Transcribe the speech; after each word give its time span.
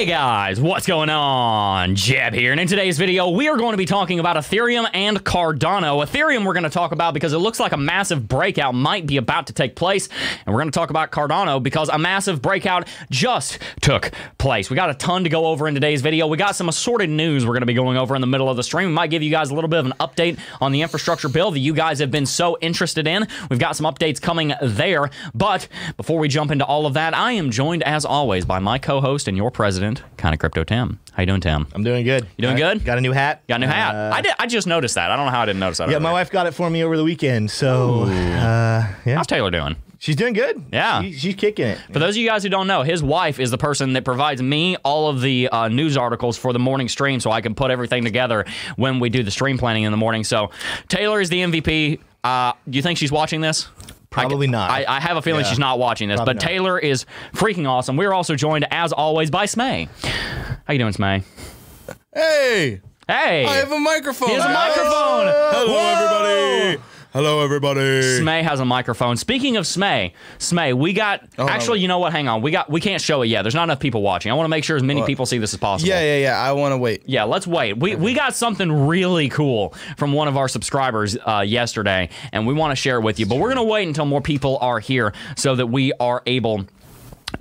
Hey 0.00 0.06
guys, 0.06 0.58
what's 0.58 0.86
going 0.86 1.10
on? 1.10 1.94
Jeb 1.94 2.32
here, 2.32 2.52
and 2.52 2.58
in 2.58 2.66
today's 2.66 2.96
video, 2.96 3.28
we 3.28 3.50
are 3.50 3.58
going 3.58 3.72
to 3.72 3.76
be 3.76 3.84
talking 3.84 4.18
about 4.18 4.36
Ethereum 4.36 4.88
and 4.94 5.22
Cardano. 5.22 6.02
Ethereum, 6.02 6.46
we're 6.46 6.54
going 6.54 6.62
to 6.62 6.70
talk 6.70 6.92
about 6.92 7.12
because 7.12 7.34
it 7.34 7.38
looks 7.38 7.60
like 7.60 7.72
a 7.72 7.76
massive 7.76 8.26
breakout 8.26 8.74
might 8.74 9.06
be 9.06 9.18
about 9.18 9.48
to 9.48 9.52
take 9.52 9.76
place, 9.76 10.08
and 10.46 10.54
we're 10.54 10.62
going 10.62 10.70
to 10.70 10.74
talk 10.74 10.88
about 10.88 11.10
Cardano 11.10 11.62
because 11.62 11.90
a 11.90 11.98
massive 11.98 12.40
breakout 12.40 12.88
just 13.10 13.58
took 13.82 14.10
place. 14.38 14.70
We 14.70 14.74
got 14.74 14.88
a 14.88 14.94
ton 14.94 15.24
to 15.24 15.28
go 15.28 15.44
over 15.44 15.68
in 15.68 15.74
today's 15.74 16.00
video. 16.00 16.26
We 16.26 16.38
got 16.38 16.56
some 16.56 16.70
assorted 16.70 17.10
news 17.10 17.44
we're 17.44 17.52
going 17.52 17.60
to 17.60 17.66
be 17.66 17.74
going 17.74 17.98
over 17.98 18.14
in 18.14 18.22
the 18.22 18.26
middle 18.26 18.48
of 18.48 18.56
the 18.56 18.62
stream. 18.62 18.88
We 18.88 18.94
might 18.94 19.10
give 19.10 19.22
you 19.22 19.30
guys 19.30 19.50
a 19.50 19.54
little 19.54 19.68
bit 19.68 19.80
of 19.80 19.84
an 19.84 19.92
update 20.00 20.38
on 20.62 20.72
the 20.72 20.80
infrastructure 20.80 21.28
bill 21.28 21.50
that 21.50 21.58
you 21.58 21.74
guys 21.74 21.98
have 21.98 22.10
been 22.10 22.24
so 22.24 22.56
interested 22.62 23.06
in. 23.06 23.28
We've 23.50 23.60
got 23.60 23.76
some 23.76 23.84
updates 23.84 24.18
coming 24.18 24.54
there, 24.62 25.10
but 25.34 25.68
before 25.98 26.18
we 26.18 26.28
jump 26.28 26.50
into 26.50 26.64
all 26.64 26.86
of 26.86 26.94
that, 26.94 27.12
I 27.12 27.32
am 27.32 27.50
joined 27.50 27.82
as 27.82 28.06
always 28.06 28.46
by 28.46 28.60
my 28.60 28.78
co-host 28.78 29.28
and 29.28 29.36
your 29.36 29.50
president 29.50 29.89
kind 30.16 30.34
of 30.34 30.38
crypto 30.38 30.64
Tim. 30.64 30.98
How 31.12 31.22
you 31.22 31.26
doing, 31.26 31.40
Tim? 31.40 31.66
I'm 31.74 31.82
doing 31.82 32.04
good. 32.04 32.26
You 32.36 32.42
doing 32.42 32.56
Got- 32.56 32.74
good? 32.78 32.84
Got 32.84 32.98
a 32.98 33.00
new 33.00 33.12
hat. 33.12 33.46
Got 33.48 33.56
a 33.56 33.58
new 33.58 33.66
hat. 33.66 33.94
Uh, 33.94 34.14
I 34.14 34.20
did. 34.22 34.32
I 34.38 34.46
just 34.46 34.66
noticed 34.66 34.94
that. 34.94 35.10
I 35.10 35.16
don't 35.16 35.26
know 35.26 35.32
how 35.32 35.42
I 35.42 35.46
didn't 35.46 35.60
notice 35.60 35.78
that. 35.78 35.90
yeah, 35.90 35.98
my 35.98 36.12
wife 36.12 36.30
got 36.30 36.46
it 36.46 36.52
for 36.54 36.68
me 36.70 36.82
over 36.84 36.96
the 36.96 37.04
weekend. 37.04 37.50
So, 37.50 38.04
uh, 38.04 38.08
yeah, 39.04 39.16
How's 39.16 39.26
Taylor 39.26 39.50
doing? 39.50 39.76
she's 39.98 40.16
doing 40.16 40.32
good. 40.32 40.64
Yeah. 40.72 41.02
She- 41.02 41.12
she's 41.12 41.34
kicking 41.34 41.66
it. 41.66 41.78
For 41.92 41.98
those 41.98 42.10
of 42.14 42.16
you 42.16 42.26
guys 42.28 42.42
who 42.42 42.48
don't 42.48 42.66
know, 42.66 42.82
his 42.82 43.02
wife 43.02 43.38
is 43.38 43.50
the 43.50 43.58
person 43.58 43.92
that 43.94 44.04
provides 44.04 44.40
me 44.40 44.76
all 44.84 45.08
of 45.08 45.20
the 45.20 45.48
uh, 45.50 45.68
news 45.68 45.96
articles 45.96 46.38
for 46.38 46.52
the 46.54 46.58
morning 46.58 46.88
stream, 46.88 47.20
so 47.20 47.30
I 47.30 47.40
can 47.42 47.54
put 47.54 47.70
everything 47.70 48.04
together 48.04 48.46
when 48.76 48.98
we 49.00 49.10
do 49.10 49.22
the 49.22 49.30
stream 49.30 49.58
planning 49.58 49.82
in 49.82 49.90
the 49.92 49.98
morning. 49.98 50.24
So 50.24 50.50
Taylor 50.88 51.20
is 51.20 51.28
the 51.28 51.40
MVP. 51.40 51.98
Uh, 52.24 52.52
do 52.68 52.76
you 52.76 52.82
think 52.82 52.98
she's 52.98 53.12
watching 53.12 53.40
this? 53.40 53.68
Probably 54.10 54.48
I, 54.48 54.50
not. 54.50 54.70
I, 54.70 54.84
I 54.88 55.00
have 55.00 55.16
a 55.16 55.22
feeling 55.22 55.42
Yeah. 55.44 55.50
she's 55.50 55.58
not 55.58 55.78
watching 55.78 56.08
this, 56.08 56.16
Probably 56.16 56.34
but 56.34 56.42
not. 56.42 56.48
Taylor 56.48 56.78
is 56.78 57.06
freaking 57.32 57.68
awesome. 57.68 57.96
We're 57.96 58.12
also 58.12 58.34
joined, 58.34 58.66
as 58.70 58.92
always, 58.92 59.30
by 59.30 59.46
Smay. 59.46 59.88
How 60.66 60.72
you 60.72 60.78
doing, 60.78 60.92
Smay? 60.92 61.22
Hey, 62.14 62.80
Hey, 63.06 63.44
I 63.44 63.54
have 63.56 63.72
a 63.72 63.78
microphone. 63.78 64.28
he 64.28 64.34
has 64.36 64.44
a 64.44 64.48
microphone. 64.52 65.26
Hello, 65.26 65.78
everybody. 65.78 66.82
Hello, 67.12 67.42
everybody. 67.42 67.80
Smay 67.80 68.40
has 68.44 68.60
a 68.60 68.64
microphone. 68.64 69.16
Speaking 69.16 69.56
of 69.56 69.64
Smay, 69.64 70.12
Smay, 70.38 70.74
we 70.74 70.92
got 70.92 71.24
Oh, 71.38 71.48
actually, 71.48 71.80
you 71.80 71.88
know 71.88 71.98
what? 71.98 72.12
Hang 72.12 72.28
on, 72.28 72.40
we 72.40 72.52
got 72.52 72.70
we 72.70 72.80
can't 72.80 73.02
show 73.02 73.22
it 73.22 73.26
yet. 73.26 73.42
There's 73.42 73.54
not 73.54 73.64
enough 73.64 73.80
people 73.80 74.00
watching. 74.00 74.30
I 74.30 74.36
want 74.36 74.44
to 74.44 74.48
make 74.48 74.62
sure 74.62 74.76
as 74.76 74.84
many 74.84 75.02
people 75.02 75.26
see 75.26 75.38
this 75.38 75.52
as 75.52 75.58
possible. 75.58 75.88
Yeah, 75.88 76.00
yeah, 76.02 76.18
yeah. 76.18 76.40
I 76.40 76.52
want 76.52 76.70
to 76.70 76.76
wait. 76.76 77.02
Yeah, 77.06 77.24
let's 77.24 77.48
wait. 77.48 77.76
We, 77.78 77.96
we 77.96 78.14
got 78.14 78.36
something 78.36 78.70
really 78.86 79.28
cool 79.28 79.74
from 79.96 80.12
one 80.12 80.28
of 80.28 80.36
our 80.36 80.46
subscribers 80.46 81.16
uh, 81.26 81.40
yesterday, 81.44 82.10
and 82.30 82.46
we 82.46 82.54
want 82.54 82.70
to 82.70 82.76
share 82.76 82.98
it 82.98 83.02
with 83.02 83.18
you. 83.18 83.26
But 83.26 83.38
we're 83.40 83.52
going 83.52 83.66
to 83.66 83.72
wait 83.72 83.88
until 83.88 84.06
more 84.06 84.20
people 84.20 84.58
are 84.58 84.78
here 84.78 85.12
so 85.36 85.56
that 85.56 85.66
we 85.66 85.92
are 85.94 86.22
able 86.26 86.64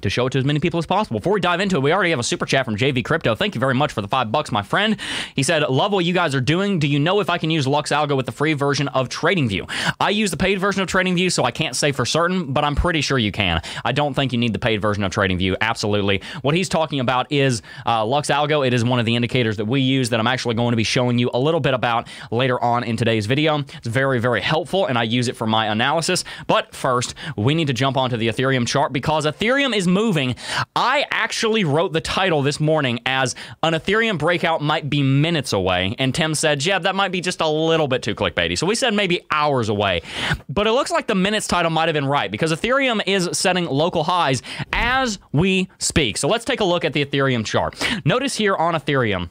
to 0.02 0.10
show 0.10 0.28
it 0.28 0.32
to 0.32 0.40
as 0.40 0.46
many 0.46 0.60
people 0.60 0.78
as 0.78 0.86
possible. 0.86 1.20
Before 1.20 1.34
we 1.34 1.40
dive 1.40 1.60
into 1.60 1.78
it, 1.78 1.84
we 1.84 1.94
already 1.94 2.10
have 2.12 2.20
a 2.20 2.24
super 2.24 2.46
chat 2.46 2.66
from 2.66 2.76
JV 2.76 3.04
Crypto. 3.04 3.36
Thank 3.36 3.56
you 3.56 3.60
very 3.60 3.74
much 3.74 3.92
for 3.92 4.02
the 4.02 4.08
five 4.08 4.32
bucks, 4.32 4.52
my 4.52 4.62
friend. 4.62 4.98
He 5.36 5.44
said, 5.44 5.64
Love 5.64 5.92
what 5.92 6.06
you 6.06 6.14
guys 6.14 6.36
are 6.36 6.42
doing. 6.42 6.80
Do 6.80 6.88
you 6.88 7.00
know 7.00 7.20
if 7.20 7.30
I 7.30 7.38
can 7.38 7.50
use 7.50 7.68
Lux 7.68 7.92
Algo 7.92 8.16
with 8.16 8.26
the 8.26 8.32
free 8.32 8.54
version 8.54 8.88
of 8.90 9.10
TradingView? 9.10 9.70
I 10.00 10.10
use 10.10 10.32
the 10.32 10.38
paid 10.38 10.60
version 10.60 10.82
of 10.82 10.88
TradingView, 10.88 11.32
so 11.32 11.44
I 11.44 11.52
can't 11.52 11.76
say 11.76 11.92
for 11.92 12.06
certain, 12.06 12.54
but 12.54 12.64
I'm 12.64 12.76
pretty 12.76 13.02
sure 13.02 13.18
you 13.18 13.32
can. 13.32 13.62
I 13.84 13.92
don't 13.92 14.14
think 14.14 14.32
you 14.32 14.38
need 14.38 14.54
the 14.54 14.60
paid 14.60 14.82
version 14.82 15.04
of 15.04 15.12
TradingView. 15.12 15.56
Absolutely. 15.62 16.22
What 16.42 16.56
he's 16.56 16.70
talking 16.70 17.00
about 17.00 17.32
is 17.32 17.62
uh, 17.86 18.06
Lux 18.06 18.30
Algo. 18.30 18.66
It 18.66 18.74
is 18.74 18.84
one 18.84 19.00
of 19.00 19.06
the 19.06 19.16
indicators 19.16 19.58
that 19.58 19.66
we 19.66 19.82
use 19.82 20.10
that 20.10 20.20
I'm 20.20 20.28
actually 20.28 20.56
going 20.56 20.72
to 20.72 20.78
be 20.78 20.84
showing 20.84 21.18
you 21.20 21.30
a 21.34 21.40
little 21.40 21.60
bit 21.60 21.74
about 21.74 22.08
later 22.32 22.62
on 22.62 22.84
in 22.84 22.98
today's 22.98 23.26
video. 23.26 23.60
It's 23.60 23.88
very, 23.88 24.20
very 24.20 24.42
helpful, 24.42 24.86
and 24.86 24.98
I 24.98 25.04
use 25.04 25.28
it 25.28 25.36
for 25.36 25.48
my 25.48 25.68
analysis. 25.68 26.24
But 26.48 26.74
first, 26.74 27.16
we 27.36 27.56
need 27.56 27.68
to 27.68 27.74
jump 27.74 27.98
onto 27.98 28.18
the 28.18 28.28
Ethereum 28.28 28.68
chart 28.68 28.94
because 28.94 29.26
Ethereum 29.26 29.76
is 29.80 29.88
moving. 29.88 30.36
I 30.76 31.06
actually 31.10 31.64
wrote 31.64 31.94
the 31.94 32.02
title 32.02 32.44
this 32.44 32.60
morning 32.60 33.00
as 33.06 33.34
an 33.64 33.74
Ethereum 33.74 34.20
breakout 34.20 34.62
might 34.62 34.90
be 34.90 35.02
minutes 35.02 35.54
away, 35.54 35.96
and 35.98 36.14
Tim 36.14 36.36
said, 36.36 36.64
"Yeah, 36.64 36.78
that 36.78 36.94
might 36.94 37.12
be 37.12 37.22
just 37.22 37.42
a 37.42 37.48
little 37.48 37.88
bit 37.88 38.04
too 38.04 38.14
clickbaity." 38.14 38.58
So 38.58 38.68
we 38.68 38.76
said 38.76 38.94
maybe 38.94 39.22
hours 39.32 39.70
away, 39.70 40.02
but 40.48 40.68
it 40.68 40.74
looks 40.74 40.92
like 40.92 41.08
the 41.08 41.16
minutes 41.16 41.48
title 41.48 41.72
might 41.72 41.88
have 41.88 41.94
been 41.94 42.06
right 42.06 42.30
because 42.30 42.52
Ethereum 42.52 43.02
is 43.08 43.30
setting 43.32 43.66
local 43.66 44.04
highs 44.04 44.44
as 44.74 45.18
we 45.32 45.70
speak. 45.80 46.18
So 46.18 46.28
let's 46.28 46.46
take 46.46 46.60
a 46.60 46.66
look 46.66 46.86
at 46.86 46.94
the 46.94 47.04
Ethereum 47.04 47.46
chart. 47.46 47.76
Notice 48.06 48.36
here 48.36 48.56
on 48.56 48.76
Ethereum 48.76 49.30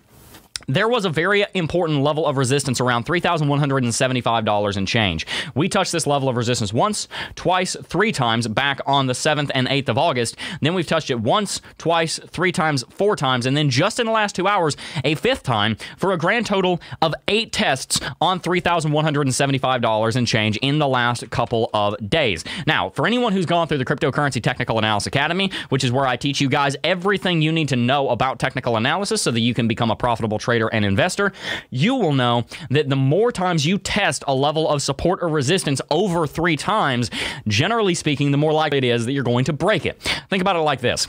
there 0.69 0.87
was 0.87 1.07
a 1.07 1.11
very 1.11 1.47
important 1.55 2.03
level 2.03 2.27
of 2.27 2.37
resistance 2.37 2.79
around 2.81 3.07
$3,175 3.07 4.77
and 4.77 4.87
change. 4.87 5.27
We 5.55 5.69
touched 5.69 5.93
this 5.93 6.07
level 6.07 6.29
of 6.29 6.37
resistance 6.37 6.73
once, 6.75 7.09
twice, 7.35 7.75
three 7.85 8.13
times 8.13 8.47
back 8.47 8.81
on 8.87 9.07
the 9.07 9.15
7th 9.15 9.51
and 9.55 9.67
8th 9.67 9.89
of 9.89 9.99
August. 9.99 10.37
Then 10.61 10.75
we've 10.75 10.87
touched 10.87 11.11
it 11.11 11.21
once, 11.21 11.63
twice, 11.79 12.21
three 12.29 12.53
times, 12.53 12.85
four 12.91 13.17
times, 13.17 13.47
and 13.47 13.57
then 13.57 13.71
just 13.71 13.99
in 13.99 14.05
the 14.05 14.13
last 14.13 14.37
two 14.37 14.47
hours, 14.47 14.77
a 15.05 15.15
fifth 15.15 15.43
time 15.43 15.77
for 15.97 16.13
a 16.13 16.19
grand 16.19 16.45
total 16.45 16.81
of 17.01 17.15
eight 17.29 17.51
tests 17.51 17.99
on 18.21 18.39
$3,175 18.39 20.17
and 20.17 20.27
change 20.27 20.59
in 20.59 20.79
the 20.79 20.89
last 20.89 21.31
couple 21.31 21.71
of 21.73 21.97
days. 22.11 22.45
Now, 22.67 22.91
for 22.91 23.07
anyone 23.07 23.33
who's 23.33 23.47
gone 23.47 23.69
through 23.69 23.79
the 23.79 23.87
Cryptocurrency 23.87 24.43
Technical 24.43 24.79
Analysis 24.79 25.07
Academy, 25.07 25.51
which 25.71 25.83
is 25.83 25.91
where 25.91 26.07
I 26.07 26.17
teach 26.17 26.43
you 26.43 26.51
guys 26.51 26.77
everything 26.85 27.41
you 27.41 27.53
need 27.53 27.71
to 27.71 27.77
know 27.77 28.11
about 28.11 28.39
technical 28.39 28.77
analysis 28.77 29.23
so 29.23 29.31
that 29.31 29.41
you 29.41 29.55
can 29.55 29.67
become 29.67 29.91
a 29.91 29.97
profitable 29.97 30.39
trader 30.39 30.58
and 30.67 30.85
investor, 30.85 31.33
you 31.71 31.95
will 31.95 32.13
know 32.13 32.45
that 32.71 32.89
the 32.89 32.97
more 32.97 33.31
times 33.31 33.65
you 33.65 33.79
test 33.79 34.25
a 34.27 34.35
level 34.35 34.69
of 34.69 34.83
support 34.83 35.23
or 35.23 35.29
resistance 35.29 35.81
over 35.91 36.27
three 36.27 36.57
times, 36.57 37.11
generally 37.47 37.95
speaking, 37.95 38.33
the 38.33 38.37
more 38.37 38.53
likely 38.53 38.79
it 38.79 38.85
is 38.85 39.07
that 39.07 39.13
you're 39.13 39.23
going 39.23 39.45
to 39.45 39.53
break 39.53 39.87
it. 39.87 40.03
Think 40.29 40.41
about 40.41 40.57
it 40.57 40.61
like 40.61 40.81
this. 40.81 41.07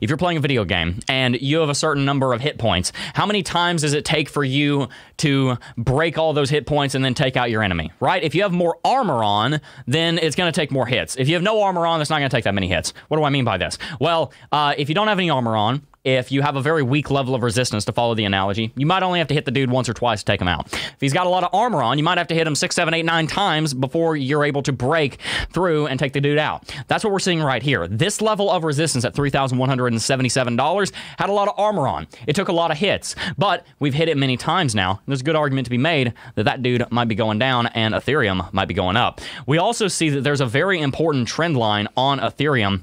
If 0.00 0.10
you're 0.10 0.18
playing 0.18 0.36
a 0.36 0.40
video 0.40 0.64
game 0.64 1.00
and 1.08 1.40
you 1.40 1.58
have 1.60 1.70
a 1.70 1.74
certain 1.74 2.04
number 2.04 2.34
of 2.34 2.40
hit 2.40 2.58
points, 2.58 2.92
how 3.14 3.24
many 3.24 3.42
times 3.42 3.82
does 3.82 3.94
it 3.94 4.04
take 4.04 4.28
for 4.28 4.44
you 4.44 4.88
to 5.18 5.56
break 5.78 6.18
all 6.18 6.32
those 6.34 6.50
hit 6.50 6.66
points 6.66 6.94
and 6.94 7.02
then 7.04 7.14
take 7.14 7.36
out 7.36 7.50
your 7.50 7.62
enemy, 7.62 7.90
right? 8.00 8.22
If 8.22 8.34
you 8.34 8.42
have 8.42 8.52
more 8.52 8.78
armor 8.84 9.24
on, 9.24 9.60
then 9.86 10.18
it's 10.18 10.36
going 10.36 10.52
to 10.52 10.60
take 10.60 10.70
more 10.70 10.86
hits. 10.86 11.16
If 11.16 11.28
you 11.28 11.34
have 11.34 11.42
no 11.42 11.62
armor 11.62 11.86
on, 11.86 11.98
that's 11.98 12.10
not 12.10 12.18
going 12.18 12.28
to 12.28 12.36
take 12.36 12.44
that 12.44 12.54
many 12.54 12.68
hits. 12.68 12.92
What 13.08 13.16
do 13.16 13.24
I 13.24 13.30
mean 13.30 13.44
by 13.44 13.56
this? 13.56 13.78
Well, 14.00 14.32
uh, 14.52 14.74
if 14.76 14.88
you 14.88 14.94
don't 14.94 15.08
have 15.08 15.18
any 15.18 15.30
armor 15.30 15.56
on, 15.56 15.86
if 16.04 16.30
you 16.30 16.42
have 16.42 16.56
a 16.56 16.60
very 16.60 16.82
weak 16.82 17.10
level 17.10 17.34
of 17.34 17.42
resistance, 17.42 17.84
to 17.86 17.92
follow 17.92 18.14
the 18.14 18.24
analogy, 18.24 18.72
you 18.76 18.86
might 18.86 19.02
only 19.02 19.18
have 19.18 19.28
to 19.28 19.34
hit 19.34 19.46
the 19.46 19.50
dude 19.50 19.70
once 19.70 19.88
or 19.88 19.94
twice 19.94 20.20
to 20.20 20.26
take 20.26 20.40
him 20.40 20.48
out. 20.48 20.70
If 20.72 20.96
he's 21.00 21.12
got 21.12 21.26
a 21.26 21.30
lot 21.30 21.44
of 21.44 21.50
armor 21.52 21.82
on, 21.82 21.98
you 21.98 22.04
might 22.04 22.18
have 22.18 22.28
to 22.28 22.34
hit 22.34 22.46
him 22.46 22.54
six, 22.54 22.76
seven, 22.76 22.92
eight, 22.92 23.04
nine 23.04 23.26
times 23.26 23.72
before 23.72 24.16
you're 24.16 24.44
able 24.44 24.62
to 24.64 24.72
break 24.72 25.18
through 25.50 25.86
and 25.86 25.98
take 25.98 26.12
the 26.12 26.20
dude 26.20 26.38
out. 26.38 26.74
That's 26.88 27.04
what 27.04 27.12
we're 27.12 27.18
seeing 27.18 27.42
right 27.42 27.62
here. 27.62 27.88
This 27.88 28.20
level 28.20 28.50
of 28.50 28.64
resistance 28.64 29.04
at 29.04 29.14
$3,177 29.14 30.92
had 31.18 31.28
a 31.30 31.32
lot 31.32 31.48
of 31.48 31.54
armor 31.58 31.88
on. 31.88 32.06
It 32.26 32.36
took 32.36 32.48
a 32.48 32.52
lot 32.52 32.70
of 32.70 32.76
hits, 32.76 33.14
but 33.38 33.66
we've 33.78 33.94
hit 33.94 34.08
it 34.08 34.16
many 34.16 34.36
times 34.36 34.74
now. 34.74 35.00
There's 35.06 35.22
a 35.22 35.24
good 35.24 35.36
argument 35.36 35.66
to 35.66 35.70
be 35.70 35.78
made 35.78 36.12
that 36.34 36.44
that 36.44 36.62
dude 36.62 36.90
might 36.90 37.08
be 37.08 37.14
going 37.14 37.38
down 37.38 37.68
and 37.68 37.94
Ethereum 37.94 38.52
might 38.52 38.68
be 38.68 38.74
going 38.74 38.96
up. 38.96 39.20
We 39.46 39.58
also 39.58 39.88
see 39.88 40.10
that 40.10 40.20
there's 40.20 40.42
a 40.42 40.46
very 40.46 40.80
important 40.80 41.28
trend 41.28 41.56
line 41.56 41.88
on 41.96 42.20
Ethereum 42.20 42.82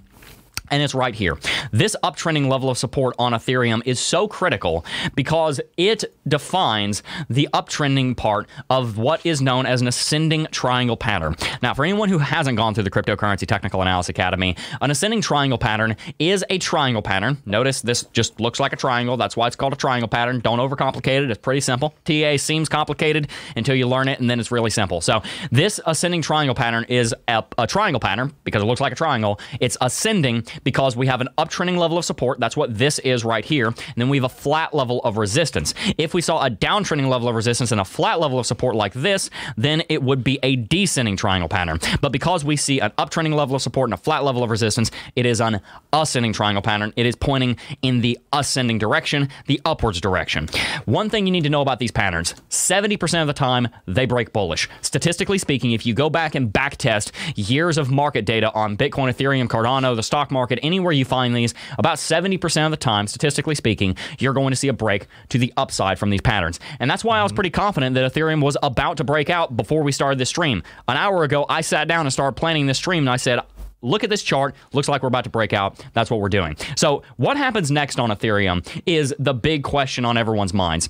and 0.71 0.81
it's 0.81 0.95
right 0.95 1.13
here. 1.13 1.37
This 1.71 1.95
uptrending 2.03 2.49
level 2.49 2.69
of 2.69 2.77
support 2.77 3.15
on 3.19 3.33
Ethereum 3.33 3.81
is 3.85 3.99
so 3.99 4.27
critical 4.27 4.85
because 5.15 5.59
it 5.77 6.05
defines 6.27 7.03
the 7.29 7.49
uptrending 7.53 8.15
part 8.15 8.47
of 8.69 8.97
what 8.97 9.23
is 9.25 9.41
known 9.41 9.65
as 9.65 9.81
an 9.81 9.87
ascending 9.87 10.47
triangle 10.51 10.97
pattern. 10.97 11.35
Now, 11.61 11.73
for 11.73 11.83
anyone 11.83 12.09
who 12.09 12.17
hasn't 12.17 12.57
gone 12.57 12.73
through 12.73 12.85
the 12.85 12.91
Cryptocurrency 12.91 13.45
Technical 13.45 13.81
Analysis 13.81 14.09
Academy, 14.09 14.55
an 14.79 14.89
ascending 14.89 15.21
triangle 15.21 15.57
pattern 15.57 15.95
is 16.17 16.43
a 16.49 16.57
triangle 16.57 17.01
pattern. 17.01 17.37
Notice 17.45 17.81
this 17.81 18.03
just 18.13 18.39
looks 18.39 18.59
like 18.59 18.73
a 18.73 18.77
triangle. 18.77 19.17
That's 19.17 19.35
why 19.35 19.47
it's 19.47 19.55
called 19.55 19.73
a 19.73 19.77
triangle 19.77 20.07
pattern. 20.07 20.39
Don't 20.39 20.59
overcomplicate 20.59 21.23
it. 21.23 21.29
It's 21.29 21.41
pretty 21.41 21.61
simple. 21.61 21.93
TA 22.05 22.37
seems 22.37 22.69
complicated 22.69 23.27
until 23.55 23.75
you 23.75 23.87
learn 23.87 24.07
it, 24.07 24.19
and 24.19 24.29
then 24.29 24.39
it's 24.39 24.51
really 24.51 24.69
simple. 24.69 25.01
So, 25.01 25.21
this 25.51 25.79
ascending 25.85 26.21
triangle 26.21 26.55
pattern 26.55 26.85
is 26.87 27.13
a, 27.27 27.43
a 27.57 27.67
triangle 27.67 27.99
pattern 27.99 28.33
because 28.43 28.61
it 28.61 28.65
looks 28.65 28.81
like 28.81 28.93
a 28.93 28.95
triangle. 28.95 29.39
It's 29.59 29.77
ascending 29.81 30.43
because 30.63 30.95
we 30.95 31.07
have 31.07 31.21
an 31.21 31.29
uptrending 31.37 31.77
level 31.77 31.97
of 31.97 32.05
support. 32.05 32.39
That's 32.39 32.57
what 32.57 32.77
this 32.77 32.99
is 32.99 33.23
right 33.23 33.43
here. 33.43 33.67
And 33.67 33.95
then 33.95 34.09
we 34.09 34.17
have 34.17 34.23
a 34.25 34.29
flat 34.29 34.73
level 34.73 35.01
of 35.03 35.17
resistance. 35.17 35.73
If 35.97 36.13
we 36.13 36.21
saw 36.21 36.45
a 36.45 36.49
downtrending 36.49 37.09
level 37.09 37.27
of 37.27 37.35
resistance 37.35 37.71
and 37.71 37.81
a 37.81 37.85
flat 37.85 38.19
level 38.19 38.39
of 38.39 38.45
support 38.45 38.75
like 38.75 38.93
this, 38.93 39.29
then 39.57 39.83
it 39.89 40.01
would 40.03 40.23
be 40.23 40.39
a 40.43 40.55
descending 40.55 41.15
triangle 41.15 41.49
pattern. 41.49 41.79
But 42.01 42.11
because 42.11 42.43
we 42.43 42.55
see 42.55 42.79
an 42.79 42.91
uptrending 42.97 43.35
level 43.35 43.55
of 43.55 43.61
support 43.61 43.87
and 43.87 43.93
a 43.93 43.97
flat 43.97 44.23
level 44.23 44.43
of 44.43 44.49
resistance, 44.49 44.91
it 45.15 45.25
is 45.25 45.41
an 45.41 45.61
ascending 45.93 46.33
triangle 46.33 46.61
pattern. 46.61 46.93
It 46.95 47.05
is 47.05 47.15
pointing 47.15 47.57
in 47.81 48.01
the 48.01 48.19
ascending 48.33 48.77
direction, 48.77 49.29
the 49.47 49.61
upwards 49.65 50.01
direction. 50.01 50.47
One 50.85 51.09
thing 51.09 51.25
you 51.25 51.31
need 51.31 51.43
to 51.43 51.49
know 51.49 51.61
about 51.61 51.79
these 51.79 51.91
patterns 51.91 52.35
70% 52.49 53.21
of 53.21 53.27
the 53.27 53.33
time, 53.33 53.67
they 53.85 54.05
break 54.05 54.33
bullish. 54.33 54.69
Statistically 54.81 55.37
speaking, 55.37 55.71
if 55.71 55.85
you 55.85 55.93
go 55.93 56.09
back 56.09 56.35
and 56.35 56.51
backtest 56.51 57.11
years 57.35 57.77
of 57.77 57.89
market 57.91 58.25
data 58.25 58.51
on 58.53 58.77
Bitcoin, 58.77 59.11
Ethereum, 59.11 59.47
Cardano, 59.47 59.95
the 59.95 60.03
stock 60.03 60.31
market, 60.31 60.40
anywhere 60.63 60.91
you 60.91 61.05
find 61.05 61.35
these, 61.35 61.53
about 61.77 61.97
70% 61.97 62.65
of 62.65 62.71
the 62.71 62.77
time, 62.77 63.07
statistically 63.07 63.55
speaking, 63.55 63.95
you're 64.19 64.33
going 64.33 64.51
to 64.51 64.55
see 64.55 64.67
a 64.67 64.73
break 64.73 65.07
to 65.29 65.37
the 65.37 65.53
upside 65.57 65.99
from 65.99 66.09
these 66.09 66.21
patterns. 66.21 66.59
And 66.79 66.89
that's 66.89 67.03
why 67.03 67.19
I 67.19 67.23
was 67.23 67.31
mm-hmm. 67.31 67.37
pretty 67.37 67.49
confident 67.51 67.95
that 67.95 68.11
Ethereum 68.11 68.41
was 68.41 68.57
about 68.63 68.97
to 68.97 69.03
break 69.03 69.29
out 69.29 69.55
before 69.55 69.83
we 69.83 69.91
started 69.91 70.19
this 70.19 70.29
stream. 70.29 70.63
An 70.87 70.97
hour 70.97 71.23
ago, 71.23 71.45
I 71.49 71.61
sat 71.61 71.87
down 71.87 72.05
and 72.05 72.13
started 72.13 72.35
planning 72.35 72.65
this 72.65 72.77
stream, 72.77 73.03
and 73.03 73.09
I 73.09 73.17
said, 73.17 73.39
look 73.81 74.03
at 74.03 74.09
this 74.09 74.23
chart. 74.23 74.55
Looks 74.73 74.87
like 74.87 75.01
we're 75.01 75.07
about 75.07 75.25
to 75.25 75.29
break 75.29 75.53
out. 75.53 75.83
That's 75.93 76.09
what 76.09 76.19
we're 76.19 76.29
doing. 76.29 76.55
So, 76.75 77.03
what 77.17 77.37
happens 77.37 77.71
next 77.71 77.99
on 77.99 78.09
Ethereum 78.09 78.65
is 78.85 79.13
the 79.19 79.33
big 79.33 79.63
question 79.63 80.05
on 80.05 80.17
everyone's 80.17 80.53
minds. 80.53 80.89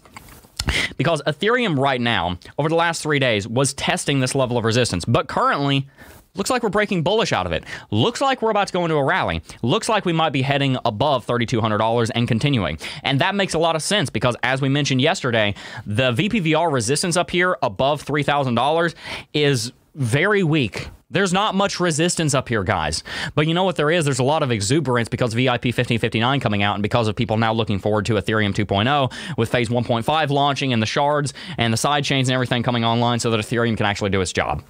Because 0.98 1.24
Ethereum 1.24 1.80
right 1.80 2.00
now, 2.00 2.38
over 2.59 2.69
the 2.69 2.75
last 2.75 3.01
three 3.01 3.18
days, 3.18 3.48
was 3.48 3.74
testing 3.74 4.19
this 4.19 4.36
level 4.36 4.57
of 4.57 4.65
resistance, 4.65 5.06
but 5.06 5.27
currently, 5.27 5.88
Looks 6.35 6.49
like 6.49 6.63
we're 6.63 6.69
breaking 6.69 7.03
bullish 7.03 7.33
out 7.33 7.45
of 7.45 7.51
it. 7.51 7.65
Looks 7.89 8.21
like 8.21 8.41
we're 8.41 8.51
about 8.51 8.67
to 8.67 8.73
go 8.73 8.85
into 8.85 8.95
a 8.95 9.03
rally. 9.03 9.41
Looks 9.63 9.89
like 9.89 10.05
we 10.05 10.13
might 10.13 10.29
be 10.29 10.41
heading 10.41 10.77
above 10.85 11.27
$3,200 11.27 12.09
and 12.15 12.25
continuing. 12.25 12.77
And 13.03 13.19
that 13.19 13.35
makes 13.35 13.53
a 13.53 13.59
lot 13.59 13.75
of 13.75 13.83
sense 13.83 14.09
because, 14.09 14.37
as 14.41 14.61
we 14.61 14.69
mentioned 14.69 15.01
yesterday, 15.01 15.55
the 15.85 16.13
VPVR 16.13 16.71
resistance 16.71 17.17
up 17.17 17.29
here 17.31 17.57
above 17.61 18.05
$3,000 18.05 18.95
is 19.33 19.73
very 19.95 20.41
weak. 20.41 20.87
There's 21.09 21.33
not 21.33 21.53
much 21.53 21.81
resistance 21.81 22.33
up 22.33 22.47
here, 22.47 22.63
guys. 22.63 23.03
But 23.35 23.45
you 23.45 23.53
know 23.53 23.65
what 23.65 23.75
there 23.75 23.91
is? 23.91 24.05
There's 24.05 24.19
a 24.19 24.23
lot 24.23 24.41
of 24.41 24.51
exuberance 24.51 25.09
because 25.09 25.35
EIP 25.35 25.65
1559 25.65 26.39
coming 26.39 26.63
out 26.63 26.75
and 26.75 26.81
because 26.81 27.09
of 27.09 27.17
people 27.17 27.35
now 27.35 27.51
looking 27.51 27.79
forward 27.79 28.05
to 28.05 28.13
Ethereum 28.13 28.53
2.0 28.53 29.37
with 29.37 29.51
phase 29.51 29.67
1.5 29.67 30.29
launching 30.29 30.71
and 30.71 30.81
the 30.81 30.85
shards 30.85 31.33
and 31.57 31.73
the 31.73 31.77
side 31.77 32.05
chains 32.05 32.29
and 32.29 32.33
everything 32.33 32.63
coming 32.63 32.85
online 32.85 33.19
so 33.19 33.29
that 33.31 33.41
Ethereum 33.41 33.75
can 33.75 33.85
actually 33.85 34.09
do 34.11 34.21
its 34.21 34.31
job. 34.31 34.63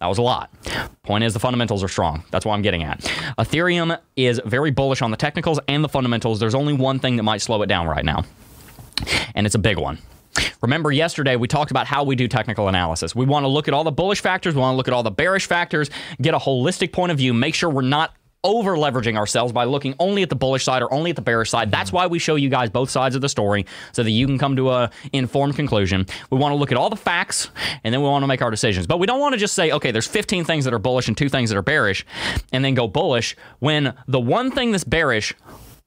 That 0.00 0.06
was 0.06 0.18
a 0.18 0.22
lot. 0.22 0.50
Point 1.02 1.24
is, 1.24 1.32
the 1.32 1.40
fundamentals 1.40 1.82
are 1.82 1.88
strong. 1.88 2.24
That's 2.30 2.44
what 2.44 2.54
I'm 2.54 2.62
getting 2.62 2.82
at. 2.82 3.00
Ethereum 3.38 3.98
is 4.16 4.40
very 4.44 4.70
bullish 4.70 5.02
on 5.02 5.10
the 5.10 5.16
technicals 5.16 5.60
and 5.68 5.82
the 5.84 5.88
fundamentals. 5.88 6.40
There's 6.40 6.54
only 6.54 6.72
one 6.72 6.98
thing 6.98 7.16
that 7.16 7.22
might 7.22 7.40
slow 7.40 7.62
it 7.62 7.66
down 7.66 7.86
right 7.86 8.04
now, 8.04 8.24
and 9.34 9.46
it's 9.46 9.54
a 9.54 9.60
big 9.60 9.78
one. 9.78 9.98
Remember, 10.62 10.90
yesterday 10.90 11.36
we 11.36 11.46
talked 11.46 11.70
about 11.70 11.86
how 11.86 12.04
we 12.04 12.16
do 12.16 12.26
technical 12.26 12.68
analysis. 12.68 13.14
We 13.14 13.24
want 13.24 13.44
to 13.44 13.48
look 13.48 13.68
at 13.68 13.74
all 13.74 13.84
the 13.84 13.92
bullish 13.92 14.20
factors, 14.20 14.54
we 14.54 14.60
want 14.60 14.74
to 14.74 14.76
look 14.76 14.88
at 14.88 14.94
all 14.94 15.02
the 15.02 15.10
bearish 15.10 15.46
factors, 15.46 15.90
get 16.20 16.34
a 16.34 16.38
holistic 16.38 16.92
point 16.92 17.12
of 17.12 17.18
view, 17.18 17.32
make 17.32 17.54
sure 17.54 17.70
we're 17.70 17.82
not 17.82 18.14
over 18.44 18.76
leveraging 18.76 19.16
ourselves 19.16 19.52
by 19.52 19.64
looking 19.64 19.94
only 19.98 20.22
at 20.22 20.28
the 20.28 20.36
bullish 20.36 20.64
side 20.64 20.82
or 20.82 20.92
only 20.92 21.10
at 21.10 21.16
the 21.16 21.22
bearish 21.22 21.50
side. 21.50 21.70
That's 21.70 21.88
mm-hmm. 21.88 21.96
why 21.96 22.06
we 22.06 22.18
show 22.18 22.36
you 22.36 22.48
guys 22.48 22.70
both 22.70 22.90
sides 22.90 23.16
of 23.16 23.22
the 23.22 23.28
story 23.28 23.66
so 23.92 24.02
that 24.02 24.10
you 24.10 24.26
can 24.26 24.38
come 24.38 24.56
to 24.56 24.70
a 24.70 24.90
informed 25.12 25.56
conclusion. 25.56 26.06
We 26.30 26.38
want 26.38 26.52
to 26.52 26.56
look 26.56 26.70
at 26.70 26.78
all 26.78 26.90
the 26.90 26.96
facts 26.96 27.50
and 27.82 27.92
then 27.92 28.02
we 28.02 28.08
want 28.08 28.22
to 28.22 28.26
make 28.28 28.42
our 28.42 28.50
decisions. 28.50 28.86
But 28.86 28.98
we 28.98 29.06
don't 29.06 29.20
want 29.20 29.32
to 29.32 29.38
just 29.38 29.54
say, 29.54 29.72
okay, 29.72 29.90
there's 29.90 30.06
15 30.06 30.44
things 30.44 30.64
that 30.64 30.74
are 30.74 30.78
bullish 30.78 31.08
and 31.08 31.16
two 31.16 31.28
things 31.28 31.50
that 31.50 31.56
are 31.56 31.62
bearish 31.62 32.06
and 32.52 32.64
then 32.64 32.74
go 32.74 32.86
bullish 32.86 33.36
when 33.58 33.94
the 34.06 34.20
one 34.20 34.50
thing 34.50 34.70
that's 34.70 34.84
bearish 34.84 35.34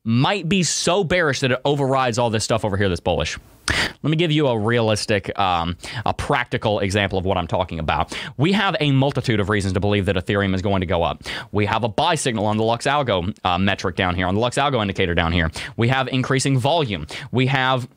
might 0.08 0.48
be 0.48 0.64
so 0.64 1.04
bearish 1.04 1.42
that 1.42 1.52
it 1.52 1.60
overrides 1.66 2.18
all 2.18 2.30
this 2.30 2.46
stuff 2.46 2.64
over 2.64 2.78
here 2.78 2.88
that's 2.88 3.02
bullish. 3.02 3.38
Let 3.68 4.10
me 4.10 4.16
give 4.16 4.32
you 4.32 4.48
a 4.48 4.58
realistic, 4.58 5.38
um, 5.38 5.76
a 6.06 6.14
practical 6.14 6.80
example 6.80 7.20
of 7.20 7.26
what 7.26 7.38
I'm 7.38 7.48
talking 7.48 7.80
about. 7.80 8.18
We 8.38 8.54
have 8.54 8.78
a 8.80 8.92
multitude 8.92 9.42
of 9.42 9.50
reasons 9.50 9.74
to 9.74 9.82
believe 9.82 10.06
that 10.06 10.16
Ethereum 10.16 10.56
is 10.56 10.62
going 10.62 10.80
to 10.80 10.86
go 10.86 11.04
up. 11.04 11.24
We 11.52 11.66
have 11.66 11.84
a 11.84 11.90
buy 11.90 12.16
signal 12.16 12.46
on 12.46 12.56
the 12.56 12.64
Lux 12.64 12.86
Algo 12.86 13.38
uh, 13.44 13.58
metric 13.58 13.98
down 13.98 14.16
here, 14.16 14.28
on 14.28 14.36
the 14.36 14.40
Lux 14.40 14.58
Algo 14.58 14.82
indicator 14.82 15.14
down 15.14 15.34
here. 15.34 15.52
We 15.76 15.90
have 15.90 16.08
increasing 16.08 16.58
volume. 16.58 17.08
We 17.34 17.48
have 17.48 17.90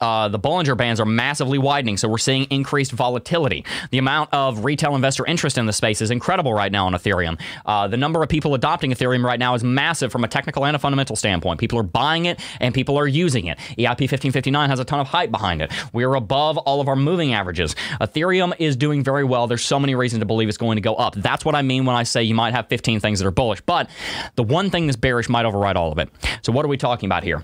uh, 0.00 0.28
the 0.28 0.38
Bollinger 0.38 0.76
Bands 0.76 1.00
are 1.00 1.06
massively 1.06 1.58
widening, 1.58 1.96
so 1.96 2.08
we're 2.08 2.18
seeing 2.18 2.44
increased 2.44 2.92
volatility. 2.92 3.64
The 3.90 3.98
amount 3.98 4.30
of 4.32 4.64
retail 4.64 4.94
investor 4.94 5.26
interest 5.26 5.58
in 5.58 5.66
the 5.66 5.72
space 5.72 6.00
is 6.00 6.10
incredible 6.10 6.54
right 6.54 6.70
now 6.70 6.86
on 6.86 6.92
Ethereum. 6.92 7.40
Uh, 7.64 7.88
the 7.88 7.96
number 7.96 8.22
of 8.22 8.28
people 8.28 8.54
adopting 8.54 8.92
Ethereum 8.92 9.24
right 9.24 9.38
now 9.38 9.54
is 9.54 9.64
massive 9.64 10.12
from 10.12 10.24
a 10.24 10.28
technical 10.28 10.64
and 10.64 10.76
a 10.76 10.78
fundamental 10.78 11.16
standpoint. 11.16 11.60
People 11.60 11.78
are 11.78 11.84
buying 11.84 12.26
it 12.26 12.40
and 12.60 12.74
people 12.74 12.96
are 12.98 13.06
using 13.06 13.46
it. 13.46 13.58
EIP 13.78 14.06
1559 14.10 14.70
has 14.70 14.78
a 14.78 14.84
ton 14.84 15.00
of 15.00 15.06
hype 15.06 15.30
behind 15.30 15.62
it. 15.62 15.72
We 15.92 16.04
are 16.04 16.14
above 16.14 16.58
all 16.58 16.80
of 16.80 16.88
our 16.88 16.96
moving 16.96 17.34
averages. 17.34 17.74
Ethereum 18.00 18.54
is 18.58 18.76
doing 18.76 19.02
very 19.02 19.24
well. 19.24 19.46
There's 19.46 19.64
so 19.64 19.78
many 19.78 19.94
reasons 19.94 20.20
to 20.20 20.26
believe 20.26 20.48
it's 20.48 20.58
going 20.58 20.76
to 20.76 20.82
go 20.82 20.94
up. 20.94 21.14
That's 21.14 21.44
what 21.44 21.54
I 21.54 21.62
mean 21.62 21.84
when 21.84 21.96
I 21.96 22.02
say 22.02 22.22
you 22.22 22.34
might 22.34 22.54
have 22.54 22.68
15 22.68 23.00
things 23.00 23.18
that 23.20 23.26
are 23.26 23.30
bullish, 23.30 23.60
but 23.62 23.88
the 24.34 24.42
one 24.42 24.70
thing 24.70 24.86
that's 24.86 24.96
bearish 24.96 25.28
might 25.28 25.44
override 25.44 25.76
all 25.76 25.92
of 25.92 25.98
it. 25.98 26.08
So, 26.42 26.52
what 26.52 26.64
are 26.64 26.68
we 26.68 26.76
talking 26.76 27.06
about 27.06 27.24
here? 27.24 27.42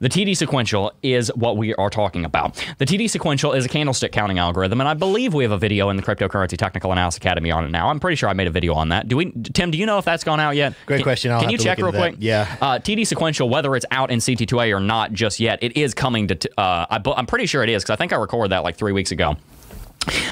The 0.00 0.08
TD 0.08 0.36
sequential 0.36 0.92
is 1.02 1.28
what 1.34 1.56
we 1.56 1.74
are 1.74 1.90
talking 1.94 2.24
about. 2.24 2.62
The 2.78 2.84
TD 2.84 3.08
sequential 3.08 3.52
is 3.52 3.64
a 3.64 3.68
candlestick 3.68 4.12
counting 4.12 4.38
algorithm, 4.38 4.80
and 4.80 4.88
I 4.88 4.94
believe 4.94 5.32
we 5.32 5.44
have 5.44 5.52
a 5.52 5.58
video 5.58 5.88
in 5.90 5.96
the 5.96 6.02
Cryptocurrency 6.02 6.58
Technical 6.58 6.92
Analysis 6.92 7.18
Academy 7.18 7.50
on 7.50 7.64
it 7.64 7.70
now. 7.70 7.88
I'm 7.88 8.00
pretty 8.00 8.16
sure 8.16 8.28
I 8.28 8.32
made 8.32 8.46
a 8.48 8.50
video 8.50 8.74
on 8.74 8.88
that. 8.90 9.08
Do 9.08 9.16
we, 9.16 9.32
Tim? 9.52 9.70
Do 9.70 9.78
you 9.78 9.86
know 9.86 9.98
if 9.98 10.04
that's 10.04 10.24
gone 10.24 10.40
out 10.40 10.56
yet? 10.56 10.74
Great 10.86 10.98
Can- 10.98 11.04
question. 11.04 11.30
I'll 11.32 11.40
can 11.40 11.50
you 11.50 11.58
check 11.58 11.78
real 11.78 11.92
quick? 11.92 12.14
that. 12.14 12.22
Yeah. 12.22 12.56
Uh, 12.60 12.78
TD 12.78 13.06
sequential, 13.06 13.48
whether 13.48 13.74
it's 13.76 13.86
out 13.90 14.10
in 14.10 14.18
CT2A 14.18 14.74
or 14.76 14.80
not 14.80 15.12
just 15.12 15.40
yet, 15.40 15.58
it 15.62 15.76
is 15.76 15.94
coming 15.94 16.28
to. 16.28 16.34
T- 16.34 16.48
uh, 16.58 16.86
I, 16.90 17.00
I'm 17.16 17.26
pretty 17.26 17.46
sure 17.46 17.62
it 17.62 17.70
is 17.70 17.82
because 17.82 17.94
I 17.94 17.96
think 17.96 18.12
I 18.12 18.16
recorded 18.16 18.50
that 18.52 18.64
like 18.64 18.76
three 18.76 18.92
weeks 18.92 19.12
ago. 19.12 19.36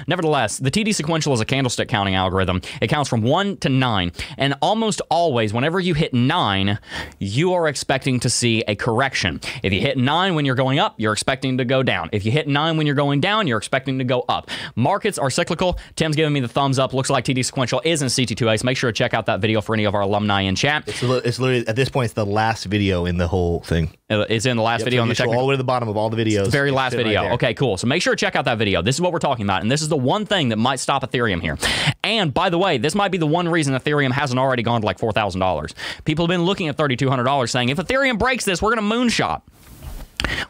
Nevertheless, 0.07 0.59
the 0.59 0.71
TD 0.71 0.95
sequential 0.95 1.33
is 1.33 1.41
a 1.41 1.45
candlestick 1.45 1.89
counting 1.89 2.15
algorithm. 2.15 2.61
It 2.81 2.89
counts 2.89 3.09
from 3.09 3.23
1 3.23 3.59
to 3.59 3.69
9, 3.69 4.13
and 4.39 4.55
almost 4.63 5.01
always, 5.11 5.53
whenever 5.53 5.81
you 5.81 5.95
hit 5.95 6.13
9, 6.15 6.79
you 7.19 7.53
are 7.55 7.69
expecting 7.69 8.21
to 8.21 8.31
see 8.31 8.63
a 8.69 8.75
correction. 8.75 9.41
If 9.63 9.73
you 9.73 9.81
hit 9.81 9.97
9 9.99 10.35
when 10.35 10.45
you're 10.45 10.55
going 10.55 10.79
up, 10.79 10.95
you're 10.99 11.13
expecting 11.13 11.59
to 11.59 11.65
go 11.65 11.83
down. 11.83 12.09
If 12.13 12.25
you 12.25 12.33
hit 12.33 12.49
9 12.49 12.77
when 12.77 12.87
you're 12.87 12.95
going 12.97 13.21
down, 13.21 13.47
you're 13.47 13.59
expecting 13.59 13.99
to 13.99 14.05
go 14.05 14.25
up. 14.29 14.51
Markets 14.77 15.19
are 15.19 15.31
cyclical. 15.31 15.79
Tim's 15.97 16.17
giving 16.17 16.33
me 16.33 16.41
the 16.41 16.49
thumbs 16.49 16.79
up. 16.79 16.93
Looks 16.95 17.11
like 17.11 17.25
TD 17.25 17.45
sequential 17.45 17.81
is 17.85 18.03
in 18.03 18.09
CT2A, 18.09 18.61
so 18.61 18.65
make 18.65 18.77
sure 18.77 18.91
to 18.91 18.97
check 18.97 19.15
out 19.15 19.27
that 19.27 19.41
video 19.41 19.61
for 19.61 19.75
any 19.75 19.85
of 19.85 19.95
our 19.95 20.03
alumni 20.03 20.43
in 20.43 20.55
chat. 20.55 20.85
It's, 20.87 21.03
it's 21.03 21.39
literally 21.39 21.67
at 21.67 21.77
this 21.77 21.89
point 21.89 22.07
it's 22.07 22.15
the 22.15 22.27
last 22.27 22.65
video 22.65 23.07
in 23.07 23.17
the 23.19 23.29
whole 23.29 23.61
thing. 23.61 23.91
Uh, 24.11 24.27
It's 24.29 24.47
in 24.47 24.57
the 24.57 24.63
last 24.63 24.81
Yep, 24.81 24.85
video 24.87 24.99
so 24.99 25.03
on 25.03 25.09
the 25.09 25.15
technical. 25.15 25.39
all 25.41 25.47
the 25.47 25.49
way 25.51 25.55
to 25.55 25.59
the 25.59 25.65
bottom 25.65 25.89
of 25.89 25.97
all 25.97 26.11
the 26.11 26.17
videos. 26.17 26.45
The 26.45 26.51
very 26.51 26.71
last 26.71 26.95
video. 26.95 27.23
right 27.23 27.33
okay, 27.33 27.55
cool. 27.55 27.77
So 27.77 27.87
make 27.87 28.03
sure 28.03 28.15
to 28.15 28.21
check 28.21 28.37
out 28.37 28.45
that 28.47 28.59
video. 28.59 28.83
This 28.83 28.97
is 28.97 29.01
what 29.01 29.13
we're 29.13 29.19
talking 29.19 29.45
about, 29.47 29.62
and 29.63 29.71
this 29.71 29.81
is 29.81 29.89
the 29.89 29.97
one 29.97 30.27
thing 30.27 30.51
that 30.51 30.57
might 30.59 30.81
stop 30.81 31.03
Ethereum 31.03 31.41
here. 31.41 31.57
And 32.05 32.35
by 32.35 32.51
the 32.51 32.59
way, 32.59 32.79
this 32.79 32.95
might 32.95 33.11
be 33.13 33.19
the 33.19 33.27
one 33.27 33.49
reason 33.49 33.75
Ethereum 33.75 34.11
hasn't 34.13 34.39
already 34.39 34.63
gone 34.63 34.83
to 34.83 34.87
like 34.87 34.99
four 34.99 35.13
thousand 35.13 35.41
dollars. 35.41 35.75
People 36.05 36.27
have 36.27 36.31
been 36.31 36.45
looking 36.45 36.69
at 36.69 36.77
thirty 36.77 36.97
two 36.97 37.09
hundred 37.09 37.25
dollars, 37.25 37.51
saying 37.51 37.71
if 37.71 37.79
Ethereum 37.79 38.19
breaks 38.19 38.45
this, 38.45 38.61
we're 38.61 38.75
going 38.75 38.89
to 38.89 38.95
moonshot. 38.95 39.43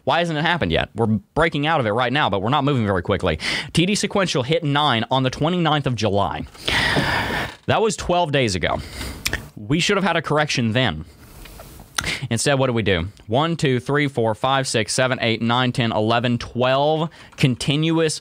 Why 0.05 0.19
hasn't 0.19 0.39
it 0.39 0.43
happened 0.43 0.73
yet? 0.73 0.91
We're 0.95 1.07
breaking 1.07 1.67
out 1.67 1.81
of 1.81 1.87
it 1.87 1.93
right 1.93 2.13
now, 2.13 2.29
but 2.29 2.43
we're 2.43 2.51
not 2.51 2.65
moving 2.65 2.87
very 2.87 3.03
quickly. 3.03 3.39
TD 3.73 3.97
sequential 3.97 4.43
hit 4.43 4.65
9 4.65 5.05
on 5.11 5.23
the 5.23 5.31
29th 5.31 5.87
of 5.87 5.95
July. 5.95 6.45
That 7.67 7.81
was 7.81 7.97
12 7.97 8.33
days 8.33 8.55
ago. 8.55 8.79
We 9.57 9.81
should 9.81 9.97
have 9.97 10.05
had 10.05 10.17
a 10.17 10.23
correction 10.23 10.73
then. 10.73 11.05
Instead, 12.31 12.59
what 12.59 12.67
do 12.67 12.73
we 12.73 12.83
do? 12.83 13.09
1, 13.27 13.57
2, 13.57 13.81
3, 13.81 14.09
4, 14.09 14.35
5, 14.35 14.69
6, 14.69 14.93
7, 14.93 15.19
8, 15.21 15.43
9, 15.43 15.73
10, 15.73 15.93
11, 15.93 16.39
12 16.39 17.11
continuous 17.37 18.21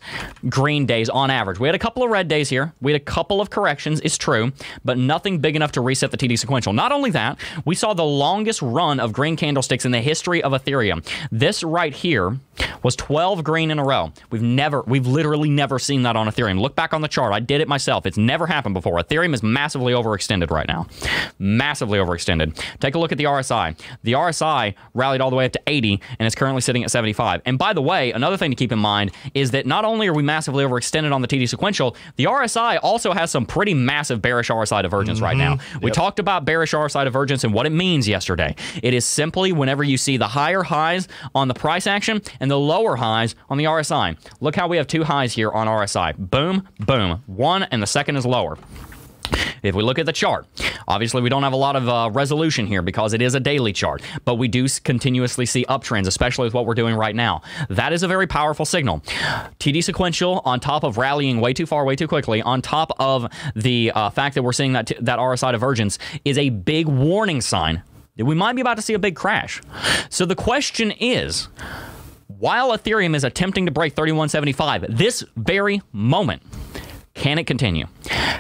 green 0.50 0.86
days 0.86 1.10
on 1.10 1.30
average. 1.30 1.60
We 1.60 1.68
had 1.68 1.76
a 1.76 1.80
couple 1.80 2.04
of 2.04 2.10
red 2.10 2.28
days 2.28 2.50
here. 2.50 2.74
We 2.82 2.92
had 2.94 3.02
a 3.02 3.04
couple 3.04 3.42
of 3.42 3.50
corrections, 3.50 4.02
it's 4.02 4.18
true, 4.18 4.52
but 4.84 4.98
nothing 4.98 5.40
big 5.40 5.56
enough 5.56 5.72
to 5.74 5.82
reset 5.82 6.12
the 6.12 6.18
TD 6.18 6.38
sequential. 6.38 6.74
Not 6.74 6.92
only 6.92 7.12
that, 7.12 7.38
we 7.66 7.76
saw 7.76 7.94
the 7.94 8.04
longest 8.04 8.62
run 8.62 9.00
of 9.00 9.14
green 9.14 9.36
candlesticks 9.36 9.86
in 9.86 9.92
the 9.92 10.02
history 10.02 10.44
of 10.44 10.52
Ethereum. 10.52 11.06
This 11.32 11.64
right 11.64 11.94
here 11.94 12.38
was 12.84 12.96
12 12.96 13.44
green 13.44 13.72
in 13.72 13.80
a 13.80 13.84
row. 13.84 14.12
We've 14.30 14.42
never, 14.42 14.82
we've 14.82 15.08
literally 15.08 15.50
never 15.50 15.80
seen 15.80 16.04
that 16.04 16.16
on 16.16 16.28
Ethereum. 16.28 16.60
Look 16.60 16.76
back 16.76 16.94
on 16.94 17.02
the 17.02 17.08
chart. 17.08 17.34
I 17.34 17.40
did 17.40 17.62
it 17.62 17.68
myself. 17.68 18.06
It's 18.06 18.18
never 18.18 18.48
happened 18.48 18.74
before. 18.74 18.98
Ethereum 18.98 19.34
is 19.34 19.44
massively 19.44 19.94
overextended 19.94 20.52
right 20.52 20.68
now. 20.68 20.88
Massively 21.40 22.00
overextended. 22.00 22.60
Take 22.80 22.96
a 22.96 23.00
look 23.00 23.12
at 23.12 23.18
the 23.18 23.26
RSI. 23.26 23.80
The 24.04 24.14
RSI 24.14 24.76
rallied 24.94 25.22
all 25.22 25.30
the 25.30 25.36
way 25.36 25.46
up 25.46 25.52
to 25.54 25.62
80 25.68 26.02
and 26.20 26.28
is 26.28 26.36
currently 26.36 26.62
sitting 26.62 26.84
at 26.84 26.92
75. 26.92 27.42
And 27.46 27.58
by 27.58 27.74
the 27.74 27.82
way, 27.82 28.12
another 28.12 28.38
thing 28.38 28.52
to 28.52 28.56
keep 28.56 28.72
in 28.72 28.80
mind 28.80 29.12
is 29.34 29.52
that 29.52 29.66
not 29.66 29.86
only 29.86 30.08
are 30.08 30.14
we 30.14 30.24
massively 30.24 30.64
overextended 30.64 31.14
on 31.14 31.22
the 31.22 31.28
TD 31.28 31.48
sequential, 31.48 31.96
the 32.16 32.26
RSI 32.26 32.80
also 32.82 33.14
has 33.14 33.32
some 33.32 33.46
pretty 33.46 33.74
massive 33.74 34.22
bearish 34.22 34.50
RSI 34.50 34.82
divergence 34.82 35.22
right 35.22 35.38
mm-hmm. 35.38 35.58
now. 35.58 35.80
We 35.82 35.92
talked 35.92 36.20
about 36.20 36.46
bearish 36.46 36.74
RSI 36.74 37.04
divergence 37.04 37.44
and 37.44 37.54
what 37.54 37.66
it 37.66 37.72
means 37.72 38.08
yesterday. 38.08 38.56
It 38.82 38.94
is 38.94 39.06
simply 39.06 39.52
whenever 39.52 39.84
you 39.84 39.98
see 39.98 40.18
the 40.18 40.28
higher 40.28 40.64
highs 40.64 41.08
on 41.36 41.48
the 41.48 41.54
price 41.54 41.88
action 41.88 42.22
and 42.42 42.52
the 42.52 42.60
lower 42.60 42.98
highs 42.98 43.36
on 43.50 43.58
the 43.58 43.64
RSI. 43.64 44.18
Look 44.42 44.58
how 44.58 44.68
we 44.68 44.76
have 44.76 44.88
two 44.88 45.06
highs 45.06 45.32
here 45.32 45.52
on 45.52 45.68
RSI. 45.68 46.18
Boom, 46.18 46.68
boom. 46.80 47.24
One 47.28 47.64
and 47.64 47.82
the 47.82 47.88
second 47.88 48.18
is 48.18 48.26
lower. 48.26 48.58
If 49.64 49.76
we 49.76 49.84
look 49.84 50.00
at 50.00 50.06
the 50.06 50.12
chart, 50.12 50.48
obviously 50.88 51.22
we 51.22 51.30
don't 51.30 51.44
have 51.44 51.54
a 51.54 51.58
lot 51.58 51.76
of 51.76 51.88
uh, 51.88 52.10
resolution 52.12 52.66
here 52.66 52.82
because 52.82 53.14
it 53.14 53.22
is 53.22 53.36
a 53.36 53.40
daily 53.40 53.72
chart, 53.72 54.02
but 54.26 54.36
we 54.36 54.48
do 54.48 54.68
continuously 54.84 55.46
see 55.46 55.64
uptrends, 55.66 56.08
especially 56.08 56.46
with 56.46 56.54
what 56.54 56.66
we're 56.66 56.74
doing 56.74 56.96
right 56.96 57.16
now. 57.16 57.42
That 57.70 57.94
is 57.94 58.04
a 58.04 58.08
very 58.08 58.28
powerful 58.28 58.66
signal. 58.66 59.02
TD 59.60 59.84
sequential 59.84 60.42
on 60.44 60.60
top 60.60 60.84
of 60.84 60.98
rallying 60.98 61.40
way 61.40 61.54
too 61.54 61.68
far, 61.68 61.86
way 61.86 61.96
too 61.96 62.08
quickly, 62.08 62.42
on 62.42 62.62
top 62.62 62.92
of 63.00 63.28
the 63.56 63.92
uh, 63.94 64.10
fact 64.10 64.36
that 64.36 64.44
we're 64.44 64.52
seeing 64.52 64.74
that 64.74 64.92
that 65.00 65.20
RSI 65.20 65.52
divergence 65.52 66.00
is 66.26 66.38
a 66.38 66.50
big 66.50 66.88
warning 66.88 67.40
sign 67.40 67.84
that 68.18 68.26
we 68.26 68.36
might 68.36 68.54
be 68.54 68.62
about 68.62 68.76
to 68.76 68.82
see 68.82 68.94
a 68.94 69.00
big 69.00 69.16
crash. 69.16 69.62
So 70.10 70.26
the 70.26 70.36
question 70.36 70.92
is 70.92 71.48
while 72.42 72.76
Ethereum 72.76 73.16
is 73.16 73.24
attempting 73.24 73.68
to 73.68 73.72
break 73.72 73.94
3175 73.94 74.98
this 74.98 75.24
very 75.38 75.80
moment, 75.92 76.42
can 77.14 77.38
it 77.38 77.46
continue? 77.46 77.86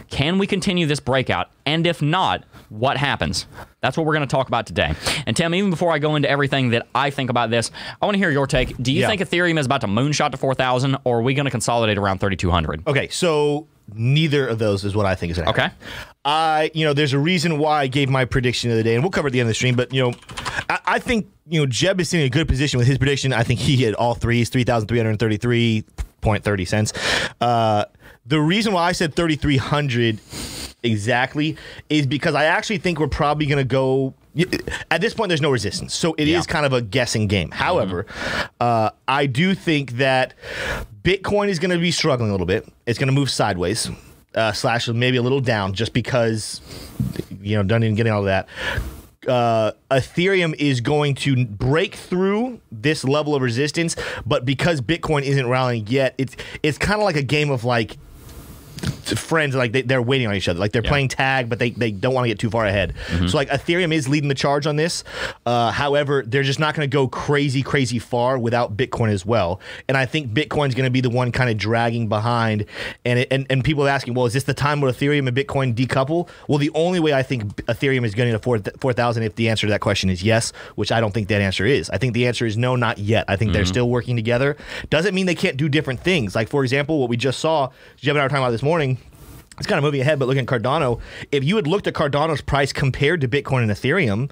Can 0.10 0.40
we 0.40 0.48
continue 0.48 0.88
this 0.88 1.00
breakout? 1.00 1.52
And 1.68 1.86
if 1.86 2.02
not, 2.02 2.44
what 2.70 2.98
happens? 2.98 3.46
That's 3.82 3.96
what 3.96 4.08
we're 4.08 4.16
going 4.16 4.28
to 4.28 4.32
talk 4.32 4.48
about 4.48 4.66
today. 4.66 4.94
And 5.28 5.38
Tim, 5.38 5.54
even 5.54 5.70
before 5.70 5.92
I 5.92 6.00
go 6.00 6.16
into 6.16 6.28
everything 6.28 6.72
that 6.72 6.88
I 6.96 7.12
think 7.12 7.30
about 7.30 7.52
this, 7.52 7.70
I 8.02 8.06
want 8.08 8.16
to 8.16 8.18
hear 8.20 8.32
your 8.32 8.48
take. 8.48 8.76
Do 8.78 8.92
you 8.92 9.02
Yeah. 9.02 9.08
think 9.08 9.22
Ethereum 9.22 9.60
is 9.60 9.68
about 9.68 9.82
to 9.82 9.88
moonshot 9.88 10.32
to 10.32 10.38
4,000 10.38 10.98
or 11.04 11.20
are 11.20 11.22
we 11.22 11.36
going 11.36 11.46
to 11.46 11.52
consolidate 11.52 12.00
around 12.00 12.20
3,200? 12.22 12.88
Okay, 12.88 13.08
so 13.10 13.68
neither 13.94 14.48
of 14.48 14.60
those 14.60 14.84
is 14.84 14.96
what 14.96 15.06
I 15.06 15.16
think 15.16 15.32
is 15.32 15.38
going 15.38 15.46
to 15.46 15.52
Okay. 15.52 15.74
I, 16.24 16.70
you 16.74 16.86
know, 16.86 16.94
there's 16.94 17.14
a 17.14 17.20
reason 17.20 17.58
why 17.58 17.82
I 17.82 17.88
gave 17.88 18.10
my 18.10 18.26
prediction 18.26 18.70
of 18.70 18.76
the 18.76 18.82
other 18.82 18.90
day, 18.90 18.96
and 18.96 19.04
we'll 19.04 19.12
cover 19.12 19.28
at 19.28 19.34
the 19.34 19.40
end 19.40 19.48
of 19.48 19.52
the 19.52 19.56
stream. 19.56 19.76
But 19.76 19.94
you 19.94 20.04
know, 20.04 20.14
I, 20.70 20.80
I 20.86 21.00
think 21.00 21.28
you 21.48 21.60
know 21.60 21.66
Jeb 21.66 22.00
is 22.00 22.10
sitting 22.10 22.26
in 22.26 22.28
a 22.28 22.30
good 22.30 22.48
position 22.48 22.78
with 22.78 22.88
his 22.88 22.98
prediction. 22.98 23.34
I 23.34 23.44
think 23.44 23.60
he 23.60 23.76
hit 23.76 23.96
all 23.96 24.14
threes, 24.14 24.50
three 24.50 24.64
thousand 24.64 24.88
three 24.88 24.98
hundred 25.00 25.20
thirty-three 25.20 25.84
point 26.22 26.44
thirty 26.44 26.66
cents. 26.66 26.94
Uh, 27.42 27.86
the 28.26 28.40
reason 28.40 28.74
why 28.74 28.84
I 28.88 28.92
said 28.92 29.16
thirty 29.16 29.36
three 29.36 29.58
hundred 29.58 30.20
exactly 30.84 31.58
is 31.90 32.06
because 32.06 32.36
I 32.36 32.46
actually 32.46 32.78
think 32.78 33.00
we're 33.00 33.08
probably 33.08 33.46
going 33.48 33.58
to 33.58 33.64
go. 33.64 34.14
At 34.90 35.02
this 35.02 35.14
point, 35.14 35.28
there's 35.30 35.42
no 35.42 35.52
resistance, 35.52 35.94
so 35.94 36.14
it 36.18 36.24
is 36.28 36.30
Yeah. 36.30 36.42
kind 36.44 36.66
of 36.66 36.72
a 36.74 36.82
guessing 36.82 37.28
game. 37.28 37.52
However, 37.52 38.06
uh, 38.62 38.92
I 39.08 39.26
do 39.26 39.54
think 39.54 39.94
that 39.98 40.34
Bitcoin 41.04 41.50
is 41.50 41.60
going 41.60 41.72
to 41.72 41.78
be 41.78 41.92
struggling 41.92 42.30
a 42.30 42.34
little 42.34 42.48
bit. 42.48 42.66
It's 42.86 42.98
going 42.98 43.08
to 43.10 43.14
move 43.14 43.30
sideways, 43.30 43.90
uh, 44.34 44.54
slash 44.54 44.88
maybe 44.88 45.18
a 45.18 45.22
little 45.22 45.42
down, 45.42 45.74
just 45.74 45.92
because 45.94 46.62
you 47.42 47.58
know 47.58 47.64
done 47.64 47.84
in 47.84 47.96
getting 47.96 48.14
all 48.14 48.20
of 48.20 48.26
that. 48.26 48.48
Uh, 49.28 49.72
Ethereum 49.92 50.56
is 50.58 50.80
going 50.82 51.14
to 51.16 51.46
break 51.46 51.94
through 51.96 52.60
this 52.72 53.04
level 53.04 53.36
of 53.36 53.42
resistance, 53.42 53.96
but 54.26 54.46
because 54.46 54.80
Bitcoin 54.82 55.24
isn't 55.24 55.48
rallying 55.48 55.86
yet, 55.88 56.16
it's 56.18 56.36
it's 56.64 56.78
kind 56.78 57.00
of 57.02 57.06
like 57.06 57.18
a 57.18 57.22
game 57.24 57.50
of 57.52 57.64
like 57.66 57.98
friends 59.18 59.56
like 59.56 59.72
they, 59.72 59.82
they're 59.82 60.02
waiting 60.02 60.28
on 60.28 60.36
each 60.36 60.48
other. 60.48 60.60
Like 60.60 60.72
they're 60.72 60.82
Yeah. 60.84 60.90
playing 60.90 61.08
tag 61.10 61.50
but 61.50 61.60
they, 61.60 61.72
they 61.72 61.92
don't 61.92 62.14
want 62.14 62.26
to 62.26 62.30
get 62.30 62.40
too 62.40 62.50
far 62.50 62.66
ahead. 62.66 62.94
Mm-hmm. 63.08 63.28
so 63.28 63.38
like 63.38 63.50
ethereum 63.50 63.94
is 63.94 64.08
leading 64.08 64.30
the 64.30 64.36
charge 64.36 64.68
on 64.68 64.76
this. 64.76 65.04
Uh, 65.46 65.72
however 65.72 66.24
they're 66.26 66.44
just 66.44 66.60
not 66.60 66.76
going 66.76 66.90
to 66.90 66.92
go 66.94 67.08
crazy 67.08 67.62
crazy 67.64 68.00
far 68.00 68.38
without 68.38 68.76
bitcoin 68.78 69.10
as 69.10 69.26
well. 69.26 69.60
And 69.88 69.98
i 69.98 70.06
think 70.06 70.32
bitcoin's 70.34 70.76
going 70.76 70.86
to 70.86 70.92
be 70.92 71.02
the 71.02 71.10
one 71.10 71.32
kind 71.32 71.50
of 71.50 71.58
dragging 71.58 72.08
behind. 72.08 72.66
And, 73.06 73.20
it, 73.20 73.28
and 73.32 73.46
and 73.50 73.64
people 73.64 73.86
are 73.86 73.90
asking 73.90 74.14
well 74.14 74.26
is 74.26 74.34
this 74.34 74.44
the 74.44 74.54
time 74.54 74.82
where 74.82 74.92
ethereum 74.92 75.28
and 75.28 75.36
bitcoin 75.36 75.74
decouple? 75.76 76.30
Well 76.48 76.58
the 76.58 76.72
only 76.76 77.00
way 77.00 77.14
i 77.14 77.24
think 77.24 77.44
ethereum 77.66 78.06
is 78.06 78.14
getting 78.16 78.34
to 78.34 78.40
4 78.40 78.60
4000 78.80 79.24
if 79.24 79.36
the 79.36 79.50
answer 79.50 79.68
to 79.68 79.72
that 79.72 79.82
question 79.82 80.10
is 80.10 80.24
yes 80.24 80.52
which 80.76 80.92
i 80.92 81.00
don't 81.02 81.14
think 81.14 81.28
that 81.28 81.42
answer 81.42 81.66
is. 81.66 81.90
I 81.90 81.98
think 81.98 82.14
the 82.14 82.28
answer 82.28 82.46
is 82.46 82.58
no 82.58 82.76
not 82.76 82.98
yet. 82.98 83.26
I 83.28 83.36
think 83.36 83.54
they're 83.54 83.66
still 83.66 83.90
working 83.90 84.16
together. 84.16 84.58
Doesn't 84.90 85.14
mean 85.16 85.26
they 85.26 85.36
can't 85.36 85.58
do 85.58 85.68
different 85.70 86.00
things. 86.02 86.36
Like 86.36 86.48
for 86.50 86.64
example 86.64 87.00
what 87.00 87.10
we 87.10 87.18
just 87.18 87.40
saw 87.40 87.70
jeb 87.98 88.16
and 88.16 88.20
i 88.22 88.24
were 88.24 88.30
talking 88.30 88.44
about 88.44 88.52
this 88.52 88.64
morning 88.64 88.98
it's 89.62 89.68
kind 89.68 89.78
of 89.78 89.84
moving 89.84 90.02
ahead, 90.02 90.18
but 90.18 90.28
looking 90.28 90.42
at 90.42 90.48
Cardano, 90.48 91.00
if 91.32 91.44
you 91.44 91.56
had 91.56 91.68
looked 91.68 91.86
at 91.86 91.94
Cardano's 91.94 92.42
price 92.42 92.74
compared 92.74 93.22
to 93.22 93.28
Bitcoin 93.28 93.62
and 93.62 93.70
Ethereum, 93.70 94.32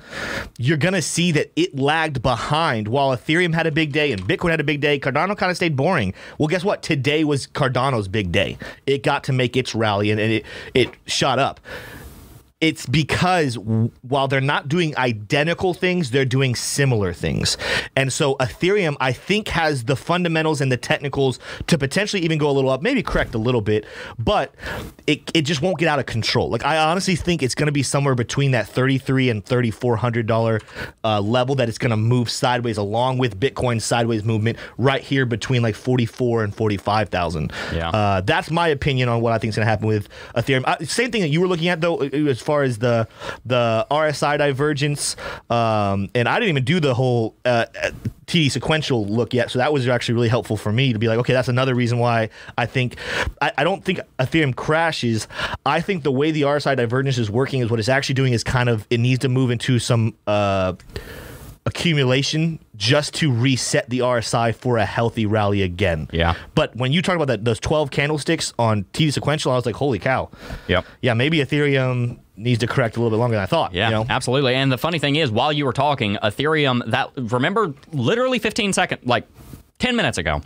you're 0.58 0.76
going 0.76 0.96
to 0.96 1.04
see 1.04 1.32
that 1.34 1.52
it 1.56 1.78
lagged 1.78 2.24
behind. 2.24 2.88
While 2.88 3.16
Ethereum 3.16 3.54
had 3.54 3.68
a 3.68 3.72
big 3.72 3.92
day 3.92 4.12
and 4.12 4.24
Bitcoin 4.24 4.50
had 4.50 4.60
a 4.60 4.64
big 4.64 4.82
day, 4.82 5.00
Cardano 5.00 5.38
kind 5.38 5.52
of 5.52 5.56
stayed 5.56 5.76
boring. 5.76 6.16
Well, 6.40 6.48
guess 6.48 6.64
what? 6.64 6.82
Today 6.82 7.24
was 7.24 7.46
Cardano's 7.46 8.08
big 8.08 8.32
day. 8.32 8.58
It 8.88 9.04
got 9.04 9.24
to 9.26 9.34
make 9.34 9.56
its 9.56 9.76
rally 9.76 10.10
and, 10.10 10.20
and 10.20 10.34
it, 10.34 10.46
it 10.74 10.90
shot 11.06 11.38
up 11.38 11.60
it's 12.62 12.86
because 12.86 13.56
w- 13.56 13.90
while 14.02 14.28
they're 14.28 14.42
not 14.42 14.68
doing 14.68 14.98
identical 14.98 15.74
things, 15.74 16.12
they're 16.12 16.26
doing 16.26 16.56
similar 16.56 17.14
things. 17.14 17.58
And 17.96 18.12
so 18.12 18.36
Ethereum, 18.36 18.98
I 19.00 19.14
think, 19.14 19.48
has 19.50 19.86
the 19.86 19.96
fundamentals 19.96 20.60
and 20.60 20.72
the 20.72 20.78
technicals 20.78 21.40
to 21.68 21.78
potentially 21.78 22.22
even 22.24 22.38
go 22.38 22.50
a 22.50 22.52
little 22.52 22.70
up, 22.70 22.82
maybe 22.82 23.02
correct 23.02 23.34
a 23.34 23.38
little 23.38 23.62
bit, 23.62 23.86
but 24.18 24.54
it, 25.08 25.32
it 25.34 25.44
just 25.44 25.62
won't 25.62 25.78
get 25.80 25.88
out 25.88 26.00
of 26.00 26.06
control. 26.06 26.50
Like 26.50 26.66
I 26.66 26.78
honestly 26.78 27.16
think 27.16 27.42
it's 27.42 27.56
going 27.56 27.68
to 27.68 27.72
be 27.72 27.84
somewhere 27.84 28.16
between 28.16 28.52
that 28.52 28.68
thirty-three 28.68 29.30
and 29.30 29.46
thirty-four 29.46 29.96
hundred 29.96 30.28
dollar 30.28 30.60
uh, 31.04 31.22
level 31.22 31.56
that 31.56 31.70
it's 31.70 31.78
going 31.78 31.92
to 31.92 31.98
move 31.98 32.30
sideways, 32.30 32.78
along 32.78 33.20
with 33.20 33.40
Bitcoin's 33.40 33.86
sideways 33.86 34.24
movement, 34.24 34.58
right 34.78 35.02
here 35.02 35.26
between 35.26 35.62
like 35.62 35.76
forty-four 35.76 36.44
and 36.44 36.54
forty-five 36.54 37.10
thousand. 37.10 37.54
Yeah. 37.74 37.90
Uh, 37.90 38.22
that's 38.22 38.52
my 38.52 38.68
opinion 38.68 39.08
on 39.08 39.22
what 39.22 39.32
I 39.32 39.38
think 39.38 39.50
is 39.50 39.56
going 39.56 39.66
to 39.66 39.70
happen 39.70 39.88
with 39.88 40.10
Ethereum. 40.36 40.64
Uh, 40.66 40.84
same 40.86 41.10
thing 41.10 41.22
that 41.22 41.30
you 41.30 41.40
were 41.40 41.48
looking 41.48 41.70
at 41.70 41.80
though, 41.80 41.98
as 42.00 42.42
far 42.50 42.64
as 42.64 42.80
the 42.80 43.08
the 43.46 43.86
RSI 43.92 44.40
divergence. 44.40 45.16
Um, 45.52 46.10
and 46.16 46.28
I 46.28 46.40
didn't 46.40 46.50
even 46.50 46.66
do 46.66 46.80
the 46.80 46.96
whole 46.96 47.36
uh, 47.46 47.68
uh, 47.80 47.92
TD 48.26 48.50
sequential 48.50 49.06
look 49.06 49.36
yet, 49.36 49.52
so 49.52 49.60
that 49.60 49.72
was 49.72 49.88
actually 49.88 50.16
really 50.16 50.30
helpful 50.30 50.58
for 50.58 50.72
me 50.72 50.92
to 50.92 50.98
be 50.98 51.08
like, 51.08 51.20
okay, 51.20 51.34
that's 51.34 51.48
another 51.48 51.76
reason 51.76 52.00
why 52.00 52.30
I 52.58 52.66
think 52.66 52.96
I, 53.40 53.52
I 53.60 53.64
don't 53.64 53.86
think 53.86 54.00
Ethereum 54.18 54.56
crashes. 54.56 55.28
I 55.64 55.80
think 55.80 56.02
the 56.02 56.12
way 56.12 56.32
the 56.32 56.42
RSI 56.42 56.76
divergence 56.76 57.20
is 57.20 57.30
working 57.30 57.62
is 57.62 57.70
what 57.70 57.80
it's 57.80 57.88
actually 57.88 58.16
doing 58.16 58.34
is 58.34 58.44
kind 58.44 58.68
of 58.68 58.88
it 58.90 59.00
needs 59.00 59.20
to 59.20 59.30
move 59.30 59.52
into 59.52 59.78
some. 59.78 60.16
Uh, 60.26 60.74
accumulation 61.66 62.60
just 62.76 63.14
to 63.16 63.32
reset 63.32 63.90
the 63.90 64.00
RSI 64.00 64.56
for 64.56 64.78
a 64.78 64.86
healthy 64.86 65.26
rally 65.26 65.62
again. 65.62 66.08
Yeah. 66.12 66.36
But 66.56 66.76
when 66.76 66.92
you 66.92 67.02
talk 67.02 67.16
about 67.16 67.28
that 67.28 67.46
those 67.46 67.60
12 67.60 67.92
candlesticks 67.92 68.54
on 68.58 68.86
TD 68.94 69.14
sequential, 69.14 69.52
I 69.52 69.56
was 69.56 69.66
like, 69.66 69.76
holy 69.76 70.00
cow. 70.00 70.30
Yep. 70.68 70.86
Yeah, 71.02 71.14
maybe 71.14 71.40
Ethereum 71.40 72.20
needs 72.36 72.60
to 72.60 72.68
correct 72.68 72.96
a 72.96 73.00
little 73.00 73.16
bit 73.16 73.20
longer 73.20 73.36
than 73.36 73.44
I 73.44 73.48
thought. 73.48 73.74
Yeah, 73.74 73.90
you 73.90 73.96
know? 73.96 74.06
absolutely. 74.10 74.56
And 74.56 74.72
the 74.72 74.78
funny 74.78 75.00
thing 75.00 75.18
is, 75.18 75.30
while 75.30 75.52
you 75.52 75.66
were 75.66 75.74
talking, 75.74 76.18
Ethereum, 76.24 76.90
that 76.90 77.12
remember 77.16 77.74
literally 77.92 78.40
15 78.40 78.74
seconds, 78.74 79.06
like 79.06 79.28
10 79.80 79.96
minutes 79.96 80.18
ago, 80.18 80.42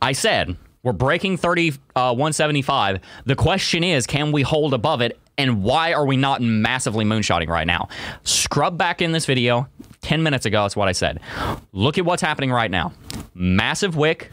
I 0.00 0.12
said 0.12 0.56
we're 0.82 0.92
breaking 0.92 1.36
30, 1.36 1.72
uh, 1.94 2.10
175. 2.10 3.00
The 3.24 3.36
question 3.36 3.84
is, 3.84 4.06
can 4.06 4.32
we 4.32 4.42
hold 4.42 4.74
above 4.74 5.00
it? 5.00 5.18
And 5.38 5.62
why 5.62 5.94
are 5.94 6.04
we 6.04 6.16
not 6.16 6.42
massively 6.42 7.04
moonshotting 7.04 7.48
right 7.48 7.66
now? 7.66 7.88
Scrub 8.24 8.76
back 8.76 9.00
in 9.00 9.12
this 9.12 9.24
video 9.24 9.66
10 10.02 10.22
minutes 10.22 10.46
ago. 10.46 10.62
That's 10.62 10.76
what 10.76 10.88
I 10.88 10.92
said. 10.92 11.20
Look 11.72 11.98
at 11.98 12.04
what's 12.04 12.22
happening 12.22 12.52
right 12.52 12.70
now. 12.70 12.92
Massive 13.34 13.96
wick, 13.96 14.30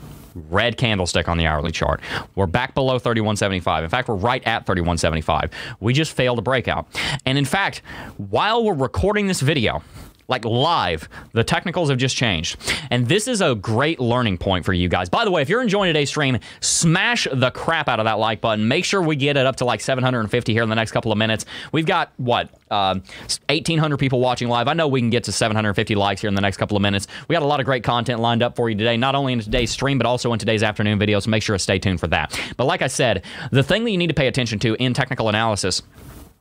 red 0.49 0.77
candlestick 0.77 1.29
on 1.29 1.37
the 1.37 1.45
hourly 1.45 1.71
chart. 1.71 2.01
We're 2.35 2.47
back 2.47 2.73
below 2.75 2.99
3175. 2.99 3.83
In 3.83 3.89
fact, 3.89 4.07
we're 4.07 4.15
right 4.15 4.45
at 4.45 4.65
3175. 4.65 5.51
We 5.79 5.93
just 5.93 6.11
failed 6.11 6.39
a 6.39 6.41
breakout. 6.41 6.87
And 7.25 7.37
in 7.37 7.45
fact, 7.45 7.81
while 8.17 8.63
we're 8.63 8.73
recording 8.73 9.27
this 9.27 9.41
video, 9.41 9.81
like 10.29 10.45
live, 10.45 11.09
the 11.33 11.43
technicals 11.43 11.89
have 11.89 11.97
just 11.97 12.15
changed. 12.15 12.57
And 12.91 13.07
this 13.07 13.27
is 13.27 13.41
a 13.41 13.55
great 13.55 13.99
learning 13.99 14.37
point 14.37 14.63
for 14.63 14.73
you 14.73 14.87
guys. 14.87 15.09
By 15.09 15.25
the 15.25 15.31
way, 15.31 15.41
if 15.41 15.49
you're 15.49 15.61
enjoying 15.61 15.89
today's 15.89 16.09
stream, 16.09 16.39
smash 16.61 17.27
the 17.31 17.51
crap 17.51 17.89
out 17.89 17.99
of 17.99 18.05
that 18.05 18.19
like 18.19 18.39
button. 18.39 18.67
Make 18.67 18.85
sure 18.85 19.01
we 19.01 19.15
get 19.15 19.35
it 19.35 19.45
up 19.45 19.57
to 19.57 19.65
like 19.65 19.81
750 19.81 20.53
here 20.53 20.63
in 20.63 20.69
the 20.69 20.75
next 20.75 20.91
couple 20.91 21.11
of 21.11 21.17
minutes. 21.17 21.45
We've 21.71 21.85
got 21.85 22.13
what? 22.17 22.49
Um, 22.71 23.01
1,800 23.47 23.97
people 23.97 24.19
watching 24.19 24.47
live. 24.47 24.67
I 24.67 24.73
know 24.73 24.87
we 24.87 25.01
can 25.01 25.09
get 25.09 25.23
to 25.23 25.31
750 25.31 25.95
likes 25.95 26.21
here 26.21 26.27
in 26.27 26.35
the 26.35 26.41
next 26.41 26.57
couple 26.57 26.77
of 26.77 26.83
minutes. 26.83 27.07
We 27.27 27.33
got 27.33 27.41
a 27.41 27.47
lot 27.47 27.59
of 27.59 27.65
great 27.65 27.83
content 27.83 28.19
lined 28.19 28.43
up 28.43 28.55
for 28.55 28.69
you 28.69 28.77
today, 28.77 28.95
not 28.95 29.15
only 29.15 29.33
in 29.33 29.39
today's 29.39 29.71
stream, 29.71 29.97
but 29.97 30.05
also 30.05 30.31
in 30.33 30.39
today's 30.39 30.61
afternoon 30.61 30.99
video. 30.99 31.19
So 31.19 31.31
make 31.31 31.41
sure 31.41 31.55
to 31.55 31.59
stay 31.59 31.79
tuned 31.79 31.99
for 31.99 32.07
that. 32.07 32.39
But 32.57 32.65
like 32.65 32.83
I 32.83 32.87
said, 32.87 33.25
the 33.51 33.63
thing 33.63 33.83
that 33.85 33.91
you 33.91 33.97
need 33.97 34.07
to 34.07 34.13
pay 34.13 34.27
attention 34.27 34.59
to 34.59 34.75
in 34.75 34.93
technical 34.93 35.29
analysis 35.29 35.81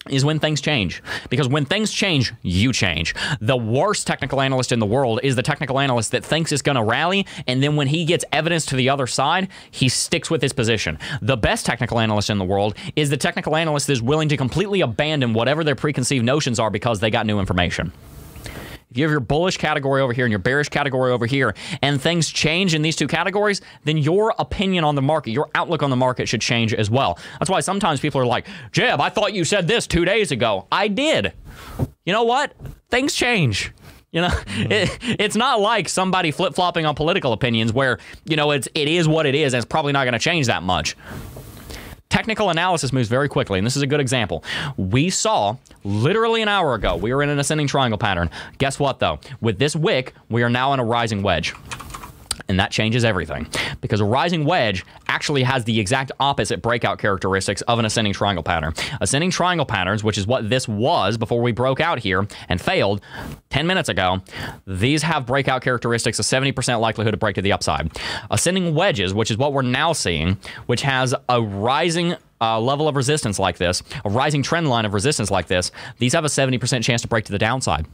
is 0.08 0.24
when 0.24 0.38
things 0.38 0.60
change. 0.60 1.02
Because 1.28 1.48
when 1.48 1.64
things 1.64 1.92
change, 1.92 2.32
you 2.42 2.72
change. 2.72 3.14
The 3.40 3.56
worst 3.56 4.06
technical 4.06 4.40
analyst 4.40 4.72
in 4.72 4.78
the 4.78 4.86
world 4.86 5.20
is 5.22 5.36
the 5.36 5.42
technical 5.42 5.78
analyst 5.78 6.12
that 6.12 6.24
thinks 6.24 6.52
it's 6.52 6.62
going 6.62 6.76
to 6.76 6.82
rally, 6.82 7.26
and 7.46 7.62
then 7.62 7.76
when 7.76 7.88
he 7.88 8.04
gets 8.04 8.24
evidence 8.32 8.64
to 8.66 8.76
the 8.76 8.88
other 8.88 9.06
side, 9.06 9.48
he 9.70 9.88
sticks 9.88 10.30
with 10.30 10.42
his 10.42 10.52
position. 10.52 10.98
The 11.20 11.36
best 11.36 11.66
technical 11.66 11.98
analyst 11.98 12.30
in 12.30 12.38
the 12.38 12.44
world 12.44 12.74
is 12.96 13.10
the 13.10 13.16
technical 13.16 13.56
analyst 13.56 13.86
that 13.88 13.94
is 13.94 14.02
willing 14.02 14.28
to 14.28 14.36
completely 14.36 14.80
abandon 14.80 15.34
whatever 15.34 15.64
their 15.64 15.74
preconceived 15.74 16.24
notions 16.24 16.58
are 16.58 16.70
because 16.70 17.00
they 17.00 17.10
got 17.10 17.26
new 17.26 17.38
information. 17.38 17.92
If 18.90 18.96
you 18.96 19.04
have 19.04 19.10
your 19.10 19.20
bullish 19.20 19.58
category 19.58 20.00
over 20.00 20.12
here 20.12 20.24
and 20.24 20.32
your 20.32 20.38
bearish 20.38 20.70
category 20.70 21.12
over 21.12 21.26
here, 21.26 21.54
and 21.82 22.00
things 22.00 22.28
change 22.28 22.74
in 22.74 22.80
these 22.80 22.96
two 22.96 23.06
categories, 23.06 23.60
then 23.84 23.98
your 23.98 24.34
opinion 24.38 24.84
on 24.84 24.94
the 24.94 25.02
market, 25.02 25.32
your 25.32 25.50
outlook 25.54 25.82
on 25.82 25.90
the 25.90 25.96
market 25.96 26.26
should 26.28 26.40
change 26.40 26.72
as 26.72 26.90
well. 26.90 27.18
That's 27.38 27.50
why 27.50 27.60
sometimes 27.60 28.00
people 28.00 28.20
are 28.20 28.26
like, 28.26 28.46
Jeb, 28.72 29.00
I 29.00 29.10
thought 29.10 29.34
you 29.34 29.44
said 29.44 29.68
this 29.68 29.86
two 29.86 30.04
days 30.04 30.30
ago. 30.30 30.66
I 30.72 30.88
did. 30.88 31.32
You 32.06 32.12
know 32.12 32.24
what? 32.24 32.54
Things 32.90 33.14
change. 33.14 33.72
You 34.10 34.22
know, 34.22 34.28
mm-hmm. 34.28 34.72
it, 34.72 34.98
it's 35.20 35.36
not 35.36 35.60
like 35.60 35.88
somebody 35.88 36.30
flip 36.30 36.54
flopping 36.54 36.86
on 36.86 36.94
political 36.94 37.34
opinions 37.34 37.74
where, 37.74 37.98
you 38.24 38.36
know, 38.36 38.52
it's, 38.52 38.66
it 38.74 38.88
is 38.88 39.06
what 39.06 39.26
it 39.26 39.34
is 39.34 39.52
and 39.52 39.62
it's 39.62 39.68
probably 39.68 39.92
not 39.92 40.04
going 40.04 40.14
to 40.14 40.18
change 40.18 40.46
that 40.46 40.62
much. 40.62 40.96
Technical 42.10 42.48
analysis 42.48 42.90
moves 42.90 43.08
very 43.08 43.28
quickly, 43.28 43.58
and 43.58 43.66
this 43.66 43.76
is 43.76 43.82
a 43.82 43.86
good 43.86 44.00
example. 44.00 44.42
We 44.78 45.10
saw 45.10 45.56
literally 45.84 46.40
an 46.40 46.48
hour 46.48 46.74
ago, 46.74 46.96
we 46.96 47.12
were 47.12 47.22
in 47.22 47.28
an 47.28 47.38
ascending 47.38 47.66
triangle 47.66 47.98
pattern. 47.98 48.30
Guess 48.56 48.78
what, 48.78 48.98
though? 48.98 49.18
With 49.42 49.58
this 49.58 49.76
wick, 49.76 50.14
we 50.30 50.42
are 50.42 50.48
now 50.48 50.72
in 50.72 50.80
a 50.80 50.84
rising 50.84 51.22
wedge. 51.22 51.54
And 52.48 52.58
that 52.58 52.70
changes 52.70 53.04
everything 53.04 53.46
because 53.82 54.00
a 54.00 54.06
rising 54.06 54.44
wedge 54.46 54.84
actually 55.06 55.42
has 55.42 55.64
the 55.64 55.78
exact 55.78 56.12
opposite 56.18 56.62
breakout 56.62 56.98
characteristics 56.98 57.60
of 57.62 57.78
an 57.78 57.84
ascending 57.84 58.14
triangle 58.14 58.42
pattern. 58.42 58.72
Ascending 59.02 59.30
triangle 59.30 59.66
patterns, 59.66 60.02
which 60.02 60.16
is 60.16 60.26
what 60.26 60.48
this 60.48 60.66
was 60.66 61.18
before 61.18 61.42
we 61.42 61.52
broke 61.52 61.80
out 61.80 61.98
here 61.98 62.26
and 62.48 62.60
failed 62.60 63.02
10 63.50 63.66
minutes 63.66 63.90
ago, 63.90 64.22
these 64.66 65.02
have 65.02 65.26
breakout 65.26 65.60
characteristics 65.62 66.18
of 66.18 66.24
70% 66.24 66.80
likelihood 66.80 67.12
to 67.12 67.18
break 67.18 67.34
to 67.34 67.42
the 67.42 67.52
upside. 67.52 67.90
Ascending 68.30 68.74
wedges, 68.74 69.12
which 69.12 69.30
is 69.30 69.36
what 69.36 69.52
we're 69.52 69.62
now 69.62 69.92
seeing, 69.92 70.38
which 70.66 70.80
has 70.82 71.14
a 71.28 71.42
rising 71.42 72.16
uh, 72.40 72.60
level 72.60 72.88
of 72.88 72.96
resistance 72.96 73.38
like 73.38 73.58
this, 73.58 73.82
a 74.04 74.10
rising 74.10 74.42
trend 74.42 74.68
line 74.68 74.84
of 74.84 74.94
resistance 74.94 75.30
like 75.30 75.48
this, 75.48 75.70
these 75.98 76.12
have 76.14 76.24
a 76.24 76.28
70% 76.28 76.82
chance 76.82 77.02
to 77.02 77.08
break 77.08 77.24
to 77.26 77.32
the 77.32 77.38
downside. 77.38 77.86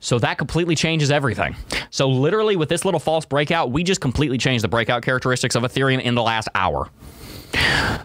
So 0.00 0.18
that 0.18 0.38
completely 0.38 0.74
changes 0.74 1.10
everything. 1.10 1.56
So 1.90 2.08
literally 2.08 2.56
with 2.56 2.68
this 2.68 2.84
little 2.84 3.00
false 3.00 3.24
breakout, 3.24 3.70
we 3.70 3.84
just 3.84 4.00
completely 4.00 4.38
changed 4.38 4.64
the 4.64 4.68
breakout 4.68 5.02
characteristics 5.02 5.54
of 5.54 5.62
Ethereum 5.62 6.00
in 6.00 6.14
the 6.14 6.22
last 6.22 6.48
hour. 6.54 6.90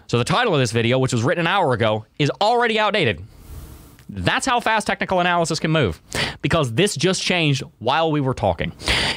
So 0.06 0.18
the 0.18 0.24
title 0.24 0.54
of 0.54 0.60
this 0.60 0.72
video, 0.72 0.98
which 0.98 1.12
was 1.12 1.22
written 1.22 1.40
an 1.40 1.46
hour 1.46 1.72
ago, 1.72 2.06
is 2.18 2.30
already 2.40 2.78
outdated. 2.78 3.22
That's 4.08 4.46
how 4.46 4.60
fast 4.60 4.86
technical 4.86 5.20
analysis 5.20 5.58
can 5.58 5.70
move 5.70 6.00
because 6.40 6.72
this 6.72 6.96
just 6.96 7.22
changed 7.22 7.62
while 7.78 8.10
we 8.10 8.20
were 8.20 8.34
talking. 8.34 8.72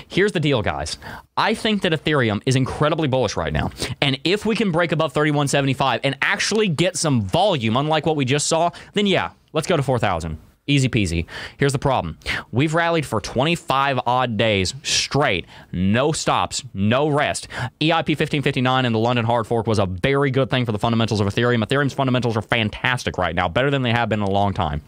Here's 0.07 0.33
the 0.33 0.39
deal, 0.41 0.61
guys. 0.61 0.97
I 1.37 1.53
think 1.53 1.83
that 1.83 1.93
Ethereum 1.93 2.41
is 2.45 2.57
incredibly 2.57 3.07
bullish 3.07 3.37
right 3.37 3.53
now. 3.53 3.71
And 4.01 4.19
if 4.25 4.45
we 4.45 4.55
can 4.55 4.71
break 4.71 4.91
above 4.91 5.13
3175 5.13 6.01
and 6.03 6.17
actually 6.21 6.67
get 6.67 6.97
some 6.97 7.21
volume, 7.21 7.77
unlike 7.77 8.05
what 8.05 8.17
we 8.17 8.25
just 8.25 8.47
saw, 8.47 8.71
then 8.93 9.05
yeah, 9.05 9.31
let's 9.53 9.67
go 9.67 9.77
to 9.77 9.83
4,000. 9.83 10.37
Easy 10.71 10.87
peasy. 10.87 11.25
Here's 11.57 11.73
the 11.73 11.79
problem. 11.79 12.17
We've 12.51 12.73
rallied 12.73 13.05
for 13.05 13.19
25 13.19 13.99
odd 14.05 14.37
days 14.37 14.73
straight, 14.83 15.45
no 15.73 16.13
stops, 16.13 16.63
no 16.73 17.09
rest. 17.09 17.49
EIP 17.81 18.07
1559 18.07 18.85
and 18.85 18.95
the 18.95 18.99
London 18.99 19.25
hard 19.25 19.47
fork 19.47 19.67
was 19.67 19.79
a 19.79 19.85
very 19.85 20.31
good 20.31 20.49
thing 20.49 20.65
for 20.65 20.71
the 20.71 20.79
fundamentals 20.79 21.19
of 21.19 21.27
Ethereum. 21.27 21.61
Ethereum's 21.61 21.93
fundamentals 21.93 22.37
are 22.37 22.41
fantastic 22.41 23.17
right 23.17 23.35
now, 23.35 23.49
better 23.49 23.69
than 23.69 23.81
they 23.81 23.91
have 23.91 24.07
been 24.07 24.21
in 24.21 24.27
a 24.27 24.31
long 24.31 24.53
time. 24.53 24.81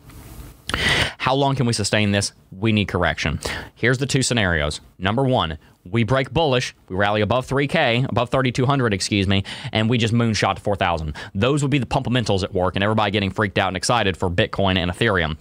How 1.18 1.36
long 1.36 1.56
can 1.56 1.66
we 1.66 1.74
sustain 1.74 2.12
this? 2.12 2.32
We 2.52 2.72
need 2.72 2.88
correction. 2.88 3.42
Here's 3.75 3.98
the 3.98 4.06
two 4.06 4.22
scenarios. 4.24 4.80
Number 4.98 5.24
one, 5.24 5.58
we 5.90 6.04
break 6.04 6.32
bullish, 6.32 6.74
we 6.88 6.96
rally 6.96 7.22
above 7.22 7.46
3K, 7.48 8.08
above 8.10 8.30
3,200, 8.30 8.94
excuse 8.94 9.28
me, 9.28 9.44
and 9.72 9.90
we 9.90 9.98
just 9.98 10.13
moonshot 10.13 10.56
to 10.56 10.62
4,000. 10.62 11.13
Those 11.36 11.62
would 11.62 11.72
be 11.72 11.78
the 11.78 11.86
pumpamentals 11.86 12.44
at 12.44 12.54
work 12.54 12.75
and 12.75 12.84
everybody 12.84 13.12
getting 13.12 13.32
freaked 13.32 13.58
out 13.58 13.68
and 13.68 13.78
excited 13.78 14.16
for 14.16 14.30
Bitcoin 14.30 14.78
and 14.78 14.90
Ethereum. 14.90 15.38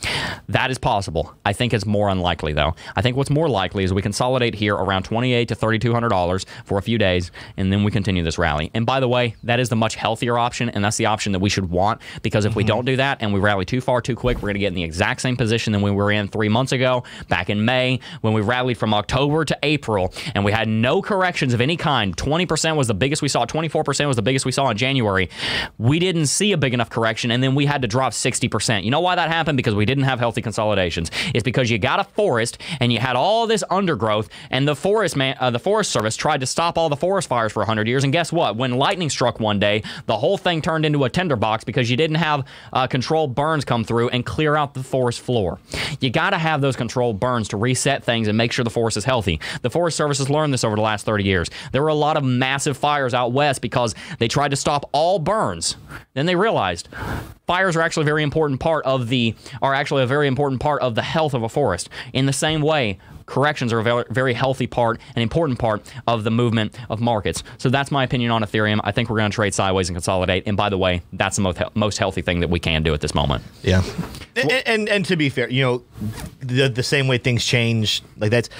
That 0.48 0.70
is 0.70 0.78
possible. 0.78 1.32
I 1.44 1.52
think 1.52 1.72
it's 1.72 1.86
more 1.86 2.08
unlikely, 2.08 2.52
though. 2.54 2.74
I 2.96 3.02
think 3.02 3.16
what's 3.16 3.30
more 3.30 3.48
likely 3.48 3.84
is 3.84 3.92
we 3.92 4.02
consolidate 4.02 4.54
here 4.54 4.74
around 4.74 5.04
28 5.04 5.48
to 5.48 5.54
$3,200 5.54 6.44
for 6.64 6.78
a 6.78 6.82
few 6.82 6.98
days, 6.98 7.30
and 7.56 7.72
then 7.72 7.84
we 7.84 7.92
continue 7.92 8.24
this 8.24 8.38
rally. 8.38 8.70
And 8.74 8.84
by 8.84 8.98
the 8.98 9.08
way, 9.08 9.36
that 9.44 9.60
is 9.60 9.68
the 9.68 9.76
much 9.76 9.94
healthier 9.94 10.38
option, 10.38 10.70
and 10.70 10.84
that's 10.84 10.96
the 10.96 11.06
option 11.06 11.32
that 11.32 11.38
we 11.38 11.50
should 11.50 11.70
want 11.70 12.00
because 12.22 12.44
if 12.44 12.50
mm-hmm. 12.50 12.58
we 12.58 12.64
don't 12.64 12.84
do 12.84 12.96
that 12.96 13.18
and 13.20 13.32
we 13.32 13.38
rally 13.38 13.64
too 13.64 13.80
far 13.80 14.00
too 14.00 14.16
quick, 14.16 14.38
we're 14.38 14.48
going 14.48 14.54
to 14.54 14.60
get 14.60 14.68
in 14.68 14.74
the 14.74 14.84
exact 14.84 15.20
same 15.20 15.36
position 15.36 15.72
than 15.72 15.82
we 15.82 15.90
were 15.90 16.10
in 16.10 16.26
three 16.26 16.48
months 16.48 16.72
ago, 16.72 17.04
back 17.28 17.48
in 17.48 17.64
May, 17.64 18.00
when 18.22 18.32
we 18.32 18.40
rallied 18.40 18.78
from 18.78 18.92
October 18.92 19.44
to 19.44 19.58
April 19.62 20.12
and 20.34 20.44
we 20.44 20.52
had 20.52 20.68
no 20.68 21.02
corrections 21.02 21.54
of 21.54 21.60
any 21.60 21.76
kind. 21.76 22.16
20% 22.16 22.76
was 22.76 22.88
the 22.88 22.94
biggest 22.94 23.22
we 23.22 23.28
saw, 23.28 23.44
24% 23.46 24.06
was 24.06 24.16
the 24.16 24.22
biggest 24.22 24.44
we 24.44 24.52
saw 24.52 24.70
in 24.70 24.76
January. 24.76 25.28
We 25.78 25.98
didn't 25.98 26.26
see 26.26 26.52
a 26.52 26.56
big 26.56 26.74
enough 26.74 26.90
correction, 26.90 27.30
and 27.30 27.42
then 27.42 27.54
we 27.54 27.66
had 27.66 27.82
to 27.82 27.88
drop 27.88 28.12
60%. 28.12 28.84
You 28.84 28.90
know 28.90 29.00
why 29.00 29.14
that 29.14 29.28
happened? 29.28 29.56
Because 29.56 29.74
we 29.74 29.84
didn't 29.84 30.04
have 30.04 30.18
healthy 30.18 30.42
consolidations. 30.42 31.10
It's 31.34 31.42
because 31.42 31.70
you 31.70 31.78
got 31.78 32.00
a 32.00 32.04
forest 32.04 32.58
and 32.80 32.92
you 32.92 32.98
had 32.98 33.16
all 33.16 33.46
this 33.46 33.64
undergrowth, 33.70 34.28
and 34.50 34.66
the 34.66 34.76
forest 34.76 35.16
man, 35.16 35.36
uh, 35.40 35.50
the 35.50 35.58
Forest 35.58 35.90
Service 35.90 36.16
tried 36.16 36.40
to 36.40 36.46
stop 36.46 36.78
all 36.78 36.88
the 36.88 36.96
forest 36.96 37.28
fires 37.28 37.52
for 37.52 37.60
100 37.60 37.86
years. 37.86 38.04
And 38.04 38.12
guess 38.12 38.32
what? 38.32 38.56
When 38.56 38.72
lightning 38.72 39.10
struck 39.10 39.40
one 39.40 39.58
day, 39.58 39.82
the 40.06 40.16
whole 40.16 40.38
thing 40.38 40.62
turned 40.62 40.84
into 40.84 41.04
a 41.04 41.10
tinderbox 41.10 41.64
because 41.64 41.90
you 41.90 41.96
didn't 41.96 42.16
have 42.16 42.46
uh, 42.72 42.86
controlled 42.86 43.34
burns 43.34 43.64
come 43.64 43.84
through 43.84 44.08
and 44.10 44.24
clear 44.24 44.56
out 44.56 44.74
the 44.74 44.82
forest 44.82 45.20
floor. 45.20 45.58
You 46.00 46.10
got 46.10 46.30
to 46.30 46.38
have 46.38 46.60
those 46.60 46.76
controlled 46.76 47.20
burns 47.20 47.48
to 47.48 47.56
reset 47.56 48.04
things 48.04 48.28
and 48.28 48.36
make 48.36 48.52
sure 48.52 48.64
the 48.64 48.70
forest 48.70 48.96
is 48.96 49.04
healthy. 49.04 49.40
The 49.62 49.70
Forest 49.70 49.96
Service 49.96 50.20
has 50.22 50.30
learned 50.30 50.52
this 50.52 50.64
over 50.64 50.76
the 50.76 50.82
last 50.82 51.04
30 51.04 51.24
years. 51.24 51.50
There 51.72 51.82
were 51.82 51.88
a 51.88 51.94
lot 51.94 52.16
of 52.16 52.24
massive 52.24 52.76
fires 52.76 53.14
out 53.14 53.32
west 53.32 53.60
because 53.60 53.94
they 54.18 54.28
tried 54.28 54.50
to 54.50 54.56
stop 54.56 54.88
all 54.92 55.18
burns. 55.18 55.76
Then 56.14 56.26
they 56.26 56.36
realized 56.36 56.88
fires 57.46 57.76
are 57.76 57.82
actually 57.82 58.02
a 58.02 58.06
very 58.06 58.22
important 58.22 58.60
part 58.60 58.84
of 58.84 59.08
the 59.08 59.34
are 59.60 59.74
actually 59.74 60.02
a 60.02 60.06
very 60.06 60.26
important 60.26 60.60
part 60.60 60.82
of 60.82 60.94
the 60.94 61.02
health 61.02 61.34
of 61.34 61.42
a 61.42 61.48
forest. 61.48 61.88
In 62.12 62.26
the 62.26 62.32
same 62.32 62.62
way, 62.62 62.98
corrections 63.32 63.72
are 63.72 63.80
a 63.80 64.04
very 64.10 64.34
healthy 64.34 64.66
part, 64.66 65.00
an 65.16 65.22
important 65.22 65.58
part 65.58 65.90
of 66.06 66.22
the 66.22 66.30
movement 66.30 66.78
of 66.90 67.00
markets. 67.00 67.42
So 67.56 67.70
that's 67.70 67.90
my 67.90 68.04
opinion 68.04 68.30
on 68.30 68.42
Ethereum. 68.42 68.78
I 68.84 68.92
think 68.92 69.08
we're 69.08 69.16
going 69.16 69.30
to 69.30 69.34
trade 69.34 69.54
sideways 69.54 69.88
and 69.88 69.96
consolidate. 69.96 70.42
And 70.46 70.54
by 70.54 70.68
the 70.68 70.76
way, 70.76 71.00
that's 71.14 71.36
the 71.36 71.42
most 71.42 71.58
most 71.74 71.96
healthy 71.96 72.20
thing 72.20 72.40
that 72.40 72.50
we 72.50 72.60
can 72.60 72.82
do 72.82 72.92
at 72.92 73.00
this 73.00 73.14
moment. 73.14 73.42
Yeah, 73.62 73.82
and, 74.36 74.52
and, 74.66 74.88
and 74.88 75.04
to 75.06 75.16
be 75.16 75.30
fair, 75.30 75.48
you 75.48 75.62
know, 75.62 75.82
the 76.40 76.68
the 76.68 76.82
same 76.82 77.08
way 77.08 77.16
things 77.16 77.42
change, 77.44 78.02
like 78.18 78.30
that's 78.30 78.50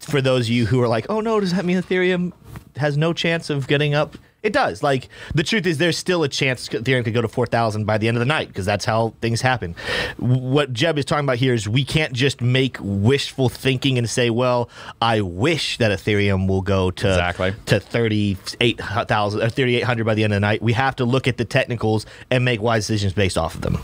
for 0.00 0.20
those 0.20 0.46
of 0.46 0.50
you 0.50 0.66
who 0.66 0.82
are 0.82 0.88
like, 0.88 1.06
oh 1.08 1.20
no, 1.20 1.38
does 1.38 1.52
that 1.54 1.64
mean 1.64 1.80
Ethereum 1.80 2.32
has 2.76 2.96
no 2.96 3.12
chance 3.12 3.48
of 3.48 3.68
getting 3.68 3.94
up? 3.94 4.16
It 4.42 4.54
does. 4.54 4.82
Like 4.82 5.08
the 5.34 5.42
truth 5.42 5.66
is, 5.66 5.78
there's 5.78 5.98
still 5.98 6.22
a 6.22 6.28
chance 6.28 6.68
Ethereum 6.68 7.04
could 7.04 7.12
go 7.12 7.20
to 7.20 7.28
four 7.28 7.46
thousand 7.46 7.84
by 7.84 7.98
the 7.98 8.08
end 8.08 8.16
of 8.16 8.20
the 8.20 8.26
night 8.26 8.48
because 8.48 8.64
that's 8.64 8.86
how 8.86 9.12
things 9.20 9.42
happen. 9.42 9.74
What 10.16 10.72
Jeb 10.72 10.96
is 10.96 11.04
talking 11.04 11.26
about 11.26 11.36
here 11.36 11.52
is 11.52 11.68
we 11.68 11.84
can't 11.84 12.12
just 12.12 12.40
make 12.40 12.78
wishful 12.80 13.50
thinking 13.50 13.98
and 13.98 14.08
say, 14.08 14.30
"Well, 14.30 14.70
I 15.02 15.20
wish 15.20 15.76
that 15.78 15.90
Ethereum 15.90 16.48
will 16.48 16.62
go 16.62 16.90
to 16.90 17.08
exactly. 17.08 17.54
to 17.66 17.80
thirty 17.80 18.38
eight 18.60 18.80
thousand 18.80 19.42
or 19.42 19.50
thirty 19.50 19.76
eight 19.76 19.84
hundred 19.84 20.04
by 20.04 20.14
the 20.14 20.24
end 20.24 20.32
of 20.32 20.36
the 20.36 20.40
night." 20.40 20.62
We 20.62 20.72
have 20.72 20.96
to 20.96 21.04
look 21.04 21.28
at 21.28 21.36
the 21.36 21.44
technicals 21.44 22.06
and 22.30 22.44
make 22.44 22.62
wise 22.62 22.86
decisions 22.86 23.12
based 23.12 23.36
off 23.36 23.54
of 23.54 23.60
them. 23.60 23.78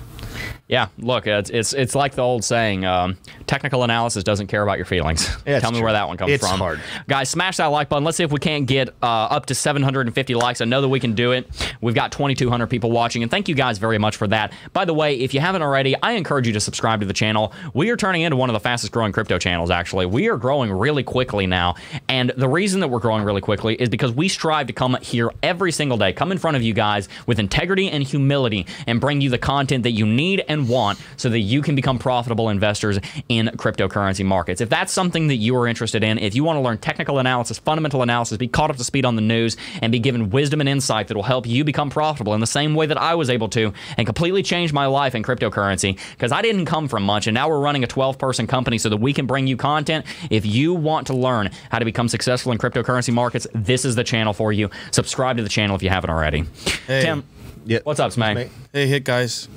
Yeah, 0.68 0.88
look, 0.98 1.28
it's 1.28 1.48
it's 1.48 1.72
it's 1.74 1.94
like 1.94 2.16
the 2.16 2.22
old 2.22 2.42
saying: 2.42 2.84
um, 2.84 3.16
technical 3.46 3.84
analysis 3.84 4.24
doesn't 4.24 4.48
care 4.48 4.64
about 4.64 4.78
your 4.78 4.84
feelings. 4.84 5.28
Tell 5.44 5.70
me 5.70 5.80
where 5.80 5.92
that 5.92 6.08
one 6.08 6.16
comes 6.16 6.32
it's 6.32 6.44
from. 6.44 6.58
Hard, 6.58 6.80
guys. 7.06 7.30
Smash 7.30 7.58
that 7.58 7.66
like 7.66 7.88
button. 7.88 8.02
Let's 8.02 8.16
see 8.16 8.24
if 8.24 8.32
we 8.32 8.40
can't 8.40 8.66
get 8.66 8.88
uh, 9.00 9.06
up 9.06 9.46
to 9.46 9.54
750 9.54 10.34
likes. 10.34 10.60
I 10.60 10.64
know 10.64 10.80
that 10.80 10.88
we 10.88 10.98
can 10.98 11.14
do 11.14 11.30
it. 11.30 11.48
We've 11.80 11.94
got 11.94 12.10
2,200 12.10 12.66
people 12.66 12.90
watching, 12.90 13.22
and 13.22 13.30
thank 13.30 13.48
you 13.48 13.54
guys 13.54 13.78
very 13.78 13.98
much 13.98 14.16
for 14.16 14.26
that. 14.26 14.52
By 14.72 14.84
the 14.84 14.92
way, 14.92 15.14
if 15.20 15.34
you 15.34 15.38
haven't 15.38 15.62
already, 15.62 15.94
I 16.02 16.12
encourage 16.12 16.48
you 16.48 16.52
to 16.54 16.60
subscribe 16.60 16.98
to 16.98 17.06
the 17.06 17.12
channel. 17.12 17.52
We 17.72 17.90
are 17.90 17.96
turning 17.96 18.22
into 18.22 18.36
one 18.36 18.50
of 18.50 18.54
the 18.54 18.60
fastest 18.60 18.92
growing 18.92 19.12
crypto 19.12 19.38
channels. 19.38 19.70
Actually, 19.70 20.06
we 20.06 20.28
are 20.28 20.36
growing 20.36 20.72
really 20.72 21.04
quickly 21.04 21.46
now, 21.46 21.76
and 22.08 22.32
the 22.36 22.48
reason 22.48 22.80
that 22.80 22.88
we're 22.88 22.98
growing 22.98 23.22
really 23.22 23.40
quickly 23.40 23.76
is 23.76 23.88
because 23.88 24.10
we 24.10 24.28
strive 24.28 24.66
to 24.66 24.72
come 24.72 24.96
here 25.00 25.30
every 25.44 25.70
single 25.70 25.96
day, 25.96 26.12
come 26.12 26.32
in 26.32 26.38
front 26.38 26.56
of 26.56 26.64
you 26.64 26.74
guys 26.74 27.08
with 27.28 27.38
integrity 27.38 27.88
and 27.88 28.02
humility, 28.02 28.66
and 28.88 29.00
bring 29.00 29.20
you 29.20 29.30
the 29.30 29.38
content 29.38 29.84
that 29.84 29.92
you 29.92 30.06
need 30.06 30.42
and 30.48 30.55
want 30.64 30.98
so 31.16 31.28
that 31.28 31.40
you 31.40 31.62
can 31.62 31.74
become 31.74 31.98
profitable 31.98 32.48
investors 32.48 32.98
in 33.28 33.46
cryptocurrency 33.48 34.24
markets. 34.24 34.60
If 34.60 34.68
that's 34.68 34.92
something 34.92 35.28
that 35.28 35.36
you 35.36 35.56
are 35.56 35.66
interested 35.66 36.02
in, 36.02 36.18
if 36.18 36.34
you 36.34 36.44
want 36.44 36.56
to 36.56 36.60
learn 36.60 36.78
technical 36.78 37.18
analysis, 37.18 37.58
fundamental 37.58 38.02
analysis, 38.02 38.38
be 38.38 38.48
caught 38.48 38.70
up 38.70 38.76
to 38.76 38.84
speed 38.84 39.04
on 39.04 39.16
the 39.16 39.22
news, 39.22 39.56
and 39.82 39.92
be 39.92 39.98
given 39.98 40.30
wisdom 40.30 40.60
and 40.60 40.68
insight 40.68 41.08
that 41.08 41.16
will 41.16 41.22
help 41.22 41.46
you 41.46 41.64
become 41.64 41.90
profitable 41.90 42.34
in 42.34 42.40
the 42.40 42.46
same 42.46 42.74
way 42.74 42.86
that 42.86 42.98
I 42.98 43.14
was 43.14 43.30
able 43.30 43.48
to 43.50 43.72
and 43.96 44.06
completely 44.06 44.42
change 44.42 44.72
my 44.72 44.86
life 44.86 45.14
in 45.14 45.22
cryptocurrency, 45.22 45.98
because 46.12 46.32
I 46.32 46.42
didn't 46.42 46.66
come 46.66 46.88
from 46.88 47.02
much, 47.02 47.26
and 47.26 47.34
now 47.34 47.48
we're 47.48 47.60
running 47.60 47.84
a 47.84 47.86
12 47.86 48.18
person 48.18 48.46
company 48.46 48.78
so 48.78 48.88
that 48.88 48.96
we 48.98 49.12
can 49.12 49.26
bring 49.26 49.46
you 49.46 49.56
content. 49.56 50.06
If 50.30 50.46
you 50.46 50.74
want 50.74 51.06
to 51.08 51.14
learn 51.14 51.50
how 51.70 51.78
to 51.78 51.84
become 51.84 52.08
successful 52.08 52.52
in 52.52 52.58
cryptocurrency 52.58 53.12
markets, 53.12 53.46
this 53.54 53.84
is 53.84 53.94
the 53.94 54.04
channel 54.04 54.32
for 54.32 54.52
you. 54.52 54.70
Subscribe 54.90 55.36
to 55.36 55.42
the 55.42 55.48
channel 55.48 55.76
if 55.76 55.82
you 55.82 55.90
haven't 55.90 56.10
already. 56.10 56.44
Hey. 56.86 57.02
Tim, 57.02 57.24
yeah. 57.64 57.80
what's 57.84 58.00
up, 58.00 58.12
Smay? 58.12 58.48
Hey, 58.72 58.86
hit 58.86 59.04
guys. 59.04 59.48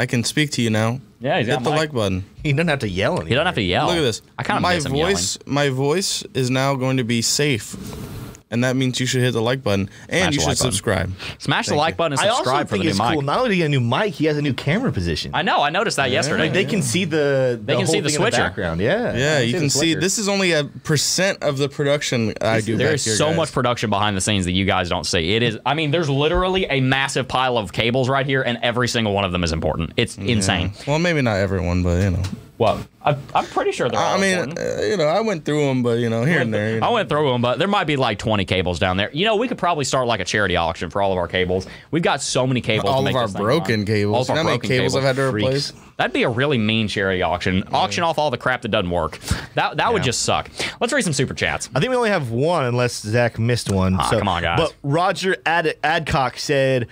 I 0.00 0.06
can 0.06 0.24
speak 0.24 0.50
to 0.52 0.62
you 0.62 0.70
now. 0.70 0.98
Yeah, 1.20 1.36
he's 1.38 1.46
hit 1.46 1.62
the 1.62 1.68
like 1.68 1.92
button. 1.92 2.24
He 2.42 2.54
doesn't 2.54 2.68
have 2.68 2.78
to 2.78 2.88
yell 2.88 3.12
anymore. 3.12 3.28
He 3.28 3.34
doesn't 3.34 3.46
have 3.46 3.54
to 3.56 3.62
yell. 3.62 3.86
Look 3.88 3.96
at 3.98 4.00
this. 4.00 4.22
I 4.38 4.42
kind 4.42 4.56
of 4.56 4.62
my 4.62 4.76
miss 4.76 4.86
him 4.86 4.92
voice. 4.92 5.36
yelling. 5.44 5.54
My 5.54 5.68
voice 5.68 6.24
is 6.32 6.48
now 6.48 6.74
going 6.74 6.96
to 6.96 7.04
be 7.04 7.20
safe 7.20 7.76
and 8.50 8.64
that 8.64 8.74
means 8.76 8.98
you 9.00 9.06
should 9.06 9.22
hit 9.22 9.32
the 9.32 9.40
like 9.42 9.62
button 9.62 9.88
and 10.08 10.22
Smash 10.22 10.34
you 10.34 10.40
should 10.40 10.46
like 10.48 10.58
button. 10.58 10.72
subscribe. 10.72 11.12
Smash 11.38 11.66
the 11.68 11.74
like 11.76 11.96
button 11.96 12.12
and 12.12 12.20
subscribe 12.20 12.28
I 12.28 12.30
also 12.30 12.42
subscribe 12.44 12.68
for 12.68 12.70
think 12.72 12.80
the 12.82 12.84
new 12.86 12.90
it's 12.90 12.98
mic. 12.98 13.12
cool. 13.12 13.22
Not 13.22 13.38
only 13.38 13.48
did 13.50 13.54
he 13.54 13.58
get 13.60 13.66
a 13.66 13.68
new 13.68 13.80
mic, 13.80 14.14
he 14.14 14.24
has 14.26 14.36
a 14.36 14.42
new 14.42 14.52
camera 14.54 14.90
position. 14.92 15.30
I 15.34 15.42
know. 15.42 15.62
I 15.62 15.70
noticed 15.70 15.96
that 15.98 16.10
yesterday. 16.10 16.44
Like 16.44 16.52
they 16.52 16.64
can 16.64 16.82
see 16.82 17.04
the, 17.04 17.60
They 17.64 17.74
can 17.74 17.84
whole 17.84 17.92
see 17.92 18.00
the 18.00 18.08
thing 18.08 18.16
in 18.16 18.20
switcher. 18.22 18.38
background. 18.42 18.80
Yeah, 18.80 19.16
Yeah, 19.16 19.36
I 19.38 19.40
you 19.42 19.58
can 19.58 19.70
see 19.70 19.94
this 19.94 20.18
is 20.18 20.28
only 20.28 20.52
a 20.52 20.64
percent 20.64 21.42
of 21.42 21.58
the 21.58 21.68
production 21.68 22.34
I 22.40 22.60
do. 22.60 22.76
There 22.76 22.88
back 22.88 22.94
is 22.96 23.04
here, 23.04 23.14
so 23.14 23.26
guys. 23.28 23.36
much 23.36 23.52
production 23.52 23.88
behind 23.90 24.16
the 24.16 24.20
scenes 24.20 24.44
that 24.46 24.52
you 24.52 24.64
guys 24.64 24.88
don't 24.88 25.04
see. 25.04 25.34
It 25.36 25.42
is. 25.42 25.58
I 25.64 25.74
mean, 25.74 25.90
there's 25.90 26.10
literally 26.10 26.66
a 26.66 26.80
massive 26.80 27.28
pile 27.28 27.56
of 27.56 27.72
cables 27.72 28.08
right 28.08 28.26
here, 28.26 28.42
and 28.42 28.58
every 28.62 28.88
single 28.88 29.12
one 29.14 29.24
of 29.24 29.32
them 29.32 29.44
is 29.44 29.52
important. 29.52 29.92
It's 29.96 30.16
insane. 30.18 30.72
Well, 30.86 30.98
maybe 30.98 31.22
not 31.22 31.36
everyone, 31.36 31.82
but 31.82 32.02
you 32.02 32.10
know. 32.10 32.22
Well, 32.60 32.86
I, 33.02 33.16
I'm 33.34 33.46
pretty 33.46 33.72
sure 33.72 33.88
they're. 33.88 33.98
All 33.98 34.18
I 34.18 34.20
mean, 34.20 34.38
important. 34.38 34.58
uh, 34.80 34.82
you 34.82 34.96
know, 34.98 35.06
I 35.06 35.20
went 35.22 35.46
through 35.46 35.64
them, 35.66 35.82
but 35.82 35.98
you 35.98 36.10
know, 36.10 36.24
here 36.26 36.40
and 36.42 36.52
there. 36.52 36.74
You 36.74 36.80
know. 36.80 36.88
I 36.88 36.90
went 36.90 37.08
through 37.08 37.30
them, 37.32 37.40
but 37.40 37.58
there 37.58 37.66
might 37.68 37.84
be 37.86 37.96
like 37.96 38.18
20 38.18 38.44
cables 38.44 38.78
down 38.78 38.98
there. 38.98 39.10
You 39.14 39.24
know, 39.24 39.36
we 39.36 39.48
could 39.48 39.56
probably 39.56 39.84
start 39.86 40.06
like 40.06 40.20
a 40.20 40.26
charity 40.26 40.56
auction 40.56 40.90
for 40.90 41.00
all 41.00 41.10
of 41.10 41.16
our 41.16 41.26
cables. 41.26 41.66
We've 41.90 42.02
got 42.02 42.20
so 42.20 42.46
many 42.46 42.60
cables. 42.60 42.84
to 42.84 42.90
all 42.90 43.02
make 43.02 43.14
of 43.16 43.22
our 43.22 43.28
broken 43.28 43.86
cables. 43.86 44.14
All 44.14 44.22
of 44.22 44.28
You 44.28 44.34
our 44.34 44.44
know 44.44 44.50
broken 44.58 44.68
cables 44.68 44.94
I've 44.94 45.02
had 45.04 45.16
to 45.16 45.30
Freaks. 45.30 45.46
replace? 45.46 45.72
That'd 45.96 46.12
be 46.14 46.22
a 46.22 46.30
really 46.30 46.56
mean 46.56 46.88
charity 46.88 47.20
auction. 47.22 47.62
Auction 47.72 48.04
off 48.04 48.16
all 48.18 48.30
the 48.30 48.38
crap 48.38 48.62
that 48.62 48.68
doesn't 48.70 48.90
work. 48.90 49.18
That 49.54 49.76
that 49.78 49.92
would 49.92 50.02
just 50.02 50.22
suck. 50.22 50.50
Let's 50.80 50.92
read 50.94 51.02
some 51.04 51.12
super 51.12 51.34
chats. 51.34 51.68
I 51.74 51.80
think 51.80 51.90
we 51.90 51.96
only 51.96 52.08
have 52.10 52.30
one, 52.30 52.64
unless 52.64 53.00
Zach 53.00 53.38
missed 53.38 53.70
one. 53.70 53.96
Ah, 53.98 54.08
come 54.10 54.26
on, 54.28 54.42
guys. 54.42 54.58
But 54.58 54.74
Roger 54.82 55.36
Ad- 55.44 55.76
Adcock 55.84 56.38
said, 56.38 56.86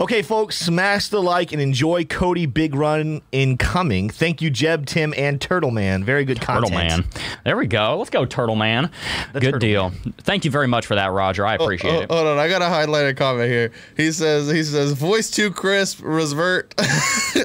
"Okay, 0.00 0.22
folks, 0.22 0.58
smash 0.58 1.08
the 1.08 1.20
like 1.22 1.52
and 1.52 1.60
enjoy 1.60 2.04
Cody 2.06 2.46
Big 2.46 2.74
Run 2.74 3.20
incoming. 3.32 4.08
Thank 4.08 4.40
you, 4.40 4.48
Jeb, 4.48 4.86
Tim, 4.98 5.14
and 5.16 5.40
Turtle 5.40 5.70
Man. 5.70 6.02
Very 6.02 6.24
good 6.24 6.40
content. 6.40 6.72
Turtle 6.72 6.78
Man. 6.88 7.04
There 7.44 7.56
we 7.56 7.66
go. 7.68 7.96
Let's 7.98 8.10
go, 8.10 8.24
Turtle 8.24 8.56
Man. 8.56 8.90
Good 9.32 9.42
Turtle 9.42 9.60
deal. 9.60 9.92
Thank 10.18 10.44
you 10.44 10.50
very 10.50 10.66
much 10.66 10.86
for 10.86 10.96
that, 10.96 11.12
Roger. 11.12 11.46
I 11.46 11.54
appreciate 11.54 11.92
Oh, 11.92 12.00
it. 12.00 12.10
hold 12.10 12.26
on, 12.26 12.38
I 12.38 12.48
got 12.48 12.62
a 12.62 12.64
highlighted 12.64 13.16
comment 13.16 13.48
here. 13.48 13.70
He 13.96 14.10
says, 14.10 14.50
he 14.50 14.64
says, 14.64 14.92
voice 14.92 15.30
too 15.30 15.50
crisp, 15.52 16.00
revert. 16.02 16.74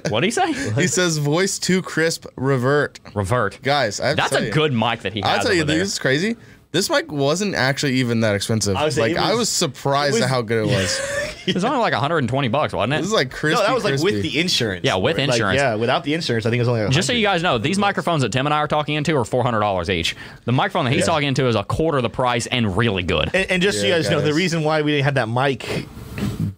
What 0.09 0.21
did 0.21 0.27
he 0.27 0.31
say? 0.31 0.51
he 0.81 0.87
says, 0.87 1.17
voice 1.19 1.59
too 1.59 1.81
crisp, 1.83 2.25
revert. 2.35 2.99
Revert. 3.13 3.59
Guys, 3.61 3.99
I 3.99 4.07
have 4.07 4.15
to 4.15 4.21
That's 4.21 4.31
tell 4.31 4.41
a 4.41 4.45
you, 4.47 4.51
good 4.51 4.73
mic 4.73 5.01
that 5.01 5.13
he 5.13 5.21
has. 5.21 5.29
I'll 5.39 5.43
tell 5.43 5.53
you, 5.53 5.63
there. 5.63 5.77
this 5.77 5.93
is 5.93 5.99
crazy. 5.99 6.35
This 6.73 6.89
mic 6.89 7.11
wasn't 7.11 7.53
actually 7.55 7.93
even 7.93 8.19
that 8.21 8.35
expensive. 8.35 8.75
I 8.75 8.83
was 8.83 8.95
saying, 8.95 9.15
like 9.15 9.23
it 9.23 9.25
I 9.25 9.29
was- 9.29 9.39
was 9.41 9.49
surprised 9.49 10.15
it 10.15 10.17
was- 10.17 10.23
at 10.23 10.29
how 10.29 10.41
good 10.41 10.67
it 10.67 10.71
was. 10.71 11.19
It 11.45 11.55
was 11.55 11.65
only 11.65 11.79
like 11.79 11.91
120 11.91 12.47
bucks, 12.47 12.71
wasn't 12.71 12.93
it? 12.93 12.97
this 12.99 13.07
is 13.07 13.11
like 13.11 13.29
crispy. 13.29 13.59
No, 13.59 13.67
that 13.67 13.75
was 13.75 13.83
like 13.83 13.91
crispy. 13.99 14.13
with 14.13 14.21
the 14.23 14.39
insurance. 14.39 14.85
Yeah, 14.85 14.95
with 14.95 15.17
Like, 15.17 15.27
insurance. 15.27 15.57
yeah, 15.59 15.75
without 15.75 16.05
the 16.05 16.13
insurance, 16.13 16.45
I 16.45 16.49
think 16.49 16.59
it 16.59 16.61
was 16.61 16.69
only. 16.69 16.89
Just 16.89 17.05
so 17.05 17.11
you 17.11 17.21
guys 17.21 17.43
know, 17.43 17.57
these 17.57 17.77
microphones 17.77 18.21
that 18.21 18.31
Tim 18.31 18.47
and 18.47 18.53
I 18.53 18.59
are 18.59 18.67
talking 18.69 18.95
into 18.95 19.13
are 19.17 19.25
four 19.25 19.43
hundred 19.43 19.59
dollars 19.59 19.89
each. 19.89 20.15
The 20.45 20.53
microphone 20.53 20.85
that 20.85 20.91
he's 20.91 21.01
Yeah. 21.01 21.05
talking 21.07 21.27
into 21.27 21.45
is 21.49 21.57
a 21.57 21.65
quarter 21.65 21.99
the 21.99 22.09
price 22.09 22.45
and 22.47 22.77
really 22.77 23.03
good. 23.03 23.29
And, 23.33 23.51
and 23.51 23.61
just 23.61 23.79
so 23.81 23.83
you 23.85 23.89
Yeah, 23.91 23.97
guys 23.97 24.09
know, 24.09 24.21
the 24.21 24.29
guys. 24.29 24.37
reason 24.37 24.63
why 24.63 24.83
we 24.83 24.93
didn't 24.93 25.03
have 25.03 25.15
that 25.15 25.27
mic 25.27 25.85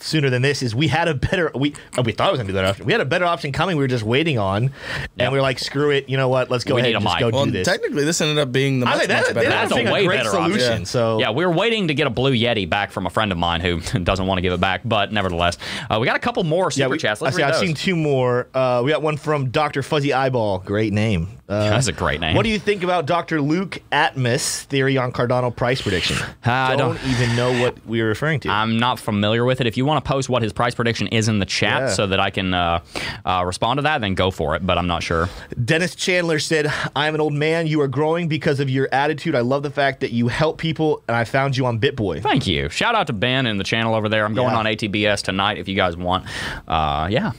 sooner 0.06 0.30
than 0.30 0.41
this 0.41 0.62
is 0.62 0.76
we 0.76 0.88
had 0.88 1.08
a 1.08 1.13
better 1.15 1.52
we 1.56 1.74
oh, 1.98 2.02
we 2.04 2.12
thought 2.12 2.30
it 2.30 2.32
was 2.32 2.39
gonna 2.39 2.48
be 2.48 2.54
that 2.54 2.65
option. 2.65 2.86
We 2.86 2.91
had 2.91 3.02
a 3.02 3.06
better 3.06 3.26
option 3.26 3.52
coming. 3.52 3.76
We 3.78 3.84
were 3.84 3.88
just 3.88 4.04
waiting 4.04 4.38
on, 4.38 4.63
Yep. 4.63 4.72
and 5.20 5.32
we 5.32 5.38
were 5.38 5.41
like, 5.41 5.60
screw 5.60 5.89
it. 5.91 6.08
You 6.10 6.18
know 6.18 6.30
what? 6.30 6.50
Let's 6.52 6.63
go 6.63 6.76
We 6.76 6.82
ahead 6.82 6.96
and 6.96 7.04
just 7.04 7.15
mic. 7.15 7.20
go 7.22 7.36
Well, 7.36 7.46
do 7.46 7.52
this. 7.52 7.68
technically, 7.68 8.04
this 8.06 8.22
ended 8.22 8.38
up 8.38 8.52
being 8.52 8.80
the 8.80 8.86
I 8.88 8.89
much, 8.91 8.98
think 9.00 9.08
that, 9.10 9.26
much 9.26 9.34
better. 9.36 9.50
That's 9.50 9.72
that's 9.74 9.86
a 9.86 9.89
a, 9.89 9.91
way 9.94 10.06
great 10.06 10.18
better 10.18 10.30
solution. 10.30 10.70
option. 10.72 10.86
So 10.86 11.20
Yeah, 11.20 11.32
we 11.32 11.46
were 11.46 11.52
waiting 11.52 11.88
to 11.88 11.94
get 11.94 12.08
a 12.08 12.10
blue 12.12 12.34
Yeti 12.34 12.70
back 12.70 12.91
from 12.91 13.06
a 13.06 13.10
friend 13.10 13.32
of 13.32 13.38
mine 13.38 13.62
who 13.62 13.80
doesn't 14.04 14.26
want 14.28 14.38
to 14.38 14.41
give 14.41 14.54
it 14.54 14.60
back, 14.62 14.82
but 14.86 15.12
nevertheless, 15.12 15.58
uh, 15.89 15.98
we 16.00 16.06
got 16.08 16.15
a 16.15 16.20
couple 16.20 16.44
more 16.44 16.70
super 16.72 16.86
yeah, 16.86 16.91
we, 16.91 16.98
chats. 16.98 17.22
I 17.22 17.26
Let's 17.26 17.38
see, 17.38 17.41
read 17.44 17.50
I've 17.50 17.60
those. 17.60 17.65
seen 17.68 17.76
two 17.76 17.96
more. 17.96 18.48
Uh, 18.54 18.82
we 18.86 18.91
got 18.91 19.02
one 19.02 19.18
from 19.18 19.50
Dr. 19.50 19.82
Fuzzy 19.84 20.13
Eyeball. 20.13 20.60
Great 20.60 20.94
name. 20.94 21.30
Uh, 21.48 21.70
That's 21.70 21.86
a 21.88 21.92
great 21.94 22.20
name. 22.22 22.36
What 22.36 22.42
do 22.44 22.50
you 22.50 22.58
think 22.58 22.82
about 22.84 23.06
Dr. 23.06 23.40
Luke 23.40 23.80
Atmos 23.92 24.64
theory 24.64 24.98
on 24.98 25.12
Cardano 25.12 25.56
price 25.56 25.80
prediction? 25.80 26.18
I 26.44 26.76
don't, 26.76 26.96
don't- 26.96 27.08
even 27.12 27.36
know 27.36 27.62
what 27.62 27.86
we 27.86 28.02
are 28.02 28.08
referring 28.08 28.40
to. 28.42 28.50
I'm 28.50 28.80
not 28.80 29.00
familiar 29.00 29.46
with 29.46 29.62
it. 29.62 29.68
If 29.68 29.78
you 29.78 29.86
want 29.86 30.04
to 30.04 30.10
post 30.10 30.28
what 30.28 30.42
his 30.42 30.52
price 30.52 30.74
prediction 30.74 31.06
is 31.08 31.28
in 31.28 31.38
the 31.38 31.46
chat 31.46 31.82
Yeah. 31.82 31.88
so 31.90 32.08
that 32.08 32.20
I 32.20 32.32
can 32.32 32.54
uh, 32.56 32.80
uh, 33.26 33.44
respond 33.46 33.78
to 33.78 33.84
that, 33.84 34.02
then 34.02 34.16
go 34.16 34.32
for 34.32 34.56
it. 34.56 34.66
But 34.66 34.80
I'm 34.80 34.88
not 34.88 35.04
sure. 35.04 35.30
Dennis 35.64 35.94
Chandler 35.94 36.40
said, 36.40 36.72
I'm 36.96 37.14
an 37.14 37.22
old 37.22 37.34
man. 37.34 37.68
You 37.68 37.80
are 37.82 37.88
growing 37.88 38.28
because 38.28 38.60
of 38.60 38.68
your 38.70 38.90
attitude. 38.92 39.36
I 39.36 39.42
love 39.42 39.62
the 39.62 39.70
fact 39.70 40.00
that 40.00 40.12
you 40.12 40.28
help 40.30 40.58
people, 40.58 41.04
and 41.08 41.16
I 41.16 41.26
found 41.26 41.56
you 41.58 41.68
on 41.68 41.80
BitBoy. 41.80 42.24
Thank 42.24 42.48
you. 42.48 42.70
Shout 42.70 42.96
out 42.96 43.06
to 43.08 43.14
Ben 43.14 43.46
and 43.46 43.60
the 43.60 43.64
channel 43.64 43.94
over 43.94 44.10
there. 44.10 44.26
I'm 44.26 44.34
going 44.34 44.50
Yeah. 44.52 44.58
on 44.58 44.66
ATBS 44.66 45.22
tonight 45.22 45.60
if 45.60 45.68
you 45.68 45.76
guys 45.76 45.96
want. 45.96 46.26
Uh, 46.68 47.08
yeah. 47.12 47.34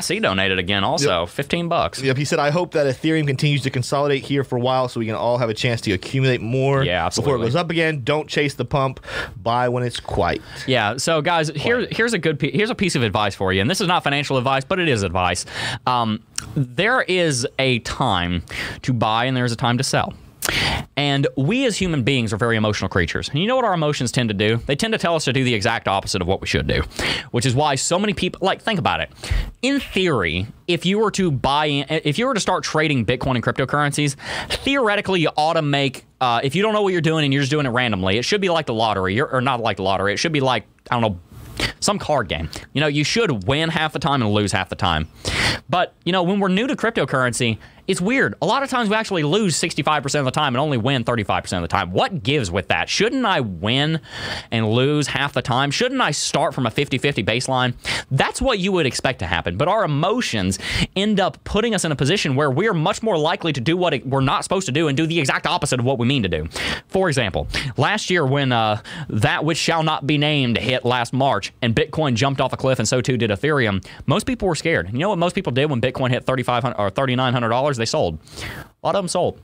C 0.00 0.18
donated 0.20 0.58
again 0.58 0.84
also, 0.84 1.26
15 1.26 1.68
bucks. 1.68 2.00
Yep, 2.02 2.16
he 2.16 2.24
said, 2.24 2.38
I 2.38 2.50
hope 2.50 2.72
that 2.72 2.86
Ethereum 2.86 3.26
continues 3.26 3.62
to 3.62 3.70
consolidate 3.70 4.22
here 4.24 4.44
for 4.44 4.56
a 4.56 4.60
while 4.60 4.88
so 4.88 5.00
we 5.00 5.06
can 5.06 5.14
all 5.14 5.38
have 5.38 5.50
a 5.50 5.54
chance 5.54 5.80
to 5.82 5.92
accumulate 5.92 6.40
more 6.40 6.82
Yeah, 6.82 7.08
before 7.08 7.36
it 7.36 7.40
goes 7.40 7.56
up 7.56 7.70
again. 7.70 8.02
Don't 8.02 8.28
chase 8.28 8.54
the 8.54 8.64
pump. 8.64 9.00
Buy 9.36 9.68
when 9.68 9.82
it's 9.82 10.00
quiet. 10.00 10.40
Yeah. 10.66 10.96
So, 10.96 11.20
guys, 11.20 11.48
here, 11.48 11.86
here's 11.90 12.12
a 12.14 12.18
good 12.18 12.40
here's 12.40 12.70
a 12.70 12.74
piece 12.74 12.94
of 12.94 13.02
advice 13.02 13.34
for 13.34 13.52
you, 13.52 13.60
and 13.60 13.68
this 13.68 13.80
is 13.80 13.86
not 13.88 14.02
financial 14.04 14.36
advice, 14.38 14.64
but 14.64 14.78
it 14.78 14.88
is 14.88 15.02
advice. 15.02 15.44
Um, 15.86 16.22
there 16.56 17.02
is 17.02 17.46
a 17.58 17.80
time 17.80 18.42
to 18.82 18.92
buy, 18.92 19.26
and 19.26 19.36
there's 19.36 19.52
a 19.52 19.56
time 19.56 19.76
to 19.78 19.84
sell. 19.84 20.14
And 20.96 21.26
we 21.36 21.64
as 21.66 21.76
human 21.76 22.02
beings 22.02 22.32
are 22.32 22.36
very 22.36 22.56
emotional 22.56 22.88
creatures. 22.88 23.28
And 23.28 23.38
you 23.38 23.46
know 23.46 23.56
what 23.56 23.64
our 23.64 23.74
emotions 23.74 24.12
tend 24.12 24.28
to 24.30 24.34
do? 24.34 24.56
They 24.66 24.76
tend 24.76 24.92
to 24.92 24.98
tell 24.98 25.14
us 25.14 25.24
to 25.24 25.32
do 25.32 25.44
the 25.44 25.54
exact 25.54 25.88
opposite 25.88 26.20
of 26.20 26.28
what 26.28 26.40
we 26.40 26.46
should 26.46 26.66
do, 26.66 26.82
which 27.30 27.46
is 27.46 27.54
why 27.54 27.74
so 27.74 27.98
many 27.98 28.12
people, 28.14 28.40
like, 28.42 28.60
think 28.62 28.78
about 28.78 29.00
it. 29.00 29.10
In 29.62 29.80
theory, 29.80 30.46
if 30.68 30.84
you 30.84 30.98
were 30.98 31.10
to 31.12 31.30
buy 31.30 31.66
in, 31.66 31.86
if 31.88 32.18
you 32.18 32.26
were 32.26 32.34
to 32.34 32.40
start 32.40 32.64
trading 32.64 33.06
Bitcoin 33.06 33.34
and 33.36 33.42
cryptocurrencies, 33.44 34.16
theoretically, 34.48 35.20
you 35.20 35.30
ought 35.36 35.54
to 35.54 35.62
make, 35.62 36.04
uh, 36.20 36.40
if 36.42 36.54
you 36.54 36.62
don't 36.62 36.72
know 36.72 36.82
what 36.82 36.92
you're 36.92 37.00
doing 37.00 37.24
and 37.24 37.32
you're 37.32 37.42
just 37.42 37.50
doing 37.50 37.66
it 37.66 37.70
randomly, 37.70 38.18
it 38.18 38.24
should 38.24 38.40
be 38.40 38.48
like 38.50 38.66
the 38.66 38.74
lottery, 38.74 39.14
You're- 39.14 39.30
or 39.32 39.40
not 39.40 39.60
like 39.60 39.76
the 39.78 39.82
lottery. 39.82 40.12
It 40.12 40.18
should 40.18 40.32
be 40.32 40.40
like, 40.40 40.64
I 40.90 40.98
don't 41.00 41.02
know, 41.12 41.20
some 41.80 41.98
card 41.98 42.28
game. 42.28 42.48
You 42.72 42.80
know, 42.80 42.86
you 42.86 43.04
should 43.04 43.46
win 43.46 43.68
half 43.68 43.92
the 43.92 43.98
time 43.98 44.22
and 44.22 44.32
lose 44.32 44.52
half 44.52 44.68
the 44.70 44.76
time. 44.76 45.08
But, 45.68 45.94
you 46.04 46.12
know, 46.12 46.22
when 46.22 46.40
we're 46.40 46.48
new 46.48 46.66
to 46.66 46.74
cryptocurrency, 46.74 47.58
it's 47.90 48.00
weird. 48.00 48.36
A 48.40 48.46
lot 48.46 48.62
of 48.62 48.70
times 48.70 48.88
we 48.88 48.94
actually 48.94 49.24
lose 49.24 49.60
65% 49.60 50.20
of 50.20 50.24
the 50.24 50.30
time 50.30 50.54
and 50.54 50.60
only 50.60 50.78
win 50.78 51.02
35% 51.02 51.56
of 51.56 51.62
the 51.62 51.66
time. 51.66 51.90
What 51.90 52.22
gives 52.22 52.48
with 52.48 52.68
that? 52.68 52.88
Shouldn't 52.88 53.26
I 53.26 53.40
win 53.40 54.00
and 54.52 54.70
lose 54.70 55.08
half 55.08 55.32
the 55.32 55.42
time? 55.42 55.72
Shouldn't 55.72 56.00
I 56.00 56.12
start 56.12 56.54
from 56.54 56.66
a 56.66 56.70
50 56.70 56.98
50 56.98 57.24
baseline? 57.24 57.74
That's 58.08 58.40
what 58.40 58.60
you 58.60 58.70
would 58.70 58.86
expect 58.86 59.18
to 59.18 59.26
happen. 59.26 59.56
But 59.56 59.66
our 59.66 59.82
emotions 59.82 60.60
end 60.94 61.18
up 61.18 61.42
putting 61.42 61.74
us 61.74 61.84
in 61.84 61.90
a 61.90 61.96
position 61.96 62.36
where 62.36 62.48
we're 62.48 62.74
much 62.74 63.02
more 63.02 63.18
likely 63.18 63.52
to 63.54 63.60
do 63.60 63.76
what 63.76 64.06
we're 64.06 64.20
not 64.20 64.44
supposed 64.44 64.66
to 64.66 64.72
do 64.72 64.86
and 64.86 64.96
do 64.96 65.08
the 65.08 65.18
exact 65.18 65.48
opposite 65.48 65.80
of 65.80 65.84
what 65.84 65.98
we 65.98 66.06
mean 66.06 66.22
to 66.22 66.28
do. 66.28 66.46
For 66.86 67.08
example, 67.08 67.48
last 67.76 68.08
year 68.08 68.24
when 68.24 68.52
uh, 68.52 68.82
that 69.08 69.44
which 69.44 69.58
shall 69.58 69.82
not 69.82 70.06
be 70.06 70.16
named 70.16 70.58
hit 70.58 70.84
last 70.84 71.12
March 71.12 71.52
and 71.60 71.74
Bitcoin 71.74 72.14
jumped 72.14 72.40
off 72.40 72.52
a 72.52 72.56
cliff 72.56 72.78
and 72.78 72.86
so 72.86 73.00
too 73.00 73.16
did 73.16 73.30
Ethereum, 73.30 73.84
most 74.06 74.26
people 74.26 74.46
were 74.46 74.54
scared. 74.54 74.92
You 74.92 75.00
know 75.00 75.08
what 75.08 75.18
most 75.18 75.34
people 75.34 75.50
did 75.50 75.68
when 75.68 75.80
Bitcoin 75.80 76.10
hit 76.10 76.24
$3,500 76.24 76.78
or 76.78 76.88
$3,900? 76.88 77.79
They 77.80 77.86
sold. 77.86 78.18
A 78.82 78.86
lot 78.86 78.94
of 78.94 79.02
them 79.02 79.08
sold. 79.08 79.40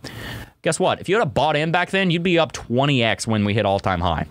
Guess 0.63 0.79
what? 0.79 1.01
If 1.01 1.09
you 1.09 1.19
had 1.19 1.35
bought 1.35 1.57
in 1.57 1.73
back 1.73 1.91
then, 1.91 2.11
you'd 2.11 2.23
be 2.23 2.39
up 2.39 2.53
20x 2.53 3.27
when 3.27 3.45
we 3.45 3.55
hit 3.55 3.67
all 3.67 3.81
time 3.81 4.01
high. 4.01 4.27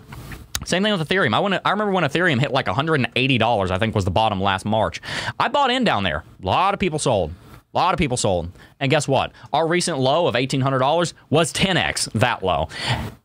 Same 0.64 0.82
thing 0.82 0.96
with 0.96 1.06
Ethereum. 1.06 1.34
I 1.34 1.38
went, 1.38 1.60
I 1.64 1.70
remember 1.70 1.92
when 1.92 2.04
Ethereum 2.04 2.40
hit 2.40 2.50
like 2.50 2.66
$180, 2.66 3.70
I 3.70 3.78
think 3.78 3.94
was 3.94 4.04
the 4.04 4.10
bottom 4.10 4.40
last 4.40 4.64
March. 4.64 5.00
I 5.38 5.48
bought 5.48 5.70
in 5.70 5.84
down 5.84 6.02
there. 6.02 6.24
A 6.42 6.46
lot 6.46 6.74
of 6.74 6.80
people 6.80 6.98
sold. 6.98 7.32
A 7.72 7.76
lot 7.76 7.94
of 7.94 7.98
people 7.98 8.16
sold. 8.16 8.50
And 8.80 8.90
guess 8.90 9.08
what? 9.08 9.32
Our 9.52 9.66
recent 9.66 9.98
low 9.98 10.26
of 10.26 10.34
$1,800 10.34 11.12
was 11.30 11.52
10x 11.52 12.12
that 12.12 12.42
low 12.42 12.68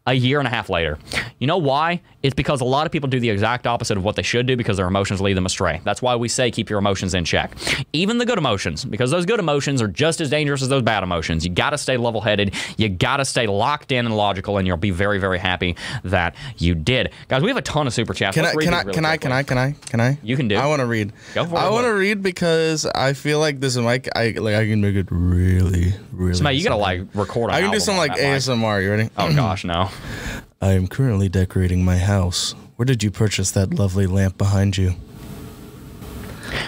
a 0.08 0.14
year 0.14 0.40
and 0.40 0.48
a 0.48 0.52
half 0.52 0.70
later. 0.70 0.98
You 1.40 1.48
know 1.48 1.58
why? 1.58 2.02
It's 2.24 2.34
because 2.34 2.62
a 2.62 2.66
lot 2.66 2.86
of 2.86 2.92
people 2.92 3.10
do 3.10 3.20
the 3.20 3.30
exact 3.30 3.68
opposite 3.68 3.98
of 3.98 4.04
what 4.04 4.16
they 4.16 4.22
should 4.24 4.46
do 4.46 4.56
because 4.56 4.78
their 4.78 4.88
emotions 4.88 5.22
lead 5.22 5.34
them 5.38 5.46
astray. 5.46 5.82
That's 5.84 6.02
why 6.02 6.16
we 6.16 6.28
say 6.28 6.50
keep 6.52 6.70
your 6.70 6.80
emotions 6.80 7.14
in 7.14 7.24
check. 7.26 7.56
Even 7.94 8.18
the 8.18 8.26
good 8.26 8.38
emotions, 8.38 8.84
because 8.84 9.12
those 9.12 9.26
good 9.26 9.40
emotions 9.40 9.82
are 9.82 9.88
just 9.88 10.22
as 10.22 10.30
dangerous 10.30 10.62
as 10.62 10.70
those 10.70 10.82
bad 10.82 11.04
emotions. 11.04 11.46
You 11.46 11.52
got 11.52 11.72
to 11.72 11.78
stay 11.78 11.98
level 11.98 12.22
headed. 12.22 12.56
You 12.78 12.90
got 12.90 13.18
to 13.18 13.26
stay 13.26 13.48
locked 13.48 13.92
in 13.92 14.06
and 14.06 14.16
logical, 14.16 14.58
and 14.58 14.68
you'll 14.68 14.78
be 14.78 14.92
very, 14.92 15.20
very 15.20 15.40
happy 15.40 15.76
that 16.04 16.36
you 16.58 16.74
did. 16.76 17.12
Guys, 17.28 17.42
we 17.42 17.50
have 17.50 17.58
a 17.58 17.62
ton 17.62 17.88
of 17.88 17.94
super 17.94 18.14
chats. 18.14 18.36
Can 18.36 18.46
I, 18.46 18.54
can 18.54 18.74
I, 18.74 18.82
really 18.84 18.94
can 18.94 19.06
I, 19.06 19.18
can 19.18 19.32
I, 19.32 19.44
can 19.44 19.58
I, 19.58 19.72
can 19.74 20.02
I? 20.02 20.18
You 20.24 20.36
can 20.36 20.48
do. 20.48 20.56
I 20.56 20.66
want 20.68 20.80
to 20.80 20.86
read. 20.86 21.14
Go 21.34 21.46
for 21.46 21.58
I 21.58 21.68
it. 21.68 21.72
want 21.72 21.86
to 21.86 21.94
read 21.94 22.24
because 22.24 22.86
I 22.86 23.14
feel 23.14 23.40
like 23.40 23.60
this 23.60 23.78
mic, 23.78 24.10
I 24.16 24.32
like, 24.32 24.56
I 24.56 24.68
can 24.68 24.82
make 24.82 24.96
it 24.96 25.08
really, 25.42 25.94
really. 26.12 26.42
Mate, 26.42 26.54
you 26.54 26.64
got 26.64 26.70
to 26.72 26.76
like 26.78 27.02
record 27.14 27.50
an 27.50 27.56
I 27.56 27.62
can 27.62 27.72
do 27.72 27.76
album 27.76 27.80
some 27.82 27.94
on 27.96 27.98
like 28.00 28.16
that 28.18 28.22
mic. 28.34 28.42
ASMR. 28.42 28.84
You 28.84 28.92
ready? 28.92 29.10
Oh, 29.18 29.34
gosh, 29.36 29.64
no. 29.64 29.90
I 30.62 30.74
am 30.74 30.88
currently 30.88 31.30
decorating 31.30 31.84
my 31.84 31.98
house. 31.98 32.54
Where 32.76 32.86
did 32.86 33.04
you 33.04 33.12
purchase 33.12 33.52
that 33.52 33.74
lovely 33.74 34.08
lamp 34.08 34.38
behind 34.38 34.78
you? 34.78 34.96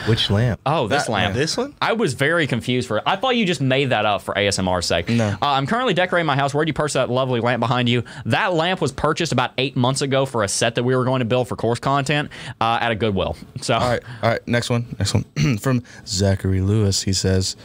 Which 0.07 0.29
lamp? 0.29 0.61
Oh, 0.65 0.87
this 0.87 1.05
That- 1.05 1.11
lamp. 1.11 1.33
This 1.35 1.57
one? 1.57 1.73
I 1.81 1.91
was 1.93 2.13
very 2.13 2.47
confused 2.47 2.87
for. 2.87 3.01
I 3.07 3.17
thought 3.17 3.35
you 3.35 3.45
just 3.45 3.59
made 3.59 3.89
that 3.89 4.05
up 4.05 4.21
for 4.21 4.33
ASMR 4.33 4.81
sake. 4.81 5.09
No. 5.09 5.27
Uh, 5.29 5.37
I'm 5.41 5.67
currently 5.67 5.93
decorating 5.93 6.25
my 6.25 6.35
house. 6.37 6.53
Where 6.53 6.59
would 6.59 6.69
you 6.69 6.73
purchase 6.73 6.93
that 6.93 7.09
lovely 7.09 7.41
lamp 7.41 7.59
behind 7.59 7.89
you? 7.89 8.03
That 8.25 8.53
lamp 8.53 8.79
was 8.79 8.93
purchased 8.93 9.33
about 9.33 9.51
eight 9.57 9.75
months 9.75 10.01
ago 10.01 10.25
for 10.25 10.43
a 10.43 10.47
set 10.47 10.75
that 10.75 10.83
we 10.83 10.95
were 10.95 11.03
going 11.03 11.19
to 11.19 11.25
build 11.25 11.49
for 11.49 11.57
course 11.57 11.79
content 11.79 12.29
uh, 12.61 12.77
at 12.81 12.91
a 12.91 12.95
Goodwill. 12.95 13.35
So, 13.61 13.73
All 13.73 13.81
right, 13.89 14.01
all 14.21 14.29
right. 14.29 14.47
Next 14.47 14.69
one. 14.69 14.85
Next 14.99 15.13
one 15.13 15.25
from 15.59 15.83
Zachary 16.07 16.61
Lewis. 16.61 17.03
He 17.03 17.11
says, 17.11 17.57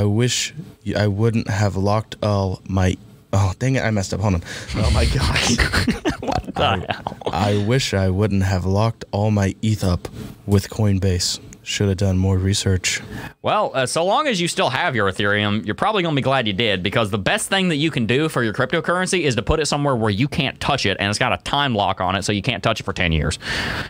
"I 0.00 0.04
wish 0.04 0.52
I 1.04 1.06
wouldn't 1.20 1.48
have 1.48 1.74
locked 1.90 2.14
all 2.22 2.60
my." 2.68 2.96
Oh, 3.32 3.52
dang 3.58 3.76
it! 3.76 3.82
I 3.82 3.90
messed 3.90 4.12
up. 4.14 4.20
Hold 4.20 4.34
on. 4.34 4.42
Oh 4.76 4.90
my 4.90 5.04
gosh. 5.18 5.56
the 5.56 6.86
hell? 6.88 7.16
I 7.32 7.64
wish 7.66 7.94
I 7.94 8.08
wouldn't 8.10 8.44
have 8.44 8.64
locked 8.64 9.04
all 9.10 9.30
my 9.30 9.54
ETH 9.62 9.84
up 9.84 10.08
with 10.46 10.68
Coinbase. 10.70 11.40
Should 11.68 11.88
have 11.88 11.96
done 11.96 12.16
more 12.16 12.38
research. 12.38 13.02
Well, 13.42 13.72
uh, 13.74 13.86
so 13.86 14.04
long 14.04 14.28
as 14.28 14.40
you 14.40 14.46
still 14.46 14.70
have 14.70 14.94
your 14.94 15.10
Ethereum, 15.10 15.66
you're 15.66 15.74
probably 15.74 16.04
going 16.04 16.14
to 16.14 16.16
be 16.16 16.22
glad 16.22 16.46
you 16.46 16.52
did 16.52 16.80
because 16.80 17.10
the 17.10 17.18
best 17.18 17.48
thing 17.48 17.70
that 17.70 17.76
you 17.76 17.90
can 17.90 18.06
do 18.06 18.28
for 18.28 18.44
your 18.44 18.52
cryptocurrency 18.52 19.22
is 19.22 19.34
to 19.34 19.42
put 19.42 19.58
it 19.58 19.66
somewhere 19.66 19.96
where 19.96 20.12
you 20.12 20.28
can't 20.28 20.60
touch 20.60 20.86
it 20.86 20.96
and 21.00 21.10
it's 21.10 21.18
got 21.18 21.32
a 21.32 21.42
time 21.42 21.74
lock 21.74 22.00
on 22.00 22.14
it 22.14 22.22
so 22.22 22.30
you 22.30 22.40
can't 22.40 22.62
touch 22.62 22.78
it 22.78 22.84
for 22.84 22.92
10 22.92 23.10
years. 23.10 23.40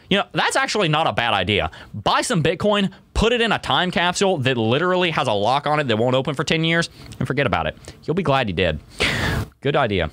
You 0.09 0.17
know, 0.17 0.25
that's 0.33 0.57
actually 0.57 0.89
not 0.89 1.07
a 1.07 1.13
bad 1.13 1.35
idea. 1.35 1.71
Buy 1.93 2.23
some 2.23 2.43
Bitcoin, 2.43 2.91
put 3.13 3.35
it 3.35 3.43
in 3.43 3.53
a 3.53 3.59
time 3.59 3.91
capsule 3.91 4.39
that 4.39 4.57
literally 4.57 5.11
has 5.11 5.29
a 5.29 5.35
lock 5.35 5.67
on 5.67 5.79
it 5.79 5.87
that 5.89 5.99
won't 5.99 6.17
open 6.17 6.35
for 6.35 6.45
10 6.45 6.65
years, 6.65 6.89
and 7.19 7.29
forget 7.29 7.47
about 7.47 7.67
it. 7.67 7.77
You'll 8.05 8.15
be 8.15 8.23
glad 8.23 8.49
you 8.49 8.55
did. 8.55 8.81
Good 9.61 9.77
idea. 9.77 10.11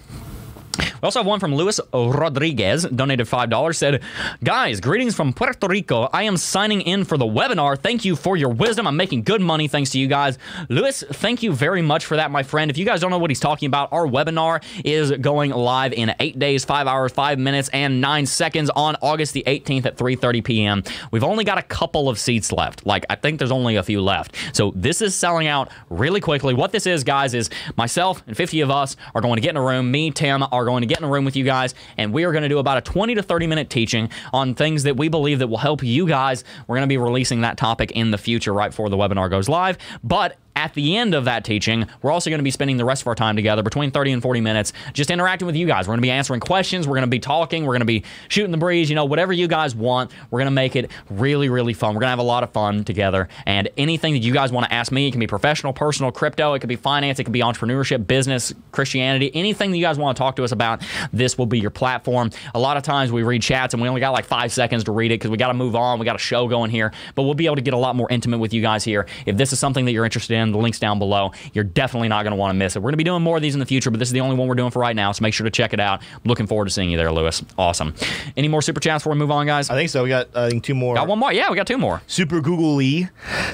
We 1.04 1.08
also 1.08 1.20
have 1.20 1.28
one 1.28 1.42
from 1.42 1.54
Luis 1.54 1.82
Rodriguez, 1.94 2.84
donated 2.86 3.28
$5, 3.28 3.76
said, 3.76 4.02
Guys, 4.42 4.80
greetings 4.80 5.14
from 5.14 5.34
Puerto 5.34 5.68
Rico. 5.68 6.08
I 6.14 6.24
am 6.24 6.38
signing 6.38 6.80
in 6.80 7.04
for 7.04 7.18
the 7.18 7.26
webinar. 7.26 7.78
Thank 7.78 8.06
you 8.06 8.16
for 8.16 8.38
your 8.38 8.48
wisdom. 8.48 8.88
I'm 8.88 8.96
making 8.96 9.24
good 9.24 9.42
money 9.42 9.68
thanks 9.68 9.90
to 9.90 10.00
you 10.00 10.08
guys. 10.08 10.38
Luis, 10.70 11.04
thank 11.06 11.44
you 11.44 11.52
very 11.52 11.82
much 11.82 12.06
for 12.06 12.16
that, 12.16 12.32
my 12.32 12.42
friend. 12.42 12.72
If 12.72 12.78
you 12.78 12.86
guys 12.86 13.02
don't 13.02 13.12
know 13.12 13.18
what 13.18 13.30
he's 13.32 13.42
talking 13.42 13.68
about, 13.68 13.92
our 13.92 14.08
webinar 14.08 14.64
is 14.86 15.12
going 15.12 15.52
live 15.52 15.92
in 15.92 16.16
eight 16.22 16.40
days, 16.40 16.64
five 16.64 16.88
hours, 16.88 17.12
five 17.12 17.38
minutes, 17.38 17.68
and 17.74 18.00
nine 18.00 18.26
seconds 18.26 18.70
on 18.70 18.96
August 19.02 19.34
the 19.34 19.44
18th 19.46 19.86
at 19.86 19.98
3.30 19.98 20.42
p.m. 20.42 20.84
We've 21.12 21.26
only 21.26 21.44
got 21.44 21.58
a 21.58 21.64
couple 21.64 22.08
of 22.08 22.18
seats 22.18 22.54
left. 22.54 22.86
Like, 22.86 23.06
I 23.10 23.16
think 23.16 23.40
there's 23.40 23.52
only 23.52 23.76
a 23.76 23.84
few 23.84 24.02
left. 24.02 24.38
So 24.54 24.72
this 24.74 25.02
is 25.02 25.14
selling 25.14 25.48
out 25.48 25.70
really 25.90 26.22
quickly. 26.22 26.54
What 26.54 26.72
this 26.72 26.88
is, 26.88 27.04
guys, 27.04 27.34
is 27.34 27.50
myself 27.76 28.24
and 28.26 28.38
50 28.38 28.62
of 28.62 28.72
us 28.72 28.96
are 29.14 29.20
going 29.20 29.36
to 29.36 29.42
get 29.42 29.50
in 29.50 29.58
a 29.58 29.62
room. 29.62 29.92
Me, 29.92 30.10
Tim, 30.10 30.46
are 30.50 30.64
going 30.64 30.80
to 30.80 30.93
get 30.93 30.93
in 30.98 31.04
a 31.04 31.08
room 31.08 31.26
with 31.26 31.36
you 31.36 31.44
guys, 31.44 31.76
and 31.98 32.14
we 32.14 32.24
are 32.24 32.32
going 32.32 32.44
to 32.44 32.50
do 32.50 32.60
about 32.60 32.78
a 32.78 32.82
20 32.82 33.16
to 33.16 33.24
30 33.24 33.48
minute 33.48 33.70
teaching 33.70 34.10
on 34.32 34.56
things 34.56 34.84
that 34.84 34.98
we 34.98 35.08
believe 35.08 35.40
that 35.40 35.48
will 35.48 35.58
help 35.58 35.84
you 35.84 36.08
guys. 36.08 36.44
We're 36.68 36.76
going 36.76 36.88
to 36.88 36.92
be 36.92 36.98
releasing 36.98 37.42
that 37.42 37.58
topic 37.58 37.92
in 37.92 38.12
the 38.12 38.18
future 38.18 38.54
right 38.54 38.70
before 38.70 38.90
the 38.90 38.98
webinar 38.98 39.30
goes 39.30 39.50
live. 39.50 39.78
But 40.04 40.38
at 40.56 40.74
the 40.74 40.98
end 40.98 41.14
of 41.14 41.26
that 41.26 41.44
teaching, 41.44 41.88
we're 42.02 42.12
also 42.12 42.30
going 42.30 42.40
to 42.40 42.44
be 42.44 42.52
spending 42.52 42.78
the 42.78 42.86
rest 42.86 43.02
of 43.02 43.08
our 43.08 43.16
time 43.16 43.36
together 43.36 43.64
between 43.64 43.92
30 43.92 44.12
and 44.14 44.22
40 44.22 44.42
minutes 44.42 44.74
just 44.94 45.10
interacting 45.10 45.46
with 45.46 45.56
you 45.56 45.66
guys. 45.66 45.88
We're 45.88 45.94
going 45.94 46.02
to 46.02 46.08
be 46.08 46.12
answering 46.12 46.40
questions, 46.40 46.88
we're 46.88 46.96
going 46.96 47.02
to 47.02 47.08
be 47.08 47.20
talking, 47.20 47.66
we're 47.66 47.74
going 47.74 47.82
to 47.82 47.86
be 47.86 48.04
shooting 48.28 48.52
the 48.52 48.58
breeze, 48.58 48.90
you 48.90 48.96
know, 48.96 49.06
whatever 49.06 49.34
you 49.34 49.48
guys 49.48 49.76
want. 49.76 50.12
We're 50.32 50.40
going 50.40 50.48
to 50.48 50.52
make 50.52 50.76
it 50.76 50.92
really, 51.10 51.50
really 51.50 51.74
fun. 51.74 51.94
We're 51.94 52.02
going 52.02 52.08
to 52.08 52.12
have 52.12 52.20
a 52.20 52.24
lot 52.24 52.44
of 52.44 52.52
fun 52.52 52.84
together. 52.84 53.30
And 53.46 53.70
anything 53.78 54.14
that 54.14 54.20
you 54.20 54.34
guys 54.34 54.52
want 54.52 54.66
to 54.68 54.74
ask 54.74 54.92
me, 54.92 55.08
it 55.08 55.12
can 55.12 55.20
be 55.20 55.28
professional, 55.28 55.74
personal, 55.74 56.12
crypto, 56.12 56.54
it 56.54 56.60
could 56.60 56.70
be 56.70 56.76
finance, 56.76 57.20
it 57.20 57.24
could 57.24 57.34
be 57.34 57.42
entrepreneurship, 57.42 58.08
business, 58.08 58.54
Christianity, 58.72 59.32
anything 59.34 59.72
that 59.72 59.78
you 59.78 59.84
guys 59.84 59.98
want 59.98 60.16
to 60.16 60.20
talk 60.20 60.36
to 60.36 60.44
us 60.44 60.52
about, 60.52 60.82
this 61.12 61.38
will 61.38 61.46
be 61.46 61.60
your 61.60 61.72
platform. 61.72 62.30
A 62.54 62.60
lot 62.60 62.78
of 62.78 62.84
times 62.84 63.12
we 63.12 63.24
read 63.24 63.42
chats 63.42 63.74
and 63.74 63.82
we 63.82 63.90
only 63.90 64.02
got 64.02 64.12
like 64.12 64.26
five 64.26 64.52
seconds 64.52 64.84
to 64.86 64.92
read 64.92 65.12
it 65.12 65.16
because 65.16 65.32
we 65.32 65.38
got 65.38 65.48
to 65.48 65.54
move 65.54 65.76
on. 65.76 66.00
We 66.00 66.06
got 66.06 66.16
a 66.16 66.20
show 66.20 66.48
going 66.48 66.70
here, 66.70 66.92
but 67.16 67.24
we'll 67.24 67.34
be 67.34 67.46
able 67.46 67.56
to 67.56 67.62
get 67.62 67.74
a 67.74 67.78
lot 67.78 67.96
more 67.96 68.08
intimate 68.10 68.38
with 68.38 68.54
you 68.54 68.62
guys 68.62 68.84
here. 68.84 69.08
If 69.26 69.38
this 69.38 69.54
is 69.54 69.60
something 69.60 69.86
that 69.86 69.92
you're 69.92 70.06
interested 70.06 70.36
in, 70.36 70.43
the 70.52 70.58
link's 70.58 70.80
down 70.80 71.00
below. 71.00 71.32
You're 71.54 71.64
definitely 71.64 72.10
not 72.10 72.24
going 72.24 72.32
to 72.32 72.38
want 72.38 72.52
to 72.52 72.58
miss 72.58 72.76
it. 72.76 72.80
We're 72.80 72.88
going 72.88 72.94
to 72.94 72.98
be 72.98 73.04
doing 73.04 73.22
more 73.24 73.38
of 73.38 73.42
these 73.42 73.54
in 73.54 73.60
the 73.60 73.66
future, 73.66 73.90
but 73.92 74.00
this 74.00 74.10
is 74.10 74.14
the 74.14 74.22
only 74.22 74.36
one 74.36 74.48
we're 74.48 74.56
doing 74.56 74.72
for 74.72 74.80
right 74.80 74.96
now, 74.96 75.12
so 75.12 75.22
make 75.24 75.34
sure 75.34 75.46
to 75.46 75.52
check 75.52 75.74
it 75.74 75.80
out. 75.80 76.02
Looking 76.26 76.48
forward 76.48 76.66
to 76.66 76.72
seeing 76.72 76.90
you 76.90 76.98
there, 76.98 77.12
Lewis. 77.12 77.44
Awesome. 77.58 77.94
Any 78.36 78.48
more 78.48 78.62
super 78.62 78.80
chats 78.80 79.02
before 79.04 79.14
we 79.14 79.20
move 79.20 79.32
on, 79.32 79.46
guys? 79.46 79.70
I 79.70 79.76
think 79.76 79.90
so. 79.90 80.04
We 80.04 80.10
got 80.10 80.28
uh, 80.36 80.44
I 80.46 80.50
think 80.50 80.64
two 80.64 80.76
more. 80.76 80.96
Got 80.96 81.08
one 81.08 81.20
more? 81.20 81.32
Yeah, 81.32 81.50
we 81.50 81.56
got 81.56 81.68
two 81.68 81.78
more. 81.78 82.02
Super 82.08 82.42
Google 82.42 82.76
Lee 82.76 83.08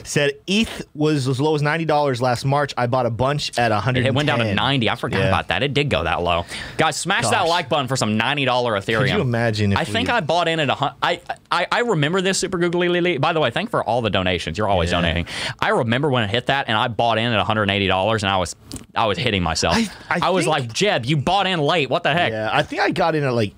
said 0.04 0.34
ETH 0.48 0.84
was 0.94 1.28
as 1.28 1.40
low 1.40 1.56
as 1.56 1.62
ninety 1.62 1.86
dollars 1.86 2.22
last 2.22 2.46
March. 2.46 2.74
I 2.78 2.88
bought 2.88 3.06
a 3.06 3.10
bunch 3.10 3.58
at 3.58 3.72
hundred. 3.72 4.06
It 4.06 4.14
went 4.14 4.28
down 4.28 4.40
to 4.40 4.54
90. 4.54 4.90
I 4.90 4.96
forgot 4.96 5.20
Yeah. 5.20 5.28
about 5.28 5.48
that. 5.50 5.64
It 5.64 5.74
did 5.74 5.90
go 5.90 6.04
that 6.04 6.22
low. 6.22 6.46
Guys, 6.78 6.96
smash 6.98 7.28
that 7.30 7.48
like 7.48 7.70
button 7.70 7.88
for 7.88 7.96
some 7.96 8.18
$90 8.18 8.46
Ethereum. 8.48 9.00
Could 9.00 9.10
you 9.10 9.22
imagine? 9.22 9.72
If 9.74 9.78
I 9.78 9.84
think 9.84 10.10
I 10.10 10.22
bought 10.22 10.48
in 10.48 10.60
at 10.60 10.70
a 10.70 10.74
hun- 10.76 10.94
I, 11.02 11.22
I 11.52 11.68
I 11.72 11.80
remember 11.82 12.22
this 12.22 12.38
super 12.38 12.58
googly. 12.58 13.18
By 13.18 13.34
the 13.34 13.40
way, 13.40 13.52
thank 13.52 13.70
for 13.70 13.84
all 13.84 14.02
the 14.02 14.10
donations. 14.10 14.58
You're 14.58 14.68
always 14.68 14.92
Yeah. 14.92 15.02
donating. 15.02 15.26
I 15.60 15.70
remember 15.70 16.10
when 16.10 16.24
it 16.24 16.30
hit 16.30 16.48
that, 16.48 16.68
and 16.68 16.78
I 16.80 16.88
bought 16.88 17.18
in 17.18 17.26
at 17.32 17.38
180 17.38 17.88
dollars, 17.88 18.24
and 18.24 18.32
I 18.32 18.38
was 18.38 18.56
I 18.96 19.06
was 19.06 19.18
hitting 19.18 19.44
myself. 19.44 19.76
I, 20.10 20.20
I 20.22 20.30
was 20.32 20.46
think- 20.46 20.58
like, 20.58 20.74
Jeb, 20.74 21.06
you 21.06 21.18
bought 21.18 21.46
in 21.48 21.60
late. 21.60 21.90
What 21.90 22.04
the 22.04 22.14
heck? 22.14 22.32
Yeah, 22.32 22.50
I 22.52 22.64
think 22.64 22.82
I 22.82 22.92
got 22.92 23.16
in 23.16 23.24
at 23.24 23.34
like 23.34 23.54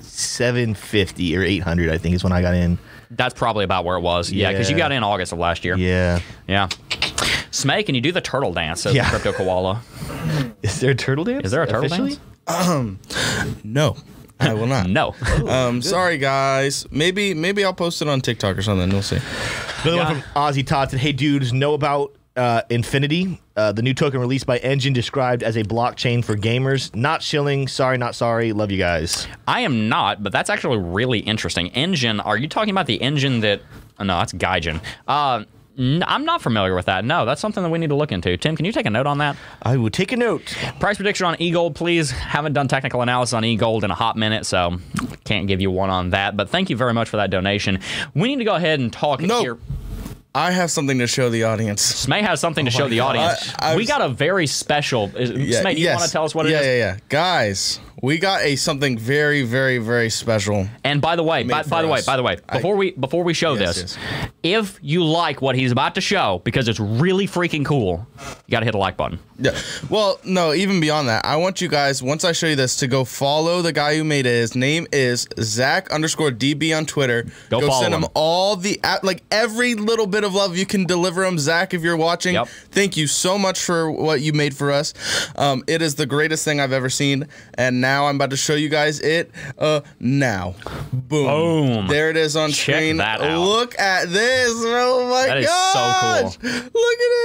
seven 0.00 0.74
fifty 0.74 1.36
or 1.36 1.42
eight 1.42 1.58
hundred. 1.62 1.90
I 1.90 1.98
think 1.98 2.14
is 2.14 2.24
when 2.24 2.32
I 2.32 2.40
got 2.42 2.54
in. 2.54 2.78
That's 3.10 3.34
probably 3.34 3.64
about 3.64 3.84
where 3.84 3.96
it 3.96 4.00
was. 4.02 4.30
Yeah, 4.30 4.52
because 4.52 4.70
you 4.70 4.76
got 4.76 4.92
in 4.92 5.02
August 5.02 5.32
of 5.32 5.38
last 5.38 5.64
year. 5.64 5.76
Yeah. 5.76 6.20
Yeah. 6.46 6.68
Smay, 7.50 7.84
can 7.84 7.96
you 7.96 8.00
do 8.00 8.12
the 8.12 8.20
turtle 8.20 8.52
dance 8.52 8.86
as 8.86 8.94
Yeah. 8.94 9.10
crypto 9.10 9.32
koala? 9.32 9.82
Is 10.62 10.78
there 10.78 10.92
a 10.92 10.94
turtle 10.94 11.24
dance? 11.24 11.44
Is 11.46 11.50
there 11.50 11.62
a 11.62 11.66
turtle 11.66 11.86
officially? 11.86 12.18
dance? 12.46 12.98
No, 13.64 13.96
I 14.38 14.54
will 14.54 14.66
not. 14.66 14.88
No. 14.90 15.14
Um, 15.48 15.82
sorry 15.82 16.18
guys. 16.18 16.86
Maybe 16.92 17.34
maybe 17.34 17.64
I'll 17.64 17.74
post 17.74 18.00
it 18.02 18.08
on 18.08 18.20
TikTok 18.20 18.56
or 18.56 18.62
something. 18.62 18.88
We'll 18.90 19.02
see. 19.02 19.18
Another 19.82 19.96
Yeah. 19.96 20.12
one 20.12 20.20
from 20.22 20.30
Ozzy 20.42 20.66
Todd 20.66 20.90
said, 20.90 21.00
"Hey 21.00 21.12
dudes, 21.12 21.52
know 21.52 21.74
about 21.74 22.14
uh, 22.36 22.62
Efinity, 22.70 23.38
uh, 23.56 23.72
the 23.72 23.82
new 23.82 23.92
token 23.94 24.20
released 24.20 24.46
by 24.46 24.58
Enjin, 24.60 24.94
described 24.94 25.42
as 25.42 25.56
a 25.56 25.62
blockchain 25.64 26.24
for 26.24 26.36
gamers. 26.36 26.94
Not 26.94 27.22
shilling. 27.22 27.68
Sorry, 27.68 27.98
not 27.98 28.14
sorry. 28.14 28.52
Love 28.52 28.70
you 28.70 28.78
guys. 28.78 29.26
I 29.48 29.60
am 29.60 29.88
not, 29.88 30.22
but 30.22 30.32
that's 30.32 30.48
actually 30.50 30.78
really 30.78 31.18
interesting. 31.20 31.70
Enjin, 31.70 32.24
are 32.24 32.36
you 32.38 32.48
talking 32.48 32.70
about 32.70 32.86
the 32.86 33.00
engine 33.02 33.40
that. 33.40 33.60
Oh, 33.98 34.04
no, 34.04 34.16
that's 34.18 34.32
Gaijin. 34.32 34.80
Uh, 35.06 35.44
n- 35.78 36.02
I'm 36.06 36.24
not 36.24 36.40
familiar 36.40 36.74
with 36.74 36.86
that. 36.86 37.04
No, 37.04 37.26
that's 37.26 37.40
something 37.40 37.62
that 37.62 37.68
we 37.68 37.78
need 37.78 37.88
to 37.90 37.94
look 37.94 38.12
into. 38.12 38.34
Tim, 38.38 38.56
can 38.56 38.64
you 38.64 38.72
take 38.72 38.86
a 38.86 38.90
note 38.90 39.06
on 39.06 39.18
that? 39.18 39.36
I 39.60 39.76
will 39.76 39.90
take 39.90 40.12
a 40.12 40.16
note. 40.16 40.56
Price 40.78 40.96
prediction 40.96 41.26
on 41.26 41.34
eGold, 41.34 41.74
please. 41.74 42.10
Haven't 42.10 42.54
done 42.54 42.66
technical 42.68 43.02
analysis 43.02 43.34
on 43.34 43.42
eGold 43.42 43.82
in 43.82 43.90
a 43.90 43.94
hot 43.94 44.16
minute, 44.16 44.46
so 44.46 44.78
can't 45.24 45.46
give 45.48 45.60
you 45.60 45.70
one 45.70 45.90
on 45.90 46.10
that. 46.10 46.34
But 46.36 46.48
thank 46.48 46.70
you 46.70 46.76
very 46.76 46.94
much 46.94 47.10
for 47.10 47.18
that 47.18 47.28
donation. 47.28 47.80
We 48.14 48.28
need 48.28 48.38
to 48.38 48.44
go 48.44 48.54
ahead 48.54 48.80
and 48.80 48.90
talk 48.90 49.20
No. 49.20 49.40
here. 49.40 49.58
I 50.32 50.52
have 50.52 50.70
something 50.70 50.98
to 51.00 51.08
show 51.08 51.28
the 51.28 51.42
audience. 51.42 52.06
Smay 52.06 52.20
has 52.20 52.38
something 52.40 52.64
to 52.64 52.70
oh 52.70 52.78
show 52.78 52.88
the 52.88 53.00
audience. 53.00 53.52
I- 53.58 53.72
I 53.72 53.74
we 53.74 53.82
was- 53.82 53.88
got 53.88 54.00
a 54.00 54.08
very 54.08 54.46
special. 54.46 55.10
Is, 55.16 55.30
Smay, 55.56 55.74
do 55.74 55.80
you 55.80 55.88
want 55.88 56.02
to 56.04 56.10
tell 56.10 56.24
us 56.24 56.34
what 56.36 56.46
it 56.46 56.52
yeah, 56.52 56.60
is? 56.60 56.66
Yeah, 56.66 56.74
yeah, 56.76 56.96
Guys, 57.08 57.80
we 58.00 58.18
got 58.18 58.42
a 58.42 58.54
something 58.54 58.96
very, 58.96 59.42
very, 59.42 59.78
very 59.78 60.08
special. 60.08 60.68
And 60.84 61.00
by 61.00 61.16
the 61.16 61.24
way, 61.24 61.42
by, 61.42 61.64
for 61.64 61.70
by 61.70 61.82
the 61.82 61.88
way, 61.88 61.98
us. 61.98 62.06
by 62.06 62.16
the 62.16 62.22
way, 62.22 62.36
I- 62.48 62.56
before 62.58 62.76
we 62.76 62.92
before 62.92 63.24
we 63.24 63.34
show 63.34 63.54
Yes, 63.54 63.74
this, 63.82 63.98
if 64.44 64.78
you 64.82 65.02
like 65.04 65.42
what 65.42 65.56
he's 65.56 65.72
about 65.72 65.96
to 65.96 66.00
show 66.00 66.40
because 66.44 66.68
it's 66.68 66.78
really 66.78 67.26
freaking 67.26 67.64
cool, 67.64 68.06
you 68.46 68.52
got 68.52 68.60
to 68.60 68.66
hit 68.66 68.76
a 68.76 68.78
like 68.78 68.96
button. 68.96 69.18
Yeah. 69.40 69.58
Well, 69.88 70.20
no, 70.24 70.52
even 70.52 70.80
beyond 70.80 71.08
that, 71.08 71.24
I 71.24 71.36
want 71.36 71.60
you 71.60 71.68
guys, 71.68 72.02
once 72.02 72.24
I 72.24 72.32
show 72.32 72.46
you 72.46 72.56
this, 72.56 72.76
to 72.76 72.86
go 72.86 73.04
follow 73.04 73.62
the 73.62 73.72
guy 73.72 73.96
who 73.96 74.04
made 74.04 74.26
it. 74.26 74.30
His 74.40 74.54
name 74.54 74.86
is 74.92 75.26
Zach 75.40 75.90
underscore 75.90 76.30
DB 76.30 76.76
on 76.76 76.84
Twitter. 76.86 77.26
Go 77.48 77.60
follow 77.60 77.80
send 77.82 77.94
him, 77.94 78.02
him. 78.04 78.10
all 78.14 78.56
the, 78.56 78.78
like, 79.02 79.22
every 79.30 79.74
little 79.74 80.06
bit 80.06 80.24
of 80.24 80.34
love 80.34 80.56
you 80.56 80.66
can 80.66 80.84
deliver 80.84 81.24
him. 81.24 81.38
Zach, 81.38 81.72
if 81.74 81.82
you're 81.82 81.96
watching, 81.96 82.34
Yep. 82.34 82.48
thank 82.70 82.96
you 82.96 83.06
so 83.06 83.38
much 83.38 83.60
for 83.60 83.90
what 83.90 84.20
you 84.20 84.32
made 84.32 84.54
for 84.54 84.70
us. 84.70 84.92
Um, 85.36 85.64
it 85.66 85.80
is 85.82 85.94
the 85.94 86.06
greatest 86.06 86.44
thing 86.44 86.60
I've 86.60 86.72
ever 86.72 86.90
seen. 86.90 87.26
And 87.54 87.80
now 87.80 88.06
I'm 88.06 88.16
about 88.16 88.30
to 88.30 88.36
show 88.36 88.54
you 88.54 88.68
guys 88.68 89.00
it 89.00 89.30
uh, 89.58 89.80
now. 89.98 90.54
Boom. 90.92 91.26
Boom. 91.26 91.86
There 91.86 92.10
it 92.10 92.16
is 92.16 92.36
on 92.36 92.50
Check 92.50 92.76
screen. 92.76 92.96
that 92.98 93.20
out. 93.20 93.38
Look 93.40 93.78
at 93.78 94.08
this. 94.10 94.52
Oh, 94.54 95.08
my 95.08 95.26
god. 95.26 95.30
That 95.30 96.24
is 96.24 96.32
so 96.34 96.40
cool. 96.40 96.50
Look 96.52 96.98
at 96.98 97.10
it. 97.10 97.19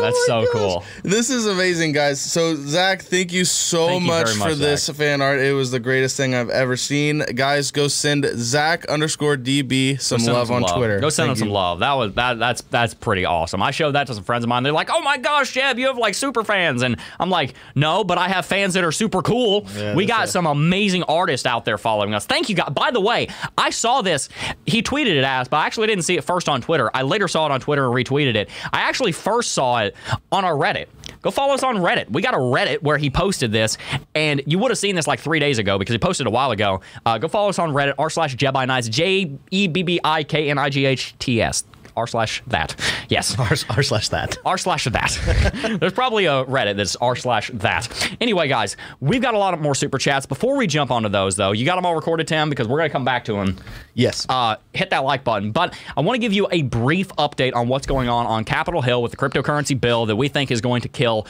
Look 0.00 0.04
at 0.04 0.14
it. 0.14 0.30
Oh 0.30 0.40
That's 0.40 0.52
so 0.52 0.52
gosh. 0.52 0.52
cool. 0.52 0.84
This 1.02 1.30
is 1.30 1.46
amazing, 1.46 1.92
guys. 1.92 2.20
So, 2.20 2.54
Zach, 2.54 3.02
thank 3.02 3.32
you 3.32 3.44
so 3.44 3.86
Thank 3.88 4.04
much, 4.04 4.26
very 4.26 4.38
much, 4.38 4.48
for 4.50 4.54
this 4.54 4.88
fan 4.88 5.20
art. 5.22 5.40
It 5.40 5.52
was 5.52 5.70
the 5.70 5.80
greatest 5.80 6.16
thing 6.16 6.34
I've 6.34 6.50
ever 6.50 6.76
seen. 6.76 7.20
Guys, 7.34 7.70
go 7.70 7.88
send 7.88 8.26
Zach 8.36 8.84
underscore 8.86 9.36
DB 9.36 10.00
some 10.00 10.18
Go 10.18 10.24
send 10.24 10.28
him 10.28 10.34
love 10.34 10.50
on 10.50 10.76
Twitter. 10.76 11.00
Go 11.00 11.08
send 11.10 11.28
Thank 11.28 11.38
him 11.38 11.46
some 11.46 11.50
love. 11.50 11.78
That 11.80 11.92
was 11.94 12.14
that. 12.14 12.38
That's 12.38 12.62
that's 12.62 12.94
pretty 12.94 13.24
awesome. 13.24 13.62
I 13.62 13.70
showed 13.70 13.92
that 13.92 14.06
to 14.08 14.14
some 14.14 14.24
friends 14.24 14.44
of 14.44 14.48
mine. 14.48 14.62
They're 14.62 14.72
like, 14.72 14.90
"Oh 14.92 15.00
my 15.02 15.18
gosh, 15.18 15.52
Jeb, 15.52 15.78
you 15.78 15.86
have 15.86 15.98
like 15.98 16.14
super 16.14 16.44
fans," 16.44 16.82
and 16.82 16.96
I'm 17.20 17.30
like, 17.30 17.54
"No, 17.74 18.04
but 18.04 18.18
I 18.18 18.28
have 18.28 18.46
fans 18.46 18.74
that 18.74 18.84
are 18.84 18.92
super 18.92 19.22
cool. 19.22 19.66
we 19.94 20.06
got 20.06 20.24
a- 20.24 20.28
some 20.28 20.46
amazing 20.46 21.02
artists 21.04 21.46
out 21.46 21.64
there 21.64 21.78
following 21.78 22.14
us. 22.14 22.26
Thank 22.26 22.48
you, 22.48 22.54
guys. 22.54 22.70
By 22.72 22.90
the 22.90 23.00
way, 23.00 23.28
I 23.56 23.70
saw 23.70 24.02
this. 24.02 24.28
He 24.66 24.82
tweeted 24.82 25.16
it 25.16 25.24
as, 25.24 25.48
but 25.48 25.58
I 25.58 25.66
actually 25.66 25.86
didn't 25.86 26.04
see 26.04 26.16
it 26.16 26.24
first 26.24 26.48
on 26.48 26.60
Twitter. 26.60 26.90
I 26.94 27.02
later 27.02 27.28
saw 27.28 27.46
it 27.46 27.52
on 27.52 27.60
Twitter 27.60 27.86
and 27.86 27.94
retweeted 27.94 28.34
it. 28.34 28.48
I 28.72 28.80
actually 28.80 29.12
first 29.12 29.52
saw 29.52 29.78
it 29.78 29.87
on 30.32 30.44
our 30.44 30.54
Reddit. 30.54 30.86
Go 31.22 31.30
follow 31.30 31.54
us 31.54 31.62
on 31.62 31.76
Reddit. 31.76 32.10
We 32.10 32.22
got 32.22 32.34
a 32.34 32.38
Reddit 32.38 32.82
where 32.82 32.96
he 32.96 33.10
posted 33.10 33.50
this, 33.50 33.76
and 34.14 34.42
you 34.46 34.58
would 34.58 34.70
have 34.70 34.78
seen 34.78 34.94
this 34.94 35.06
like 35.06 35.20
three 35.20 35.40
days 35.40 35.58
ago 35.58 35.78
because 35.78 35.92
he 35.92 35.98
posted 35.98 36.26
a 36.26 36.30
while 36.30 36.52
ago. 36.52 36.80
Uh, 37.04 37.18
go 37.18 37.28
follow 37.28 37.48
us 37.48 37.58
on 37.58 37.70
Reddit, 37.70 37.94
r 37.98 38.08
slash 38.08 38.36
Jebbi 38.36 38.66
Knights, 38.66 38.88
J 38.88 39.32
E 39.50 39.66
B 39.66 39.82
B 39.82 40.00
I 40.04 40.22
K 40.22 40.50
N 40.50 40.58
I 40.58 40.70
G 40.70 40.86
H 40.86 41.14
T 41.18 41.42
S. 41.42 41.64
R 41.98 42.06
slash 42.06 42.42
that. 42.46 42.74
Yes. 43.08 43.38
R, 43.38 43.48
r 43.76 43.82
slash 43.82 44.08
that. 44.08 44.38
R 44.44 44.56
slash 44.56 44.84
that. 44.84 45.76
There's 45.80 45.92
probably 45.92 46.24
a 46.26 46.44
Reddit 46.44 46.76
that's 46.76 46.96
R 46.96 47.16
slash 47.16 47.50
that. 47.54 47.88
Anyway, 48.20 48.48
guys, 48.48 48.76
we've 49.00 49.20
got 49.22 49.34
a 49.34 49.38
lot 49.38 49.52
of 49.54 49.60
more 49.60 49.74
super 49.74 49.98
chats. 49.98 50.26
Before 50.26 50.56
we 50.56 50.66
jump 50.66 50.90
onto 50.90 51.08
those, 51.08 51.36
though, 51.36 51.52
you 51.52 51.64
got 51.64 51.76
them 51.76 51.84
all 51.86 51.94
recorded, 51.94 52.26
Tim, 52.28 52.48
because 52.50 52.66
we're 52.68 52.78
going 52.78 52.88
to 52.88 52.92
come 52.92 53.04
back 53.04 53.24
to 53.26 53.32
them 53.34 53.56
Yes. 53.94 54.26
uh, 54.28 54.56
hit 54.72 54.90
that 54.90 55.04
like 55.04 55.24
button. 55.24 55.50
But 55.52 55.78
I 55.96 56.00
want 56.00 56.14
to 56.16 56.20
give 56.20 56.32
you 56.32 56.46
a 56.50 56.62
brief 56.62 57.08
update 57.16 57.54
on 57.54 57.68
what's 57.68 57.86
going 57.86 58.08
on 58.08 58.26
on 58.26 58.44
Capitol 58.44 58.80
Hill 58.82 59.02
with 59.02 59.10
the 59.10 59.16
cryptocurrency 59.16 59.78
bill 59.78 60.06
that 60.06 60.16
we 60.16 60.28
think 60.28 60.50
is 60.50 60.60
going 60.60 60.82
to 60.82 60.88
kill. 60.88 61.26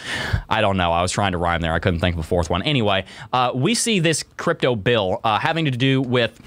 I 0.48 0.60
don't 0.60 0.76
know. 0.76 0.92
I 0.92 1.02
was 1.02 1.12
trying 1.12 1.32
to 1.32 1.38
rhyme 1.38 1.60
there. 1.62 1.72
I 1.72 1.78
couldn't 1.78 2.00
think 2.00 2.14
of 2.14 2.20
a 2.20 2.22
fourth 2.24 2.50
one. 2.50 2.62
Anyway, 2.62 3.04
uh, 3.32 3.52
we 3.54 3.74
see 3.74 4.00
this 4.00 4.22
crypto 4.36 4.76
bill 4.76 5.20
uh, 5.24 5.38
having 5.38 5.64
to 5.64 5.70
do 5.70 6.02
with 6.02 6.38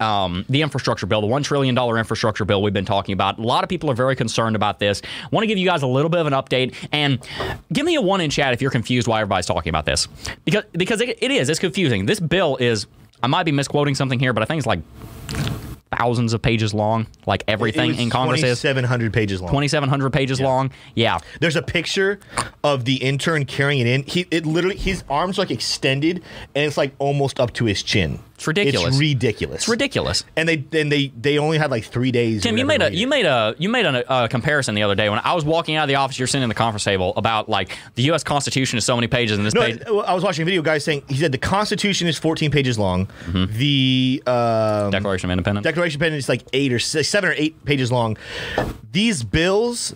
um, 0.00 0.44
the 0.48 0.62
infrastructure 0.62 1.06
bill, 1.06 1.20
the 1.20 1.26
$1 1.26 1.44
trillion 1.44 1.76
infrastructure 1.76 2.44
bill 2.44 2.62
we've 2.62 2.72
been 2.72 2.84
talking 2.84 3.12
about. 3.12 3.38
A 3.38 3.42
lot 3.42 3.64
of 3.64 3.70
people 3.70 3.90
are 3.90 3.94
very 3.94 4.16
concerned 4.16 4.56
about 4.56 4.78
this. 4.78 5.02
want 5.30 5.42
to 5.42 5.46
give 5.46 5.58
you 5.58 5.66
guys 5.66 5.82
a 5.82 5.86
little 5.86 6.08
bit 6.08 6.20
of 6.20 6.26
an 6.26 6.32
update 6.32 6.74
and 6.92 7.18
give 7.72 7.86
me 7.86 7.94
a 7.94 8.00
one 8.02 8.20
in 8.20 8.30
chat 8.30 8.52
if 8.52 8.62
you're 8.62 8.70
confused 8.70 9.06
why 9.06 9.20
everybody's 9.20 9.46
talking 9.46 9.70
about 9.70 9.86
this. 9.86 10.08
Because, 10.44 10.64
because 10.72 11.00
it, 11.00 11.18
it 11.22 11.30
is, 11.30 11.48
it's 11.48 11.60
confusing. 11.60 12.06
This 12.06 12.20
bill 12.20 12.56
is, 12.56 12.86
I 13.22 13.26
might 13.26 13.44
be 13.44 13.52
misquoting 13.52 13.94
something 13.94 14.18
here, 14.18 14.32
but 14.32 14.42
I 14.42 14.46
think 14.46 14.58
it's 14.58 14.66
like 14.66 14.80
thousands 15.96 16.32
of 16.32 16.42
pages 16.42 16.74
long, 16.74 17.06
like 17.26 17.44
everything 17.48 17.94
in 17.94 18.10
Congress 18.10 18.42
is. 18.42 18.60
2,700 18.60 19.12
pages 19.12 19.40
long. 19.40 19.50
2,700 19.50 20.10
pages 20.12 20.40
long. 20.40 20.70
Yeah. 20.94 21.18
There's 21.40 21.56
a 21.56 21.62
picture 21.62 22.20
of 22.62 22.84
the 22.84 22.96
intern 22.96 23.44
carrying 23.44 23.80
it 23.80 23.86
in. 23.86 24.02
He 24.02 24.26
it 24.30 24.46
literally 24.46 24.76
his 24.76 25.04
arms 25.08 25.38
like 25.38 25.50
extended 25.50 26.22
and 26.54 26.66
it's 26.66 26.76
like 26.76 26.92
almost 26.98 27.40
up 27.40 27.52
to 27.54 27.64
his 27.64 27.82
chin. 27.82 28.18
It's 28.44 28.48
ridiculous. 28.48 28.88
It's 28.88 28.98
ridiculous. 29.00 29.56
It's 29.62 29.68
ridiculous. 29.68 30.24
And 30.36 30.46
they 30.48 30.64
and 30.78 30.92
they 30.92 31.12
they 31.18 31.38
only 31.38 31.56
had 31.56 31.70
like 31.70 31.84
three 31.84 32.12
days. 32.12 32.42
Tim, 32.42 32.58
you 32.58 32.66
made 32.66 32.82
a 32.82 32.94
you 32.94 33.06
made 33.06 33.24
a 33.24 33.54
you 33.58 33.70
made 33.70 33.86
a, 33.86 34.10
uh 34.10 34.28
comparison 34.28 34.74
the 34.74 34.82
other 34.82 34.94
day 34.94 35.08
when 35.08 35.20
I 35.24 35.32
was 35.34 35.44
walking 35.44 35.76
out 35.76 35.84
of 35.84 35.88
the 35.88 35.94
office. 35.94 36.18
You're 36.18 36.28
sitting 36.28 36.42
in 36.42 36.48
the 36.50 36.54
conference 36.54 36.84
table 36.84 37.14
about 37.16 37.48
like 37.48 37.76
the 37.94 38.02
U.S. 38.04 38.22
Constitution 38.22 38.76
is 38.76 38.84
so 38.84 38.94
many 38.96 39.06
pages 39.06 39.38
and 39.38 39.46
this 39.46 39.54
No, 39.54 39.62
page. 39.62 39.80
I 39.86 40.12
was 40.14 40.22
watching 40.22 40.42
a 40.42 40.44
video. 40.44 40.60
Guy 40.60 40.78
saying 40.78 41.04
he 41.08 41.16
said 41.16 41.32
the 41.32 41.38
Constitution 41.38 42.06
is 42.06 42.18
14 42.18 42.50
pages 42.50 42.78
long. 42.78 43.08
The 43.32 44.22
um, 44.26 44.90
Declaration 44.90 45.30
of 45.30 45.32
Independence. 45.32 45.64
Declaration 45.64 45.98
of 45.98 46.02
Independence 46.02 46.24
is 46.26 46.28
like 46.28 46.42
eight 46.52 46.72
or 46.72 46.78
six, 46.78 47.08
seven 47.08 47.30
or 47.30 47.34
eight 47.36 47.64
pages 47.64 47.90
long. 47.90 48.16
These 48.92 49.24
bills, 49.24 49.94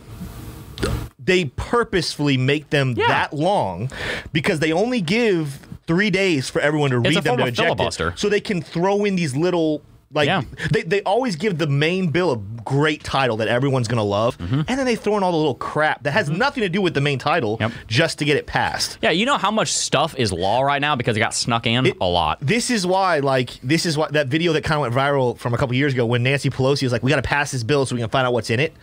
they 1.19 1.45
purposefully 1.45 2.37
make 2.37 2.71
them 2.71 2.95
Yeah. 2.97 3.09
that 3.09 3.33
long 3.33 3.91
because 4.33 4.61
they 4.61 4.73
only 4.73 5.01
give 5.01 5.68
three 5.89 6.11
days 6.11 6.49
for 6.49 6.61
everyone 6.61 6.91
to 6.91 6.99
It's 6.99 7.17
read 7.17 7.25
them 7.25 7.39
to 7.39 7.43
of 7.43 7.49
eject 7.49 7.67
filibuster. 7.67 8.09
it. 8.11 8.19
So 8.21 8.29
they 8.29 8.41
can 8.41 8.63
throw 8.63 9.05
in 9.05 9.17
these 9.17 9.35
little. 9.35 9.83
Like 10.11 10.27
Yeah. 10.27 10.43
they, 10.73 10.83
they 10.83 11.03
always 11.03 11.37
give 11.37 11.59
the 11.59 11.67
main 11.67 12.09
bill 12.09 12.31
a 12.31 12.37
great 12.69 13.03
title 13.03 13.39
that 13.39 13.49
everyone's 13.49 13.89
gonna 13.89 14.03
love, 14.05 14.37
Mm-hmm. 14.39 14.61
and 14.69 14.79
then 14.79 14.85
they 14.85 14.95
throw 14.97 15.17
in 15.17 15.23
all 15.23 15.33
the 15.33 15.39
little 15.39 15.55
crap 15.55 16.03
that 16.03 16.11
has 16.13 16.29
nothing 16.29 16.63
to 16.63 16.69
do 16.69 16.83
with 16.83 16.93
the 16.95 17.01
main 17.01 17.19
title 17.19 17.57
Yep. 17.61 17.73
just 17.87 18.19
to 18.19 18.25
get 18.27 18.37
it 18.37 18.47
passed. 18.47 18.99
yeah, 19.01 19.11
you 19.11 19.25
know 19.27 19.39
how 19.39 19.51
much 19.51 19.73
stuff 19.73 20.15
is 20.19 20.33
law 20.33 20.61
right 20.61 20.81
now 20.81 20.95
because 20.97 21.17
it 21.17 21.21
got 21.21 21.33
snuck 21.35 21.67
in 21.67 21.93
a 22.01 22.07
lot. 22.07 22.39
This 22.41 22.71
is 22.71 22.87
why, 22.87 23.21
like, 23.21 23.59
this 23.63 23.87
is 23.87 23.97
why 23.97 24.09
that 24.11 24.27
video 24.29 24.53
that 24.53 24.65
kind 24.65 24.77
of 24.77 24.83
went 24.83 24.95
viral 24.95 25.39
from 25.39 25.55
a 25.55 25.57
couple 25.57 25.75
years 25.75 25.93
ago 25.95 26.05
when 26.07 26.23
Nancy 26.23 26.51
Pelosi 26.51 26.83
was 26.83 26.93
like, 26.93 27.03
"We 27.03 27.11
got 27.11 27.17
to 27.17 27.23
pass 27.23 27.51
this 27.53 27.63
bill 27.65 27.87
so 27.87 27.95
we 27.95 28.01
can 28.03 28.11
find 28.11 28.27
out 28.27 28.33
what's 28.33 28.51
in 28.51 28.61
it." 28.61 28.75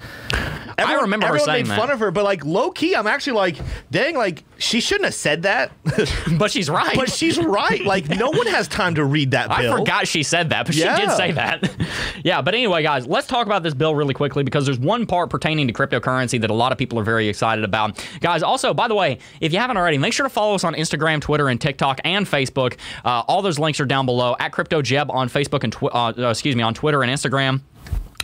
I 0.78 0.95
remember 0.95 1.26
her 1.28 1.36
everyone 1.38 1.54
made 1.56 1.65
that. 1.67 1.78
fun 1.78 1.89
of 1.91 2.00
her, 2.02 2.12
but 2.12 2.24
like 2.26 2.43
low 2.43 2.69
key, 2.71 2.95
I'm 2.95 3.08
actually 3.08 3.34
like, 3.34 3.58
dang, 3.91 4.15
like 4.17 4.43
she 4.58 4.82
shouldn't 4.82 5.06
have 5.06 5.13
said 5.13 5.43
that, 5.43 5.71
But 6.38 6.52
she's 6.52 6.69
right. 6.69 6.95
but 6.98 7.10
she's 7.12 7.38
right. 7.39 7.84
Like, 7.86 8.10
no 8.10 8.30
one 8.30 8.48
has 8.48 8.67
time 8.67 8.95
to 8.95 9.06
read 9.06 9.32
that 9.32 9.52
I 9.58 9.71
forgot 9.78 10.08
she 10.08 10.24
said 10.24 10.50
that, 10.50 10.65
but 10.65 10.76
she 10.76 10.82
did 10.84 11.12
say 11.12 11.32
that. 11.32 11.71
yeah, 12.26 12.41
but 12.41 12.54
anyway, 12.56 12.84
guys, 12.84 13.08
let's 13.08 13.28
talk 13.28 13.45
about 13.45 13.63
this 13.63 13.74
bill 13.77 13.95
really 13.95 14.13
quickly 14.13 14.43
because 14.43 14.65
there's 14.65 14.79
one 14.79 15.05
part 15.05 15.29
pertaining 15.29 15.67
to 15.67 15.73
cryptocurrency 15.73 16.39
that 16.41 16.49
a 16.49 16.53
lot 16.53 16.71
of 16.71 16.77
people 16.77 16.99
are 16.99 17.03
very 17.03 17.27
excited 17.27 17.63
about. 17.63 18.03
Guys, 18.21 18.43
also, 18.43 18.73
by 18.73 18.88
the 18.88 18.95
way, 18.95 19.19
if 19.41 19.53
you 19.53 19.59
haven't 19.59 19.77
already, 19.77 19.97
make 19.97 20.13
sure 20.13 20.25
to 20.25 20.29
follow 20.29 20.55
us 20.55 20.63
on 20.63 20.73
Instagram, 20.73 21.21
Twitter, 21.21 21.49
and 21.49 21.59
TikTok 21.59 21.99
and 22.03 22.25
Facebook. 22.25 22.77
Uh, 23.03 23.23
all 23.27 23.41
those 23.41 23.59
links 23.59 23.79
are 23.79 23.85
down 23.85 24.05
below 24.05 24.35
at 24.39 24.51
CryptoJeb 24.51 25.09
on 25.13 25.29
Facebook 25.29 25.63
and 25.63 25.73
twi- 25.73 25.89
uh, 25.89 26.13
uh, 26.17 26.29
excuse 26.29 26.55
me 26.55 26.63
on 26.63 26.73
Twitter 26.73 27.03
and 27.03 27.11
Instagram. 27.11 27.61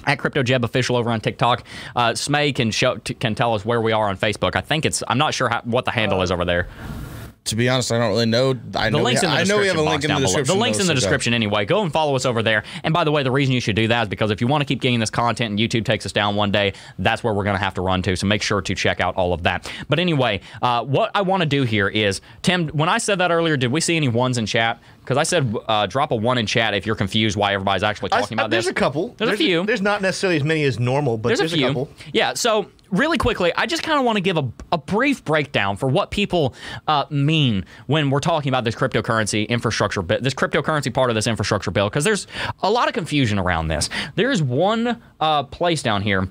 At 0.08 0.18
CryptoJeb 0.18 0.64
official 0.64 0.96
over 0.96 1.12
on 1.12 1.22
TikTok, 1.22 1.64
uh, 1.96 2.14
Smay 2.14 2.56
can 2.56 2.72
show 2.72 2.96
t- 2.98 3.14
can 3.14 3.36
tell 3.36 3.54
us 3.54 3.64
where 3.64 3.80
we 3.80 3.92
are 3.92 4.10
on 4.10 4.18
Facebook. 4.18 4.56
I 4.56 4.62
think 4.62 4.84
it's 4.84 5.04
I'm 5.08 5.20
not 5.20 5.36
sure 5.36 5.48
how, 5.48 5.62
what 5.62 5.86
the 5.86 5.92
handle 5.92 6.24
is 6.24 6.32
over 6.32 6.44
there. 6.44 6.68
To 7.46 7.56
be 7.56 7.68
honest, 7.68 7.92
I 7.92 7.98
don't 7.98 8.10
really 8.12 8.28
know. 8.28 8.52
I 8.76 8.90
The 8.92 8.98
know 8.98 9.04
links 9.04 9.24
we 9.24 9.28
in 9.28 9.34
the 9.34 9.40
I 9.40 9.44
know 9.46 9.58
we 9.58 9.68
have 9.68 9.76
a 9.76 9.82
link 9.82 9.96
in 9.96 10.02
the 10.02 10.08
down 10.10 10.18
below. 10.22 10.28
description. 10.28 10.56
The 10.56 10.62
links 10.62 10.78
in 10.80 10.84
the 10.86 10.90
so 10.90 10.94
go. 10.94 11.00
description 11.00 11.34
anyway. 11.34 11.66
Go 11.66 11.82
and 11.82 11.92
follow 11.92 12.16
us 12.16 12.24
over 12.26 12.44
there. 12.44 12.64
And 12.84 12.94
by 12.94 13.04
the 13.04 13.12
way, 13.12 13.24
the 13.24 13.32
reason 13.32 13.54
you 13.56 13.60
should 13.60 13.76
do 13.76 13.88
that 13.88 14.04
is 14.04 14.10
because 14.10 14.30
if 14.30 14.42
you 14.42 14.48
want 14.48 14.62
to 14.62 14.66
keep 14.66 14.80
getting 14.80 15.00
this 15.00 15.10
content 15.10 15.50
and 15.50 15.60
YouTube 15.60 15.84
takes 15.84 16.06
us 16.06 16.12
down 16.12 16.36
one 16.36 16.52
day, 16.52 16.74
that's 17.00 17.24
where 17.24 17.34
we're 17.34 17.44
going 17.44 17.56
to 17.58 17.64
have 17.64 17.74
to 17.74 17.82
run 17.82 18.04
to. 18.04 18.16
So 18.16 18.28
make 18.28 18.44
sure 18.44 18.62
to 18.62 18.76
check 18.76 19.00
out 19.02 19.16
all 19.16 19.34
of 19.34 19.42
that. 19.44 19.70
But 19.90 19.98
anyway, 19.98 20.42
uh, 20.62 20.84
what 20.84 21.10
I 21.16 21.24
want 21.24 21.42
to 21.42 21.48
do 21.48 21.64
here 21.64 21.88
is, 21.90 22.22
Tim, 22.44 22.68
when 22.70 22.90
I 22.90 23.00
said 23.00 23.18
that 23.18 23.32
earlier, 23.32 23.58
did 23.58 23.72
we 23.72 23.82
see 23.82 23.96
any 23.98 24.08
ones 24.08 24.38
in 24.38 24.46
chat? 24.46 24.80
Because 25.00 25.18
I 25.18 25.24
said 25.24 25.54
uh, 25.68 25.88
drop 25.88 26.12
a 26.12 26.16
one 26.16 26.38
in 26.38 26.46
chat 26.46 26.76
if 26.76 26.86
you're 26.86 26.96
confused 26.96 27.36
why 27.36 27.56
everybody's 27.56 27.82
actually 27.84 28.10
talking 28.10 28.38
I- 28.40 28.44
about 28.44 28.52
there's 28.52 28.66
this. 28.66 28.74
There's 28.74 28.78
a 28.78 28.80
couple. 28.80 29.16
There's, 29.18 29.32
a 29.32 29.38
few. 29.38 29.66
There's 29.66 29.82
not 29.82 30.04
necessarily 30.04 30.38
as 30.38 30.44
many 30.44 30.64
as 30.64 30.80
normal, 30.80 31.18
but 31.18 31.30
There's, 31.30 31.40
there's, 31.40 31.54
a 31.54 31.58
few. 31.58 31.68
couple. 31.68 31.90
Yeah. 32.14 32.36
So 32.36 32.70
really 32.92 33.18
quickly, 33.18 33.52
I 33.56 33.66
just 33.66 33.84
kind 33.84 33.98
of 33.98 34.06
want 34.06 34.18
to 34.18 34.22
give 34.22 34.38
a, 34.38 34.48
a 34.72 34.78
brief 34.78 35.24
breakdown 35.26 35.78
for 35.78 35.88
what 35.88 36.12
people 36.12 36.54
uh, 36.88 37.06
mean 37.10 37.66
when 37.88 38.10
we're 38.10 38.20
talking 38.20 38.50
about 38.50 38.64
this 38.64 38.76
cryptocurrency 38.76 39.48
infrastructure 39.48 40.02
this 40.02 40.34
cryptocurrency 40.34 40.94
part 40.94 41.10
of 41.10 41.16
this 41.16 41.28
infrastructure 41.28 41.72
bill, 41.72 41.90
because 41.90 42.04
there's 42.04 42.28
a 42.62 42.70
lot 42.70 42.88
of 42.88 42.94
confusion 42.94 43.40
around 43.40 43.70
this. 43.70 43.90
There's 44.16 44.42
one 44.44 45.02
uh, 45.20 45.44
place 45.44 45.82
down 45.82 46.02
here 46.02 46.28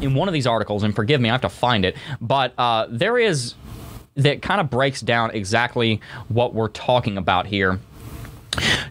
in 0.00 0.14
one 0.14 0.28
of 0.28 0.34
these 0.34 0.46
articles, 0.46 0.82
and 0.82 0.96
forgive 0.96 1.20
me, 1.20 1.28
I 1.28 1.32
have 1.32 1.42
to 1.42 1.48
find 1.48 1.84
it, 1.84 1.96
but 2.20 2.54
uh, 2.58 2.86
there 2.88 3.18
is 3.18 3.54
that 4.14 4.42
kind 4.42 4.60
of 4.60 4.68
breaks 4.70 5.00
down 5.00 5.30
exactly 5.30 6.00
what 6.28 6.54
we're 6.54 6.68
talking 6.68 7.16
about 7.16 7.46
here. 7.46 7.78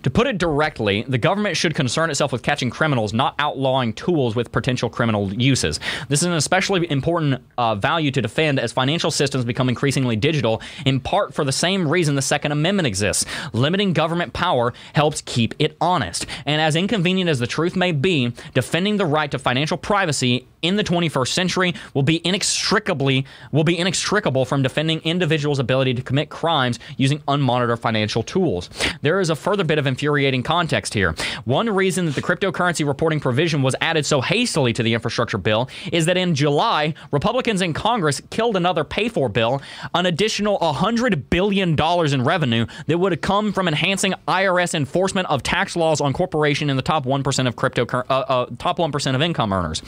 To 0.03 0.09
put 0.09 0.25
it 0.25 0.37
directly, 0.37 1.03
the 1.07 1.17
government 1.17 1.55
should 1.55 1.75
concern 1.75 2.09
itself 2.09 2.31
with 2.31 2.41
catching 2.41 2.69
criminals, 2.69 3.13
not 3.13 3.35
outlawing 3.37 3.93
tools 3.93 4.35
with 4.35 4.51
potential 4.51 4.89
criminal 4.89 5.31
uses. 5.33 5.79
This 6.09 6.21
is 6.21 6.27
an 6.27 6.33
especially 6.33 6.89
important 6.89 7.43
uh, 7.57 7.75
value 7.75 8.09
to 8.11 8.21
defend 8.21 8.59
as 8.59 8.71
financial 8.71 9.11
systems 9.11 9.45
become 9.45 9.69
increasingly 9.69 10.15
digital, 10.15 10.61
in 10.85 10.99
part 10.99 11.33
for 11.33 11.45
the 11.45 11.51
same 11.51 11.87
reason 11.87 12.15
the 12.15 12.21
Second 12.21 12.51
Amendment 12.51 12.87
exists. 12.87 13.25
Limiting 13.53 13.93
government 13.93 14.33
power 14.33 14.73
helps 14.93 15.21
keep 15.21 15.53
it 15.59 15.77
honest. 15.79 16.25
And 16.45 16.61
as 16.61 16.75
inconvenient 16.75 17.29
as 17.29 17.39
the 17.39 17.47
truth 17.47 17.75
may 17.75 17.91
be, 17.91 18.33
defending 18.53 18.97
the 18.97 19.05
right 19.05 19.29
to 19.29 19.37
financial 19.39 19.77
privacy 19.77 20.47
in 20.61 20.75
the 20.75 20.83
21st 20.83 21.27
century 21.27 21.73
will 21.93 22.03
be 22.03 22.25
inextricably 22.25 23.25
will 23.51 23.63
be 23.63 23.77
inextricable 23.77 24.45
from 24.45 24.61
defending 24.61 24.99
individuals' 24.99 25.59
ability 25.59 25.93
to 25.93 26.01
commit 26.01 26.29
crimes 26.29 26.79
using 26.97 27.19
unmonitored 27.27 27.79
financial 27.79 28.23
tools. 28.23 28.69
There 29.01 29.19
is 29.19 29.29
a 29.29 29.35
further 29.35 29.63
bit 29.63 29.79
of 29.79 29.87
infuriating 29.91 30.43
context 30.43 30.93
here. 30.93 31.13
One 31.45 31.69
reason 31.69 32.05
that 32.05 32.15
the 32.15 32.21
cryptocurrency 32.21 32.85
reporting 32.87 33.19
provision 33.19 33.61
was 33.61 33.75
added 33.81 34.05
so 34.05 34.21
hastily 34.21 34.73
to 34.73 34.83
the 34.83 34.93
infrastructure 34.93 35.37
bill 35.37 35.69
is 35.91 36.05
that 36.07 36.17
in 36.17 36.33
July, 36.33 36.93
Republicans 37.11 37.61
in 37.61 37.73
Congress 37.73 38.21
killed 38.29 38.55
another 38.55 38.83
pay 38.83 39.09
for 39.09 39.29
bill, 39.29 39.61
an 39.93 40.05
additional 40.05 40.57
$100 40.59 41.29
billion 41.29 41.75
in 41.79 42.23
revenue 42.23 42.65
that 42.87 42.97
would 42.97 43.11
have 43.11 43.21
come 43.21 43.53
from 43.53 43.67
enhancing 43.67 44.13
IRS 44.27 44.73
enforcement 44.73 45.29
of 45.29 45.43
tax 45.43 45.75
laws 45.75 46.01
on 46.01 46.13
corporation 46.13 46.69
in 46.69 46.75
the 46.75 46.81
top 46.81 47.05
1% 47.05 47.47
of 47.47 47.55
crypto 47.55 47.85
uh, 47.91 48.03
uh, 48.09 48.45
top 48.57 48.77
1% 48.77 49.15
of 49.15 49.21
income 49.21 49.53
earners. 49.53 49.81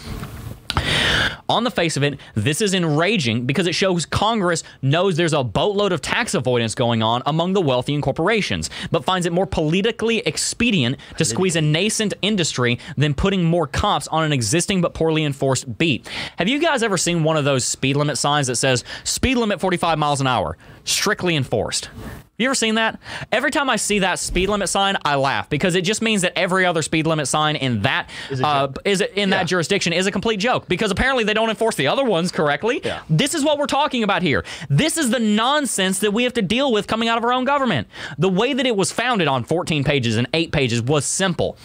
On 1.49 1.63
the 1.63 1.71
face 1.71 1.97
of 1.97 2.03
it, 2.03 2.19
this 2.35 2.61
is 2.61 2.73
enraging 2.73 3.45
because 3.45 3.67
it 3.67 3.75
shows 3.75 4.05
Congress 4.05 4.63
knows 4.81 5.17
there's 5.17 5.33
a 5.33 5.43
boatload 5.43 5.91
of 5.91 6.01
tax 6.01 6.33
avoidance 6.33 6.75
going 6.75 7.03
on 7.03 7.21
among 7.25 7.53
the 7.53 7.61
wealthy 7.61 7.93
and 7.93 8.03
corporations, 8.03 8.69
but 8.91 9.03
finds 9.03 9.25
it 9.25 9.33
more 9.33 9.45
politically 9.45 10.19
expedient 10.19 10.97
to 11.17 11.25
squeeze 11.25 11.55
a 11.55 11.61
nascent 11.61 12.13
industry 12.21 12.79
than 12.97 13.13
putting 13.13 13.43
more 13.43 13.67
cops 13.67 14.07
on 14.07 14.23
an 14.23 14.33
existing 14.33 14.81
but 14.81 14.93
poorly 14.93 15.23
enforced 15.23 15.77
beat. 15.77 16.07
Have 16.37 16.47
you 16.47 16.59
guys 16.59 16.83
ever 16.83 16.97
seen 16.97 17.23
one 17.23 17.37
of 17.37 17.45
those 17.45 17.65
speed 17.65 17.95
limit 17.95 18.17
signs 18.17 18.47
that 18.47 18.55
says 18.55 18.83
speed 19.03 19.35
limit 19.37 19.59
45 19.59 19.97
miles 19.99 20.21
an 20.21 20.27
hour, 20.27 20.57
strictly 20.83 21.35
enforced? 21.35 21.89
You 22.35 22.47
ever 22.47 22.55
seen 22.55 22.75
that? 22.75 22.99
Every 23.31 23.51
time 23.51 23.69
I 23.69 23.75
see 23.75 23.99
that 23.99 24.17
speed 24.17 24.49
limit 24.49 24.67
sign, 24.67 24.97
I 25.05 25.15
laugh 25.15 25.49
because 25.51 25.75
it 25.75 25.83
just 25.83 26.01
means 26.01 26.23
that 26.23 26.33
every 26.35 26.65
other 26.65 26.81
speed 26.81 27.05
limit 27.05 27.27
sign 27.27 27.55
in 27.55 27.83
that 27.83 28.09
Is 28.31 28.41
uh, 28.41 28.69
is 28.83 29.01
in 29.01 29.29
Yeah. 29.29 29.37
that 29.37 29.43
jurisdiction 29.43 29.93
is 29.93 30.07
a 30.07 30.11
complete 30.11 30.39
joke 30.39 30.67
because 30.67 30.89
apparently 30.89 31.12
they 31.21 31.35
don't 31.35 31.51
enforce 31.51 31.75
the 31.75 31.85
other 31.85 32.03
ones 32.03 32.31
correctly. 32.31 32.81
Yeah. 32.83 33.03
This 33.07 33.35
is 33.35 33.43
what 33.43 33.59
we're 33.59 33.67
talking 33.67 34.01
about 34.03 34.23
here. 34.23 34.43
This 34.69 34.97
is 34.97 35.11
the 35.11 35.19
nonsense 35.19 35.99
that 35.99 36.11
we 36.11 36.23
have 36.23 36.33
to 36.33 36.41
deal 36.41 36.71
with 36.71 36.87
coming 36.87 37.07
out 37.07 37.19
of 37.19 37.23
our 37.23 37.31
own 37.31 37.45
government. 37.45 37.87
The 38.17 38.29
way 38.29 38.53
that 38.53 38.65
it 38.65 38.75
was 38.75 38.91
founded 38.91 39.27
on 39.27 39.43
14 39.43 39.83
pages 39.83 40.17
and 40.17 40.27
8 40.33 40.51
pages 40.51 40.81
was 40.81 41.05
simple. 41.05 41.57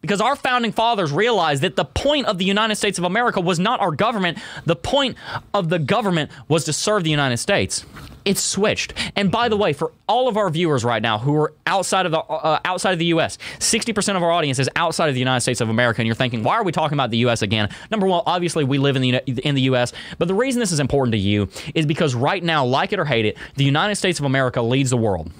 Because 0.00 0.20
our 0.20 0.36
founding 0.36 0.70
fathers 0.70 1.10
realized 1.10 1.62
that 1.62 1.74
the 1.74 1.84
point 1.84 2.26
of 2.26 2.38
the 2.38 2.44
United 2.44 2.76
States 2.76 2.98
of 2.98 3.04
America 3.04 3.40
was 3.40 3.58
not 3.58 3.80
our 3.80 3.90
government. 3.90 4.38
The 4.64 4.76
point 4.76 5.16
of 5.52 5.70
the 5.70 5.78
government 5.80 6.30
was 6.46 6.64
to 6.64 6.72
serve 6.72 7.02
the 7.02 7.10
United 7.10 7.38
States. 7.38 7.84
It's 8.24 8.42
switched. 8.42 8.92
And 9.16 9.30
by 9.30 9.48
the 9.48 9.56
way, 9.56 9.72
for 9.72 9.92
all 10.06 10.28
of 10.28 10.36
our 10.36 10.50
viewers 10.50 10.84
right 10.84 11.02
now 11.02 11.18
who 11.18 11.34
are 11.36 11.52
outside 11.66 12.04
of 12.04 12.12
the 12.12 12.18
uh, 12.18 12.60
outside 12.64 12.92
of 12.92 12.98
the 12.98 13.06
U.S., 13.06 13.38
60% 13.58 14.16
of 14.16 14.22
our 14.22 14.30
audience 14.30 14.58
is 14.58 14.68
outside 14.76 15.08
of 15.08 15.14
the 15.14 15.18
United 15.18 15.40
States 15.40 15.60
of 15.60 15.68
America, 15.68 16.00
and 16.00 16.06
you're 16.06 16.14
thinking, 16.14 16.42
why 16.42 16.56
are 16.56 16.62
we 16.62 16.70
talking 16.70 16.94
about 16.94 17.10
the 17.10 17.18
U.S. 17.18 17.42
again? 17.42 17.70
Number 17.90 18.06
one, 18.06 18.22
obviously 18.26 18.64
we 18.64 18.78
live 18.78 18.96
in 18.96 19.02
the 19.02 19.16
in 19.26 19.54
the 19.54 19.62
U.S., 19.62 19.92
but 20.18 20.28
the 20.28 20.34
reason 20.34 20.60
this 20.60 20.72
is 20.72 20.80
important 20.80 21.12
to 21.12 21.18
you 21.18 21.48
is 21.74 21.86
because 21.86 22.14
right 22.14 22.42
now, 22.42 22.64
like 22.64 22.92
it 22.92 22.98
or 22.98 23.04
hate 23.04 23.24
it, 23.24 23.38
the 23.56 23.64
United 23.64 23.96
States 23.96 24.18
of 24.18 24.26
America 24.26 24.60
leads 24.60 24.90
the 24.90 24.96
world. 24.96 25.30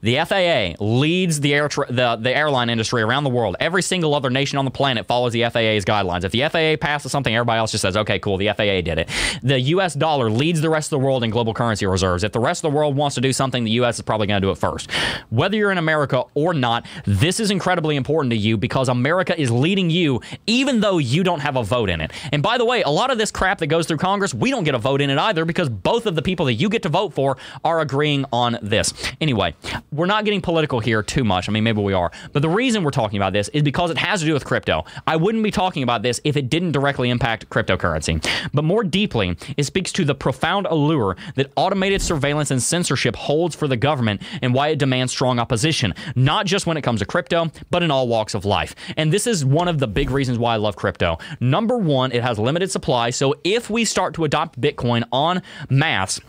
The 0.00 0.16
FAA 0.24 0.84
leads 0.84 1.40
the 1.40 1.54
air 1.54 1.68
tra- 1.68 1.90
the, 1.90 2.16
the 2.16 2.34
airline 2.34 2.70
industry 2.70 3.02
around 3.02 3.24
the 3.24 3.30
world. 3.30 3.56
Every 3.60 3.82
single 3.82 4.14
other 4.14 4.30
nation 4.30 4.58
on 4.58 4.64
the 4.64 4.70
planet 4.70 5.06
follows 5.06 5.32
the 5.32 5.42
FAA's 5.44 5.84
guidelines. 5.84 6.24
If 6.24 6.32
the 6.32 6.48
FAA 6.48 6.84
passes 6.84 7.12
something, 7.12 7.34
everybody 7.34 7.58
else 7.58 7.70
just 7.70 7.82
says, 7.82 7.96
"Okay, 7.96 8.18
cool, 8.18 8.36
the 8.36 8.48
FAA 8.48 8.80
did 8.82 8.98
it." 8.98 9.08
The 9.42 9.60
US 9.60 9.94
dollar 9.94 10.30
leads 10.30 10.60
the 10.60 10.70
rest 10.70 10.86
of 10.86 11.00
the 11.00 11.04
world 11.04 11.24
in 11.24 11.30
global 11.30 11.54
currency 11.54 11.86
reserves. 11.86 12.24
If 12.24 12.32
the 12.32 12.40
rest 12.40 12.64
of 12.64 12.70
the 12.70 12.76
world 12.76 12.96
wants 12.96 13.14
to 13.14 13.20
do 13.20 13.32
something, 13.32 13.64
the 13.64 13.72
US 13.72 13.96
is 13.96 14.02
probably 14.02 14.26
going 14.26 14.40
to 14.40 14.46
do 14.46 14.50
it 14.50 14.58
first. 14.58 14.90
Whether 15.30 15.56
you're 15.56 15.72
in 15.72 15.78
America 15.78 16.24
or 16.34 16.54
not, 16.54 16.86
this 17.04 17.40
is 17.40 17.50
incredibly 17.50 17.96
important 17.96 18.30
to 18.32 18.36
you 18.36 18.56
because 18.56 18.88
America 18.88 19.38
is 19.38 19.50
leading 19.50 19.90
you 19.90 20.20
even 20.46 20.80
though 20.80 20.98
you 20.98 21.22
don't 21.22 21.40
have 21.40 21.56
a 21.56 21.62
vote 21.62 21.90
in 21.90 22.00
it. 22.00 22.12
And 22.32 22.42
by 22.42 22.58
the 22.58 22.64
way, 22.64 22.82
a 22.82 22.90
lot 22.90 23.10
of 23.10 23.18
this 23.18 23.30
crap 23.30 23.58
that 23.58 23.66
goes 23.66 23.86
through 23.86 23.98
Congress, 23.98 24.34
we 24.34 24.50
don't 24.50 24.64
get 24.64 24.74
a 24.74 24.78
vote 24.78 25.00
in 25.00 25.10
it 25.10 25.18
either 25.18 25.44
because 25.44 25.68
both 25.68 26.06
of 26.06 26.14
the 26.14 26.22
people 26.22 26.46
that 26.46 26.54
you 26.54 26.68
get 26.68 26.82
to 26.82 26.88
vote 26.88 27.14
for 27.14 27.36
are 27.64 27.80
agreeing 27.80 28.24
on 28.32 28.58
this. 28.62 28.92
Anyway, 29.20 29.54
we're 29.92 30.06
not 30.06 30.24
getting 30.24 30.40
political 30.40 30.80
here 30.80 31.02
too 31.02 31.24
much. 31.24 31.48
I 31.48 31.52
mean, 31.52 31.64
maybe 31.64 31.80
we 31.80 31.92
are. 31.92 32.10
But 32.32 32.42
the 32.42 32.48
reason 32.48 32.82
we're 32.82 32.90
talking 32.90 33.18
about 33.18 33.32
this 33.32 33.48
is 33.48 33.62
because 33.62 33.90
it 33.90 33.98
has 33.98 34.20
to 34.20 34.26
do 34.26 34.32
with 34.32 34.44
crypto. 34.44 34.84
I 35.06 35.16
wouldn't 35.16 35.44
be 35.44 35.50
talking 35.50 35.82
about 35.82 36.02
this 36.02 36.20
if 36.24 36.36
it 36.36 36.50
didn't 36.50 36.72
directly 36.72 37.10
impact 37.10 37.48
cryptocurrency. 37.50 38.24
But 38.52 38.64
more 38.64 38.84
deeply, 38.84 39.36
it 39.56 39.64
speaks 39.64 39.92
to 39.92 40.04
the 40.04 40.14
profound 40.14 40.66
allure 40.66 41.16
that 41.36 41.52
automated 41.56 42.02
surveillance 42.02 42.50
and 42.50 42.62
censorship 42.62 43.16
holds 43.16 43.54
for 43.54 43.68
the 43.68 43.76
government 43.76 44.22
and 44.42 44.54
why 44.54 44.68
it 44.68 44.78
demands 44.78 45.12
strong 45.12 45.38
opposition, 45.38 45.94
not 46.14 46.46
just 46.46 46.66
when 46.66 46.76
it 46.76 46.82
comes 46.82 47.00
to 47.00 47.06
crypto, 47.06 47.50
but 47.70 47.82
in 47.82 47.90
all 47.90 48.08
walks 48.08 48.34
of 48.34 48.44
life. 48.44 48.74
And 48.96 49.12
this 49.12 49.26
is 49.26 49.44
one 49.44 49.68
of 49.68 49.78
the 49.78 49.86
big 49.86 50.10
reasons 50.10 50.38
why 50.38 50.54
I 50.54 50.56
love 50.56 50.76
crypto. 50.76 51.18
Number 51.40 51.76
one, 51.78 52.12
it 52.12 52.22
has 52.22 52.38
limited 52.38 52.70
supply. 52.70 53.10
So 53.10 53.34
if 53.44 53.70
we 53.70 53.84
start 53.84 54.14
to 54.14 54.24
adopt 54.24 54.60
Bitcoin 54.60 55.04
on 55.12 55.42
mass, 55.70 56.20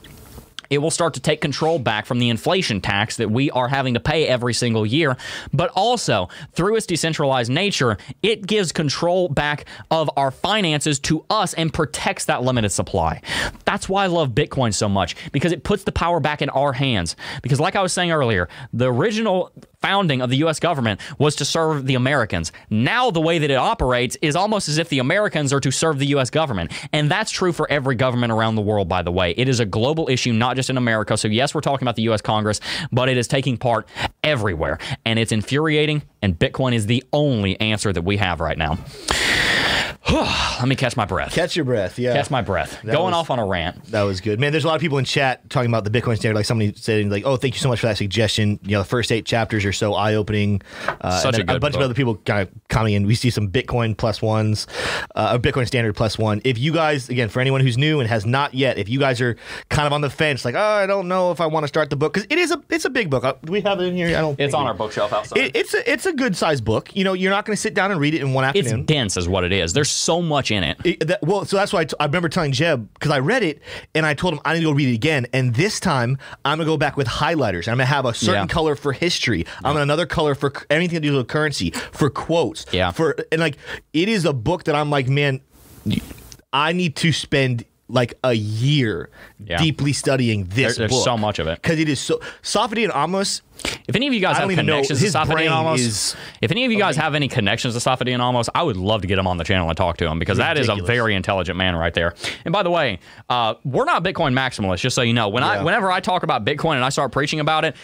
it 0.69 0.79
will 0.79 0.91
start 0.91 1.13
to 1.15 1.19
take 1.19 1.41
control 1.41 1.79
back 1.79 2.05
from 2.05 2.19
the 2.19 2.29
inflation 2.29 2.81
tax 2.81 3.17
that 3.17 3.31
we 3.31 3.51
are 3.51 3.67
having 3.67 3.93
to 3.93 3.99
pay 3.99 4.27
every 4.27 4.53
single 4.53 4.85
year. 4.85 5.17
But 5.53 5.71
also, 5.75 6.29
through 6.53 6.75
its 6.75 6.85
decentralized 6.85 7.51
nature, 7.51 7.97
it 8.21 8.45
gives 8.45 8.71
control 8.71 9.29
back 9.29 9.65
of 9.91 10.09
our 10.17 10.31
finances 10.31 10.99
to 11.01 11.25
us 11.29 11.53
and 11.53 11.73
protects 11.73 12.25
that 12.25 12.43
limited 12.43 12.69
supply. 12.69 13.21
That's 13.65 13.89
why 13.89 14.03
I 14.03 14.07
love 14.07 14.31
Bitcoin 14.31 14.73
so 14.73 14.89
much 14.89 15.15
because 15.31 15.51
it 15.51 15.63
puts 15.63 15.83
the 15.83 15.91
power 15.91 16.19
back 16.19 16.41
in 16.41 16.49
our 16.49 16.73
hands. 16.73 17.15
Because, 17.41 17.59
like 17.59 17.75
I 17.75 17.81
was 17.81 17.93
saying 17.93 18.11
earlier, 18.11 18.49
the 18.73 18.91
original 18.91 19.51
founding 19.85 20.19
of 20.19 20.31
the 20.31 20.37
US 20.37 20.59
government 20.59 20.99
was 21.19 21.35
to 21.35 21.45
serve 21.45 21.85
the 21.85 21.93
Americans. 21.93 22.51
Now, 22.71 23.11
the 23.11 23.21
way 23.21 23.37
that 23.37 23.51
it 23.51 23.55
operates 23.55 24.17
is 24.19 24.35
almost 24.35 24.67
as 24.67 24.79
if 24.79 24.89
the 24.89 24.97
Americans 24.97 25.53
are 25.53 25.59
to 25.59 25.69
serve 25.69 25.99
the 25.99 26.07
US 26.07 26.31
government. 26.31 26.71
And 26.91 27.11
that's 27.11 27.29
true 27.29 27.51
for 27.51 27.69
every 27.69 27.93
government 27.93 28.31
around 28.31 28.55
the 28.55 28.63
world, 28.63 28.89
by 28.89 29.03
the 29.03 29.11
way. 29.11 29.35
It 29.37 29.47
is 29.47 29.59
a 29.59 29.65
global 29.65 30.09
issue, 30.09 30.33
not 30.33 30.55
just 30.55 30.71
in 30.71 30.77
America. 30.77 31.15
So, 31.17 31.27
yes, 31.27 31.53
we're 31.53 31.61
talking 31.61 31.85
about 31.85 31.97
the 31.97 32.09
US 32.09 32.21
Congress, 32.21 32.59
but 32.91 33.09
it 33.09 33.17
is 33.17 33.27
taking 33.27 33.57
part 33.57 33.87
everywhere. 34.23 34.79
And 35.05 35.19
it's 35.19 35.31
infuriating, 35.31 36.01
and 36.23 36.37
Bitcoin 36.37 36.73
is 36.73 36.87
the 36.87 37.03
only 37.13 37.59
answer 37.61 37.93
that 37.93 38.01
we 38.01 38.17
have 38.17 38.39
right 38.39 38.57
now. 38.57 38.79
Let 40.11 40.67
me 40.67 40.75
catch 40.75 40.95
my 40.95 41.05
breath. 41.05 41.33
Catch 41.33 41.55
your 41.55 41.65
breath. 41.65 41.97
Yeah. 41.97 42.13
Catch 42.13 42.29
my 42.29 42.41
breath. 42.41 42.79
Going 42.83 43.05
was- 43.05 43.13
off 43.15 43.29
on 43.31 43.39
a 43.39 43.45
rant. 43.45 43.85
That 43.85 44.03
was 44.03 44.21
good, 44.21 44.39
man. 44.39 44.51
There's 44.51 44.63
a 44.63 44.67
lot 44.67 44.75
of 44.75 44.81
people 44.81 44.97
in 44.99 45.05
chat 45.05 45.49
talking 45.49 45.69
about 45.69 45.83
the 45.83 45.89
Bitcoin 45.89 46.15
standard. 46.15 46.35
Like 46.35 46.45
somebody 46.45 46.73
said, 46.75 47.09
like, 47.09 47.23
"Oh, 47.25 47.37
thank 47.37 47.55
you 47.55 47.59
so 47.59 47.69
much 47.69 47.79
for 47.79 47.87
that 47.87 47.97
suggestion." 47.97 48.59
You 48.63 48.73
know, 48.73 48.79
the 48.79 48.85
first 48.87 49.11
eight 49.11 49.25
chapters 49.25 49.65
are 49.65 49.73
so 49.73 49.93
eye 49.95 50.13
opening. 50.15 50.61
Uh, 51.01 51.19
Such 51.19 51.35
and 51.39 51.43
a 51.49 51.53
good 51.53 51.59
bunch 51.61 51.73
book. 51.73 51.81
of 51.81 51.85
other 51.85 51.93
people 51.95 52.15
kind 52.17 52.41
of 52.41 52.49
coming 52.69 52.93
in. 52.93 53.07
We 53.07 53.15
see 53.15 53.29
some 53.31 53.49
Bitcoin 53.49 53.97
plus 53.97 54.21
ones, 54.21 54.67
uh, 55.15 55.31
or 55.35 55.39
Bitcoin 55.39 55.65
standard 55.65 55.95
plus 55.95 56.19
one. 56.19 56.39
If 56.43 56.57
you 56.59 56.71
guys, 56.71 57.09
again, 57.09 57.29
for 57.29 57.39
anyone 57.39 57.61
who's 57.61 57.77
new 57.77 57.99
and 57.99 58.07
has 58.07 58.25
not 58.27 58.53
yet, 58.53 58.77
if 58.77 58.87
you 58.89 58.99
guys 58.99 59.19
are 59.21 59.35
kind 59.69 59.87
of 59.87 59.93
on 59.93 60.01
the 60.01 60.09
fence, 60.11 60.45
like, 60.45 60.55
oh, 60.55 60.59
I 60.59 60.85
don't 60.85 61.07
know 61.07 61.31
if 61.31 61.41
I 61.41 61.47
want 61.47 61.63
to 61.63 61.67
start 61.67 61.89
the 61.89 61.95
book 61.95 62.13
because 62.13 62.27
it 62.29 62.37
is 62.37 62.51
a 62.51 62.61
it's 62.69 62.85
a 62.85 62.89
big 62.91 63.09
book. 63.09 63.23
Uh, 63.23 63.33
Do 63.43 63.51
we 63.51 63.61
have 63.61 63.79
it 63.81 63.85
in 63.85 63.95
here? 63.95 64.09
I 64.15 64.21
don't. 64.21 64.39
It's 64.39 64.53
on 64.53 64.63
we- 64.63 64.67
our 64.69 64.73
bookshelf 64.75 65.11
outside. 65.13 65.39
It, 65.39 65.55
it's 65.55 65.73
a 65.73 65.91
it's 65.91 66.05
a 66.05 66.13
good 66.13 66.35
sized 66.37 66.63
book. 66.63 66.95
You 66.95 67.03
know, 67.03 67.13
you're 67.13 67.31
not 67.31 67.45
going 67.45 67.55
to 67.55 67.61
sit 67.61 67.73
down 67.73 67.89
and 67.91 67.99
read 67.99 68.13
it 68.13 68.21
in 68.21 68.33
one 68.33 68.45
afternoon. 68.45 68.81
it's 68.81 68.85
dense, 68.87 69.17
is 69.17 69.27
what 69.27 69.43
it 69.43 69.51
is. 69.51 69.73
There's 69.73 69.94
so 69.95 70.21
much 70.21 70.51
in 70.51 70.63
it. 70.63 70.77
It- 70.83 71.07
that- 71.07 71.21
well, 71.23 71.45
so 71.45 71.57
that's 71.57 71.71
why 71.73 71.81
I, 71.81 71.85
t- 71.85 71.95
I 71.99 72.05
remember 72.05 72.29
telling 72.29 72.51
Jeb 72.51 72.93
because 72.93 73.11
I 73.11 73.19
read 73.19 73.43
it 73.43 73.61
and 73.93 74.05
I 74.05 74.13
told 74.13 74.33
him 74.33 74.39
I 74.45 74.53
need 74.53 74.59
to 74.59 74.65
go 74.65 74.71
read 74.71 74.89
it 74.89 74.93
again. 74.95 75.25
And 75.33 75.53
this 75.55 75.79
time 75.79 76.17
I'm 76.43 76.57
gonna 76.57 76.65
go 76.65 76.77
back 76.77 76.97
with 76.97 77.07
highlighters. 77.07 77.67
I'm 77.67 77.73
gonna 77.73 77.85
have 77.85 78.05
a 78.05 78.13
certain 78.13 78.43
Yeah. 78.43 78.47
color 78.47 78.75
for 78.75 78.91
history. 78.93 79.45
I'm 79.63 79.71
gonna 79.73 79.81
another 79.81 80.05
color 80.05 80.35
for 80.35 80.51
anything 80.69 81.01
to 81.01 81.07
do 81.09 81.15
with 81.17 81.27
currency, 81.27 81.71
for 81.71 82.09
quotes. 82.09 82.65
Yeah. 82.71 82.91
For 82.91 83.15
and 83.31 83.39
like 83.41 83.57
it 83.93 84.09
is 84.09 84.25
a 84.25 84.33
book 84.33 84.65
that 84.65 84.75
I'm 84.75 84.89
like, 84.89 85.07
man, 85.07 85.41
I 86.53 86.71
need 86.73 86.95
to 86.97 87.11
spend 87.11 87.65
like 87.87 88.15
a 88.23 88.33
year 88.33 89.09
Yeah. 89.45 89.57
deeply 89.57 89.93
studying 89.93 90.45
this 90.45 90.75
There- 90.77 90.87
there's 90.87 90.91
book 90.91 91.03
so 91.03 91.17
much 91.17 91.37
of 91.39 91.47
it. 91.47 91.61
because 91.61 91.79
it 91.79 91.87
is 91.87 91.99
so. 91.99 92.19
Saifedean 92.41 92.89
Ammous. 92.91 93.41
If 93.87 93.95
any 93.95 94.07
of 94.07 94.13
you 94.13 94.19
guys 94.19 94.37
have 94.37 94.51
even 94.51 94.65
know. 94.65 94.73
connections 94.81 95.11
to 95.13 95.25
brain 95.25 95.47
and 95.47 95.55
Amos, 95.67 95.79
is 95.81 96.15
if 96.41 96.51
any 96.51 96.65
of 96.65 96.71
you 96.71 96.77
guys 96.77 96.95
have 96.97 97.15
any 97.15 97.27
connections 97.27 97.73
to 97.73 97.79
Saifedean 97.79 98.19
Ammous, 98.19 98.49
I 98.53 98.63
would 98.63 98.75
love 98.77 99.01
to 99.01 99.07
get 99.07 99.17
him 99.17 99.27
on 99.27 99.37
the 99.37 99.43
channel 99.43 99.67
and 99.69 99.77
talk 99.77 99.97
to 99.97 100.07
him 100.07 100.19
because 100.19 100.37
that 100.39 100.57
is 100.57 100.67
a 100.69 100.75
very 100.75 101.15
intelligent 101.15 101.57
man 101.57 101.75
right 101.75 101.93
there. 101.93 102.15
And 102.43 102.51
by 102.51 102.63
the 102.63 102.71
way, 102.71 102.99
uh, 103.29 103.55
we're 103.63 103.85
not 103.85 104.03
Bitcoin 104.03 104.33
maximalists, 104.33 104.79
just 104.79 104.95
so 104.95 105.01
you 105.01 105.13
know. 105.13 105.29
When 105.29 105.43
I 105.43 105.63
whenever 105.63 105.91
I 105.91 105.99
talk 105.99 106.23
about 106.23 106.43
Bitcoin 106.45 106.75
and 106.75 106.83
I 106.83 106.89
start 106.89 107.11
preaching 107.11 107.39
about 107.39 107.65
it, 107.65 107.75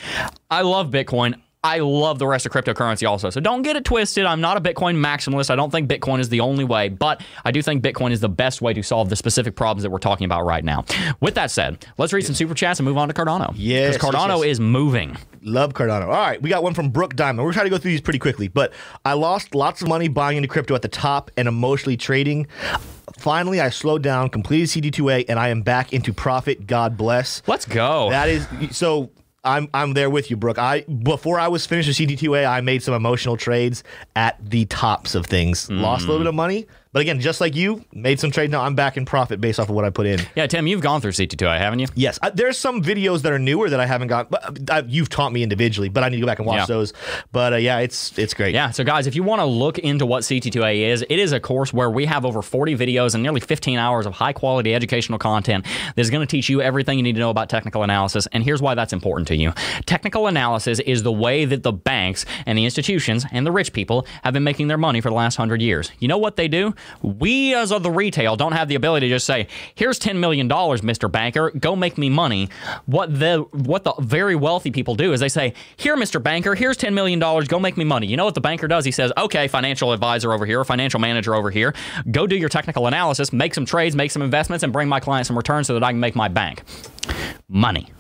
I 0.50 0.62
love 0.62 0.90
Bitcoin. 0.90 1.36
I 1.64 1.78
love 1.78 2.18
the 2.18 2.26
rest 2.26 2.48
of 2.48 2.52
cryptocurrency 2.52 3.08
also. 3.08 3.30
So 3.30 3.40
don't 3.40 3.62
get 3.62 3.76
it 3.76 3.86
twisted. 3.86 4.26
I'm 4.26 4.42
not 4.42 4.58
a 4.58 4.62
Bitcoin 4.62 4.96
maximalist. 4.98 5.52
I 5.52 5.56
don't 5.56 5.70
think 5.70 5.88
Bitcoin 5.88 6.20
is 6.20 6.30
the 6.30 6.40
only 6.40 6.64
way, 6.64 6.90
but 6.90 7.22
I 7.46 7.52
do 7.52 7.62
think 7.62 7.84
Bitcoin 7.84 8.10
is 8.12 8.20
the 8.20 8.30
best 8.30 8.64
way 8.64 8.74
to 8.74 8.82
solve 8.82 9.10
the 9.10 9.16
specific 9.16 9.56
problems 9.56 9.84
that 9.84 9.92
we're 9.92 10.00
talking 10.00 10.26
about 10.26 10.44
right 10.44 10.64
now. 10.64 10.86
With 11.20 11.36
that 11.36 11.52
said, 11.52 11.86
let's 12.00 12.14
read 12.14 12.26
some 12.26 12.34
super 12.34 12.56
chats 12.56 12.80
and 12.80 12.88
move 12.88 12.98
on 12.98 13.10
to 13.10 13.14
Cardano. 13.14 13.54
Yes, 13.56 13.94
Because 13.96 14.10
Cardano 14.16 14.38
yes, 14.38 14.40
yes. 14.40 14.52
is 14.54 14.60
moving. 14.60 15.16
Love 15.44 15.74
Cardano. 15.74 16.06
All 16.06 16.10
right, 16.10 16.42
we 16.42 16.50
got 16.50 16.64
one 16.64 16.74
from 16.74 16.90
Brooke 16.90 17.16
Diamond. 17.16 17.46
We're 17.46 17.54
trying 17.54 17.68
to 17.68 17.70
go 17.70 17.78
through 17.78 17.92
these 17.92 18.02
pretty 18.02 18.20
quickly, 18.20 18.48
but 18.48 18.74
I 19.06 19.14
lost 19.14 19.54
lots 19.54 19.84
of 19.84 19.88
money 19.88 20.08
buying 20.08 20.38
into 20.38 20.48
crypto 20.50 20.74
at 20.74 20.82
the 20.82 20.88
top 20.88 21.30
and 21.38 21.48
emotionally 21.48 21.96
trading. 21.96 22.48
Finally, 23.20 23.62
I 23.62 23.70
slowed 23.70 24.02
down, 24.02 24.30
completed 24.30 24.70
CT2A, 24.70 25.26
and 25.30 25.38
I 25.38 25.50
am 25.50 25.62
back 25.62 25.94
into 25.94 26.12
profit. 26.12 26.66
God 26.66 26.98
bless. 26.98 27.44
Let's 27.46 27.66
go. 27.68 28.10
That 28.10 28.30
is 28.30 28.48
so. 28.72 29.12
I'm 29.44 29.70
I'm 29.74 29.94
there 29.94 30.10
with 30.10 30.30
you, 30.30 30.38
Brooke. 30.38 30.60
I 30.60 30.82
before 30.82 31.40
I 31.40 31.48
was 31.48 31.66
finished 31.66 31.88
with 31.88 31.98
CT2A, 31.98 32.48
I 32.48 32.62
made 32.62 32.84
some 32.84 32.94
emotional 32.94 33.38
trades 33.38 33.84
at 34.16 34.38
the 34.48 34.66
tops 34.66 35.16
of 35.16 35.26
things. 35.26 35.70
Lost 35.70 36.04
a 36.04 36.08
little 36.08 36.20
bit 36.20 36.28
of 36.28 36.36
money, 36.36 36.68
but 36.94 37.02
again, 37.02 37.20
just 37.20 37.42
like 37.42 37.56
you, 37.56 37.84
made 37.92 38.20
some 38.20 38.30
trades. 38.30 38.52
Now 38.52 38.62
I'm 38.62 38.76
back 38.76 38.98
in 38.98 39.06
profit 39.06 39.42
based 39.42 39.60
off 39.60 39.68
of 39.70 39.74
what 39.76 39.84
I 39.84 39.90
put 39.90 40.06
in. 40.06 40.20
Yeah, 40.36 40.46
Tim, 40.46 40.68
you've 40.68 40.82
gone 40.82 41.02
through 41.02 41.14
CT2A, 41.14 41.58
haven't 41.58 41.80
you? 41.80 41.88
Yes, 41.96 42.20
I, 42.22 42.30
there's 42.30 42.56
some 42.60 42.84
videos 42.84 43.24
that 43.24 43.32
are 43.32 43.40
newer 43.40 43.68
that 43.72 43.80
I 43.80 43.88
haven't 43.88 44.10
got. 44.10 44.30
But 44.30 44.70
uh, 44.70 44.84
you've 44.88 45.10
taught 45.10 45.32
me 45.34 45.42
individually, 45.42 45.90
but 45.90 46.04
I 46.04 46.10
need 46.10 46.18
to 46.18 46.22
go 46.22 46.28
back 46.28 46.38
and 46.38 46.46
watch 46.46 46.58
Yeah. 46.60 46.66
those. 46.68 46.94
But 47.32 47.54
uh, 47.54 47.56
yeah, 47.56 47.80
it's 47.80 48.16
it's 48.20 48.36
great. 48.36 48.54
Yeah, 48.54 48.70
so 48.70 48.84
guys, 48.84 49.08
if 49.08 49.16
you 49.16 49.24
want 49.24 49.40
to 49.40 49.46
look 49.46 49.80
into 49.80 50.06
what 50.06 50.22
CT2A 50.22 50.82
is, 50.92 51.04
it 51.10 51.18
is 51.18 51.32
a 51.32 51.40
course 51.40 51.74
where 51.74 51.90
we 51.90 52.06
have 52.06 52.26
over 52.26 52.44
40 52.44 52.78
videos 52.78 53.16
and 53.16 53.24
nearly 53.24 53.40
15 53.40 53.80
hours 53.80 54.06
of 54.06 54.14
high 54.14 54.34
quality 54.34 54.76
educational 54.76 55.18
content 55.18 55.66
that's 55.96 56.12
going 56.12 56.22
to 56.26 56.30
teach 56.30 56.48
you 56.48 56.62
everything 56.62 57.00
you 57.00 57.04
need 57.04 57.14
to 57.16 57.20
know 57.20 57.32
about 57.32 57.50
technical 57.50 57.82
analysis. 57.82 58.28
And 58.34 58.44
here's 58.44 58.62
why 58.62 58.76
that's 58.76 58.94
important 58.94 59.30
to 59.32 59.38
you 59.38 59.54
technical 59.86 60.28
analysis 60.28 60.80
is 60.80 61.04
the 61.04 61.12
way 61.12 61.46
that 61.46 61.64
the 61.64 61.72
banks 61.72 62.26
and 62.46 62.58
the 62.58 62.66
institutions 62.66 63.26
and 63.32 63.46
the 63.46 63.52
rich 63.52 63.74
people 63.74 64.06
have 64.24 64.34
been 64.34 64.44
making 64.44 64.68
their 64.68 64.78
money 64.78 65.02
for 65.02 65.10
the 65.10 65.16
last 65.16 65.36
hundred 65.36 65.62
years. 65.62 65.92
You 66.00 66.08
know 66.08 66.18
what 66.18 66.36
they 66.36 66.48
do? 66.48 66.74
We, 67.02 67.54
as 67.54 67.72
of 67.72 67.84
the 67.84 67.92
retail, 67.92 68.36
don't 68.36 68.54
have 68.54 68.68
the 68.68 68.76
ability 68.76 69.08
to 69.08 69.16
just 69.16 69.26
say, 69.26 69.48
here's 69.76 70.00
$10 70.00 70.18
million, 70.18 70.48
Mr. 70.50 71.12
Banker, 71.12 71.52
go 71.52 71.76
make 71.76 71.98
me 71.98 72.10
money. 72.10 72.50
What 72.86 73.20
the 73.20 73.40
what 73.52 73.84
the 73.84 73.94
very 74.00 74.36
wealthy 74.36 74.72
people 74.72 74.96
do 74.96 75.14
is 75.14 75.20
they 75.20 75.30
say, 75.30 75.54
here, 75.78 75.96
Mr. 75.96 76.22
Banker, 76.22 76.56
here's 76.56 76.78
$10 76.78 76.94
million, 76.94 77.20
go 77.20 77.60
make 77.60 77.78
me 77.78 77.84
money. 77.84 78.08
You 78.08 78.18
know 78.18 78.26
what 78.26 78.36
the 78.36 78.42
banker 78.42 78.68
does? 78.68 78.86
He 78.86 78.92
says, 78.92 79.12
okay, 79.18 79.48
financial 79.48 79.92
advisor 79.92 80.34
over 80.34 80.46
here, 80.46 80.64
financial 80.64 81.00
manager 81.00 81.36
over 81.36 81.50
here, 81.50 81.74
go 82.12 82.28
do 82.28 82.36
your 82.36 82.50
technical 82.50 82.88
analysis, 82.88 83.34
make 83.34 83.54
some 83.54 83.66
trades, 83.66 83.96
make 83.96 84.12
some 84.12 84.22
investments, 84.22 84.64
and 84.64 84.74
bring 84.74 84.88
my 84.88 85.00
client 85.00 85.28
some 85.28 85.38
returns 85.38 85.68
so 85.68 85.74
that 85.74 85.84
I 85.84 85.92
can 85.92 86.00
make 86.00 86.16
my 86.16 86.28
bank. 86.28 86.64
Money. 87.48 87.92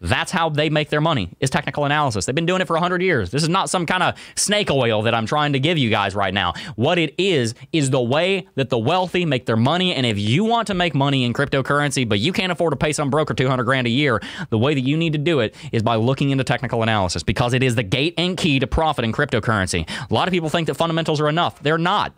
That's 0.00 0.30
how 0.30 0.48
they 0.48 0.70
make 0.70 0.88
their 0.88 1.00
money 1.00 1.30
is 1.40 1.50
technical 1.50 1.84
analysis. 1.84 2.24
They've 2.24 2.34
been 2.34 2.46
doing 2.46 2.62
it 2.62 2.66
for 2.66 2.74
100 2.74 3.02
years. 3.02 3.30
This 3.30 3.42
is 3.42 3.48
not 3.48 3.68
some 3.68 3.84
kind 3.84 4.02
of 4.02 4.14
snake 4.34 4.70
oil 4.70 5.02
that 5.02 5.14
I'm 5.14 5.26
trying 5.26 5.52
to 5.52 5.60
give 5.60 5.76
you 5.76 5.90
guys 5.90 6.14
right 6.14 6.32
now. 6.32 6.54
What 6.76 6.98
it 6.98 7.14
is 7.18 7.54
is 7.72 7.90
the 7.90 8.00
way 8.00 8.48
that 8.54 8.70
the 8.70 8.78
wealthy 8.78 9.26
make 9.26 9.46
their 9.46 9.56
money 9.56 9.94
and 9.94 10.06
if 10.06 10.18
you 10.18 10.44
want 10.44 10.68
to 10.68 10.74
make 10.74 10.94
money 10.94 11.24
in 11.24 11.34
cryptocurrency 11.34 12.08
but 12.08 12.18
you 12.18 12.32
can't 12.32 12.50
afford 12.50 12.72
to 12.72 12.76
pay 12.76 12.92
some 12.92 13.10
broker 13.10 13.34
200 13.34 13.64
grand 13.64 13.86
a 13.86 13.90
year, 13.90 14.20
the 14.48 14.58
way 14.58 14.74
that 14.74 14.80
you 14.80 14.96
need 14.96 15.12
to 15.12 15.18
do 15.18 15.40
it 15.40 15.54
is 15.72 15.82
by 15.82 15.96
looking 15.96 16.30
into 16.30 16.44
technical 16.44 16.82
analysis 16.82 17.22
because 17.22 17.52
it 17.52 17.62
is 17.62 17.74
the 17.74 17.82
gate 17.82 18.14
and 18.16 18.36
key 18.36 18.58
to 18.58 18.66
profit 18.66 19.04
in 19.04 19.12
cryptocurrency. 19.12 19.88
A 20.10 20.14
lot 20.14 20.28
of 20.28 20.32
people 20.32 20.48
think 20.48 20.66
that 20.68 20.74
fundamentals 20.74 21.20
are 21.20 21.28
enough. 21.28 21.62
They're 21.62 21.78
not. 21.78 22.14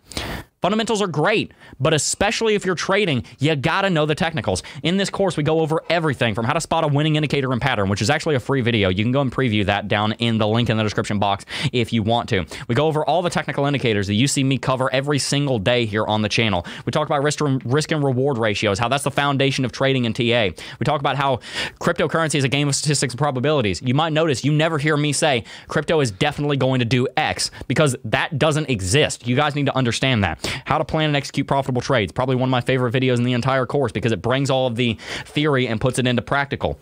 Fundamentals 0.63 1.01
are 1.01 1.07
great, 1.07 1.51
but 1.77 1.93
especially 1.93 2.55
if 2.55 2.65
you're 2.65 2.73
trading, 2.73 3.25
you 3.37 3.53
gotta 3.53 3.89
know 3.89 4.05
the 4.05 4.15
technicals. 4.15 4.63
In 4.81 4.95
this 4.95 5.09
course, 5.09 5.35
we 5.35 5.43
go 5.43 5.59
over 5.59 5.83
everything 5.89 6.33
from 6.33 6.45
how 6.45 6.53
to 6.53 6.61
spot 6.61 6.85
a 6.85 6.87
winning 6.87 7.17
indicator 7.17 7.51
and 7.51 7.61
pattern, 7.61 7.89
which 7.89 8.01
is 8.01 8.09
actually 8.09 8.35
a 8.35 8.39
free 8.39 8.61
video. 8.61 8.87
You 8.87 9.03
can 9.03 9.11
go 9.11 9.19
and 9.19 9.29
preview 9.29 9.65
that 9.65 9.89
down 9.89 10.13
in 10.19 10.37
the 10.37 10.47
link 10.47 10.69
in 10.69 10.77
the 10.77 10.83
description 10.83 11.19
box 11.19 11.43
if 11.73 11.91
you 11.91 12.01
want 12.01 12.29
to. 12.29 12.45
We 12.69 12.75
go 12.75 12.87
over 12.87 13.03
all 13.03 13.21
the 13.21 13.29
technical 13.29 13.65
indicators 13.65 14.07
that 14.07 14.13
you 14.13 14.25
see 14.25 14.41
me 14.41 14.57
cover 14.57 14.89
every 14.93 15.19
single 15.19 15.59
day 15.59 15.85
here 15.85 16.05
on 16.05 16.21
the 16.21 16.29
channel. 16.29 16.65
We 16.85 16.91
talk 16.91 17.07
about 17.09 17.23
risk, 17.23 17.41
and 17.41 18.01
reward 18.01 18.37
ratios, 18.37 18.79
how 18.79 18.87
that's 18.87 19.03
the 19.03 19.11
foundation 19.11 19.65
of 19.65 19.73
trading 19.73 20.05
in 20.05 20.13
TA. 20.13 20.51
We 20.79 20.85
talk 20.85 21.01
about 21.01 21.17
how 21.17 21.41
cryptocurrency 21.81 22.35
is 22.35 22.45
a 22.45 22.47
game 22.47 22.69
of 22.69 22.75
statistics 22.75 23.15
and 23.15 23.19
probabilities. 23.19 23.81
You 23.81 23.95
might 23.95 24.13
notice 24.13 24.45
you 24.45 24.53
never 24.53 24.77
hear 24.77 24.95
me 24.95 25.11
say 25.11 25.43
crypto 25.67 25.99
is 25.99 26.09
definitely 26.09 26.55
going 26.55 26.79
to 26.79 26.85
do 26.85 27.05
X 27.17 27.51
because 27.67 27.97
that 28.05 28.39
doesn't 28.39 28.69
exist. 28.69 29.27
You 29.27 29.35
guys 29.35 29.55
need 29.55 29.65
to 29.65 29.75
understand 29.75 30.23
that. 30.23 30.51
How 30.65 30.77
to 30.77 30.85
plan 30.85 31.05
and 31.05 31.15
execute 31.15 31.47
profitable 31.47 31.81
trades. 31.81 32.11
Probably 32.11 32.35
one 32.35 32.49
of 32.49 32.51
my 32.51 32.61
favorite 32.61 32.93
videos 32.93 33.17
in 33.17 33.23
the 33.23 33.33
entire 33.33 33.65
course 33.65 33.91
because 33.91 34.11
it 34.11 34.21
brings 34.21 34.49
all 34.49 34.67
of 34.67 34.75
the 34.75 34.97
theory 35.25 35.67
and 35.67 35.79
puts 35.79 35.99
it 35.99 36.07
into 36.07 36.21
practical. 36.21 36.79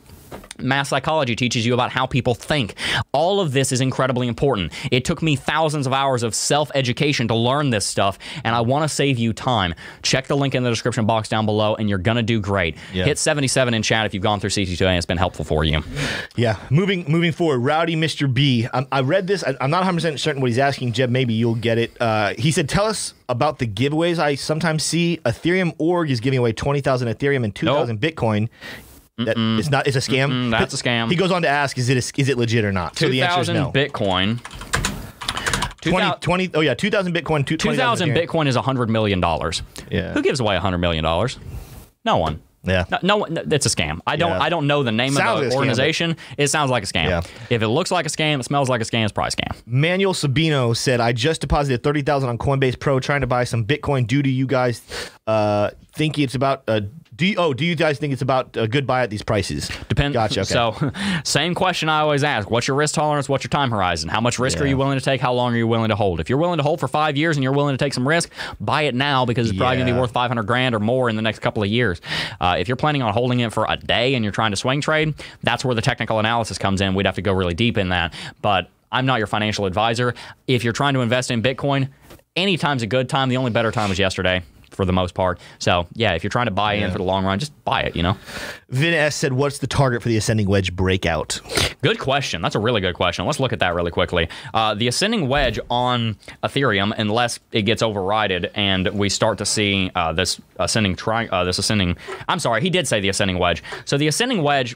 Math 0.62 0.88
psychology 0.88 1.36
teaches 1.36 1.66
you 1.66 1.74
about 1.74 1.91
how 1.91 2.05
people 2.05 2.36
think. 2.36 2.76
All 3.12 3.39
of 3.39 3.51
this 3.51 3.72
is 3.72 3.82
incredibly 3.82 4.28
important. 4.28 4.72
It 4.91 5.05
took 5.05 5.22
me 5.22 5.36
thousands 5.36 5.88
of 5.88 5.93
hours 5.93 6.24
of 6.24 6.36
self 6.36 6.72
education 6.76 7.28
to 7.28 7.36
learn 7.36 7.70
this 7.70 7.86
stuff, 7.86 8.18
and 8.43 8.55
I 8.55 8.62
want 8.62 8.84
to 8.84 8.89
save 8.89 9.18
you 9.18 9.34
time. 9.34 9.74
Check 10.01 10.28
the 10.28 10.38
link 10.38 10.55
in 10.55 10.64
the 10.64 10.70
description 10.70 11.05
box 11.05 11.30
down 11.30 11.45
below, 11.45 11.76
and 11.76 11.89
you're 11.89 11.97
going 11.97 12.18
to 12.18 12.24
do 12.24 12.39
great. 12.39 12.78
Yeah. 12.93 13.05
Hit 13.05 13.18
77 13.18 13.74
in 13.74 13.82
chat 13.82 14.05
if 14.05 14.14
you've 14.14 14.24
gone 14.24 14.39
through 14.39 14.51
CT2A 14.51 14.88
and 14.88 14.97
it's 14.97 15.05
been 15.05 15.18
helpful 15.18 15.45
for 15.45 15.64
you. 15.64 15.84
Yeah, 16.36 16.57
moving 16.70 17.05
moving 17.07 17.32
forward, 17.32 17.59
Rowdy 17.59 17.95
Mr. 17.95 18.32
B. 18.32 18.68
I, 18.74 18.86
I 18.91 19.01
read 19.01 19.28
this. 19.28 19.43
I, 19.43 19.55
I'm 19.62 19.70
not 19.70 19.80
100 19.80 19.97
percent 19.97 20.20
certain 20.20 20.41
what 20.41 20.49
he's 20.49 20.59
asking. 20.59 20.93
Jeb, 20.93 21.09
maybe 21.09 21.34
you'll 21.34 21.55
get 21.55 21.78
it. 21.78 21.91
Uh, 21.99 22.34
he 22.38 22.51
said, 22.51 22.70
"Tell 22.70 22.86
us 22.86 23.14
about 23.32 23.59
the 23.59 23.68
giveaways 23.68 24.20
I 24.20 24.36
sometimes 24.36 24.84
see. 24.84 25.20
Ethereum 25.26 25.74
org 25.78 26.12
is 26.12 26.20
giving 26.20 26.38
away 26.38 26.51
20,000 26.51 27.07
Ethereum 27.07 27.43
and 27.45 27.55
2,000 27.55 27.99
Bitcoin. 27.99 28.49
That 29.26 29.36
it's 29.59 29.69
not. 29.69 29.88
It's 29.88 29.95
a 29.95 29.99
scam. 29.99 30.30
Mm-mm, 30.30 30.51
that's 30.51 30.74
a 30.74 30.78
scam. 30.78 31.09
He 31.09 31.15
goes 31.15 31.32
on 31.32 31.41
to 31.43 31.47
ask, 31.47 31.78
"Is 31.78 31.89
it 31.89 31.95
a, 31.95 32.22
is 32.22 32.30
it 32.30 32.38
legit 32.38 32.65
or 32.65 32.72
not?" 32.72 32.97
So 32.97 33.09
the 33.09 33.22
answer 33.22 33.41
is 33.41 33.47
2,000 33.47 33.55
no. 33.55 33.72
Bitcoin. 33.72 34.39
20, 35.82 36.19
20 36.19 36.51
Oh 36.53 36.61
yeah, 36.61 36.74
2,000 36.76 37.13
Bitcoin. 37.13 37.45
2,000 37.45 37.57
2,000 37.57 38.09
Bitcoin 38.11 38.47
is 38.47 38.55
$100 38.55 38.88
million. 38.89 39.19
Yeah. 39.89 40.13
Who 40.13 40.22
gives 40.22 40.39
away 40.39 40.55
$100 40.55 40.80
million? 40.80 41.03
No 42.05 42.17
one. 42.17 42.41
Yeah. 42.63 42.86
No, 42.91 42.99
no, 43.01 43.17
one- 43.17 43.38
it's 43.51 43.65
a 43.65 43.69
scam. 43.69 43.99
I 44.05 44.15
don't. 44.15 44.32
Yeah. 44.32 44.39
I 44.41 44.49
don't 44.49 44.67
know 44.67 44.84
the 44.84 44.91
name 44.91 45.13
Sounds 45.13 45.39
of 45.39 45.45
the 45.45 45.51
scam, 45.51 45.55
organization. 45.57 46.15
It 46.38 46.49
sounds 46.49 46.69
like 46.69 46.84
a 46.84 46.86
scam. 46.86 47.07
Yeah. 47.09 47.22
If 47.49 47.63
it 47.63 47.67
looks 47.67 47.89
like 47.89 48.05
a 48.05 48.09
scam, 48.09 48.39
it 48.39 48.43
smells 48.43 48.69
like 48.69 48.82
a 48.82 48.84
scam. 48.84 49.03
It's 49.03 49.11
probably 49.11 49.30
a 49.30 49.41
scam. 49.41 49.61
Manuel 49.65 50.13
Sabino 50.13 50.78
said, 50.78 50.99
"I 50.99 51.11
just 51.11 51.41
deposited 51.41 51.82
thirty 51.82 52.03
thousand 52.03 52.30
on 52.30 52.38
Coinbase 52.38 52.80
Pro, 52.80 52.99
trying 52.99 53.22
to 53.22 53.28
buy 53.28 53.45
some 53.45 53.65
Bitcoin. 53.65 54.05
Do 54.05 54.22
do 54.22 54.30
you 54.30 54.45
guys 54.45 54.84
uh, 55.26 55.72
think 55.93 56.19
it's 56.19 56.36
about? 56.36 56.63
Uh, 56.67 56.82
do 57.22 57.28
you, 57.28 57.36
oh, 57.38 57.53
do 57.53 57.65
you 57.65 57.76
guys 57.76 57.99
think 57.99 58.13
it's 58.13 58.24
about 58.24 58.57
a 58.57 58.67
good 58.67 58.88
buy 58.88 59.03
at 59.03 59.11
these 59.11 59.22
prices? 59.22 59.69
Depends. 59.89 60.15
Gotcha. 60.15 60.41
Okay. 60.41 60.49
So, 60.51 60.91
same 61.24 61.53
question 61.53 61.88
I 61.88 61.99
always 61.99 62.24
ask: 62.24 62.49
What's 62.49 62.67
your 62.67 62.76
risk 62.76 62.95
tolerance? 62.95 63.30
What's 63.30 63.43
your 63.43 63.49
time 63.49 63.69
horizon? 63.69 64.09
How 64.09 64.19
much 64.22 64.39
risk 64.39 64.59
are 64.59 64.65
you 64.65 64.76
willing 64.76 64.97
to 64.97 65.05
take? 65.05 65.22
How 65.22 65.32
long 65.32 65.53
are 65.53 65.57
you 65.57 65.67
willing 65.67 65.89
to 65.89 65.95
hold? 65.95 66.19
If 66.19 66.30
you're 66.30 66.39
willing 66.39 66.57
to 66.57 66.63
hold 66.63 66.80
for 66.80 66.88
five 66.88 67.15
years 67.15 67.38
and 67.38 67.43
you're 67.43 67.53
willing 67.53 67.76
to 67.76 67.78
take 67.78 67.93
some 67.93 68.07
risk, 68.07 68.32
buy 68.59 68.84
it 68.84 68.95
now 68.95 69.24
because 69.24 69.49
it's 69.51 69.57
probably 69.59 69.78
going 69.78 69.86
to 69.86 69.93
be 69.93 69.99
worth 69.99 70.09
500 70.09 70.41
grand 70.47 70.74
or 70.74 70.80
more 70.80 71.11
in 71.11 71.15
the 71.15 71.22
next 71.22 71.39
couple 71.39 71.61
of 71.61 71.69
years. 71.69 72.01
Uh, 72.39 72.55
if 72.57 72.67
you're 72.67 72.76
planning 72.76 73.03
on 73.03 73.13
holding 73.13 73.41
it 73.41 73.53
for 73.53 73.67
a 73.69 73.78
day 73.78 74.15
and 74.15 74.26
you're 74.26 74.32
trying 74.32 74.51
to 74.51 74.57
swing 74.57 74.82
trade, 74.82 75.13
that's 75.43 75.63
where 75.63 75.76
the 75.76 75.82
technical 75.84 76.17
analysis 76.17 76.57
comes 76.57 76.82
in. 76.82 76.95
We'd 76.95 77.05
have 77.05 77.15
to 77.15 77.22
go 77.22 77.34
really 77.34 77.53
deep 77.53 77.78
in 77.78 77.89
that, 77.89 78.15
but. 78.41 78.67
I'm 78.93 79.05
not 79.05 79.19
your 79.19 79.28
financial 79.28 79.65
advisor. 79.67 80.15
If 80.47 80.65
you're 80.65 80.74
trying 80.74 80.95
to 80.95 80.99
invest 80.99 81.32
in 81.32 81.41
Bitcoin, 81.41 81.88
anytime's 82.36 82.84
a 82.84 82.88
good 82.88 83.07
time. 83.07 83.30
The 83.30 83.38
only 83.38 83.51
better 83.51 83.72
time 83.72 83.88
was 83.88 83.97
yesterday 83.97 84.43
for 84.72 84.86
the 84.86 84.93
most 84.93 85.13
part. 85.13 85.39
So, 85.59 85.88
yeah, 85.93 86.13
if 86.13 86.24
you're 86.24 86.32
trying 86.32 86.47
to 86.47 86.51
buy 86.51 86.74
in 86.74 86.91
for 86.91 86.97
the 86.97 87.03
long 87.03 87.24
run, 87.24 87.39
just 87.39 87.51
buy 87.63 87.82
it, 87.84 87.95
you 87.95 88.03
know? 88.03 88.17
Vin 88.69 88.93
S 88.93 89.15
said, 89.15 89.34
"What's 89.34 89.59
the 89.59 89.67
target 89.67 90.01
for 90.01 90.09
the 90.09 90.17
ascending 90.17 90.47
wedge 90.47 90.76
breakout?" 90.76 91.39
Good 91.82 91.99
question. 91.99 92.41
That's 92.41 92.55
a 92.55 92.59
really 92.59 92.80
good 92.80 92.95
question. 92.95 93.26
Let's 93.26 93.39
look 93.39 93.53
at 93.53 93.59
that 93.59 93.74
really 93.76 93.91
quickly. 93.91 94.30
Uh, 94.53 94.74
the 94.76 94.88
ascending 94.88 95.28
wedge 95.28 95.59
on 95.69 96.15
Ethereum, 96.43 96.93
unless 96.97 97.39
it 97.51 97.63
gets 97.63 97.82
overrided 97.82 98.51
and 98.55 98.88
we 98.89 99.09
start 99.09 99.38
to 99.39 99.45
see 99.45 99.91
uh, 99.95 100.13
this 100.13 100.39
ascending 100.57 100.95
tri- 100.95 101.28
uh, 101.28 101.43
this 101.43 101.57
ascending. 101.59 101.97
I'm 102.28 102.39
sorry, 102.39 102.61
he 102.61 102.69
did 102.69 102.88
say 102.88 102.99
the 102.99 103.09
ascending 103.09 103.39
wedge. 103.39 103.63
So 103.86 103.97
the 103.97 104.07
ascending 104.07 104.43
wedge, 104.43 104.76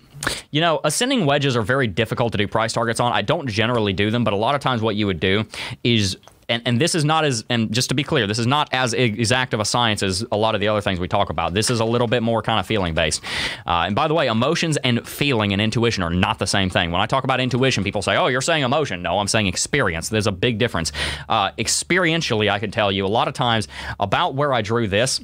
you 0.52 0.62
know, 0.62 0.82
ascending 0.84 1.26
wedges 1.26 1.56
are 1.56 1.62
very 1.62 1.88
difficult 1.88 2.32
to 2.34 2.38
do 2.38 2.48
price 2.48 2.74
targets 2.74 3.00
on. 3.00 3.14
I 3.14 3.22
don't 3.22 3.48
generally 3.48 3.93
do 3.93 4.12
them, 4.12 4.24
but 4.24 4.34
a 4.34 4.38
lot 4.38 4.56
of 4.56 4.62
times 4.62 4.82
what 4.82 4.96
you 4.96 5.06
would 5.06 5.20
do 5.20 5.46
is 5.84 6.18
and, 6.50 6.62
and 6.66 6.80
this 6.80 6.96
is 6.96 7.04
not 7.04 7.26
as 7.26 7.46
and 7.50 7.72
just 7.74 7.89
to 7.89 7.96
be 7.96 8.04
clear 8.04 8.28
this 8.28 8.39
is 8.39 8.48
not 8.48 8.70
as 8.72 8.93
exact 8.93 9.54
of 9.54 9.60
a 9.60 9.66
science 9.66 10.04
as 10.04 10.26
a 10.32 10.38
lot 10.38 10.56
of 10.56 10.62
the 10.62 10.68
other 10.68 10.82
things 10.82 11.00
we 11.00 11.08
talk 11.08 11.30
about. 11.30 11.54
This 11.54 11.70
is 11.70 11.80
a 11.80 11.86
little 11.86 12.08
bit 12.08 12.24
more 12.24 12.41
kind 12.41 12.60
of 12.60 12.66
feeling 12.66 12.93
based. 12.93 13.24
Uh, 13.66 13.84
and 13.86 13.96
by 13.96 14.08
the 14.08 14.14
way 14.14 14.28
emotions 14.28 14.78
and 14.78 15.08
feeling 15.08 15.54
and 15.54 15.62
intuition 15.62 16.04
are 16.04 16.10
not 16.10 16.39
the 16.39 16.48
same 16.48 16.70
thing. 16.70 16.91
When 16.91 17.02
i 17.02 17.06
talk 17.06 17.24
about 17.24 17.39
intuition 17.39 17.84
people 17.84 18.02
say 18.02 18.16
oh 18.16 18.28
you're 18.28 18.41
saying 18.41 18.64
emotion. 18.64 19.02
No 19.02 19.20
i'm 19.20 19.28
saying 19.28 19.48
experience. 19.48 20.10
There's 20.10 20.28
a 20.28 20.32
big 20.32 20.58
difference. 20.58 20.91
Uh, 21.30 21.52
experientially 21.52 22.50
i 22.50 22.60
can 22.60 22.72
tell 22.72 22.91
you 22.91 23.06
a 23.06 23.08
lot 23.08 23.28
of 23.28 23.34
times 23.34 23.68
about 24.00 24.36
where 24.36 24.54
i 24.54 24.62
drew 24.62 24.88
this 24.88 25.22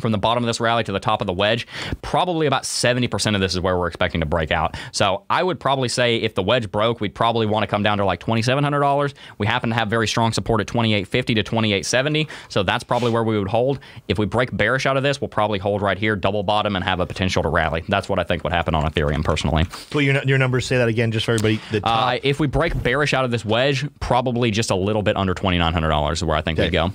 from 0.00 0.12
the 0.12 0.18
bottom 0.18 0.42
of 0.42 0.46
this 0.46 0.60
rally 0.60 0.82
to 0.82 0.92
the 0.92 0.98
top 1.00 1.20
of 1.20 1.26
the 1.26 1.32
wedge, 1.32 1.66
probably 2.00 2.46
about 2.46 2.62
70% 2.62 3.34
of 3.34 3.40
this 3.40 3.52
is 3.54 3.60
where 3.60 3.76
we're 3.76 3.86
expecting 3.86 4.20
to 4.20 4.26
break 4.26 4.50
out. 4.50 4.76
So 4.92 5.24
I 5.28 5.42
would 5.42 5.60
probably 5.60 5.88
say 5.88 6.16
if 6.16 6.34
the 6.34 6.42
wedge 6.42 6.70
broke, 6.70 7.00
we'd 7.00 7.14
probably 7.14 7.46
want 7.46 7.64
to 7.64 7.66
come 7.66 7.82
down 7.82 7.98
to 7.98 8.04
like 8.04 8.20
$2,700. 8.20 9.14
We 9.38 9.46
happen 9.46 9.68
to 9.70 9.74
have 9.76 9.88
very 9.88 10.08
strong 10.08 10.32
support 10.32 10.60
at 10.62 10.66
2850 10.68 11.34
to 11.34 11.42
2870. 11.42 12.28
So 12.48 12.62
that's 12.62 12.82
probably 12.82 13.10
where 13.10 13.22
we 13.24 13.38
would 13.38 13.48
hold. 13.48 13.78
If 14.08 14.18
we 14.18 14.24
break 14.26 14.56
bearish 14.56 14.86
out 14.86 14.96
of 14.96 15.02
this, 15.02 15.20
we'll 15.20 15.28
probably 15.28 15.58
hold 15.58 15.82
right 15.82 15.98
here, 15.98 16.16
double 16.16 16.42
bottom, 16.42 16.76
and 16.76 16.84
have 16.84 17.00
a 17.00 17.06
potential 17.06 17.42
to 17.42 17.48
rally. 17.50 17.84
That's 17.88 18.08
what 18.08 18.18
I 18.18 18.24
think 18.24 18.42
would 18.44 18.52
happen 18.54 18.74
on 18.74 18.90
Ethereum 18.90 19.22
personally. 19.22 19.64
Well, 19.94 20.02
your 20.02 20.22
your 20.24 20.38
numbers 20.38 20.66
say 20.66 20.78
that 20.78 20.88
again, 20.88 21.12
just 21.12 21.26
for 21.26 21.32
everybody. 21.32 21.60
Uh, 21.84 22.18
if 22.22 22.40
we 22.40 22.46
break 22.46 22.80
bearish 22.82 23.12
out 23.14 23.24
of 23.24 23.30
this 23.30 23.44
wedge, 23.44 23.86
probably 24.00 24.50
just 24.50 24.70
a 24.70 24.76
little 24.76 25.02
bit 25.02 25.16
under 25.16 25.34
$2,900 25.34 26.12
is 26.12 26.24
where 26.24 26.36
I 26.36 26.40
think 26.40 26.58
Okay. 26.58 26.66
we'd 26.68 26.72
go. 26.72 26.90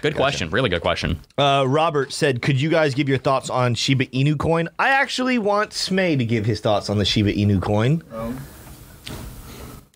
Good 0.00 0.16
question. 0.16 0.50
Really 0.50 0.68
good 0.68 0.82
question. 0.82 1.20
Uh, 1.38 1.64
Robert 1.66 2.12
said, 2.12 2.42
"Could 2.42 2.60
you 2.60 2.68
guys 2.68 2.92
give 2.94 3.08
your 3.08 3.18
thoughts 3.18 3.48
on 3.48 3.74
Shiba 3.74 4.06
Inu 4.06 4.36
coin?" 4.36 4.68
I 4.78 4.88
actually 4.88 5.38
want 5.38 5.70
Smay 5.70 6.18
to 6.18 6.24
give 6.24 6.44
his 6.44 6.60
thoughts 6.60 6.90
on 6.90 6.98
the 6.98 7.04
Shiba 7.04 7.32
Inu 7.32 7.62
coin. 7.62 8.02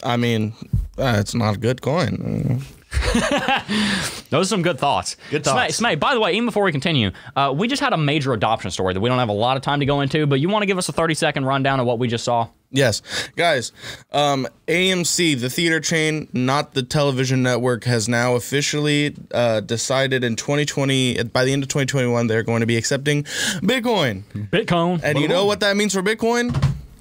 I 0.05 0.17
mean, 0.17 0.55
uh, 0.97 1.17
it's 1.19 1.35
not 1.35 1.57
a 1.57 1.59
good 1.59 1.83
coin. 1.83 2.63
Those 4.31 4.47
are 4.47 4.49
some 4.49 4.63
good 4.63 4.79
thoughts. 4.79 5.17
Good 5.31 5.45
thoughts. 5.45 5.81
Smay, 5.81 5.99
by 5.99 6.15
the 6.15 6.21
way, 6.21 6.33
even 6.33 6.47
before 6.47 6.65
we 6.65 6.73
continue, 6.73 7.11
uh, 7.35 7.55
we 7.57 7.69
just 7.69 7.81
had 7.81 7.93
a 7.93 7.97
major 7.97 8.33
adoption 8.33 8.71
story 8.71 8.95
that 8.95 9.01
we 9.01 9.09
don't 9.09 9.19
have 9.19 9.29
a 9.29 9.33
lot 9.33 9.57
of 9.57 9.63
time 9.63 9.81
to 9.81 9.87
go 9.87 10.01
into, 10.01 10.27
but 10.27 10.41
you 10.41 10.49
want 10.49 10.63
to 10.63 10.67
give 10.67 10.79
us 10.79 10.89
a 10.89 10.93
30 10.93 11.15
second 11.15 11.45
rundown 11.45 11.81
of 11.81 11.87
what 11.87 11.99
we 11.99 12.09
just 12.09 12.25
saw? 12.25 12.49
Yes, 12.71 13.01
guys. 13.37 13.73
Um, 14.13 14.47
AMC, 14.67 15.41
the 15.41 15.49
theater 15.49 15.81
chain, 15.81 16.29
not 16.33 16.75
the 16.75 16.83
television 16.83 17.43
network, 17.43 17.85
has 17.85 18.09
now 18.09 18.35
officially 18.35 19.15
uh, 19.33 19.61
decided 19.61 20.25
in 20.25 20.37
2020, 20.37 21.23
by 21.25 21.45
the 21.45 21.53
end 21.53 21.63
of 21.63 21.69
2021, 21.69 22.27
they're 22.27 22.43
going 22.43 22.61
to 22.61 22.67
be 22.67 22.77
accepting 22.77 23.23
Bitcoin. 23.63 24.25
Bitcoin. 24.51 25.01
And 25.03 25.19
you 25.19 25.29
know 25.29 25.47
what 25.47 25.61
that 25.61 25.77
means 25.77 25.95
for 25.95 26.03
Bitcoin? 26.03 26.53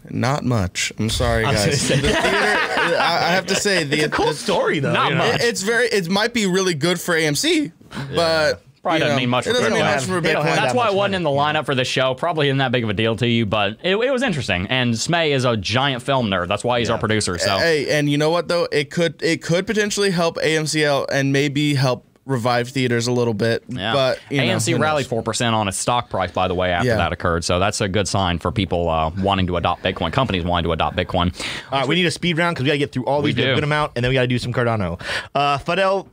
Not 0.10 0.44
much. 0.46 0.92
I'm 1.00 1.10
sorry, 1.10 1.44
guys. 1.44 1.88
The 1.88 1.96
theater, 1.98 2.08
I 3.00 3.20
I 3.28 3.32
have 3.32 3.46
to 3.48 3.56
say, 3.56 3.84
the, 3.84 4.08
Cool 4.10 4.28
the- 4.28 4.34
story 4.34 4.80
though. 4.80 4.94
Not 4.94 5.10
you 5.12 5.18
know? 5.18 5.26
much. 5.32 5.36
it- 5.42 5.48
it's 5.48 5.62
very. 5.62 5.88
It 5.88 6.10
might 6.10 6.34
be 6.34 6.46
really 6.46 6.74
good 6.74 7.00
for 7.00 7.16
AMC, 7.16 7.72
but 8.16 8.62
Probably 8.82 9.00
doesn't 9.00 9.16
know, 9.16 9.20
mean 9.20 9.30
much 9.30 9.48
It 9.48 9.52
for 9.52 9.58
doesn't 9.58 9.74
mean 9.74 9.82
much 9.82 9.94
Have- 9.94 10.04
for 10.06 10.22
Bitcoin. 10.22 10.44
That's 10.44 10.74
that 10.74 10.76
why 10.76 10.84
much 10.86 10.94
it 10.94 10.96
wasn't 10.98 11.12
money. 11.12 11.16
in 11.16 11.24
the 11.24 11.30
lineup 11.30 11.66
for 11.66 11.74
the 11.74 11.84
show. 11.86 12.14
Probably 12.14 12.50
isn't 12.50 12.60
that 12.60 12.72
big 12.72 12.84
of 12.84 12.90
a 12.90 12.94
deal 12.94 13.16
to 13.16 13.28
you, 13.28 13.46
but 13.48 13.78
it, 13.84 13.96
it 13.96 14.12
was 14.12 14.22
interesting. 14.22 14.68
And 14.68 14.94
Smay 14.94 15.32
is 15.32 15.44
a 15.44 15.58
giant 15.58 16.04
film 16.04 16.28
nerd. 16.30 16.48
That's 16.50 16.64
why 16.64 16.80
he's 16.80 16.90
our 16.92 17.00
producer. 17.00 17.38
So 17.40 17.58
Hey, 17.58 17.98
and 17.98 18.08
you 18.10 18.18
know 18.20 18.30
what 18.30 18.48
though? 18.48 18.68
It 18.72 18.92
could 18.92 19.22
it 19.24 19.42
could 19.42 19.66
potentially 19.66 20.12
help 20.12 20.38
AMC 20.38 20.86
out 20.88 21.10
and 21.12 21.34
maybe 21.34 21.74
help 21.74 22.06
revive 22.26 22.70
theaters 22.70 23.08
a 23.08 23.12
little 23.12 23.34
bit. 23.34 23.64
Yeah. 23.68 23.94
But 23.94 24.20
you 24.30 24.38
know, 24.38 24.44
AMC 24.44 24.76
who 24.76 24.82
rallied 24.82 25.06
four 25.08 25.22
percent 25.22 25.56
on 25.56 25.68
its 25.68 25.78
stock 25.78 26.10
price, 26.10 26.32
by 26.32 26.48
the 26.48 26.56
way, 26.56 26.72
after 26.72 26.88
Yeah. 26.88 26.98
that 26.98 27.14
occurred. 27.14 27.44
So 27.44 27.60
that's 27.60 27.82
a 27.82 27.88
good 27.88 28.08
sign 28.08 28.40
for 28.40 28.52
people 28.52 28.90
uh, 28.90 29.12
wanting 29.20 29.48
to 29.48 29.58
adopt 29.58 29.84
Bitcoin, 29.84 30.12
companies 30.12 30.44
wanting 30.44 30.66
to 30.68 30.72
adopt 30.74 30.96
Bitcoin. 30.98 31.34
All 31.72 31.80
right, 31.80 31.88
we 31.88 31.96
need 31.96 32.06
a 32.06 32.12
speed 32.12 32.38
round 32.38 32.56
because 32.56 32.64
we 32.64 32.68
got 32.70 32.74
to 32.74 32.80
get 32.80 32.92
through 32.92 33.06
all 33.06 33.22
these. 33.22 33.36
We 33.36 33.42
have 33.42 33.50
a 33.50 33.52
do. 33.54 33.56
good 33.58 33.64
amount, 33.64 33.94
and 33.96 34.04
then 34.04 34.10
we 34.10 34.14
got 34.16 34.22
to 34.22 34.28
do 34.28 34.40
some 34.40 34.52
Cardano. 34.54 35.00
Uh, 35.36 35.58
Fidel, 35.60 36.08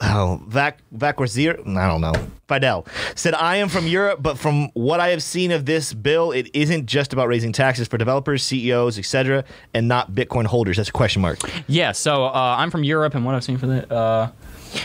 oh, 0.00 0.40
Vac 0.46 0.78
Vacrazir, 0.96 1.60
I 1.76 1.86
don't 1.88 2.00
know. 2.00 2.12
Fidel 2.48 2.86
said, 3.14 3.34
"I 3.34 3.56
am 3.56 3.68
from 3.68 3.86
Europe, 3.86 4.20
but 4.22 4.38
from 4.38 4.70
what 4.72 5.00
I 5.00 5.08
have 5.08 5.22
seen 5.22 5.50
of 5.50 5.66
this 5.66 5.92
bill, 5.92 6.32
it 6.32 6.48
isn't 6.54 6.86
just 6.86 7.12
about 7.12 7.28
raising 7.28 7.52
taxes 7.52 7.88
for 7.88 7.98
developers, 7.98 8.42
CEOs, 8.42 8.98
etc., 8.98 9.44
and 9.74 9.86
not 9.86 10.12
Bitcoin 10.12 10.46
holders." 10.46 10.78
That's 10.78 10.88
a 10.88 10.92
question 10.92 11.20
mark. 11.20 11.38
Yeah, 11.66 11.92
so 11.92 12.24
uh, 12.24 12.56
I'm 12.58 12.70
from 12.70 12.84
Europe, 12.84 13.14
and 13.14 13.26
what 13.26 13.34
I've 13.34 13.44
seen 13.44 13.58
for 13.58 13.66
that. 13.66 13.92
Uh, 13.92 14.30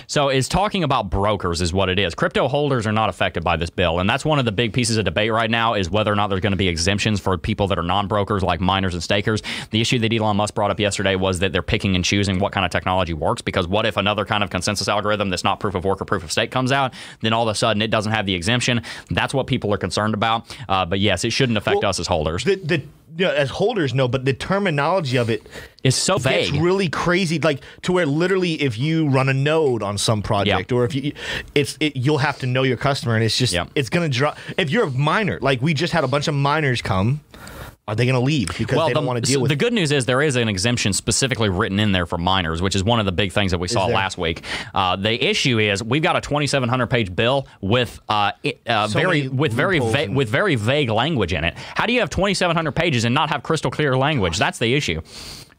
So 0.07 0.29
is 0.29 0.47
talking 0.47 0.83
about 0.83 1.09
brokers 1.09 1.61
is 1.61 1.73
what 1.73 1.89
it 1.89 1.99
is. 1.99 2.15
Crypto 2.15 2.47
holders 2.47 2.87
are 2.87 2.91
not 2.91 3.09
affected 3.09 3.43
by 3.43 3.57
this 3.57 3.69
bill, 3.69 3.99
and 3.99 4.09
that's 4.09 4.25
one 4.25 4.39
of 4.39 4.45
the 4.45 4.51
big 4.51 4.73
pieces 4.73 4.97
of 4.97 5.05
debate 5.05 5.31
right 5.31 5.49
now 5.49 5.73
is 5.73 5.89
whether 5.89 6.11
or 6.11 6.15
not 6.15 6.27
there's 6.27 6.41
going 6.41 6.51
to 6.51 6.57
be 6.57 6.67
exemptions 6.67 7.19
for 7.19 7.37
people 7.37 7.67
that 7.67 7.77
are 7.77 7.83
non-brokers 7.83 8.43
like 8.43 8.59
miners 8.61 8.93
and 8.93 9.03
stakers. 9.03 9.41
The 9.71 9.81
issue 9.81 9.99
that 9.99 10.13
Elon 10.13 10.37
Musk 10.37 10.53
brought 10.55 10.71
up 10.71 10.79
yesterday 10.79 11.15
was 11.15 11.39
that 11.39 11.51
they're 11.51 11.61
picking 11.61 11.95
and 11.95 12.03
choosing 12.03 12.39
what 12.39 12.51
kind 12.51 12.65
of 12.65 12.71
technology 12.71 13.13
works 13.13 13.41
because 13.41 13.67
what 13.67 13.85
if 13.85 13.97
another 13.97 14.25
kind 14.25 14.43
of 14.43 14.49
consensus 14.49 14.87
algorithm 14.87 15.29
that's 15.29 15.43
not 15.43 15.59
proof 15.59 15.75
of 15.75 15.83
work 15.85 16.01
or 16.01 16.05
proof 16.05 16.23
of 16.23 16.31
stake 16.31 16.51
comes 16.51 16.71
out, 16.71 16.93
then 17.21 17.33
all 17.33 17.43
of 17.43 17.49
a 17.49 17.55
sudden 17.55 17.81
it 17.81 17.91
doesn't 17.91 18.11
have 18.11 18.25
the 18.25 18.33
exemption. 18.33 18.81
That's 19.09 19.33
what 19.33 19.47
people 19.47 19.73
are 19.73 19.77
concerned 19.77 20.13
about. 20.13 20.55
Uh, 20.67 20.85
but 20.85 20.99
yes, 20.99 21.23
it 21.23 21.31
shouldn't 21.31 21.57
affect 21.57 21.81
Well, 21.81 21.89
us 21.89 21.99
as 21.99 22.07
holders. 22.07 22.43
The, 22.43 22.55
the 22.55 22.83
you 23.17 23.25
know, 23.25 23.31
as 23.33 23.49
holders 23.51 23.93
know, 23.93 24.07
but 24.07 24.25
the 24.25 24.33
terminology 24.33 25.17
of 25.17 25.29
It's 25.83 25.95
so 25.95 26.17
gets 26.17 26.49
vague. 26.49 26.61
really 26.61 26.89
crazy. 26.89 27.37
Like 27.39 27.61
to 27.83 27.91
where 27.91 28.05
literally, 28.05 28.53
if 28.61 28.77
you 28.77 29.07
run 29.07 29.29
a 29.29 29.33
node 29.33 29.83
on 29.83 29.97
some 29.97 30.21
project, 30.21 30.71
Yeah. 30.71 30.77
or 30.77 30.85
if 30.85 30.95
you, 30.95 31.13
it's 31.53 31.77
it, 31.79 31.95
you'll 31.95 32.19
have 32.19 32.39
to 32.39 32.47
know 32.47 32.63
your 32.63 32.77
customer, 32.77 33.15
and 33.15 33.23
it's 33.23 33.37
just 33.37 33.53
Yeah. 33.53 33.65
it's 33.75 33.89
gonna 33.89 34.09
drop. 34.09 34.37
If 34.57 34.69
you're 34.71 34.85
a 34.85 34.91
miner, 34.91 35.37
like 35.41 35.61
we 35.61 35.73
just 35.73 35.93
had 35.93 36.03
a 36.03 36.07
bunch 36.07 36.27
of 36.27 36.33
miners 36.33 36.81
come, 36.81 37.21
are 37.87 37.95
they 37.95 38.05
gonna 38.05 38.19
leave 38.19 38.47
because 38.57 38.67
they 38.67 38.93
don't 38.93 39.03
the, 39.03 39.07
want 39.07 39.23
to 39.23 39.31
deal 39.31 39.41
with 39.41 39.49
the 39.49 39.55
good 39.55 39.73
news 39.73 39.91
is 39.91 40.05
there 40.05 40.21
is 40.21 40.35
an 40.37 40.47
exemption 40.47 40.93
specifically 40.93 41.49
written 41.49 41.79
in 41.79 41.91
there 41.91 42.05
for 42.05 42.17
miners 42.17 42.61
which 42.61 42.75
is 42.75 42.83
one 42.83 42.99
of 42.99 43.05
the 43.05 43.11
big 43.11 43.31
things 43.31 43.51
that 43.51 43.57
we 43.57 43.67
saw 43.67 43.85
last 43.85 44.17
week. 44.17 44.43
Uh, 44.73 44.95
the 44.95 45.23
issue 45.23 45.59
is 45.59 45.83
we've 45.83 46.01
got 46.01 46.15
a 46.15 46.21
2,700 46.21 46.87
page 46.87 47.13
bill 47.13 47.47
with 47.61 47.99
uh, 48.09 48.31
uh, 48.67 48.87
So 48.87 48.99
very 48.99 49.27
with 49.27 49.51
very 49.51 49.79
va- 49.79 50.07
with 50.11 50.29
very 50.29 50.55
vague 50.55 50.89
language 50.89 51.33
in 51.33 51.43
it. 51.43 51.55
How 51.57 51.85
do 51.85 51.93
you 51.93 51.99
have 51.99 52.09
2,700 52.09 52.71
pages 52.71 53.03
and 53.05 53.13
not 53.13 53.29
have 53.29 53.43
crystal 53.43 53.71
clear 53.71 53.97
language? 53.97 54.37
That's 54.37 54.59
the 54.59 54.73
issue. 54.73 55.01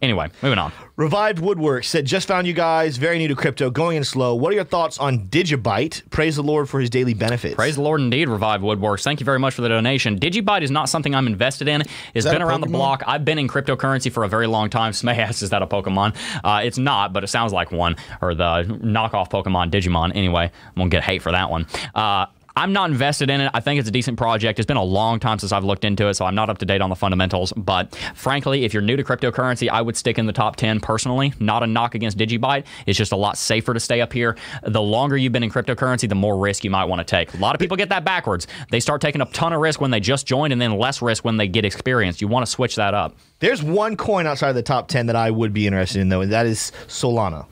Anyway, 0.03 0.29
moving 0.43 0.59
on. 0.59 0.73
Revived 0.97 1.39
Woodworks 1.39 1.87
said, 1.87 2.05
just 2.07 2.29
found 2.29 2.47
you 2.47 2.53
guys, 2.53 2.97
very 2.97 3.19
new 3.19 3.29
to 3.29 3.35
crypto, 3.35 3.71
going 3.71 3.97
in 3.97 4.05
slow. 4.05 4.35
What 4.35 4.53
are 4.53 4.55
your 4.55 4.65
thoughts 4.65 4.99
on 4.99 5.27
Digibyte? 5.29 6.09
Praise 6.11 6.37
the 6.37 6.43
Lord 6.43 6.69
for 6.69 6.81
his 6.81 6.89
daily 6.91 7.15
benefits. 7.15 7.55
Praise 7.55 7.77
the 7.77 7.83
Lord 7.83 8.01
indeed, 8.01 8.29
Revive 8.29 8.61
Woodworks. 8.61 9.03
Thank 9.03 9.21
you 9.21 9.25
very 9.25 9.39
much 9.39 9.55
for 9.55 9.63
the 9.63 9.69
donation. 9.69 10.19
Digibyte 10.19 10.63
is 10.63 10.71
not 10.71 10.89
something 10.89 11.15
I'm 11.15 11.27
invested 11.27 11.69
in. 11.69 11.83
It's 12.15 12.27
been 12.27 12.43
a 12.43 12.47
around 12.47 12.61
the 12.61 12.69
block. 12.69 13.03
I've 13.07 13.25
been 13.25 13.39
in 13.39 13.49
cryptocurrency 13.49 14.13
for 14.13 14.25
a 14.25 14.29
very 14.29 14.47
long 14.47 14.71
time. 14.71 14.93
Smay 14.93 15.19
asks, 15.19 15.43
is 15.43 15.51
that 15.51 15.63
a 15.63 15.67
Pokemon? 15.67 16.17
Uh, 16.45 16.61
it's 16.63 16.79
not, 16.79 17.13
but 17.13 17.25
it 17.25 17.29
sounds 17.29 17.53
like 17.53 17.73
one, 17.73 17.97
or 18.21 18.35
the 18.35 18.65
knockoff 18.83 19.31
Pokemon 19.31 19.71
Digimon. 19.71 20.15
Anyway, 20.15 20.45
I'm 20.45 20.75
going 20.77 20.91
to 20.91 20.95
get 20.97 21.03
hate 21.03 21.23
for 21.23 21.33
that 21.33 21.51
one. 21.51 21.67
Uh, 21.95 22.27
I'm 22.57 22.73
not 22.73 22.91
invested 22.91 23.31
in 23.31 23.41
it. 23.41 23.51
I 23.53 23.59
think 23.59 23.81
it's 23.81 23.89
a 23.89 23.93
decent 23.93 24.17
project. 24.17 24.61
It's 24.61 24.67
been 24.67 24.77
a 24.77 24.83
long 24.83 25.19
time 25.19 25.41
since 25.41 25.51
I've 25.51 25.65
looked 25.65 25.85
into 25.85 26.07
it, 26.07 26.15
so 26.15 26.25
I'm 26.25 26.37
not 26.37 26.49
up 26.49 26.59
to 26.59 26.67
date 26.67 26.81
on 26.81 26.89
the 26.89 26.95
fundamentals. 26.95 27.53
But 27.57 27.95
frankly, 28.15 28.65
if 28.65 28.73
you're 28.73 28.83
new 28.83 28.97
to 28.97 29.03
cryptocurrency, 29.03 29.69
I 29.69 29.83
would 29.83 29.97
stick 29.97 30.19
in 30.19 30.27
the 30.27 30.33
top 30.33 30.55
10 30.55 30.79
personally. 30.79 31.33
Not 31.41 31.65
a 31.65 31.67
knock 31.67 31.97
against 31.97 32.17
Digibyte. 32.17 32.65
It's 32.87 32.97
just 32.97 33.11
a 33.11 33.17
lot 33.17 33.37
safer 33.37 33.75
to 33.75 33.81
stay 33.81 34.01
up 34.01 34.13
here. 34.13 34.37
The 34.63 34.81
longer 34.81 35.17
you've 35.17 35.33
been 35.33 35.43
in 35.43 35.51
cryptocurrency, 35.51 36.09
the 36.09 36.15
more 36.15 36.39
risk 36.39 36.63
you 36.63 36.71
might 36.71 36.85
want 36.85 37.01
to 37.01 37.05
take. 37.05 37.35
A 37.35 37.39
lot 37.39 37.57
of 37.57 37.59
people 37.59 37.77
get 37.77 37.89
that 37.89 38.05
backwards. 38.05 38.47
They 38.71 38.79
start 38.79 39.01
taking 39.01 39.21
a 39.21 39.27
ton 39.27 39.53
of 39.53 39.61
risk 39.61 39.81
when 39.81 39.91
they 39.91 40.01
just 40.01 40.25
joined 40.25 40.53
and 40.53 40.63
then 40.63 40.79
less 40.79 41.03
risk 41.03 41.25
when 41.25 41.37
they 41.37 41.49
get 41.49 41.65
experience. 41.65 42.21
You 42.21 42.29
want 42.29 42.47
to 42.47 42.51
switch 42.53 42.77
that 42.77 42.95
up. 42.95 43.17
There's 43.41 43.65
one 43.65 43.97
coin 43.97 44.29
outside 44.29 44.51
of 44.51 44.55
the 44.55 44.63
top 44.63 44.87
10 44.87 45.07
that 45.07 45.17
I 45.17 45.33
would 45.33 45.53
be 45.53 45.67
interested 45.67 46.01
in, 46.01 46.09
though, 46.09 46.21
and 46.21 46.31
that 46.31 46.47
is 46.47 46.71
Solana. 46.87 47.47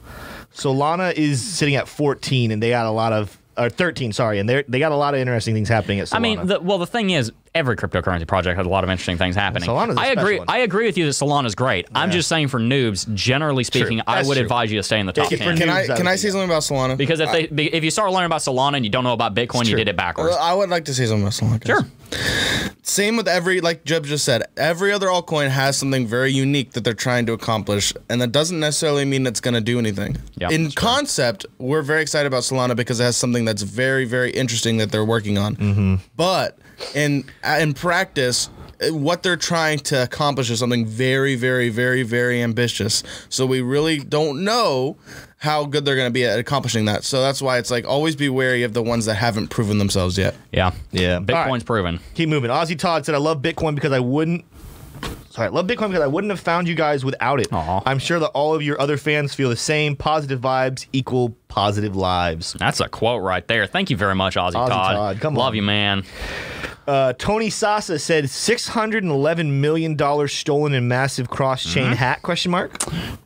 Solana 0.55 1.13
is 1.15 1.43
sitting 1.43 1.75
at 1.75 1.89
14, 1.89 2.51
and 2.53 2.63
they 2.63 2.71
got 2.71 2.87
a 2.87 2.91
lot 2.91 3.13
of, 3.13 3.39
or 3.57 3.69
13, 3.69 4.13
sorry, 4.13 4.39
and 4.39 4.49
they 4.49 4.65
they 4.69 4.79
got 4.79 4.93
a 4.93 4.97
lot 4.97 5.15
of 5.15 5.21
interesting 5.21 5.55
things 5.55 5.69
happening 5.69 6.01
at 6.01 6.09
Solana. 6.09 6.17
I 6.17 6.19
mean, 6.21 6.47
the, 6.47 6.61
well, 6.61 6.79
the 6.79 6.87
thing 6.87 7.11
is, 7.11 7.33
every 7.55 7.77
cryptocurrency 7.77 8.27
project 8.27 8.57
has 8.57 8.67
a 8.67 8.71
lot 8.71 8.85
of 8.85 8.91
interesting 8.91 9.19
things 9.19 9.37
happening. 9.37 9.69
Solana's 9.69 9.97
a 9.97 10.01
I 10.01 10.07
agree. 10.09 10.39
one. 10.39 10.49
I 10.49 10.59
agree 10.59 10.87
with 10.87 10.97
you 10.97 11.05
that 11.07 11.13
Solana's 11.13 11.55
great. 11.55 11.87
I'm 11.95 12.11
just 12.11 12.29
saying 12.29 12.49
for 12.49 12.59
noobs, 12.59 13.13
generally 13.15 13.65
speaking, 13.65 14.01
I 14.07 14.23
would 14.23 14.35
true. 14.35 14.43
advise 14.43 14.71
you 14.73 14.79
to 14.79 14.83
stay 14.83 15.01
in 15.01 15.07
the 15.07 15.13
top 15.13 15.31
for 15.31 15.37
ten. 15.37 15.57
Can 15.57 15.69
I 15.69 15.87
can 15.87 16.07
I 16.07 16.17
say 16.17 16.29
that. 16.29 16.33
something 16.33 16.51
about 16.51 16.63
Solana? 16.63 16.97
because 16.97 17.21
if 17.21 17.31
they 17.31 17.65
if 17.65 17.85
you 17.85 17.91
start 17.91 18.11
learning 18.13 18.27
about 18.27 18.41
Solana 18.41 18.77
and 18.77 18.85
you 18.85 18.91
don't 18.91 19.05
know 19.05 19.13
about 19.13 19.35
Bitcoin, 19.35 19.67
you 19.67 19.77
did 19.77 19.89
it 19.89 19.97
backwards. 19.97 20.37
I 20.37 20.55
would 20.55 20.71
like 20.71 20.85
to 20.87 20.95
say 20.95 21.07
something 21.07 21.23
about 21.23 21.33
Solana. 21.33 21.61
guys. 21.61 21.67
Sure. 21.67 21.87
Same 22.83 23.17
with 23.17 23.29
every, 23.29 23.61
like 23.61 23.85
Jeb 23.85 24.05
just 24.05 24.25
said, 24.25 24.43
every 24.57 24.93
other 24.93 25.07
altcoin 25.07 25.49
has 25.49 25.79
something 25.79 26.07
very 26.07 26.31
unique 26.31 26.73
that 26.73 26.85
they're 26.85 26.93
trying 26.95 27.25
to 27.27 27.33
accomplish, 27.33 27.95
and 28.11 28.21
that 28.21 28.33
doesn't 28.33 28.59
necessarily 28.61 29.05
mean 29.05 29.27
it's 29.27 29.41
going 29.41 29.55
to 29.55 29.61
do 29.61 29.79
anything. 29.79 30.19
Yeah, 30.37 30.51
in 30.51 30.65
that's 30.65 30.75
true. 30.75 30.89
concept, 30.89 31.47
we're 31.59 31.83
very 31.83 32.03
excited 32.03 32.27
about 32.27 32.43
Solana 32.43 32.77
because 32.77 33.01
it 33.01 33.05
has 33.05 33.17
something 33.17 33.45
that's 33.45 33.63
very, 33.63 34.05
very 34.05 34.31
interesting 34.33 34.77
that 34.79 34.91
they're 34.91 35.05
working 35.05 35.39
on. 35.39 35.57
Mm-hmm. 35.57 35.95
But 36.17 36.59
in 36.95 37.25
in 37.45 37.75
practice, 37.75 38.49
uh, 38.81 38.95
what 38.95 39.23
they're 39.23 39.37
trying 39.37 39.79
to 39.81 40.03
accomplish 40.03 40.51
is 40.51 40.59
something 40.59 40.87
very, 40.87 41.35
very, 41.35 41.69
very, 41.69 42.03
very 42.03 42.43
ambitious. 42.43 43.03
So 43.29 43.47
we 43.47 43.61
really 43.61 43.99
don't 43.99 44.45
know 44.45 44.97
how 45.39 45.65
good 45.65 45.85
they're 45.85 45.97
going 45.97 46.07
to 46.07 46.13
be 46.13 46.25
at 46.25 46.39
accomplishing 46.39 46.85
that. 46.85 47.03
So 47.05 47.21
that's 47.21 47.43
why 47.43 47.59
it's 47.59 47.71
like 47.71 47.85
always 47.87 48.15
be 48.15 48.29
wary 48.29 48.63
of 48.63 48.75
the 48.75 48.83
ones 48.83 49.07
that 49.07 49.15
haven't 49.15 49.49
proven 49.49 49.79
themselves 49.79 50.17
yet. 50.17 50.35
Yeah. 50.53 50.71
Yeah. 50.93 51.19
Bitcoin's 51.19 51.31
All 51.47 51.53
right. 51.53 51.67
proven. 51.67 52.01
Keep 52.15 52.29
moving. 52.29 52.51
Ozzy 52.51 52.79
Todd 52.79 53.05
said, 53.05 53.15
I 53.17 53.19
love 53.19 53.43
Bitcoin 53.43 53.75
because 53.75 53.93
I 53.93 53.99
wouldn't. 54.01 54.45
Sorry, 55.31 55.49
I 55.49 55.51
love 55.51 55.67
Bitcoin 55.67 55.89
because 55.89 56.03
I 56.03 56.07
wouldn't 56.07 56.31
have 56.31 56.39
found 56.41 56.69
you 56.69 56.75
guys 56.75 57.05
without 57.05 57.41
it. 57.41 57.49
Aw. 57.53 57.83
I'm 57.87 57.99
sure 57.99 58.21
that 58.21 58.29
all 58.29 58.55
of 58.55 58.63
your 58.63 58.79
other 58.81 58.97
fans 58.99 59.35
feel 59.35 59.49
the 59.49 59.57
same. 59.57 59.97
Positive 59.97 60.39
vibes 60.39 60.87
equal 60.93 61.35
positive 61.49 61.97
lives. 61.97 62.55
That's 62.59 62.81
a 62.81 62.89
quote 62.89 63.23
right 63.23 63.47
there. 63.49 63.67
Thank 63.67 63.89
you 63.91 63.97
very 63.97 64.15
much, 64.15 64.37
Ozzy, 64.37 64.53
Ozzy 64.53 64.69
Todd. 64.69 64.95
Todd, 64.95 65.21
come 65.21 65.35
Love 65.35 65.49
on. 65.49 65.57
you, 65.57 65.63
man. 65.63 66.05
Uh, 66.87 67.13
Tony 67.15 67.49
Sasa 67.51 67.99
said 67.99 68.25
$611 68.25 69.49
million 69.51 70.29
stolen 70.29 70.75
in 70.75 70.89
massive 70.89 71.29
cross-chain 71.31 71.83
Mm-hmm. 71.85 71.93
hack, 71.95 72.23
question 72.23 72.51
mark. 72.51 72.73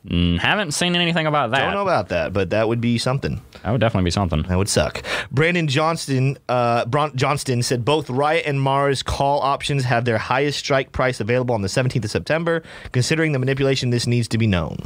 Mm, 0.07 0.39
haven't 0.39 0.71
seen 0.73 0.95
anything 0.95 1.25
about 1.27 1.51
that. 1.51 1.59
Don't 1.59 1.73
know 1.73 1.81
about 1.81 2.09
that, 2.09 2.33
but 2.33 2.49
that 2.51 2.67
would 2.67 2.79
be 2.81 2.97
something. 2.97 3.41
that 3.63 3.71
would 3.71 3.81
definitely 3.81 4.05
be 4.05 4.11
something. 4.11 4.41
That 4.43 4.57
would 4.57 4.69
suck. 4.69 5.03
Brandon 5.31 5.67
Johnston, 5.67 6.37
uh, 6.49 6.85
Bron- 6.85 7.15
Johnston 7.15 7.61
said 7.63 7.83
both 7.83 8.09
Riot 8.09 8.45
and 8.45 8.61
Mars 8.61 9.03
call 9.03 9.39
options 9.41 9.83
have 9.85 10.05
their 10.05 10.17
highest 10.17 10.59
strike 10.59 10.91
price 10.91 11.19
available 11.19 11.53
on 11.55 11.61
the 11.61 11.67
17th 11.67 12.05
of 12.05 12.11
September. 12.11 12.63
Considering 12.91 13.31
the 13.31 13.39
manipulation, 13.39 13.89
this 13.89 14.07
needs 14.07 14.27
to 14.29 14.37
be 14.37 14.47
known. 14.47 14.77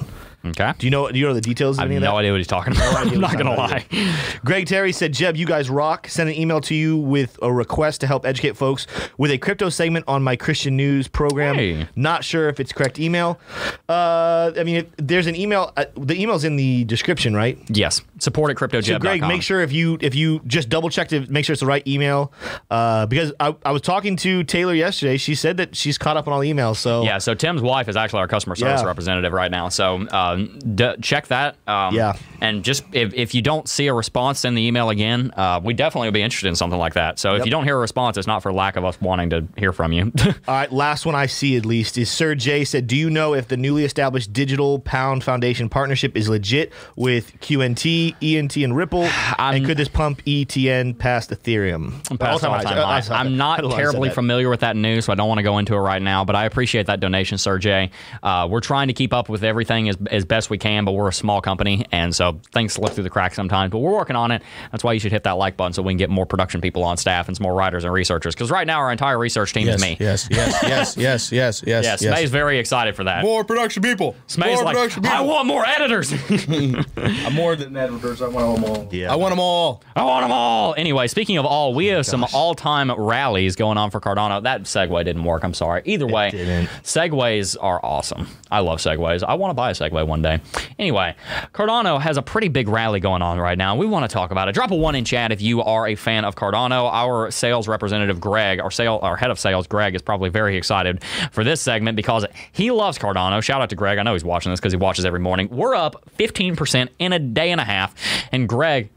Okay. 0.43 0.73
Do 0.77 0.87
you 0.87 0.91
know? 0.91 1.09
Do 1.11 1.19
you 1.19 1.27
know 1.27 1.33
the 1.33 1.41
details 1.41 1.77
of 1.77 1.81
I 1.83 1.85
any 1.85 1.95
have 1.95 2.03
of 2.03 2.07
that? 2.07 2.11
no 2.11 2.17
idea 2.17 2.31
what 2.31 2.37
he's 2.39 2.47
talking 2.47 2.73
about. 2.75 3.07
I'm 3.07 3.19
not 3.19 3.37
gonna 3.37 3.55
lie. 3.55 3.85
Greg 4.45 4.65
Terry 4.67 4.91
said, 4.91 5.13
Jeb, 5.13 5.35
you 5.37 5.45
guys 5.45 5.69
rock. 5.69 6.07
Send 6.07 6.29
an 6.29 6.35
email 6.35 6.61
to 6.61 6.75
you 6.75 6.97
with 6.97 7.37
a 7.41 7.51
request 7.51 8.01
to 8.01 8.07
help 8.07 8.25
educate 8.25 8.57
folks 8.57 8.87
with 9.17 9.31
a 9.31 9.37
crypto 9.37 9.69
segment 9.69 10.05
on 10.07 10.23
my 10.23 10.35
Christian 10.35 10.75
news 10.75 11.07
program. 11.07 11.55
Hey. 11.55 11.87
Not 11.95 12.23
sure 12.23 12.49
if 12.49 12.59
it's 12.59 12.73
correct 12.73 12.99
email. 12.99 13.39
Uh, 13.87 14.51
I 14.57 14.63
mean, 14.63 14.75
if 14.77 14.85
there's 14.97 15.27
an 15.27 15.35
email. 15.35 15.71
Uh, 15.77 15.85
the 15.95 16.19
email's 16.19 16.43
in 16.43 16.55
the 16.55 16.83
description, 16.85 17.35
right? 17.35 17.57
Yes. 17.69 18.01
Support 18.19 18.51
at 18.61 18.85
So 18.85 18.99
Greg, 18.99 19.21
make 19.21 19.41
sure 19.41 19.61
if 19.61 19.71
you 19.71 19.97
if 20.01 20.15
you 20.15 20.41
just 20.45 20.69
double 20.69 20.89
check 20.89 21.07
to 21.09 21.25
make 21.31 21.45
sure 21.45 21.53
it's 21.53 21.59
the 21.61 21.65
right 21.65 21.85
email, 21.87 22.31
uh, 22.69 23.05
because 23.07 23.33
I, 23.39 23.55
I 23.65 23.71
was 23.71 23.81
talking 23.81 24.15
to 24.17 24.43
Taylor 24.43 24.73
yesterday. 24.73 25.17
She 25.17 25.35
said 25.35 25.57
that 25.57 25.75
she's 25.75 25.97
caught 25.97 26.17
up 26.17 26.27
on 26.27 26.33
all 26.33 26.39
the 26.39 26.51
emails. 26.51 26.77
So 26.77 27.03
Yeah, 27.03 27.17
so 27.17 27.33
Tim's 27.33 27.61
wife 27.61 27.87
is 27.89 27.95
actually 27.95 28.19
our 28.19 28.27
customer 28.27 28.55
service 28.55 28.81
Yeah. 28.81 28.87
representative 28.87 29.33
right 29.33 29.49
now. 29.51 29.69
So 29.69 30.05
um, 30.33 30.59
d- 30.75 30.95
check 31.01 31.27
that. 31.27 31.55
Um, 31.67 31.95
Yeah. 31.95 32.13
And 32.41 32.63
just 32.63 32.83
if, 32.91 33.13
if 33.13 33.35
you 33.35 33.41
don't 33.41 33.69
see 33.69 33.87
a 33.87 33.93
response, 33.93 34.39
send 34.39 34.57
the 34.57 34.65
email 34.65 34.89
again. 34.89 35.31
Uh, 35.37 35.59
we 35.63 35.73
definitely 35.73 36.07
would 36.07 36.13
be 36.15 36.21
interested 36.23 36.47
in 36.47 36.55
something 36.55 36.79
like 36.79 36.93
that. 36.95 37.19
So 37.19 37.35
if 37.35 37.45
you 37.45 37.51
don't 37.51 37.65
hear 37.65 37.75
a 37.77 37.79
response, 37.79 38.17
it's 38.17 38.25
not 38.27 38.41
for 38.41 38.51
lack 38.51 38.75
of 38.77 38.85
us 38.85 38.99
wanting 38.99 39.29
to 39.31 39.47
hear 39.57 39.71
from 39.71 39.93
you. 39.93 40.11
All 40.47 40.55
right, 40.55 40.71
last 40.71 41.05
one 41.05 41.13
I 41.13 41.27
see 41.27 41.55
at 41.55 41.65
least 41.65 41.97
is 41.97 42.09
Sir 42.09 42.33
J 42.35 42.63
said, 42.65 42.87
"Do 42.87 42.95
you 42.95 43.09
know 43.09 43.33
if 43.35 43.47
the 43.47 43.57
newly 43.57 43.85
established 43.85 44.33
Digital 44.33 44.79
Pound 44.79 45.23
Foundation 45.23 45.69
partnership 45.69 46.17
is 46.17 46.27
legit 46.29 46.73
with 46.95 47.39
QNT, 47.41 48.15
ENT, 48.21 48.57
and 48.57 48.75
Ripple? 48.75 49.03
and 49.39 49.65
could 49.65 49.77
this 49.77 49.87
pump 49.87 50.23
ETN 50.25 50.97
past 50.97 51.29
Ethereum? 51.29 51.91
Past 52.19 52.43
all-time 52.43 52.65
high. 52.65 53.03
I'm 53.11 53.37
not 53.37 53.59
terribly 53.71 54.09
familiar 54.09 54.49
with 54.49 54.61
that 54.61 54.75
news, 54.75 55.05
so 55.05 55.11
I 55.11 55.15
don't 55.15 55.27
want 55.27 55.39
to 55.39 55.43
go 55.43 55.57
into 55.59 55.75
it 55.75 55.79
right 55.79 56.01
now. 56.01 56.25
But 56.25 56.35
I 56.35 56.45
appreciate 56.45 56.87
that 56.87 56.99
donation, 56.99 57.37
Sir 57.37 57.57
Jay. 57.59 57.91
Uh, 58.23 58.47
we're 58.49 58.61
trying 58.61 58.87
to 58.87 58.93
keep 58.93 59.13
up 59.13 59.29
with 59.29 59.43
everything 59.43 59.89
as, 59.89 59.97
as 60.09 60.20
best 60.25 60.49
we 60.49 60.57
can, 60.57 60.85
but 60.85 60.93
we're 60.93 61.07
a 61.09 61.13
small 61.13 61.41
company, 61.41 61.85
and 61.91 62.15
so 62.15 62.39
things 62.53 62.73
slip 62.73 62.93
through 62.93 63.03
the 63.03 63.09
cracks 63.09 63.35
sometimes. 63.35 63.71
But 63.71 63.79
we're 63.79 63.91
working 63.93 64.15
on 64.15 64.31
it. 64.31 64.41
That's 64.71 64.83
why 64.83 64.93
you 64.93 64.99
should 64.99 65.11
hit 65.11 65.23
that 65.23 65.33
like 65.33 65.57
button 65.57 65.73
so 65.73 65.81
we 65.81 65.93
can 65.93 65.97
get 65.97 66.09
more 66.09 66.25
production 66.25 66.61
people 66.61 66.83
on 66.83 66.97
staff 66.97 67.27
and 67.27 67.35
some 67.37 67.43
more 67.43 67.53
writers 67.53 67.83
and 67.83 67.93
researchers. 67.93 68.35
Because 68.35 68.51
right 68.51 68.65
now 68.67 68.79
our 68.79 68.91
entire 68.91 69.17
research 69.17 69.53
team 69.53 69.67
Yes, 69.67 69.75
is 69.75 69.81
me. 69.81 69.97
yes, 69.99 70.27
yes, 70.29 70.61
yes, 70.61 70.97
yes, 70.97 71.31
yes, 71.31 71.63
yes, 71.65 71.83
Yes, 71.83 72.01
yes. 72.01 72.15
Smay's 72.17 72.29
very 72.29 72.59
excited 72.59 72.95
for 72.95 73.03
that. 73.05 73.23
More 73.23 73.43
production 73.43 73.83
people. 73.83 74.15
Smay's 74.27 74.55
more 74.55 74.65
like, 74.65 74.75
production 74.75 75.03
people. 75.03 75.17
I 75.17 75.21
want 75.21 75.47
more 75.47 75.65
editors. 75.65 76.11
I'm 76.97 77.33
more 77.33 77.55
than 77.55 77.75
editors. 77.75 78.21
I 78.21 78.27
want 78.27 78.61
them 78.61 78.69
all. 78.69 78.87
Yeah. 78.91 79.11
I 79.11 79.15
want 79.15 79.31
them 79.31 79.39
all. 79.39 79.83
I 79.95 80.03
want 80.03 80.23
them 80.23 80.31
all. 80.31 80.73
Anyway, 80.77 81.07
speaking 81.07 81.37
of 81.37 81.45
all, 81.45 81.73
we 81.73 81.87
have 81.87 82.05
some 82.05 82.25
all-time 82.33 82.91
rallies 82.91 83.55
going 83.55 83.77
on 83.77 83.91
for 83.91 83.99
Cardano. 83.99 84.43
That 84.43 84.63
segue 84.63 85.03
didn't 85.05 85.23
work. 85.23 85.43
I'm 85.43 85.53
sorry. 85.53 85.81
Either 85.85 86.07
way, 86.07 86.29
didn't. 86.31 86.67
segways 86.83 87.55
are 87.59 87.83
awesome. 87.83 88.27
I 88.49 88.59
love 88.59 88.79
segways. 88.79 89.23
I 89.23 89.35
want 89.35 89.51
to 89.51 89.55
buy 89.55 89.71
a 89.71 89.73
segway 89.73 90.05
one 90.11 90.21
one 90.21 90.39
day. 90.39 90.43
Anyway, 90.77 91.15
Cardano 91.53 91.99
has 91.99 92.17
a 92.17 92.21
pretty 92.21 92.47
big 92.47 92.67
rally 92.67 92.99
going 92.99 93.21
on 93.21 93.39
right 93.39 93.57
now. 93.57 93.75
We 93.75 93.85
want 93.85 94.09
to 94.09 94.13
talk 94.13 94.31
about 94.31 94.47
it. 94.47 94.53
Drop 94.53 94.71
a 94.71 94.75
one 94.75 94.95
in 94.95 95.05
chat 95.05 95.31
if 95.31 95.41
you 95.41 95.61
are 95.61 95.87
a 95.87 95.95
fan 95.95 96.25
of 96.25 96.35
Cardano. 96.35 96.91
Our 96.91 97.31
sales 97.31 97.67
representative 97.67 98.19
Greg, 98.19 98.59
our 98.59 98.71
sale, 98.71 98.99
our 99.01 99.17
head 99.17 99.31
of 99.31 99.39
sales 99.39 99.67
Greg, 99.67 99.95
is 99.95 100.01
probably 100.01 100.29
very 100.29 100.57
excited 100.57 101.03
for 101.31 101.43
this 101.43 101.61
segment 101.61 101.95
because 101.95 102.25
he 102.51 102.71
loves 102.71 102.97
Cardano. 102.97 103.41
Shout 103.41 103.61
out 103.61 103.69
to 103.69 103.75
Greg. 103.75 103.97
I 103.97 104.03
know 104.03 104.13
he's 104.13 104.23
watching 104.23 104.51
this 104.51 104.59
because 104.59 104.73
he 104.73 104.77
watches 104.77 105.05
every 105.05 105.19
morning. 105.19 105.47
We're 105.49 105.75
up 105.75 106.03
15% 106.17 106.89
in 106.99 107.13
a 107.13 107.19
day 107.19 107.51
and 107.51 107.59
a 107.59 107.65
half, 107.65 107.95
and 108.31 108.47
Greg, 108.47 108.89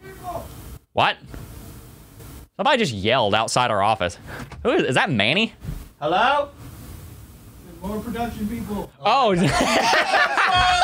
what? 0.92 1.16
Somebody 2.56 2.78
just 2.78 2.92
yelled 2.92 3.34
outside 3.34 3.70
our 3.70 3.82
office. 3.82 4.18
Who 4.62 4.70
is, 4.70 4.82
is 4.84 4.94
that 4.94 5.10
Manny? 5.10 5.54
Hello? 6.00 6.50
More 7.82 8.00
production 8.00 8.48
people. 8.48 8.90
Oh, 9.00 9.34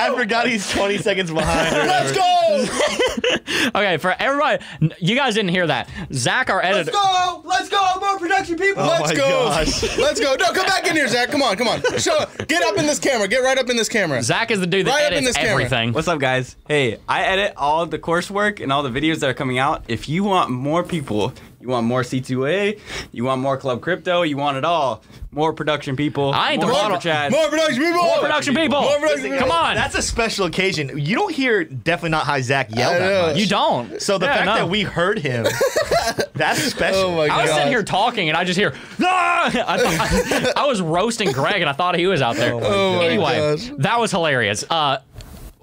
I 0.00 0.14
forgot 0.16 0.48
he's 0.48 0.70
20 0.72 0.98
seconds 0.98 1.30
behind. 1.30 1.74
Let's 1.76 2.12
go! 2.12 3.70
okay. 3.78 3.96
For 3.98 4.14
everybody, 4.18 4.62
you 4.98 5.14
guys 5.16 5.34
didn't 5.34 5.50
hear 5.50 5.66
that. 5.66 5.88
Zach, 6.12 6.50
our 6.50 6.62
editor. 6.64 6.90
Let's 6.92 7.04
go! 7.06 7.42
Let's 7.44 7.68
go! 7.68 8.00
More 8.00 8.18
production 8.18 8.56
people! 8.56 8.82
Oh 8.82 8.86
Let's 8.86 9.10
my 9.10 9.14
go! 9.14 9.28
gosh. 9.28 9.82
Let's 9.98 10.20
go! 10.20 10.34
No, 10.38 10.52
come 10.52 10.66
back 10.66 10.86
in 10.86 10.96
here, 10.96 11.08
Zach. 11.08 11.30
Come 11.30 11.42
on, 11.42 11.56
come 11.56 11.68
on. 11.68 11.80
Show, 11.98 12.24
get 12.48 12.62
up 12.62 12.76
in 12.78 12.86
this 12.86 12.98
camera. 12.98 13.28
Get 13.28 13.38
right 13.38 13.58
up 13.58 13.68
in 13.68 13.76
this 13.76 13.88
camera. 13.88 14.22
Zach 14.22 14.50
is 14.50 14.60
the 14.60 14.66
dude 14.66 14.86
that 14.86 14.90
Right 14.90 15.04
up 15.04 15.12
in 15.12 15.18
edits 15.18 15.28
this 15.28 15.36
camera. 15.36 15.52
everything. 15.64 15.92
What's 15.92 16.08
up, 16.08 16.18
guys? 16.18 16.56
Hey, 16.66 16.98
I 17.08 17.22
edit 17.24 17.54
all 17.56 17.84
the 17.86 17.98
coursework 17.98 18.60
and 18.62 18.72
all 18.72 18.82
the 18.82 18.90
videos 18.90 19.20
that 19.20 19.30
are 19.30 19.34
coming 19.34 19.58
out. 19.58 19.84
If 19.88 20.08
you 20.08 20.24
want 20.24 20.50
more 20.50 20.82
people, 20.82 21.32
you 21.60 21.68
want 21.68 21.86
more 21.86 22.02
C2A, 22.02 22.78
you 23.12 23.24
want 23.24 23.40
more 23.42 23.56
Club 23.58 23.82
Crypto, 23.82 24.22
you 24.22 24.36
want 24.38 24.56
it 24.56 24.64
all. 24.64 25.02
More 25.32 25.52
production 25.52 25.94
people. 25.94 26.32
I 26.32 26.52
ain't 26.52 26.60
the 26.60 26.66
more 26.66 26.74
model- 26.74 26.96
super 27.00 27.02
chats. 27.02 27.32
More 27.32 27.48
production 27.48 27.82
people. 27.84 28.02
More 28.02 28.18
production 28.18 28.54
people. 28.54 28.80
More 28.80 28.98
production 28.98 29.38
Come 29.38 29.50
on. 29.52 29.76
That's 29.76 29.89
a 29.94 30.02
special 30.02 30.46
occasion. 30.46 30.98
You 30.98 31.14
don't 31.16 31.32
hear 31.34 31.64
definitely 31.64 32.10
not 32.10 32.24
high 32.26 32.40
Zach 32.40 32.74
yell 32.74 32.90
I 32.90 32.98
know. 32.98 32.98
that 33.08 33.26
much. 33.32 33.36
you 33.40 33.46
don't. 33.46 34.00
So 34.02 34.18
the 34.18 34.26
Yeah, 34.26 34.34
fact 34.34 34.46
no. 34.46 34.54
that 34.56 34.68
we 34.68 34.82
heard 34.82 35.18
him, 35.18 35.44
that's 36.34 36.60
special. 36.62 37.00
Oh 37.10 37.16
my. 37.16 37.26
I 37.26 37.42
was 37.42 37.50
sitting 37.52 37.68
here 37.68 37.82
talking 37.82 38.28
and 38.28 38.36
I 38.36 38.44
just 38.44 38.58
hear, 38.58 38.74
ah! 39.02 39.46
I, 39.66 39.78
thought- 39.78 40.56
I 40.56 40.66
was 40.66 40.80
roasting 40.80 41.32
Greg 41.32 41.60
and 41.60 41.68
I 41.68 41.72
thought 41.72 41.96
he 41.98 42.06
was 42.06 42.22
out 42.22 42.36
there. 42.36 42.54
Oh 42.54 42.96
my 42.96 43.04
anyway, 43.06 43.38
gosh. 43.56 43.70
that 43.78 43.98
was 44.00 44.10
hilarious. 44.10 44.64
Uh, 44.68 44.98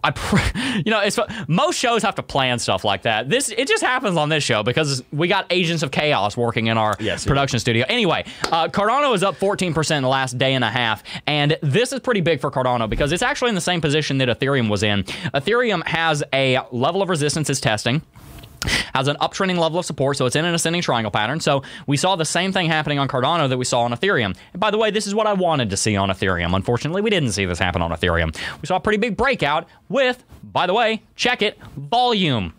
I, 0.07 0.11
pr- 0.11 0.59
you 0.85 0.91
know, 0.91 1.01
it's 1.01 1.19
most 1.47 1.77
shows 1.77 2.03
have 2.03 2.15
to 2.15 2.23
plan 2.23 2.59
stuff 2.59 2.83
like 2.85 3.01
that. 3.03 3.29
This 3.29 3.49
it 3.49 3.67
just 3.67 3.83
happens 3.83 4.17
on 4.17 4.29
this 4.29 4.43
show 4.43 4.63
because 4.63 5.03
we 5.11 5.27
got 5.27 5.45
agents 5.49 5.83
of 5.83 5.91
chaos 5.91 6.37
working 6.37 6.67
in 6.67 6.77
our 6.77 6.95
Yes, 6.99 7.25
production 7.25 7.59
studio. 7.59 7.85
Anyway, 7.89 8.25
uh, 8.51 8.67
Cardano 8.69 9.13
is 9.13 9.23
up 9.23 9.35
14% 9.35 9.97
in 9.97 10.03
the 10.03 10.09
last 10.09 10.37
day 10.37 10.53
and 10.53 10.63
a 10.63 10.69
half, 10.69 11.03
and 11.25 11.57
this 11.61 11.91
is 11.91 11.99
pretty 11.99 12.21
big 12.21 12.39
for 12.39 12.49
Cardano 12.51 12.89
because 12.89 13.11
it's 13.11 13.23
actually 13.23 13.49
in 13.49 13.55
the 13.55 13.61
same 13.61 13.81
position 13.81 14.17
that 14.19 14.29
Ethereum 14.29 14.69
was 14.69 14.83
in. 14.83 15.03
Ethereum 15.33 15.85
has 15.87 16.23
a 16.33 16.59
level 16.71 17.01
of 17.01 17.09
resistance 17.09 17.49
it's 17.49 17.59
testing 17.59 18.01
has 18.93 19.07
an 19.07 19.17
uptrending 19.21 19.57
level 19.57 19.79
of 19.79 19.85
support, 19.85 20.17
so 20.17 20.25
it's 20.25 20.35
in 20.35 20.45
an 20.45 20.53
ascending 20.53 20.81
triangle 20.81 21.11
pattern. 21.11 21.39
So 21.39 21.63
we 21.85 21.97
saw 21.97 22.15
the 22.15 22.25
same 22.25 22.51
thing 22.51 22.67
happening 22.67 22.99
on 22.99 23.07
Cardano 23.07 23.49
that 23.49 23.57
we 23.57 23.65
saw 23.65 23.81
on 23.81 23.91
Ethereum. 23.91 24.35
And 24.53 24.59
by 24.59 24.71
the 24.71 24.77
way, 24.77 24.91
this 24.91 25.07
is 25.07 25.15
what 25.15 25.27
I 25.27 25.33
wanted 25.33 25.69
to 25.69 25.77
see 25.77 25.95
on 25.95 26.09
Ethereum. 26.09 26.55
Unfortunately, 26.55 27.01
we 27.01 27.09
didn't 27.09 27.31
see 27.31 27.45
this 27.45 27.59
happen 27.59 27.81
on 27.81 27.91
Ethereum. 27.91 28.35
We 28.61 28.65
saw 28.67 28.77
a 28.77 28.79
pretty 28.79 28.97
big 28.97 29.17
breakout 29.17 29.67
with, 29.89 30.23
by 30.43 30.67
the 30.67 30.73
way, 30.73 31.03
check 31.15 31.41
it, 31.41 31.59
volume. 31.75 32.53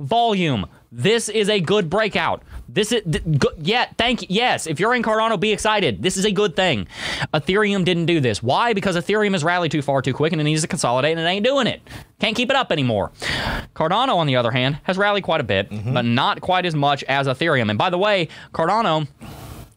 Volume. 0.00 0.66
This 0.90 1.28
is 1.28 1.48
a 1.48 1.60
good 1.60 1.90
breakout. 1.90 2.42
This 2.68 2.92
is 2.92 3.02
th- 3.10 3.24
good. 3.38 3.54
Yeah, 3.58 3.86
thank 3.98 4.22
you. 4.22 4.28
Yes, 4.30 4.66
if 4.66 4.80
you're 4.80 4.94
in 4.94 5.02
Cardano, 5.02 5.38
be 5.38 5.52
excited. 5.52 6.02
This 6.02 6.16
is 6.16 6.24
a 6.24 6.32
good 6.32 6.56
thing. 6.56 6.86
Ethereum 7.32 7.84
didn't 7.84 8.06
do 8.06 8.20
this. 8.20 8.42
Why? 8.42 8.72
Because 8.72 8.96
Ethereum 8.96 9.32
has 9.32 9.44
rallied 9.44 9.72
too 9.72 9.82
far 9.82 10.02
too 10.02 10.14
quick 10.14 10.32
and 10.32 10.40
it 10.40 10.44
needs 10.44 10.62
to 10.62 10.68
consolidate 10.68 11.16
and 11.16 11.20
it 11.20 11.28
ain't 11.28 11.44
doing 11.44 11.66
it. 11.66 11.82
Can't 12.20 12.36
keep 12.36 12.50
it 12.50 12.56
up 12.56 12.72
anymore. 12.72 13.12
Cardano, 13.74 14.16
on 14.16 14.26
the 14.26 14.36
other 14.36 14.50
hand, 14.50 14.78
has 14.84 14.96
rallied 14.96 15.24
quite 15.24 15.40
a 15.40 15.44
bit, 15.44 15.70
mm-hmm. 15.70 15.92
but 15.92 16.04
not 16.04 16.40
quite 16.40 16.64
as 16.66 16.74
much 16.74 17.04
as 17.04 17.26
Ethereum. 17.26 17.70
And 17.70 17.78
by 17.78 17.90
the 17.90 17.98
way, 17.98 18.28
Cardano 18.52 19.06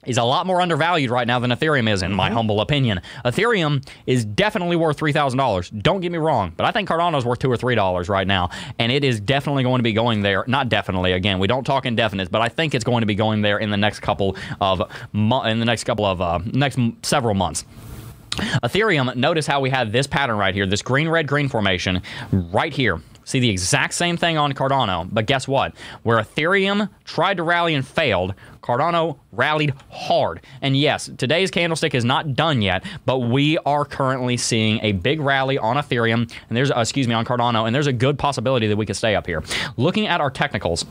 is 0.07 0.17
a 0.17 0.23
lot 0.23 0.47
more 0.47 0.61
undervalued 0.61 1.11
right 1.11 1.27
now 1.27 1.39
than 1.39 1.51
Ethereum 1.51 1.87
is, 1.91 2.01
in 2.01 2.11
my 2.11 2.29
humble 2.31 2.61
opinion. 2.61 3.01
Ethereum 3.25 3.87
is 4.05 4.25
definitely 4.25 4.75
worth 4.75 4.97
three 4.97 5.11
thousand 5.13 5.37
dollars. 5.37 5.69
Don't 5.69 5.99
get 6.01 6.11
me 6.11 6.17
wrong, 6.17 6.53
but 6.57 6.65
I 6.65 6.71
think 6.71 6.89
Cardano 6.89 7.17
is 7.17 7.25
worth 7.25 7.39
two 7.39 7.51
or 7.51 7.57
three 7.57 7.75
dollars 7.75 8.09
right 8.09 8.25
now, 8.27 8.49
and 8.79 8.91
it 8.91 9.03
is 9.03 9.19
definitely 9.19 9.63
going 9.63 9.79
to 9.79 9.83
be 9.83 9.93
going 9.93 10.21
there. 10.21 10.43
Not 10.47 10.69
definitely. 10.69 11.11
Again, 11.11 11.39
we 11.39 11.47
don't 11.47 11.63
talk 11.65 11.83
indefinites, 11.85 12.31
but 12.31 12.41
I 12.41 12.49
think 12.49 12.73
it's 12.73 12.85
going 12.85 13.01
to 13.01 13.07
be 13.07 13.15
going 13.15 13.41
there 13.41 13.57
in 13.57 13.69
the 13.69 13.77
next 13.77 13.99
couple 13.99 14.35
of 14.61 14.81
mo- 15.11 15.43
in 15.43 15.59
the 15.59 15.65
next 15.65 15.83
couple 15.83 16.05
of 16.05 16.21
uh, 16.21 16.39
next 16.45 16.77
m- 16.77 16.97
several 17.03 17.33
months. 17.35 17.65
Ethereum, 18.37 19.15
notice 19.15 19.47
how 19.47 19.59
we 19.59 19.69
have 19.69 19.91
this 19.91 20.07
pattern 20.07 20.37
right 20.37 20.53
here, 20.53 20.65
this 20.65 20.81
green, 20.81 21.09
red, 21.09 21.27
green 21.27 21.49
formation 21.49 22.01
right 22.31 22.73
here. 22.73 23.01
See 23.23 23.41
the 23.41 23.49
exact 23.49 23.93
same 23.93 24.15
thing 24.15 24.37
on 24.37 24.53
Cardano, 24.53 25.09
but 25.11 25.25
guess 25.25 25.49
what? 25.49 25.75
Where 26.03 26.17
Ethereum 26.17 26.89
tried 27.03 27.35
to 27.37 27.43
rally 27.43 27.75
and 27.75 27.85
failed, 27.85 28.33
Cardano 28.61 29.17
rallied 29.33 29.73
hard. 29.91 30.39
And 30.61 30.77
yes, 30.77 31.09
today's 31.17 31.51
candlestick 31.51 31.93
is 31.93 32.05
not 32.05 32.35
done 32.35 32.61
yet, 32.61 32.85
but 33.05 33.19
we 33.19 33.57
are 33.59 33.83
currently 33.83 34.37
seeing 34.37 34.79
a 34.81 34.93
big 34.93 35.19
rally 35.19 35.57
on 35.57 35.75
Ethereum, 35.75 36.31
and 36.47 36.57
there's, 36.57 36.71
uh, 36.71 36.79
excuse 36.79 37.05
me, 37.07 37.13
on 37.15 37.25
Cardano, 37.25 37.65
and 37.65 37.75
there's 37.75 37.87
a 37.87 37.93
good 37.93 38.17
possibility 38.17 38.67
that 38.67 38.77
we 38.77 38.85
could 38.85 38.95
stay 38.95 39.13
up 39.13 39.27
here. 39.27 39.43
Looking 39.75 40.07
at 40.07 40.21
our 40.21 40.31
technicals, 40.31 40.85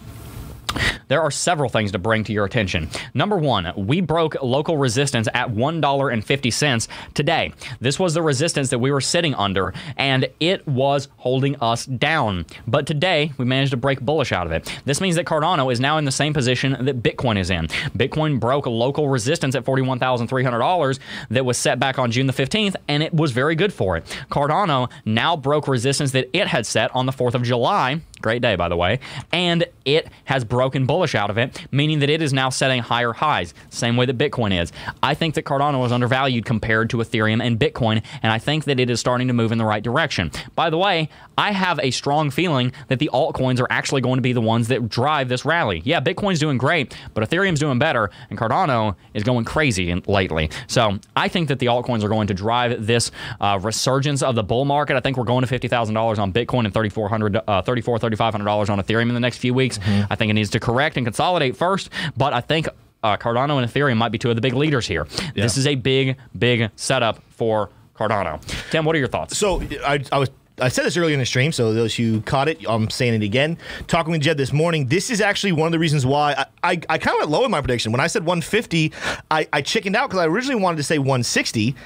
there 1.09 1.23
are 1.23 1.31
several 1.31 1.69
things 1.69 1.93
to 1.93 1.99
bring 1.99 2.25
to 2.25 2.33
your 2.33 2.45
attention. 2.45 2.89
Number 3.15 3.37
one, 3.37 3.73
we 3.77 4.01
broke 4.01 4.43
local 4.43 4.77
resistance 4.77 5.29
at 5.35 5.49
$1.50 5.51 6.89
today. 7.15 7.53
This 7.81 7.99
was 7.99 8.15
the 8.15 8.23
resistance 8.23 8.71
that 8.71 8.79
we 8.79 8.91
were 8.91 9.01
sitting 9.01 9.35
under, 9.35 9.73
and 9.97 10.29
it 10.41 10.67
was 10.67 11.09
holding 11.19 11.57
us 11.57 11.87
down. 11.87 12.47
But 12.67 12.87
today, 12.87 13.33
we 13.39 13.45
managed 13.45 13.71
to 13.71 13.77
break 13.77 14.01
bullish 14.01 14.33
out 14.33 14.47
of 14.47 14.53
it. 14.53 14.81
This 14.85 15.01
means 15.01 15.17
that 15.17 15.27
Cardano 15.27 15.73
is 15.73 15.81
now 15.81 15.99
in 15.99 16.05
the 16.05 16.13
same 16.13 16.35
position 16.35 16.85
that 16.85 17.03
Bitcoin 17.03 17.39
is 17.39 17.51
in. 17.51 17.67
Bitcoin 17.97 18.41
broke 18.41 18.67
local 18.67 19.09
resistance 19.09 19.55
at 19.55 19.65
$41,300 19.65 20.99
that 21.31 21.45
was 21.45 21.57
set 21.57 21.79
back 21.79 21.99
on 21.99 22.11
June 22.11 22.27
the 22.27 22.33
15th, 22.33 22.77
and 22.89 23.03
it 23.03 23.15
was 23.15 23.33
very 23.33 23.55
good 23.55 23.73
for 23.73 23.97
it. 23.97 24.05
Cardano 24.31 24.91
now 25.05 25.37
broke 25.37 25.69
resistance 25.69 26.13
that 26.13 26.29
it 26.33 26.49
had 26.49 26.67
set 26.67 26.95
on 26.95 27.07
the 27.07 27.13
4th 27.13 27.35
of 27.35 27.43
July. 27.43 28.01
Great 28.23 28.43
day, 28.43 28.57
by 28.57 28.69
the 28.69 28.77
way. 28.77 28.99
And 29.33 29.67
it 29.85 30.09
has 30.25 30.45
broken 30.45 30.87
bullish 30.87 30.96
out 31.15 31.31
of 31.31 31.39
it, 31.39 31.67
meaning 31.71 32.01
that 32.01 32.11
it 32.11 32.23
is 32.23 32.33
now 32.33 32.49
setting 32.49 32.83
higher 32.83 33.13
highs, 33.13 33.55
same 33.71 33.97
way 33.97 34.07
that 34.07 34.19
Bitcoin 34.19 34.61
is. 34.61 34.73
I 35.03 35.15
think 35.15 35.35
that 35.35 35.45
Cardano 35.45 35.85
is 35.85 35.93
undervalued 35.93 36.45
compared 36.45 36.91
to 36.91 36.99
Ethereum 36.99 37.43
and 37.43 37.59
Bitcoin, 37.59 38.03
and 38.23 38.33
I 38.33 38.39
think 38.39 38.65
that 38.65 38.81
it 38.81 38.91
is 38.91 39.01
starting 39.01 39.29
to 39.29 39.35
move 39.35 39.53
in 39.53 39.59
the 39.59 39.65
right 39.65 39.83
direction. 39.83 40.31
By 40.55 40.71
the 40.71 40.79
way, 40.79 41.09
I 41.39 41.53
have 41.53 41.79
a 41.83 41.91
strong 41.91 42.31
feeling 42.31 42.73
that 42.89 42.99
the 42.99 43.11
altcoins 43.13 43.61
are 43.61 43.67
actually 43.71 44.01
going 44.01 44.17
to 44.17 44.23
be 44.23 44.33
the 44.33 44.41
ones 44.41 44.69
that 44.69 44.89
drive 44.89 45.29
this 45.29 45.45
rally. 45.45 45.83
Yeah, 45.85 46.01
Bitcoin's 46.01 46.39
doing 46.39 46.57
great, 46.59 46.97
but 47.15 47.29
Ethereum's 47.29 47.61
doing 47.61 47.79
better, 47.79 48.11
and 48.31 48.39
Cardano 48.39 48.95
is 49.13 49.23
going 49.23 49.45
crazy 49.45 49.95
lately. 50.07 50.51
So 50.67 50.99
I 51.15 51.29
think 51.29 51.49
that 51.49 51.59
the 51.59 51.67
altcoins 51.67 52.03
are 52.05 52.09
going 52.09 52.29
to 52.29 52.35
drive 52.35 52.87
this 52.87 53.11
uh, 53.41 53.59
resurgence 53.63 54.23
of 54.23 54.35
the 54.35 54.43
bull 54.43 54.65
market. 54.65 54.97
I 54.97 55.01
think 55.01 55.17
we're 55.17 55.25
going 55.25 55.43
to 55.43 55.47
fifty 55.47 55.69
thousand 55.69 55.95
dollars 55.95 56.19
on 56.19 56.33
Bitcoin 56.33 56.65
and 56.65 56.73
thirty 56.73 56.89
four 56.89 57.09
hundred, 57.09 57.37
uh, 57.37 57.63
thirty 57.63 57.83
four, 57.83 57.99
thirty 57.99 58.17
five 58.17 58.33
hundred 58.33 58.47
dollars 58.47 58.71
on 58.71 58.81
Ethereum 58.81 59.09
in 59.09 59.15
the 59.15 59.21
next 59.21 59.39
few 59.39 59.53
weeks. 59.53 59.79
I 60.11 60.15
think 60.15 60.31
it 60.31 60.35
needs 60.35 60.51
to 60.51 60.61
correct 60.61 60.86
and 60.97 61.07
consolidate 61.07 61.57
first, 61.57 61.91
but 62.17 62.33
I 62.33 62.41
think. 62.41 62.69
Uh, 63.03 63.17
Cardano 63.17 63.63
and 63.63 63.71
Ethereum 63.71 63.99
might 63.99 64.09
be 64.09 64.19
two 64.19 64.31
of 64.31 64.35
the 64.37 64.41
big 64.43 64.55
leaders 64.55 64.85
here. 64.85 65.07
This 65.33 65.57
is 65.57 65.67
a 65.69 65.77
big, 65.77 66.17
big 66.37 66.71
setup 66.75 67.23
for 67.29 67.71
Cardano. 67.95 68.41
Tim, 68.73 68.85
what 68.85 68.97
are 68.97 68.99
your 68.99 69.07
thoughts? 69.07 69.37
So 69.39 69.63
I, 69.85 70.03
I 70.11 70.19
was. 70.19 70.31
I 70.59 70.69
said 70.69 70.87
this 70.87 70.97
earlier 70.97 71.13
in 71.13 71.21
the 71.21 71.27
stream, 71.27 71.53
so 71.53 71.73
those 71.75 71.95
who 71.95 72.23
caught 72.23 72.49
it, 72.49 72.59
I'm 72.67 72.89
saying 72.89 73.13
it 73.15 73.23
again. 73.23 73.59
Talking 73.87 74.11
with 74.13 74.23
Jeb 74.23 74.39
this 74.39 74.53
morning, 74.55 74.87
this 74.87 75.11
is 75.11 75.21
actually 75.21 75.53
one 75.53 75.67
of 75.67 75.73
the 75.73 75.79
reasons 75.79 76.07
why 76.07 76.33
I, 76.33 76.47
I, 76.73 76.81
I 76.89 76.99
kind 76.99 77.15
of 77.15 77.21
went 77.21 77.31
low 77.31 77.45
in 77.45 77.51
my 77.51 77.61
prediction. 77.61 77.93
When 77.93 78.01
I 78.01 78.07
said 78.07 78.25
150, 78.25 78.91
I, 79.31 79.47
I 79.53 79.61
chickened 79.61 79.95
out 79.95 80.09
because 80.09 80.21
I 80.21 80.27
originally 80.27 80.61
wanted 80.61 80.79
to 80.79 80.83
say 80.83 80.99
160. 80.99 81.77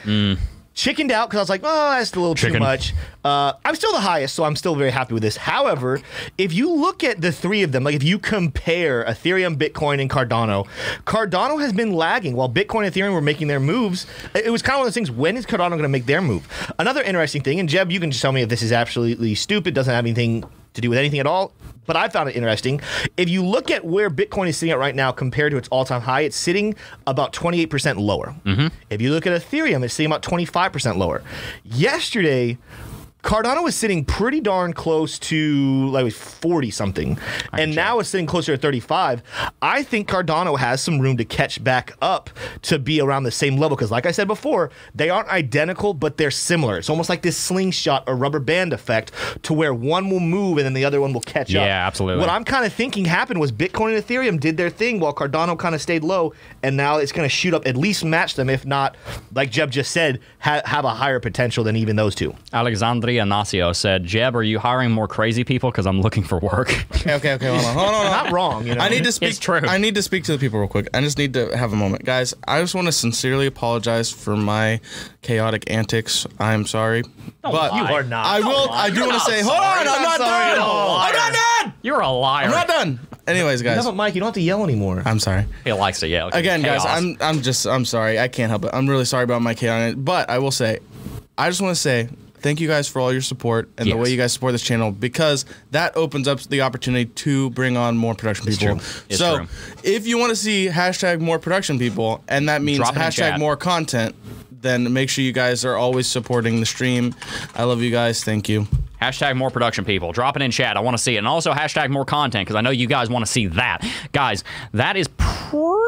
Chickened 0.72 1.10
out 1.10 1.28
because 1.28 1.38
I 1.38 1.42
was 1.42 1.48
like, 1.48 1.60
oh, 1.64 1.90
that's 1.90 2.12
a 2.14 2.20
little 2.20 2.34
too 2.34 2.58
much. 2.58 2.94
Uh, 3.24 3.52
I'm 3.64 3.74
still 3.74 3.92
the 3.92 4.00
highest, 4.00 4.34
so 4.34 4.44
I'm 4.44 4.56
still 4.56 4.76
very 4.76 4.90
happy 4.90 5.12
with 5.12 5.22
this. 5.22 5.36
However, 5.36 6.00
if 6.38 6.52
you 6.54 6.72
look 6.72 7.02
at 7.04 7.20
the 7.20 7.32
three 7.32 7.62
of 7.62 7.72
them, 7.72 7.84
like 7.84 7.94
if 7.96 8.02
you 8.02 8.18
compare 8.18 9.04
Ethereum, 9.04 9.56
Bitcoin, 9.56 10.00
and 10.00 10.08
Cardano, 10.08 10.66
Cardano 11.04 11.60
has 11.60 11.72
been 11.72 11.92
lagging 11.92 12.34
while 12.34 12.48
Bitcoin 12.48 12.86
and 12.86 12.94
Ethereum 12.94 13.12
were 13.12 13.20
making 13.20 13.48
their 13.48 13.60
moves. 13.60 14.06
It 14.34 14.50
was 14.50 14.62
kind 14.62 14.74
of 14.76 14.78
one 14.78 14.86
of 14.86 14.86
those 14.86 14.94
things. 14.94 15.10
When 15.10 15.36
is 15.36 15.44
Cardano 15.44 15.70
going 15.70 15.82
to 15.82 15.88
make 15.88 16.06
their 16.06 16.22
move? 16.22 16.48
Another 16.78 17.02
interesting 17.02 17.42
thing, 17.42 17.60
and 17.60 17.68
Jeb, 17.68 17.90
you 17.90 18.00
can 18.00 18.10
just 18.10 18.22
tell 18.22 18.32
me 18.32 18.42
if 18.42 18.48
this 18.48 18.62
is 18.62 18.72
absolutely 18.72 19.34
stupid, 19.34 19.74
doesn't 19.74 19.92
have 19.92 20.04
anything 20.04 20.44
to 20.74 20.80
do 20.80 20.88
with 20.88 20.98
anything 20.98 21.20
at 21.20 21.26
all. 21.26 21.52
But 21.86 21.96
I 21.96 22.08
found 22.08 22.28
it 22.28 22.36
interesting. 22.36 22.80
If 23.16 23.28
you 23.28 23.44
look 23.44 23.70
at 23.70 23.84
where 23.84 24.10
Bitcoin 24.10 24.48
is 24.48 24.56
sitting 24.56 24.72
at 24.72 24.78
right 24.78 24.94
now 24.94 25.10
compared 25.10 25.50
to 25.50 25.56
its 25.56 25.68
all-time 25.68 26.02
high, 26.02 26.20
it's 26.20 26.36
sitting 26.36 26.76
about 27.06 27.32
28% 27.32 27.98
lower. 27.98 28.34
Mm-hmm. 28.44 28.68
If 28.90 29.00
you 29.00 29.12
look 29.12 29.26
at 29.26 29.32
Ethereum, 29.40 29.82
it's 29.82 29.94
sitting 29.94 30.10
about 30.10 30.22
25% 30.22 30.96
lower. 30.96 31.22
Yesterday, 31.64 32.58
Cardano 33.22 33.62
was 33.62 33.76
sitting 33.76 34.04
pretty 34.04 34.40
darn 34.40 34.72
close 34.72 35.18
to 35.20 35.88
like 35.90 36.12
40 36.12 36.70
something, 36.70 37.18
and 37.52 37.74
now 37.74 37.98
it's 37.98 38.08
sitting 38.08 38.26
closer 38.26 38.56
to 38.56 38.60
35. 38.60 39.22
I 39.60 39.82
think 39.82 40.08
Cardano 40.08 40.58
has 40.58 40.80
some 40.80 40.98
room 40.98 41.16
to 41.18 41.24
catch 41.24 41.62
back 41.62 41.92
up 42.00 42.30
to 42.62 42.78
be 42.78 43.00
around 43.00 43.24
the 43.24 43.30
same 43.30 43.56
level 43.58 43.76
because, 43.76 43.90
like 43.90 44.06
I 44.06 44.10
said 44.10 44.26
before, 44.26 44.70
they 44.94 45.10
aren't 45.10 45.28
identical, 45.28 45.92
but 45.92 46.16
they're 46.16 46.30
similar. 46.30 46.78
It's 46.78 46.88
almost 46.88 47.08
like 47.10 47.22
this 47.22 47.36
slingshot 47.36 48.04
or 48.06 48.16
rubber 48.16 48.40
band 48.40 48.72
effect 48.72 49.12
to 49.42 49.52
where 49.52 49.74
one 49.74 50.08
will 50.08 50.20
move 50.20 50.56
and 50.56 50.64
then 50.64 50.72
the 50.72 50.84
other 50.84 51.00
one 51.00 51.12
will 51.12 51.20
catch 51.20 51.50
up. 51.50 51.66
Yeah, 51.66 51.86
absolutely. 51.86 52.20
What 52.20 52.30
I'm 52.30 52.44
kind 52.44 52.64
of 52.64 52.72
thinking 52.72 53.04
happened 53.04 53.38
was 53.38 53.52
Bitcoin 53.52 53.94
and 53.94 54.04
Ethereum 54.04 54.40
did 54.40 54.56
their 54.56 54.70
thing 54.70 54.98
while 54.98 55.14
Cardano 55.14 55.58
kind 55.58 55.74
of 55.74 55.82
stayed 55.82 56.04
low, 56.04 56.32
and 56.62 56.76
now 56.76 56.96
it's 56.96 57.12
going 57.12 57.28
to 57.28 57.34
shoot 57.34 57.52
up, 57.52 57.66
at 57.66 57.76
least 57.76 58.04
match 58.04 58.34
them, 58.34 58.48
if 58.48 58.64
not, 58.64 58.96
like 59.34 59.50
Jeb 59.50 59.70
just 59.70 59.90
said, 59.90 60.20
ha- 60.38 60.62
have 60.64 60.84
a 60.86 60.90
higher 60.90 61.20
potential 61.20 61.64
than 61.64 61.76
even 61.76 61.96
those 61.96 62.14
two. 62.14 62.34
Alexandria 62.52 63.09
Nacio 63.18 63.74
said, 63.74 64.04
Jeb, 64.04 64.34
are 64.36 64.42
you 64.42 64.58
hiring 64.58 64.90
more 64.90 65.06
crazy 65.08 65.44
people? 65.44 65.70
Because 65.70 65.86
I'm 65.86 66.00
looking 66.00 66.22
for 66.22 66.38
work. 66.38 66.70
Okay, 67.00 67.14
okay, 67.14 67.34
okay. 67.34 67.46
Hold 67.46 67.64
on, 67.64 67.74
hold 67.74 67.88
on. 67.88 67.94
Hold 67.94 68.06
on. 68.06 68.10
Not 68.24 68.32
wrong, 68.32 68.66
you 68.66 68.74
know. 68.74 68.80
I 68.82 68.88
need 68.88 69.04
to 69.04 69.12
speak. 69.12 69.30
It's 69.30 69.38
true. 69.38 69.60
I 69.62 69.78
need 69.78 69.94
to 69.94 70.02
speak 70.02 70.24
to 70.24 70.32
the 70.32 70.38
people 70.38 70.58
real 70.58 70.68
quick. 70.68 70.88
I 70.94 71.00
just 71.00 71.16
need 71.18 71.34
to 71.34 71.56
have 71.56 71.72
a 71.72 71.76
moment, 71.76 72.04
guys. 72.04 72.34
I 72.46 72.60
just 72.60 72.74
want 72.74 72.86
to 72.88 72.92
sincerely 72.92 73.46
apologize 73.46 74.10
for 74.10 74.36
my 74.36 74.80
chaotic 75.22 75.70
antics. 75.70 76.26
I'm 76.38 76.66
sorry, 76.66 77.02
but 77.42 77.52
lie. 77.52 77.78
You 77.88 77.94
are 77.94 78.02
not. 78.02 78.26
I 78.26 78.40
will. 78.40 78.68
I 78.70 78.90
do 78.90 79.00
want 79.00 79.14
to 79.14 79.20
say. 79.20 79.40
Hold 79.42 79.54
on, 79.56 79.62
I'm 79.62 79.84
not 79.86 80.02
not 80.02 80.16
sorry 80.18 80.44
at 80.50 80.54
done. 80.56 80.60
all. 80.62 80.96
I'm 80.98 81.12
not 81.14 81.32
done. 81.62 81.72
You're 81.82 82.00
a 82.00 82.08
liar. 82.10 82.44
I'm 82.46 82.50
not 82.50 82.68
done. 82.68 83.00
Anyways, 83.26 83.60
You 83.60 83.64
guys, 83.64 83.76
have 83.84 83.86
a 83.86 83.96
mic. 83.96 84.14
You 84.14 84.20
don't 84.20 84.28
have 84.28 84.34
to 84.34 84.40
yell 84.40 84.64
anymore. 84.64 85.02
I'm 85.04 85.20
sorry. 85.20 85.46
He 85.64 85.72
likes 85.72 86.00
to 86.00 86.08
yell. 86.08 86.28
Again, 86.32 86.62
guys, 86.62 86.82
Chaos. 86.82 86.98
I'm 86.98 87.16
I'm 87.20 87.42
just 87.42 87.66
I'm 87.66 87.84
sorry. 87.84 88.18
I 88.18 88.28
can't 88.28 88.50
help 88.50 88.64
it. 88.64 88.70
I'm 88.72 88.88
really 88.88 89.04
sorry 89.04 89.24
about 89.24 89.40
my 89.42 89.54
chaotic. 89.54 89.96
But 90.04 90.28
I 90.28 90.38
will 90.38 90.50
say, 90.50 90.80
I 91.38 91.48
just 91.48 91.62
want 91.62 91.74
to 91.74 91.80
say 91.80 92.08
thank 92.40 92.60
you 92.60 92.68
guys 92.68 92.88
for 92.88 93.00
all 93.00 93.12
your 93.12 93.22
support 93.22 93.68
and 93.78 93.90
the 93.90 93.96
way 93.96 94.10
you 94.10 94.16
guys 94.16 94.32
support 94.32 94.52
this 94.52 94.62
channel 94.62 94.90
because 94.90 95.44
that 95.70 95.96
opens 95.96 96.28
up 96.28 96.40
the 96.40 96.62
opportunity 96.62 97.06
to 97.06 97.50
bring 97.50 97.76
on 97.76 97.96
more 97.96 98.14
production 98.14 98.46
people. 98.46 98.76
It's 99.08 99.18
so 99.18 99.38
true. 99.38 99.46
if 99.82 100.06
you 100.06 100.18
want 100.18 100.30
to 100.30 100.36
see 100.36 100.68
hashtag 100.68 101.20
more 101.20 101.38
production 101.38 101.78
people 101.78 102.22
and 102.28 102.48
that 102.48 102.62
means 102.62 102.78
Drop 102.78 102.94
hashtag 102.94 103.38
more 103.38 103.56
content, 103.56 104.14
then 104.62 104.92
make 104.92 105.08
sure 105.08 105.24
you 105.24 105.32
guys 105.32 105.64
are 105.64 105.76
always 105.76 106.06
supporting 106.06 106.60
the 106.60 106.66
stream. 106.66 107.14
I 107.54 107.64
love 107.64 107.80
you 107.82 107.90
guys. 107.90 108.22
Thank 108.22 108.48
you. 108.48 108.66
Hashtag 109.00 109.36
more 109.36 109.50
production 109.50 109.86
people. 109.86 110.12
Drop 110.12 110.36
it 110.36 110.42
in 110.42 110.50
chat. 110.50 110.76
I 110.76 110.80
want 110.80 110.96
to 110.96 111.02
see 111.02 111.14
it. 111.14 111.18
And 111.18 111.26
also 111.26 111.52
hashtag 111.52 111.88
more 111.88 112.04
content 112.04 112.46
because 112.46 112.56
I 112.56 112.60
know 112.60 112.70
you 112.70 112.86
guys 112.86 113.08
want 113.08 113.24
to 113.24 113.30
see 113.30 113.46
that. 113.46 113.82
Guys, 114.12 114.44
that 114.72 114.96
is 114.96 115.08
pretty 115.16 115.79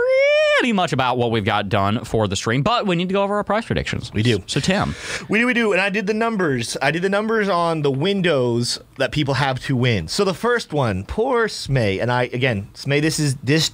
much 0.70 0.92
about 0.92 1.18
what 1.18 1.32
we've 1.32 1.44
got 1.44 1.68
done 1.68 2.04
for 2.04 2.28
the 2.28 2.36
stream. 2.36 2.62
But 2.62 2.86
we 2.86 2.94
need 2.94 3.08
to 3.08 3.12
go 3.14 3.24
over 3.24 3.34
our 3.34 3.42
price 3.42 3.64
predictions. 3.64 4.12
We 4.12 4.22
do. 4.22 4.40
So, 4.46 4.60
Tim, 4.60 4.94
We 5.28 5.40
do, 5.40 5.46
we 5.46 5.54
do, 5.54 5.72
and 5.72 5.80
I 5.80 5.88
did 5.88 6.06
the 6.06 6.14
numbers. 6.14 6.76
I 6.80 6.92
did 6.92 7.02
the 7.02 7.08
numbers 7.08 7.48
on 7.48 7.82
the 7.82 7.90
windows 7.90 8.78
that 8.98 9.10
people 9.10 9.34
have 9.34 9.58
to 9.60 9.74
win. 9.74 10.06
So 10.08 10.24
the 10.24 10.34
first 10.34 10.72
one, 10.72 11.04
poor 11.04 11.48
Smay, 11.48 12.00
and 12.00 12.12
I 12.12 12.24
again, 12.24 12.68
Smay, 12.74 13.00
this 13.00 13.18
is 13.18 13.34
this. 13.36 13.70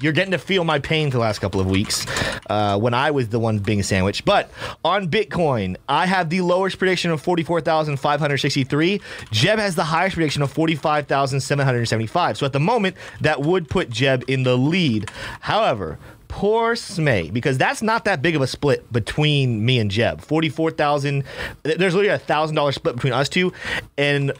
You're 0.00 0.12
getting 0.12 0.32
to 0.32 0.38
feel 0.38 0.64
my 0.64 0.80
pain 0.80 1.12
for 1.12 1.18
the 1.18 1.22
last 1.22 1.38
couple 1.38 1.60
of 1.60 1.70
weeks 1.70 2.06
uh, 2.50 2.76
when 2.76 2.92
I 2.92 3.12
was 3.12 3.28
the 3.28 3.38
one 3.38 3.60
being 3.60 3.84
sandwiched. 3.84 4.24
But 4.24 4.50
on 4.84 5.08
Bitcoin, 5.08 5.76
I 5.88 6.06
have 6.06 6.28
the 6.28 6.40
lowest 6.40 6.76
prediction 6.78 7.12
of 7.12 7.22
44,563. 7.22 9.00
Jeb 9.30 9.58
has 9.60 9.76
the 9.76 9.84
highest 9.84 10.14
prediction 10.14 10.42
of 10.42 10.50
45,775. 10.50 12.36
So 12.36 12.46
at 12.46 12.52
the 12.52 12.58
moment, 12.58 12.96
that 13.20 13.42
would 13.42 13.68
put 13.68 13.90
Jeb 13.90 14.24
in 14.26 14.42
the 14.42 14.56
lead. 14.56 15.08
However, 15.40 15.98
poor 16.32 16.74
Smay, 16.74 17.30
because 17.30 17.58
that's 17.58 17.82
not 17.82 18.06
that 18.06 18.22
big 18.22 18.34
of 18.34 18.40
a 18.40 18.46
split 18.46 18.90
between 18.90 19.62
me 19.64 19.78
and 19.78 19.90
Jeb. 19.90 20.22
44,000, 20.22 21.24
there's 21.62 21.94
literally 21.94 22.08
a 22.08 22.18
$1,000 22.18 22.74
split 22.74 22.94
between 22.94 23.12
us 23.12 23.28
two, 23.28 23.52
and 23.98 24.32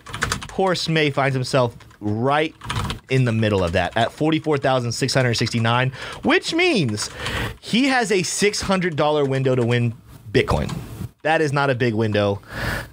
poor 0.48 0.74
Smay 0.74 1.12
finds 1.12 1.34
himself 1.34 1.76
right 2.00 2.54
in 3.10 3.26
the 3.26 3.32
middle 3.32 3.62
of 3.62 3.72
that 3.72 3.94
at 3.94 4.10
44,669, 4.10 5.92
which 6.24 6.54
means 6.54 7.10
he 7.60 7.88
has 7.88 8.10
a 8.10 8.22
$600 8.22 9.28
window 9.28 9.54
to 9.54 9.64
win 9.64 9.94
Bitcoin. 10.32 10.74
That 11.22 11.40
is 11.40 11.52
not 11.52 11.70
a 11.70 11.74
big 11.76 11.94
window. 11.94 12.42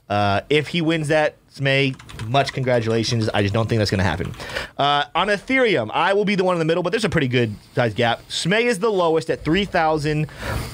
Uh, 0.07 0.41
if 0.49 0.67
he 0.67 0.81
wins 0.81 1.07
that, 1.07 1.35
Smay, 1.51 1.95
much 2.27 2.53
congratulations. 2.53 3.27
I 3.33 3.41
just 3.41 3.55
don't 3.55 3.67
think 3.67 3.79
that's 3.79 3.89
going 3.89 3.99
to 3.99 4.03
happen. 4.03 4.33
Uh, 4.77 5.05
on 5.15 5.29
Ethereum, 5.29 5.89
I 5.91 6.13
will 6.13 6.25
be 6.25 6.35
the 6.35 6.43
one 6.43 6.53
in 6.53 6.59
the 6.59 6.65
middle, 6.65 6.83
but 6.83 6.91
there's 6.91 7.05
a 7.05 7.09
pretty 7.09 7.27
good 7.27 7.55
size 7.73 7.95
gap. 7.95 8.21
Smay 8.29 8.65
is 8.65 8.77
the 8.79 8.89
lowest 8.89 9.31
at 9.31 9.43
3,000. 9.43 10.27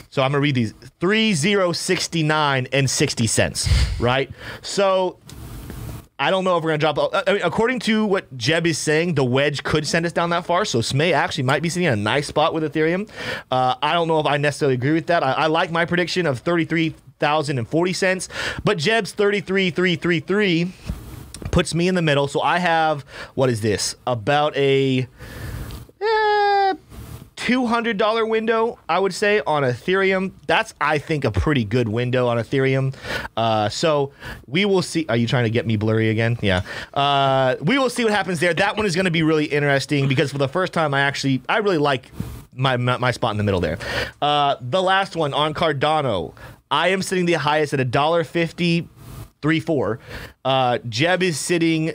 So 0.09 0.21
I'm 0.21 0.31
going 0.31 0.33
to 0.33 0.39
read 0.39 0.55
these 0.55 0.73
3069 0.99 2.67
and 2.73 2.89
60 2.89 3.27
cents, 3.27 3.69
right? 4.01 4.29
So 4.61 5.17
I 6.19 6.31
don't 6.31 6.43
know 6.43 6.57
if 6.57 6.63
we're 6.63 6.77
going 6.77 6.79
to 6.81 6.93
drop. 6.93 7.25
I 7.27 7.33
mean, 7.33 7.41
according 7.41 7.79
to 7.81 8.05
what 8.05 8.37
Jeb 8.37 8.67
is 8.67 8.77
saying, 8.77 9.15
the 9.15 9.23
wedge 9.23 9.63
could 9.63 9.87
send 9.87 10.05
us 10.05 10.11
down 10.11 10.29
that 10.31 10.45
far. 10.45 10.65
So 10.65 10.79
Smay 10.79 11.13
actually 11.13 11.45
might 11.45 11.61
be 11.61 11.69
sitting 11.69 11.87
in 11.87 11.93
a 11.93 11.97
nice 11.97 12.27
spot 12.27 12.53
with 12.53 12.63
Ethereum. 12.63 13.09
Uh, 13.49 13.75
I 13.81 13.93
don't 13.93 14.09
know 14.09 14.19
if 14.19 14.25
I 14.25 14.35
necessarily 14.37 14.75
agree 14.75 14.93
with 14.93 15.07
that. 15.07 15.23
I, 15.23 15.31
I 15.31 15.47
like 15.47 15.71
my 15.71 15.85
prediction 15.85 16.25
of 16.25 16.39
thirty-three 16.39 16.89
thousand 16.89 17.04
and 17.21 17.67
forty 17.67 17.93
cents, 17.93 18.29
but 18.63 18.77
Jeb's 18.77 19.11
thirty-three 19.13 19.71
three 19.71 19.95
three 19.95 20.19
three 20.19 20.71
puts 21.51 21.73
me 21.73 21.87
in 21.87 21.95
the 21.95 22.01
middle. 22.01 22.27
So 22.27 22.41
I 22.41 22.59
have 22.59 23.03
what 23.35 23.49
is 23.49 23.61
this? 23.61 23.95
About 24.05 24.55
a. 24.55 25.07
eh, 26.01 26.73
$200 27.37 28.29
window, 28.29 28.79
I 28.87 28.97
would 28.97 29.13
say, 29.13 29.41
on 29.45 29.63
Ethereum. 29.63 30.31
That's, 30.47 30.73
I 30.79 30.97
think, 30.97 31.25
a 31.25 31.31
pretty 31.31 31.65
good 31.65 31.89
window 31.89 32.27
on 32.27 32.37
Ethereum. 32.37 32.95
Uh, 33.35 33.67
so 33.69 34.13
we 34.47 34.63
will 34.65 34.81
see. 34.81 35.05
Are 35.09 35.17
you 35.17 35.27
trying 35.27 35.43
to 35.43 35.49
get 35.49 35.67
me 35.67 35.75
blurry 35.75 36.09
again? 36.09 36.39
Yeah. 36.41 36.61
Uh, 36.93 37.55
we 37.61 37.77
will 37.77 37.89
see 37.89 38.03
what 38.05 38.13
happens 38.13 38.39
there. 38.39 38.53
That 38.53 38.77
one 38.77 38.85
is 38.85 38.95
going 38.95 39.05
to 39.05 39.11
be 39.11 39.21
really 39.21 39.45
interesting 39.45 40.07
because 40.07 40.31
for 40.31 40.37
the 40.37 40.47
first 40.47 40.71
time, 40.73 40.93
I 40.93 41.01
actually, 41.01 41.41
I 41.49 41.57
really 41.57 41.77
like 41.77 42.09
my, 42.53 42.77
my, 42.77 42.97
my 42.97 43.11
spot 43.11 43.31
in 43.31 43.37
the 43.37 43.43
middle 43.43 43.59
there. 43.59 43.77
Uh, 44.21 44.55
the 44.61 44.81
last 44.81 45.15
one 45.17 45.33
on 45.33 45.53
Cardano, 45.53 46.33
I 46.69 46.89
am 46.89 47.01
sitting 47.01 47.25
the 47.25 47.33
highest 47.33 47.73
at 47.73 47.79
$1.50. 47.79 48.87
Three 49.41 49.59
four. 49.59 49.99
Uh, 50.43 50.79
Jeb 50.89 51.21
is 51.21 51.39
sitting 51.39 51.93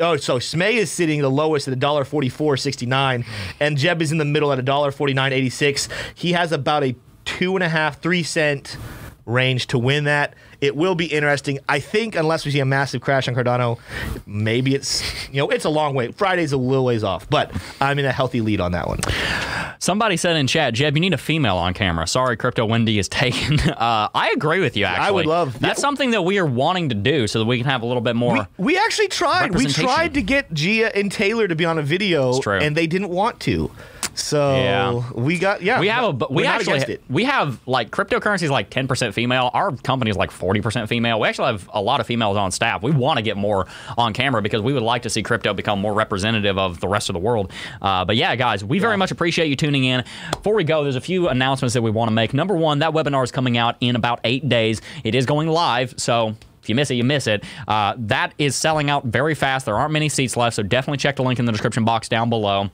Oh, 0.00 0.16
so 0.16 0.38
Smay 0.38 0.72
is 0.72 0.90
sitting 0.90 1.20
the 1.20 1.30
lowest 1.30 1.68
at 1.68 1.78
$1.44.69, 1.78 3.26
and 3.60 3.76
Jeb 3.76 4.00
is 4.00 4.10
in 4.10 4.18
the 4.18 4.24
middle 4.24 4.50
at 4.50 4.58
$1.49.86. 4.58 5.88
He 6.14 6.32
has 6.32 6.52
about 6.52 6.82
a 6.82 6.96
two 7.26 7.54
and 7.54 7.62
a 7.62 7.68
half, 7.68 8.00
three 8.00 8.22
cent 8.22 8.78
range 9.26 9.66
to 9.68 9.78
win 9.78 10.04
that. 10.04 10.34
It 10.60 10.76
will 10.76 10.94
be 10.94 11.06
interesting. 11.06 11.58
I 11.68 11.80
think 11.80 12.14
unless 12.16 12.44
we 12.44 12.50
see 12.50 12.60
a 12.60 12.64
massive 12.64 13.00
crash 13.00 13.28
on 13.28 13.34
Cardano, 13.34 13.78
maybe 14.26 14.74
it's 14.74 15.02
you 15.30 15.38
know 15.38 15.48
it's 15.50 15.64
a 15.64 15.70
long 15.70 15.94
way. 15.94 16.12
Friday's 16.12 16.52
a 16.52 16.56
little 16.56 16.84
ways 16.84 17.02
off, 17.04 17.28
but 17.30 17.50
I'm 17.80 17.98
in 17.98 18.04
a 18.04 18.12
healthy 18.12 18.40
lead 18.40 18.60
on 18.60 18.72
that 18.72 18.86
one. 18.86 19.00
somebody 19.78 20.16
said 20.16 20.36
in 20.36 20.46
chat, 20.46 20.74
Jeb, 20.74 20.96
you 20.96 21.00
need 21.00 21.14
a 21.14 21.18
female 21.18 21.56
on 21.56 21.74
camera. 21.74 22.06
Sorry, 22.06 22.36
Crypto 22.36 22.66
Wendy 22.66 22.98
is 22.98 23.08
taken. 23.20 23.58
Uh, 23.60 24.08
I 24.14 24.32
agree 24.36 24.60
with 24.60 24.76
you, 24.76 24.84
actually. 24.84 25.06
I 25.06 25.10
would 25.10 25.26
love- 25.26 25.58
That's 25.58 25.78
yeah. 25.78 25.82
something 25.82 26.10
that 26.10 26.22
we 26.22 26.38
are 26.38 26.46
wanting 26.46 26.90
to 26.90 26.94
do 26.94 27.26
so 27.26 27.38
that 27.38 27.46
we 27.46 27.56
can 27.56 27.66
have 27.66 27.82
a 27.82 27.86
little 27.86 28.02
bit 28.02 28.16
more. 28.16 28.46
We, 28.58 28.64
we 28.64 28.78
actually 28.78 29.08
tried. 29.08 29.54
We 29.54 29.66
tried 29.66 30.14
to 30.14 30.22
get 30.22 30.52
Gia 30.52 30.94
and 30.96 31.10
Taylor 31.10 31.48
to 31.48 31.54
be 31.54 31.64
on 31.64 31.78
a 31.78 31.82
video, 31.82 32.40
and 32.46 32.76
they 32.76 32.86
didn't 32.86 33.08
want 33.10 33.40
to. 33.40 33.70
So 34.14 34.54
Yeah. 34.56 35.10
we 35.14 35.38
got 35.38 35.62
yeah. 35.62 35.80
We 35.80 35.88
have 35.88 36.22
a, 36.22 36.26
we 36.30 36.46
actually 36.46 36.98
we 37.08 37.24
have 37.24 37.60
like 37.66 37.90
cryptocurrency 37.90 38.42
is 38.44 38.50
like 38.50 38.70
ten 38.70 38.86
percent 38.88 39.14
female. 39.14 39.50
Our 39.54 39.72
company 39.76 40.10
is 40.10 40.16
like 40.16 40.30
forty 40.30 40.60
percent 40.60 40.88
female. 40.88 41.20
We 41.20 41.28
actually 41.28 41.52
have 41.52 41.68
a 41.72 41.80
lot 41.80 42.00
of 42.00 42.06
females 42.06 42.36
on 42.36 42.50
staff. 42.50 42.82
We 42.82 42.90
want 42.90 43.16
to 43.18 43.22
get 43.22 43.36
more 43.36 43.66
on 43.96 44.12
camera 44.12 44.42
because 44.42 44.62
we 44.62 44.72
would 44.72 44.82
like 44.82 45.02
to 45.02 45.10
see 45.10 45.22
crypto 45.22 45.54
become 45.54 45.80
more 45.80 45.94
representative 45.94 46.58
of 46.58 46.80
the 46.80 46.88
rest 46.88 47.08
of 47.08 47.14
the 47.14 47.20
world. 47.20 47.52
Uh, 47.80 48.04
but 48.04 48.16
yeah, 48.16 48.34
guys, 48.36 48.64
we 48.64 48.78
very 48.78 48.96
much 48.96 49.10
appreciate 49.10 49.48
you 49.48 49.56
tuning 49.56 49.84
in. 49.84 50.04
Before 50.32 50.54
we 50.54 50.64
go, 50.64 50.82
there's 50.82 50.96
a 50.96 51.00
few 51.00 51.28
announcements 51.28 51.74
that 51.74 51.82
we 51.82 51.90
want 51.90 52.08
to 52.08 52.14
make. 52.14 52.34
Number 52.34 52.54
one, 52.56 52.80
that 52.80 52.92
webinar 52.92 53.24
is 53.24 53.30
coming 53.32 53.56
out 53.56 53.76
in 53.80 53.96
about 53.96 54.20
eight 54.24 54.48
days. 54.48 54.80
It 55.04 55.14
is 55.14 55.26
going 55.26 55.48
live, 55.48 55.94
so. 55.96 56.36
If 56.62 56.68
you 56.68 56.74
miss 56.74 56.90
it, 56.90 56.96
you 56.96 57.04
miss 57.04 57.26
it. 57.26 57.42
Uh, 57.66 57.94
that 57.96 58.34
is 58.36 58.54
selling 58.54 58.90
out 58.90 59.06
very 59.06 59.34
fast. 59.34 59.64
There 59.64 59.74
aren't 59.78 59.94
many 59.94 60.10
seats 60.10 60.36
left, 60.36 60.56
so 60.56 60.62
definitely 60.62 60.98
check 60.98 61.16
the 61.16 61.22
link 61.22 61.38
in 61.38 61.46
the 61.46 61.52
description 61.52 61.86
box 61.86 62.06
down 62.06 62.28
below. 62.28 62.68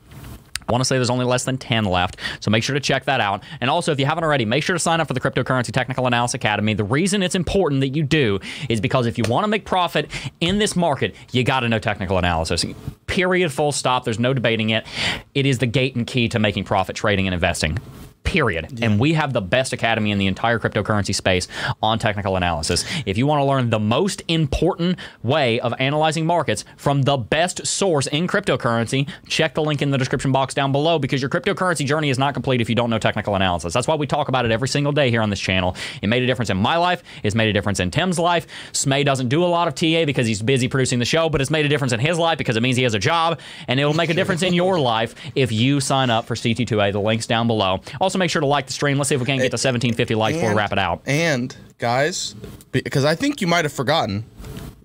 I 0.68 0.72
want 0.72 0.80
to 0.80 0.84
say 0.84 0.96
there's 0.96 1.10
only 1.10 1.24
less 1.24 1.44
than 1.44 1.58
10 1.58 1.84
left, 1.84 2.16
so 2.40 2.50
make 2.50 2.62
sure 2.62 2.74
to 2.74 2.80
check 2.80 3.04
that 3.04 3.20
out. 3.20 3.42
And 3.60 3.70
also, 3.70 3.92
if 3.92 4.00
you 4.00 4.06
haven't 4.06 4.24
already, 4.24 4.44
make 4.44 4.62
sure 4.62 4.74
to 4.74 4.80
sign 4.80 5.00
up 5.00 5.08
for 5.08 5.14
the 5.14 5.20
Cryptocurrency 5.20 5.72
Technical 5.72 6.06
Analysis 6.06 6.34
Academy. 6.34 6.74
The 6.74 6.84
reason 6.84 7.22
it's 7.22 7.34
important 7.34 7.80
that 7.80 7.90
you 7.90 8.02
do 8.02 8.40
is 8.68 8.80
because 8.80 9.06
if 9.06 9.18
you 9.18 9.24
want 9.28 9.44
to 9.44 9.48
make 9.48 9.64
profit 9.64 10.10
in 10.40 10.58
this 10.58 10.76
market, 10.76 11.14
you 11.32 11.44
got 11.44 11.60
to 11.60 11.68
know 11.68 11.78
technical 11.78 12.18
analysis. 12.18 12.64
Period, 13.06 13.52
full 13.52 13.72
stop. 13.72 14.04
There's 14.04 14.18
no 14.18 14.34
debating 14.34 14.70
it. 14.70 14.86
It 15.34 15.46
is 15.46 15.58
the 15.58 15.66
gate 15.66 15.94
and 15.96 16.06
key 16.06 16.28
to 16.28 16.38
making 16.38 16.64
profit 16.64 16.96
trading 16.96 17.26
and 17.26 17.34
investing. 17.34 17.78
Period. 18.26 18.80
And 18.82 19.00
we 19.00 19.14
have 19.14 19.32
the 19.32 19.40
best 19.40 19.72
academy 19.72 20.10
in 20.10 20.18
the 20.18 20.26
entire 20.26 20.58
cryptocurrency 20.58 21.14
space 21.14 21.48
on 21.82 21.98
technical 21.98 22.36
analysis. 22.36 22.84
If 23.06 23.16
you 23.16 23.26
want 23.26 23.40
to 23.40 23.44
learn 23.44 23.70
the 23.70 23.78
most 23.78 24.22
important 24.28 24.98
way 25.22 25.60
of 25.60 25.72
analyzing 25.78 26.26
markets 26.26 26.64
from 26.76 27.02
the 27.02 27.16
best 27.16 27.66
source 27.66 28.06
in 28.08 28.26
cryptocurrency, 28.26 29.08
check 29.28 29.54
the 29.54 29.62
link 29.62 29.80
in 29.80 29.90
the 29.90 29.98
description 29.98 30.32
box 30.32 30.52
down 30.52 30.72
below 30.72 30.98
because 30.98 31.22
your 31.22 31.30
cryptocurrency 31.30 31.86
journey 31.86 32.10
is 32.10 32.18
not 32.18 32.34
complete 32.34 32.60
if 32.60 32.68
you 32.68 32.74
don't 32.74 32.90
know 32.90 32.98
technical 32.98 33.36
analysis. 33.36 33.72
That's 33.72 33.86
why 33.86 33.94
we 33.94 34.06
talk 34.06 34.28
about 34.28 34.44
it 34.44 34.50
every 34.50 34.68
single 34.68 34.92
day 34.92 35.08
here 35.08 35.22
on 35.22 35.30
this 35.30 35.40
channel. 35.40 35.76
It 36.02 36.08
made 36.08 36.22
a 36.22 36.26
difference 36.26 36.50
in 36.50 36.56
my 36.56 36.76
life, 36.76 37.02
it's 37.22 37.34
made 37.34 37.48
a 37.48 37.52
difference 37.52 37.80
in 37.80 37.90
Tim's 37.90 38.18
life. 38.18 38.46
Smay 38.72 39.04
doesn't 39.04 39.28
do 39.28 39.44
a 39.44 39.46
lot 39.46 39.68
of 39.68 39.74
TA 39.74 40.04
because 40.04 40.26
he's 40.26 40.42
busy 40.42 40.66
producing 40.68 40.98
the 40.98 41.04
show, 41.04 41.28
but 41.28 41.40
it's 41.40 41.50
made 41.50 41.64
a 41.64 41.68
difference 41.68 41.92
in 41.92 42.00
his 42.00 42.18
life 42.18 42.38
because 42.38 42.56
it 42.56 42.60
means 42.60 42.76
he 42.76 42.82
has 42.82 42.94
a 42.94 42.98
job, 42.98 43.40
and 43.68 43.78
it 43.78 43.84
will 43.84 43.94
make 43.94 44.10
a 44.10 44.14
difference 44.14 44.42
in 44.42 44.52
your 44.52 44.80
life 44.94 45.14
if 45.34 45.52
you 45.52 45.80
sign 45.80 46.10
up 46.10 46.26
for 46.26 46.34
CT2A. 46.34 46.92
The 46.92 47.00
link's 47.00 47.26
down 47.26 47.46
below. 47.46 47.80
Also, 48.00 48.15
make 48.18 48.30
sure 48.30 48.40
to 48.40 48.46
like 48.46 48.66
the 48.66 48.72
stream. 48.72 48.98
Let's 48.98 49.08
see 49.08 49.14
if 49.14 49.20
we 49.20 49.26
can 49.26 49.36
get 49.36 49.50
to 49.50 49.54
1750 49.54 50.14
likes 50.14 50.36
before 50.36 50.50
we 50.50 50.56
wrap 50.56 50.72
it 50.72 50.78
out. 50.78 51.02
And 51.06 51.56
guys, 51.78 52.34
because 52.72 53.04
I 53.04 53.14
think 53.14 53.40
you 53.40 53.46
might 53.46 53.64
have 53.64 53.72
forgotten. 53.72 54.24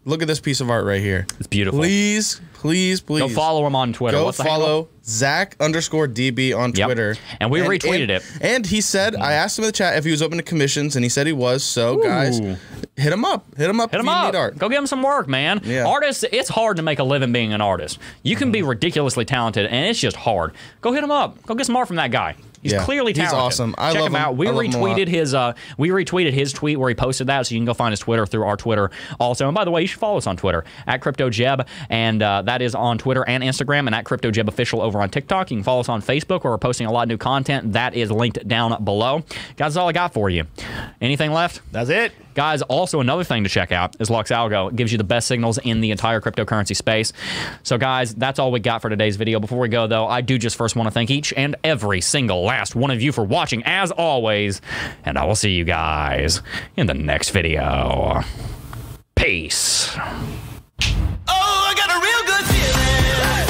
Look 0.03 0.23
at 0.23 0.27
this 0.27 0.39
piece 0.39 0.61
of 0.61 0.69
art 0.71 0.83
right 0.85 0.99
here. 0.99 1.27
It's 1.37 1.45
beautiful. 1.45 1.79
Please, 1.79 2.41
please, 2.53 3.01
please. 3.01 3.19
Go 3.19 3.29
follow 3.29 3.67
him 3.67 3.75
on 3.75 3.93
Twitter. 3.93 4.17
Go 4.17 4.25
What's 4.25 4.37
the 4.39 4.43
follow 4.43 4.89
Zach 5.11 5.55
underscore 5.59 6.07
DB 6.07 6.53
on 6.57 6.71
Yep. 6.73 6.85
Twitter. 6.87 7.15
And 7.39 7.51
we 7.51 7.59
retweeted 7.59 8.01
and- 8.03 8.11
it. 8.11 8.23
And 8.41 8.65
he 8.65 8.81
said, 8.81 9.15
I 9.15 9.33
asked 9.33 9.57
him 9.59 9.63
in 9.63 9.67
the 9.67 9.71
chat 9.73 9.97
if 9.97 10.05
he 10.05 10.11
was 10.11 10.21
open 10.21 10.37
to 10.37 10.43
commissions, 10.43 10.95
and 10.95 11.03
he 11.05 11.09
said 11.09 11.27
he 11.27 11.33
was. 11.33 11.63
So, 11.63 11.97
guys, 11.97 12.39
hit 12.39 13.11
him 13.13 13.25
up. 13.25 13.45
Hit 13.57 13.69
him 13.69 13.79
up. 13.79 13.91
Hit 13.91 13.99
him 13.99 14.09
up. 14.09 14.33
Go 14.57 14.69
give 14.69 14.79
him 14.79 14.87
some 14.87 15.03
work, 15.03 15.27
man. 15.27 15.61
Yeah. 15.63 15.85
Artists, 15.85 16.23
it's 16.31 16.49
hard 16.49 16.77
to 16.77 16.83
make 16.83 16.99
a 16.99 17.03
living 17.03 17.31
being 17.31 17.53
an 17.53 17.61
artist. 17.61 17.99
You 18.23 18.35
can 18.35 18.47
Mm-hmm. 18.47 18.51
be 18.53 18.61
ridiculously 18.63 19.25
talented, 19.25 19.65
and 19.67 19.85
it's 19.85 19.99
just 19.99 20.15
hard. 20.17 20.53
Go 20.81 20.91
hit 20.93 21.03
him 21.03 21.11
up. 21.11 21.41
Go 21.45 21.53
get 21.55 21.65
some 21.65 21.75
art 21.75 21.87
from 21.87 21.97
that 21.97 22.11
guy. 22.11 22.35
He's 22.63 22.73
Yeah. 22.73 22.83
clearly 22.83 23.11
talented. 23.11 23.35
He's 23.37 23.43
awesome. 23.43 23.73
I 23.77 23.91
Check 23.91 24.01
love 24.01 24.09
him 24.11 24.15
him. 24.15 24.21
out. 24.21 24.37
We 24.37 24.47
I 24.47 24.51
love 24.51 24.65
him 24.65 24.73
a 24.75 24.77
lot. 24.83 24.95
retweeted 24.97 25.07
his. 25.07 25.33
Uh, 25.33 25.53
we 25.79 25.89
retweeted 25.89 26.31
his 26.33 26.53
tweet 26.53 26.77
where 26.79 26.89
he 26.89 26.93
posted 26.95 27.25
that, 27.25 27.47
so 27.47 27.55
you 27.55 27.59
can 27.59 27.65
go 27.65 27.73
find 27.73 27.91
his 27.91 27.99
Twitter 27.99 28.23
through 28.27 28.43
our 28.43 28.55
Twitter 28.55 28.91
also. 29.19 29.47
And 29.47 29.55
by 29.55 29.65
the 29.65 29.71
way, 29.71 29.81
you 29.81 29.87
should 29.87 29.99
follow 29.99 30.17
us 30.17 30.27
on 30.27 30.37
Twitter 30.37 30.63
at 30.85 31.01
CryptoJeb, 31.01 31.65
and 31.89 32.21
uh, 32.21 32.43
that 32.43 32.61
is 32.61 32.75
on 32.75 32.99
Twitter 32.99 33.27
and 33.27 33.43
Instagram, 33.43 33.87
and 33.87 33.95
at 33.95 34.05
CryptoJeb 34.05 34.47
official 34.47 34.79
over 34.79 35.00
on 35.01 35.09
TikTok. 35.09 35.49
You 35.49 35.57
can 35.57 35.63
follow 35.63 35.79
us 35.79 35.89
on 35.89 36.01
Facebook 36.01 36.43
where 36.43 36.53
we're 36.53 36.59
posting 36.59 36.85
a 36.85 36.91
lot 36.91 37.03
of 37.03 37.09
new 37.09 37.17
content. 37.17 37.73
That 37.73 37.95
is 37.95 38.11
linked 38.11 38.47
down 38.47 38.83
below. 38.83 39.19
Guys, 39.57 39.73
that's 39.73 39.77
all 39.77 39.89
I 39.89 39.93
got 39.93 40.13
for 40.13 40.29
you. 40.29 40.45
Anything 41.01 41.31
left? 41.31 41.61
That's 41.71 41.89
it. 41.89 42.13
Guys, 42.35 42.61
also 42.61 42.99
another 42.99 43.23
thing 43.23 43.43
to 43.43 43.49
check 43.49 43.71
out 43.71 43.95
is 43.99 44.09
Luxalgo. 44.09 44.69
It 44.69 44.75
gives 44.75 44.91
you 44.91 44.99
the 44.99 45.03
best 45.03 45.27
signals 45.27 45.57
in 45.57 45.81
the 45.81 45.91
entire 45.91 46.21
cryptocurrency 46.21 46.75
space. 46.75 47.13
So, 47.63 47.77
guys, 47.77 48.13
that's 48.13 48.37
all 48.39 48.51
we 48.51 48.59
got 48.59 48.81
for 48.81 48.89
today's 48.89 49.15
video. 49.17 49.39
Before 49.39 49.59
we 49.59 49.69
go, 49.69 49.87
though, 49.87 50.07
I 50.07 50.21
do 50.21 50.37
just 50.37 50.55
first 50.55 50.75
want 50.75 50.87
to 50.87 50.91
thank 50.91 51.09
each 51.09 51.33
and 51.33 51.55
every 51.63 51.99
single 51.99 52.43
last 52.43 52.75
one 52.75 52.91
of 52.91 53.01
you 53.01 53.11
for 53.11 53.23
watching, 53.23 53.63
as 53.63 53.91
always. 53.91 54.61
And 55.03 55.17
I 55.17 55.25
will 55.25 55.35
see 55.35 55.51
you 55.51 55.65
guys 55.65 56.41
in 56.77 56.85
the 56.85 56.93
next 56.93 57.31
video. 57.31 58.21
Peace. 59.15 59.93
Oh, 59.97 60.07
I 61.27 61.73
got 61.75 61.89
a 61.89 61.99
real 61.99 62.23
good 62.27 62.45
feeling. 62.45 63.40